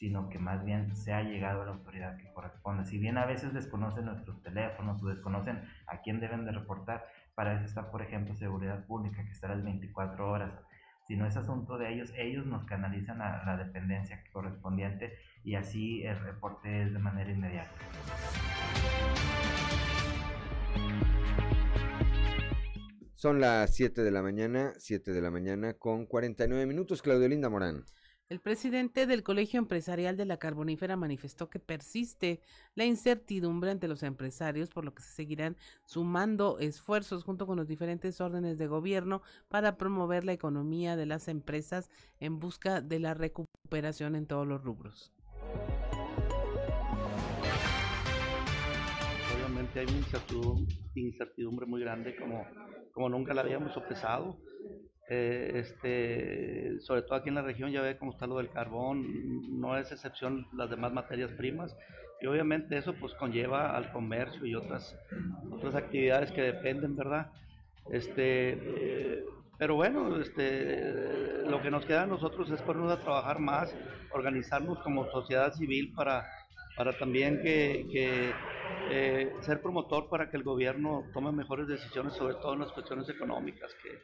sino 0.00 0.30
que 0.30 0.38
más 0.38 0.64
bien 0.64 0.96
se 0.96 1.12
ha 1.12 1.22
llegado 1.22 1.60
a 1.60 1.66
la 1.66 1.72
autoridad 1.72 2.16
que 2.16 2.32
corresponde. 2.32 2.86
Si 2.86 2.98
bien 2.98 3.18
a 3.18 3.26
veces 3.26 3.52
desconocen 3.52 4.06
nuestros 4.06 4.42
teléfonos 4.42 5.02
o 5.02 5.06
desconocen 5.06 5.60
a 5.86 6.00
quién 6.00 6.20
deben 6.20 6.46
de 6.46 6.52
reportar, 6.52 7.04
para 7.34 7.54
eso 7.54 7.66
está, 7.66 7.90
por 7.90 8.00
ejemplo, 8.00 8.34
Seguridad 8.34 8.86
Pública, 8.86 9.22
que 9.22 9.30
está 9.30 9.48
las 9.48 9.62
24 9.62 10.30
horas. 10.30 10.54
Si 11.06 11.16
no 11.16 11.26
es 11.26 11.36
asunto 11.36 11.76
de 11.76 11.92
ellos, 11.92 12.14
ellos 12.16 12.46
nos 12.46 12.64
canalizan 12.64 13.20
a 13.20 13.44
la 13.44 13.58
dependencia 13.58 14.24
correspondiente 14.32 15.18
y 15.44 15.56
así 15.56 16.02
el 16.02 16.18
reporte 16.20 16.82
es 16.82 16.94
de 16.94 16.98
manera 16.98 17.30
inmediata. 17.30 17.70
Son 23.12 23.38
las 23.38 23.74
7 23.74 24.02
de 24.02 24.10
la 24.10 24.22
mañana, 24.22 24.72
7 24.78 25.12
de 25.12 25.20
la 25.20 25.30
mañana 25.30 25.74
con 25.74 26.06
49 26.06 26.64
minutos, 26.64 27.02
Claudio 27.02 27.28
Linda 27.28 27.50
Morán. 27.50 27.84
El 28.30 28.38
presidente 28.38 29.08
del 29.08 29.24
Colegio 29.24 29.58
Empresarial 29.58 30.16
de 30.16 30.24
la 30.24 30.36
Carbonífera 30.36 30.94
manifestó 30.94 31.50
que 31.50 31.58
persiste 31.58 32.40
la 32.76 32.84
incertidumbre 32.84 33.72
ante 33.72 33.88
los 33.88 34.04
empresarios, 34.04 34.70
por 34.70 34.84
lo 34.84 34.94
que 34.94 35.02
se 35.02 35.10
seguirán 35.10 35.56
sumando 35.84 36.60
esfuerzos 36.60 37.24
junto 37.24 37.48
con 37.48 37.56
los 37.56 37.66
diferentes 37.66 38.20
órdenes 38.20 38.56
de 38.56 38.68
gobierno 38.68 39.20
para 39.48 39.76
promover 39.76 40.24
la 40.24 40.32
economía 40.32 40.94
de 40.94 41.06
las 41.06 41.26
empresas 41.26 41.90
en 42.20 42.38
busca 42.38 42.80
de 42.80 43.00
la 43.00 43.14
recuperación 43.14 44.14
en 44.14 44.26
todos 44.26 44.46
los 44.46 44.62
rubros. 44.62 45.10
Obviamente 49.70 49.80
hay 49.80 49.86
una 49.86 50.66
incertidumbre, 50.94 51.66
muy 51.66 51.80
grande 51.80 52.16
como, 52.16 52.44
como 52.92 53.08
nunca 53.08 53.34
la 53.34 53.42
habíamos 53.42 53.72
sopesado 53.72 54.36
eh, 55.08 55.52
este, 55.56 56.80
sobre 56.80 57.02
todo 57.02 57.16
aquí 57.16 57.30
en 57.30 57.34
la 57.34 57.42
región 57.42 57.72
ya 57.72 57.82
ve 57.82 57.98
cómo 57.98 58.12
está 58.12 58.28
lo 58.28 58.36
del 58.36 58.48
carbón, 58.50 59.60
no 59.60 59.76
es 59.76 59.90
excepción 59.90 60.46
las 60.52 60.70
demás 60.70 60.92
materias 60.92 61.32
primas 61.32 61.76
y 62.20 62.26
obviamente 62.26 62.76
eso 62.76 62.94
pues 62.94 63.12
conlleva 63.14 63.76
al 63.76 63.90
comercio 63.90 64.46
y 64.46 64.54
otras 64.54 64.96
otras 65.50 65.74
actividades 65.74 66.30
que 66.30 66.42
dependen, 66.42 66.94
¿verdad? 66.94 67.32
Este, 67.90 68.52
eh, 68.52 69.24
pero 69.58 69.74
bueno, 69.74 70.20
este, 70.20 71.42
lo 71.48 71.60
que 71.60 71.72
nos 71.72 71.84
queda 71.86 72.04
a 72.04 72.06
nosotros 72.06 72.48
es 72.50 72.62
ponernos 72.62 72.92
a 72.92 73.02
trabajar 73.02 73.40
más, 73.40 73.74
organizarnos 74.12 74.78
como 74.80 75.10
sociedad 75.10 75.52
civil 75.54 75.92
para, 75.92 76.24
para 76.76 76.96
también 76.96 77.42
que, 77.42 77.86
que 77.90 78.32
eh, 78.90 79.34
ser 79.40 79.60
promotor 79.60 80.08
para 80.08 80.30
que 80.30 80.36
el 80.36 80.42
gobierno 80.42 81.04
tome 81.12 81.32
mejores 81.32 81.68
decisiones, 81.68 82.14
sobre 82.14 82.34
todo 82.34 82.54
en 82.54 82.60
las 82.60 82.72
cuestiones 82.72 83.08
económicas, 83.08 83.74
que, 83.82 84.02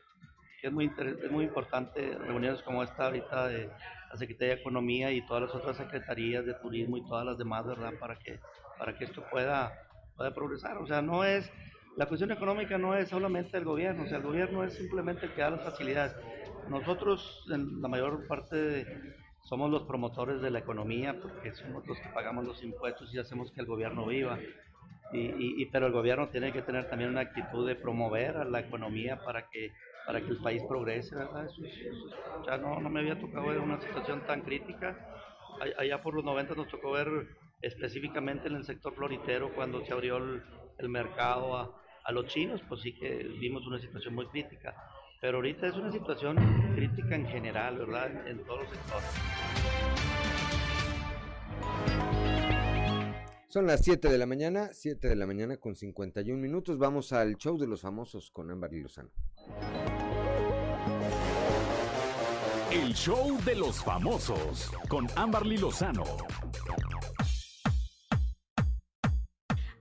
es 0.67 0.73
muy, 0.73 0.91
es 0.97 1.31
muy 1.31 1.45
importante 1.45 2.17
reuniones 2.19 2.63
como 2.63 2.83
esta 2.83 3.07
ahorita 3.07 3.49
de 3.49 3.67
la 4.11 4.17
Secretaría 4.17 4.55
de 4.55 4.61
Economía 4.61 5.13
y 5.13 5.27
todas 5.27 5.45
las 5.45 5.55
otras 5.55 5.77
secretarías 5.77 6.45
de 6.45 6.55
turismo 6.55 6.97
y 6.97 7.07
todas 7.07 7.25
las 7.25 7.39
demás, 7.39 7.67
¿verdad? 7.67 7.93
Para 7.99 8.17
que, 8.17 8.41
para 8.79 8.97
que 8.97 9.05
esto 9.05 9.25
pueda, 9.31 9.73
pueda 10.17 10.35
progresar. 10.35 10.79
O 10.79 10.87
sea, 10.87 11.03
no 11.03 11.25
es, 11.25 11.51
la 11.97 12.07
cuestión 12.07 12.31
económica 12.33 12.79
no 12.79 12.95
es 12.95 13.09
solamente 13.09 13.57
el 13.57 13.65
gobierno, 13.65 14.05
o 14.05 14.07
sea, 14.07 14.19
el 14.19 14.25
gobierno 14.25 14.65
es 14.65 14.75
simplemente 14.75 15.27
el 15.27 15.33
que 15.33 15.41
da 15.41 15.51
las 15.51 15.63
facilidades. 15.63 16.15
Nosotros, 16.69 17.45
en 17.53 17.81
la 17.81 17.89
mayor 17.89 18.27
parte, 18.27 18.87
somos 19.47 19.71
los 19.71 19.85
promotores 19.85 20.43
de 20.43 20.51
la 20.51 20.59
economía 20.59 21.21
porque 21.21 21.53
somos 21.53 21.87
los 21.87 21.99
que 21.99 22.09
pagamos 22.09 22.45
los 22.45 22.63
impuestos 22.63 23.13
y 23.15 23.19
hacemos 23.19 23.53
que 23.53 23.61
el 23.61 23.67
gobierno 23.67 24.07
viva. 24.07 24.39
Y, 25.13 25.65
pero 25.67 25.87
el 25.87 25.93
gobierno 25.93 26.29
tiene 26.29 26.53
que 26.53 26.63
tener 26.63 26.91
también 26.91 27.11
una 27.11 27.21
actitud 27.21 27.67
de 27.67 27.77
promover 27.77 28.37
a 28.37 28.45
la 28.45 28.61
economía 28.61 29.21
para 29.25 29.49
que 29.49 29.73
para 30.05 30.21
que 30.21 30.31
el 30.31 30.37
país 30.39 30.63
progrese, 30.69 31.17
¿verdad? 31.17 31.49
ya 32.47 32.59
no, 32.59 32.79
no 32.79 32.89
me 32.89 33.01
había 33.01 33.19
tocado 33.19 33.49
ver 33.49 33.59
una 33.59 33.81
situación 33.81 34.25
tan 34.25 34.43
crítica. 34.43 34.97
Allá 35.79 36.01
por 36.01 36.15
los 36.15 36.25
90 36.25 36.55
nos 36.55 36.69
tocó 36.69 36.93
ver 36.93 37.09
específicamente 37.61 38.47
en 38.47 38.55
el 38.55 38.65
sector 38.65 38.95
floritero 38.95 39.53
cuando 39.55 39.85
se 39.85 39.93
abrió 39.93 40.19
el, 40.79 40.89
mercado 40.89 41.57
a, 41.57 41.83
a, 42.05 42.13
los 42.13 42.27
chinos, 42.27 42.61
pues 42.69 42.83
sí 42.83 42.93
que 42.93 43.25
vimos 43.41 43.67
una 43.67 43.81
situación 43.81 44.15
muy 44.15 44.27
crítica. 44.27 44.77
Pero 45.21 45.39
ahorita 45.39 45.67
es 45.67 45.75
una 45.75 45.91
situación 45.91 46.37
crítica 46.75 47.15
en 47.15 47.27
general, 47.27 47.79
¿verdad? 47.79 48.29
En, 48.29 48.45
todos 48.45 48.61
los 48.61 48.71
sectores. 48.71 49.09
Son 53.49 53.67
las 53.67 53.83
7 53.83 54.09
de 54.09 54.19
la 54.19 54.27
mañana, 54.27 54.71
7 54.73 55.09
de 55.09 55.17
la 55.17 55.27
mañana 55.27 55.57
con 55.57 55.75
51 55.75 56.39
minutos. 56.41 56.79
Vamos 56.79 57.13
al 57.13 57.37
show 57.37 57.57
de 57.57 57.67
los 57.67 57.81
famosos 57.81 58.31
con 58.31 58.51
Ámbar 58.51 58.75
y 58.75 58.83
Lozano. 58.83 59.11
El 62.71 62.93
show 62.93 63.39
de 63.45 63.55
los 63.55 63.83
famosos 63.83 64.71
con 64.89 65.07
Amberly 65.17 65.57
Lozano. 65.57 66.05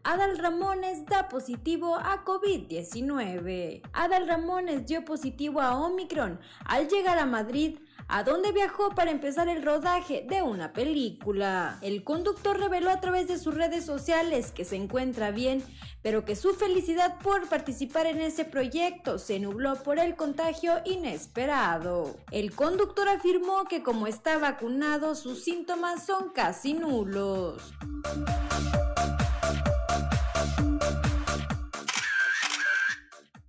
Adal 0.06 0.38
Ramones 0.38 1.04
da 1.08 1.28
positivo 1.28 1.96
a 1.96 2.24
COVID-19. 2.24 3.82
Adal 3.92 4.28
Ramones 4.28 4.86
dio 4.86 5.04
positivo 5.04 5.60
a 5.60 5.80
Omicron 5.80 6.40
al 6.64 6.88
llegar 6.88 7.18
a 7.18 7.26
Madrid 7.26 7.80
a 8.08 8.22
dónde 8.24 8.52
viajó 8.52 8.92
para 8.92 9.10
empezar 9.10 9.50
el 9.50 9.64
rodaje 9.64 10.24
de 10.30 10.44
una 10.44 10.74
película. 10.74 11.80
El 11.82 12.04
conductor 12.04 12.60
reveló 12.60 12.92
a 12.92 13.02
través 13.02 13.28
de 13.28 13.40
sus 13.40 13.56
redes 13.56 13.84
sociales 13.84 14.52
que 14.52 14.64
se 14.64 14.76
encuentra 14.76 15.32
bien, 15.32 15.64
pero 16.04 16.24
que 16.24 16.36
su 16.36 16.54
felicidad 16.54 17.18
por 17.18 17.50
participar 17.50 18.06
en 18.06 18.22
ese 18.22 18.46
proyecto 18.46 19.18
se 19.18 19.40
nubló 19.40 19.74
por 19.82 19.98
el 19.98 20.16
contagio 20.16 20.82
inesperado. 20.86 22.16
El 22.30 22.54
conductor 22.54 23.10
afirmó 23.10 23.64
que 23.64 23.82
como 23.82 24.06
está 24.06 24.38
vacunado, 24.38 25.16
sus 25.16 25.44
síntomas 25.44 26.06
son 26.06 26.30
casi 26.30 26.76
nulos. 26.76 27.74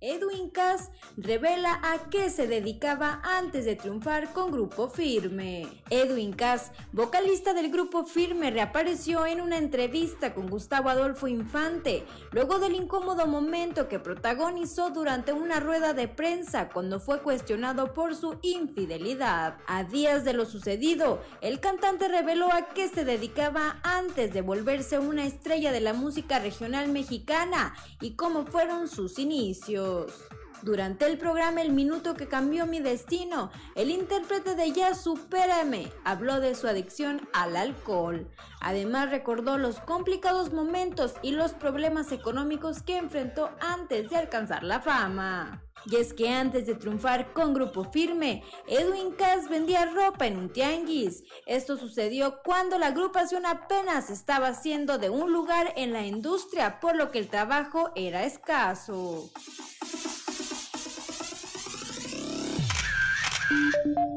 Edwin 0.01 0.51
Cass 0.51 0.89
revela 1.17 1.79
a 1.81 2.09
qué 2.11 2.29
se 2.29 2.47
dedicaba 2.47 3.21
antes 3.23 3.65
de 3.65 3.75
triunfar 3.75 4.31
con 4.33 4.51
Grupo 4.51 4.87
Firme. 4.87 5.67
Edwin 5.89 6.31
Cass, 6.31 6.71
vocalista 6.91 7.55
del 7.55 7.71
Grupo 7.71 8.05
Firme, 8.05 8.51
reapareció 8.51 9.25
en 9.25 9.41
una 9.41 9.57
entrevista 9.57 10.35
con 10.35 10.47
Gustavo 10.47 10.89
Adolfo 10.89 11.27
Infante, 11.27 12.05
luego 12.31 12.59
del 12.59 12.75
incómodo 12.75 13.25
momento 13.25 13.87
que 13.87 13.97
protagonizó 13.97 14.91
durante 14.91 15.33
una 15.33 15.59
rueda 15.59 15.93
de 15.93 16.07
prensa 16.07 16.69
cuando 16.69 16.99
fue 16.99 17.21
cuestionado 17.23 17.95
por 17.95 18.15
su 18.15 18.37
infidelidad. 18.43 19.57
A 19.65 19.83
días 19.83 20.23
de 20.23 20.33
lo 20.33 20.45
sucedido, 20.45 21.21
el 21.41 21.59
cantante 21.59 22.07
reveló 22.07 22.53
a 22.53 22.67
qué 22.67 22.89
se 22.89 23.05
dedicaba 23.05 23.79
antes 23.81 24.33
de 24.33 24.41
volverse 24.41 24.99
una 24.99 25.25
estrella 25.25 25.71
de 25.71 25.81
la 25.81 25.93
música 25.93 26.37
regional 26.37 26.89
mexicana 26.89 27.75
y 28.01 28.11
cómo 28.11 28.45
fueron 28.45 28.87
sus 28.87 29.17
inicios. 29.17 30.13
Durante 30.63 31.05
el 31.05 31.17
programa 31.17 31.61
El 31.61 31.71
Minuto 31.71 32.15
que 32.15 32.27
cambió 32.27 32.65
mi 32.65 32.79
destino, 32.79 33.51
el 33.75 33.91
intérprete 33.91 34.55
de 34.55 34.71
Ya 34.71 34.95
Supérame 34.95 35.91
habló 36.03 36.39
de 36.39 36.55
su 36.55 36.67
adicción 36.67 37.27
al 37.31 37.55
alcohol. 37.55 38.27
Además 38.59 39.11
recordó 39.11 39.57
los 39.57 39.79
complicados 39.79 40.51
momentos 40.51 41.13
y 41.21 41.31
los 41.31 41.53
problemas 41.53 42.11
económicos 42.11 42.81
que 42.81 42.97
enfrentó 42.97 43.51
antes 43.59 44.09
de 44.09 44.17
alcanzar 44.17 44.63
la 44.63 44.81
fama. 44.81 45.63
Y 45.85 45.97
es 45.97 46.13
que 46.13 46.29
antes 46.29 46.65
de 46.65 46.73
triunfar 46.73 47.33
con 47.33 47.53
Grupo 47.53 47.83
Firme, 47.91 48.43
Edwin 48.67 49.11
Cass 49.11 49.47
vendía 49.47 49.85
ropa 49.85 50.25
en 50.25 50.37
un 50.37 50.49
tianguis. 50.49 51.23
Esto 51.45 51.77
sucedió 51.77 52.39
cuando 52.43 52.79
la 52.79 52.87
agrupación 52.87 53.45
apenas 53.45 54.09
estaba 54.09 54.47
haciendo 54.47 54.97
de 54.97 55.11
un 55.11 55.31
lugar 55.31 55.71
en 55.77 55.93
la 55.93 56.05
industria, 56.05 56.79
por 56.79 56.95
lo 56.95 57.11
que 57.11 57.19
el 57.19 57.29
trabajo 57.29 57.91
era 57.95 58.25
escaso. 58.25 59.29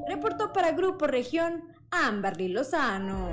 Reportó 0.09 0.53
para 0.53 0.73
Grupo 0.73 1.07
Región 1.07 1.65
Amberly 1.91 2.49
Lozano. 2.49 3.31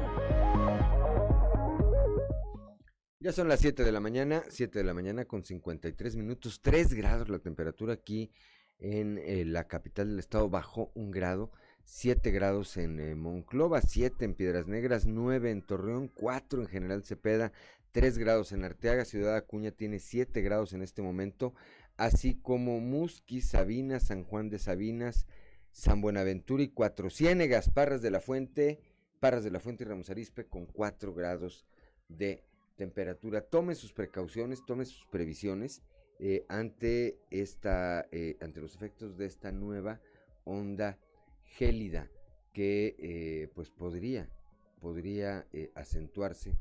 Ya 3.20 3.32
son 3.32 3.48
las 3.48 3.60
7 3.62 3.84
de 3.84 3.92
la 3.92 4.00
mañana, 4.00 4.44
7 4.48 4.80
de 4.80 4.86
la 4.86 4.94
mañana 4.94 5.26
con 5.26 5.44
53 5.44 6.16
minutos, 6.16 6.62
3 6.62 6.94
grados 6.94 7.30
la 7.30 7.40
temperatura 7.40 7.94
aquí 7.94 8.32
en 8.80 9.18
eh, 9.18 9.44
la 9.44 9.68
capital 9.68 10.10
del 10.10 10.20
estado, 10.20 10.50
bajó 10.50 10.92
un 10.94 11.10
grado, 11.12 11.52
7 11.86 12.30
grados 12.32 12.78
en 12.78 13.00
eh, 13.00 13.16
Monclova, 13.16 13.82
7 13.82 14.24
en 14.24 14.36
Piedras 14.36 14.68
Negras, 14.68 15.08
9 15.08 15.50
en 15.50 15.62
Torreón, 15.62 16.10
4 16.10 16.62
en 16.62 16.68
General 16.68 17.04
Cepeda, 17.04 17.52
3 17.92 18.18
grados 18.20 18.52
en 18.52 18.64
Arteaga, 18.64 19.04
Ciudad 19.04 19.36
Acuña 19.36 19.72
tiene 19.72 20.00
7 20.00 20.42
grados 20.42 20.74
en 20.74 20.84
este 20.84 21.02
momento, 21.02 21.56
así 21.96 22.36
como 22.36 22.80
Musqui, 22.80 23.42
Sabinas, 23.42 24.04
San 24.04 24.24
Juan 24.24 24.50
de 24.50 24.60
Sabinas, 24.60 25.26
San 25.78 26.02
Buenaventura 26.02 26.64
y 26.64 26.70
Cuatro 26.70 27.12
Ciénegas, 27.12 27.70
Parras 27.70 28.02
de 28.02 28.10
la 28.10 28.20
Fuente, 28.20 28.80
Parras 29.20 29.44
de 29.44 29.52
la 29.52 29.60
Fuente 29.60 29.84
y 29.84 29.88
Ramos 29.88 30.10
Arispe 30.10 30.48
con 30.48 30.66
4 30.66 31.14
grados 31.14 31.68
de 32.10 32.44
temperatura. 32.78 33.42
Tome 33.42 33.76
sus 33.76 33.94
precauciones, 33.94 34.66
tome 34.66 34.86
sus 34.86 35.06
previsiones 35.12 35.84
eh, 36.18 36.48
ante, 36.50 37.20
esta, 37.30 38.08
eh, 38.12 38.38
ante 38.42 38.60
los 38.60 38.74
efectos 38.74 39.20
de 39.20 39.28
esta 39.28 39.52
nueva 39.52 40.02
onda 40.46 40.98
gélida 41.44 42.10
que 42.54 42.96
eh, 42.98 43.52
pues 43.54 43.70
podría, 43.70 44.32
podría 44.82 45.46
acentuarse 45.76 46.58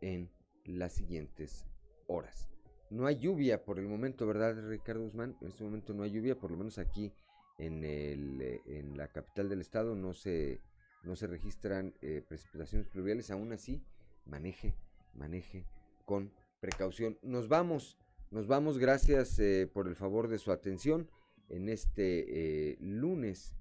en 0.00 0.28
las 0.64 0.92
siguientes 0.92 1.66
horas. 2.08 2.48
No 2.90 3.06
hay 3.06 3.18
lluvia 3.18 3.64
por 3.64 3.78
el 3.78 3.86
momento, 3.86 4.26
¿verdad, 4.26 4.56
Ricardo 4.68 5.04
Guzmán? 5.04 5.36
En 5.40 5.46
este 5.46 5.62
momento 5.62 5.94
no 5.94 6.02
hay 6.02 6.10
lluvia, 6.10 6.36
por 6.36 6.50
lo 6.50 6.56
menos 6.56 6.78
aquí 6.78 7.12
en, 7.58 7.84
el, 7.84 8.60
en 8.66 8.96
la 8.96 9.08
capital 9.08 9.48
del 9.48 9.60
estado 9.60 9.94
no 9.94 10.12
se, 10.12 10.60
no 11.02 11.16
se 11.16 11.26
registran 11.26 11.94
precipitaciones 12.28 12.88
pluviales. 12.88 13.30
Aún 13.30 13.52
así, 13.52 13.82
maneje, 14.24 14.74
maneje 15.14 15.64
con 16.04 16.32
precaución. 16.60 17.18
Nos 17.22 17.48
vamos 17.48 17.96
nos 18.32 18.48
vamos, 18.48 18.78
gracias 18.78 19.38
eh, 19.38 19.70
por 19.72 19.86
el 19.86 19.94
favor 19.94 20.26
de 20.26 20.38
su 20.38 20.50
atención 20.50 21.08
en 21.48 21.68
este 21.68 22.72
eh, 22.72 22.76
lunes, 22.80 23.54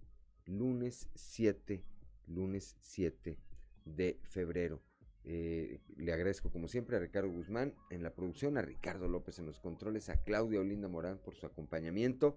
lunes 0.48 1.08
7, 1.14 1.84
lunes 2.28 2.76
7 2.80 3.38
de 3.86 4.20
febrero. 4.24 4.82
Eh, 5.24 5.82
le 5.98 6.14
agradezco 6.14 6.52
como 6.52 6.68
siempre 6.68 6.98
a 6.98 7.00
Ricardo 7.00 7.30
Guzmán 7.30 7.76
en 7.92 8.02
la 8.02 8.16
producción, 8.16 8.58
a 8.58 8.64
Ricardo 8.64 9.08
López 9.08 9.38
en 9.38 9.46
los 9.46 9.60
controles, 9.60 10.10
a 10.10 10.24
Claudia 10.24 10.60
Olinda 10.60 10.88
Morán 10.88 11.20
por 11.20 11.36
su 11.36 11.46
acompañamiento, 11.46 12.36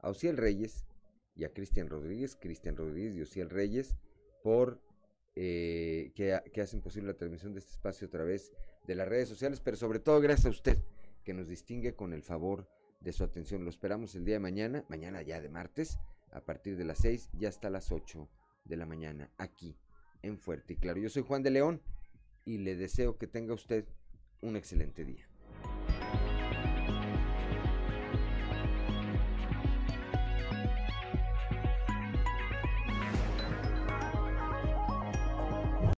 a 0.00 0.10
Ociel 0.10 0.36
Reyes 0.36 0.84
y 1.40 1.44
a 1.44 1.52
Cristian 1.54 1.88
Rodríguez, 1.88 2.36
Cristian 2.36 2.76
Rodríguez 2.76 3.16
y 3.16 3.22
Ociel 3.22 3.48
Reyes 3.48 3.96
por 4.42 4.80
que, 5.34 6.42
que 6.52 6.60
hacen 6.60 6.82
posible 6.82 7.12
la 7.12 7.16
transmisión 7.16 7.54
de 7.54 7.60
este 7.60 7.72
espacio 7.72 8.08
a 8.08 8.10
través 8.10 8.52
de 8.86 8.94
las 8.94 9.08
redes 9.08 9.28
sociales, 9.28 9.60
pero 9.60 9.78
sobre 9.78 10.00
todo 10.00 10.20
gracias 10.20 10.46
a 10.46 10.50
usted 10.50 10.78
que 11.24 11.32
nos 11.32 11.48
distingue 11.48 11.94
con 11.94 12.12
el 12.12 12.22
favor 12.22 12.68
de 13.00 13.12
su 13.12 13.24
atención. 13.24 13.64
Lo 13.64 13.70
esperamos 13.70 14.14
el 14.14 14.26
día 14.26 14.34
de 14.34 14.40
mañana, 14.40 14.84
mañana 14.88 15.22
ya 15.22 15.40
de 15.40 15.48
martes, 15.48 15.98
a 16.30 16.42
partir 16.42 16.76
de 16.76 16.84
las 16.84 16.98
6 16.98 17.30
y 17.40 17.46
hasta 17.46 17.70
las 17.70 17.90
8 17.90 18.28
de 18.64 18.76
la 18.76 18.84
mañana, 18.84 19.30
aquí 19.38 19.78
en 20.22 20.38
Fuerte 20.38 20.74
y 20.74 20.76
Claro. 20.76 21.00
Yo 21.00 21.08
soy 21.08 21.22
Juan 21.22 21.42
de 21.42 21.50
León 21.50 21.80
y 22.44 22.58
le 22.58 22.76
deseo 22.76 23.16
que 23.16 23.26
tenga 23.26 23.54
usted 23.54 23.86
un 24.42 24.56
excelente 24.56 25.06
día. 25.06 25.29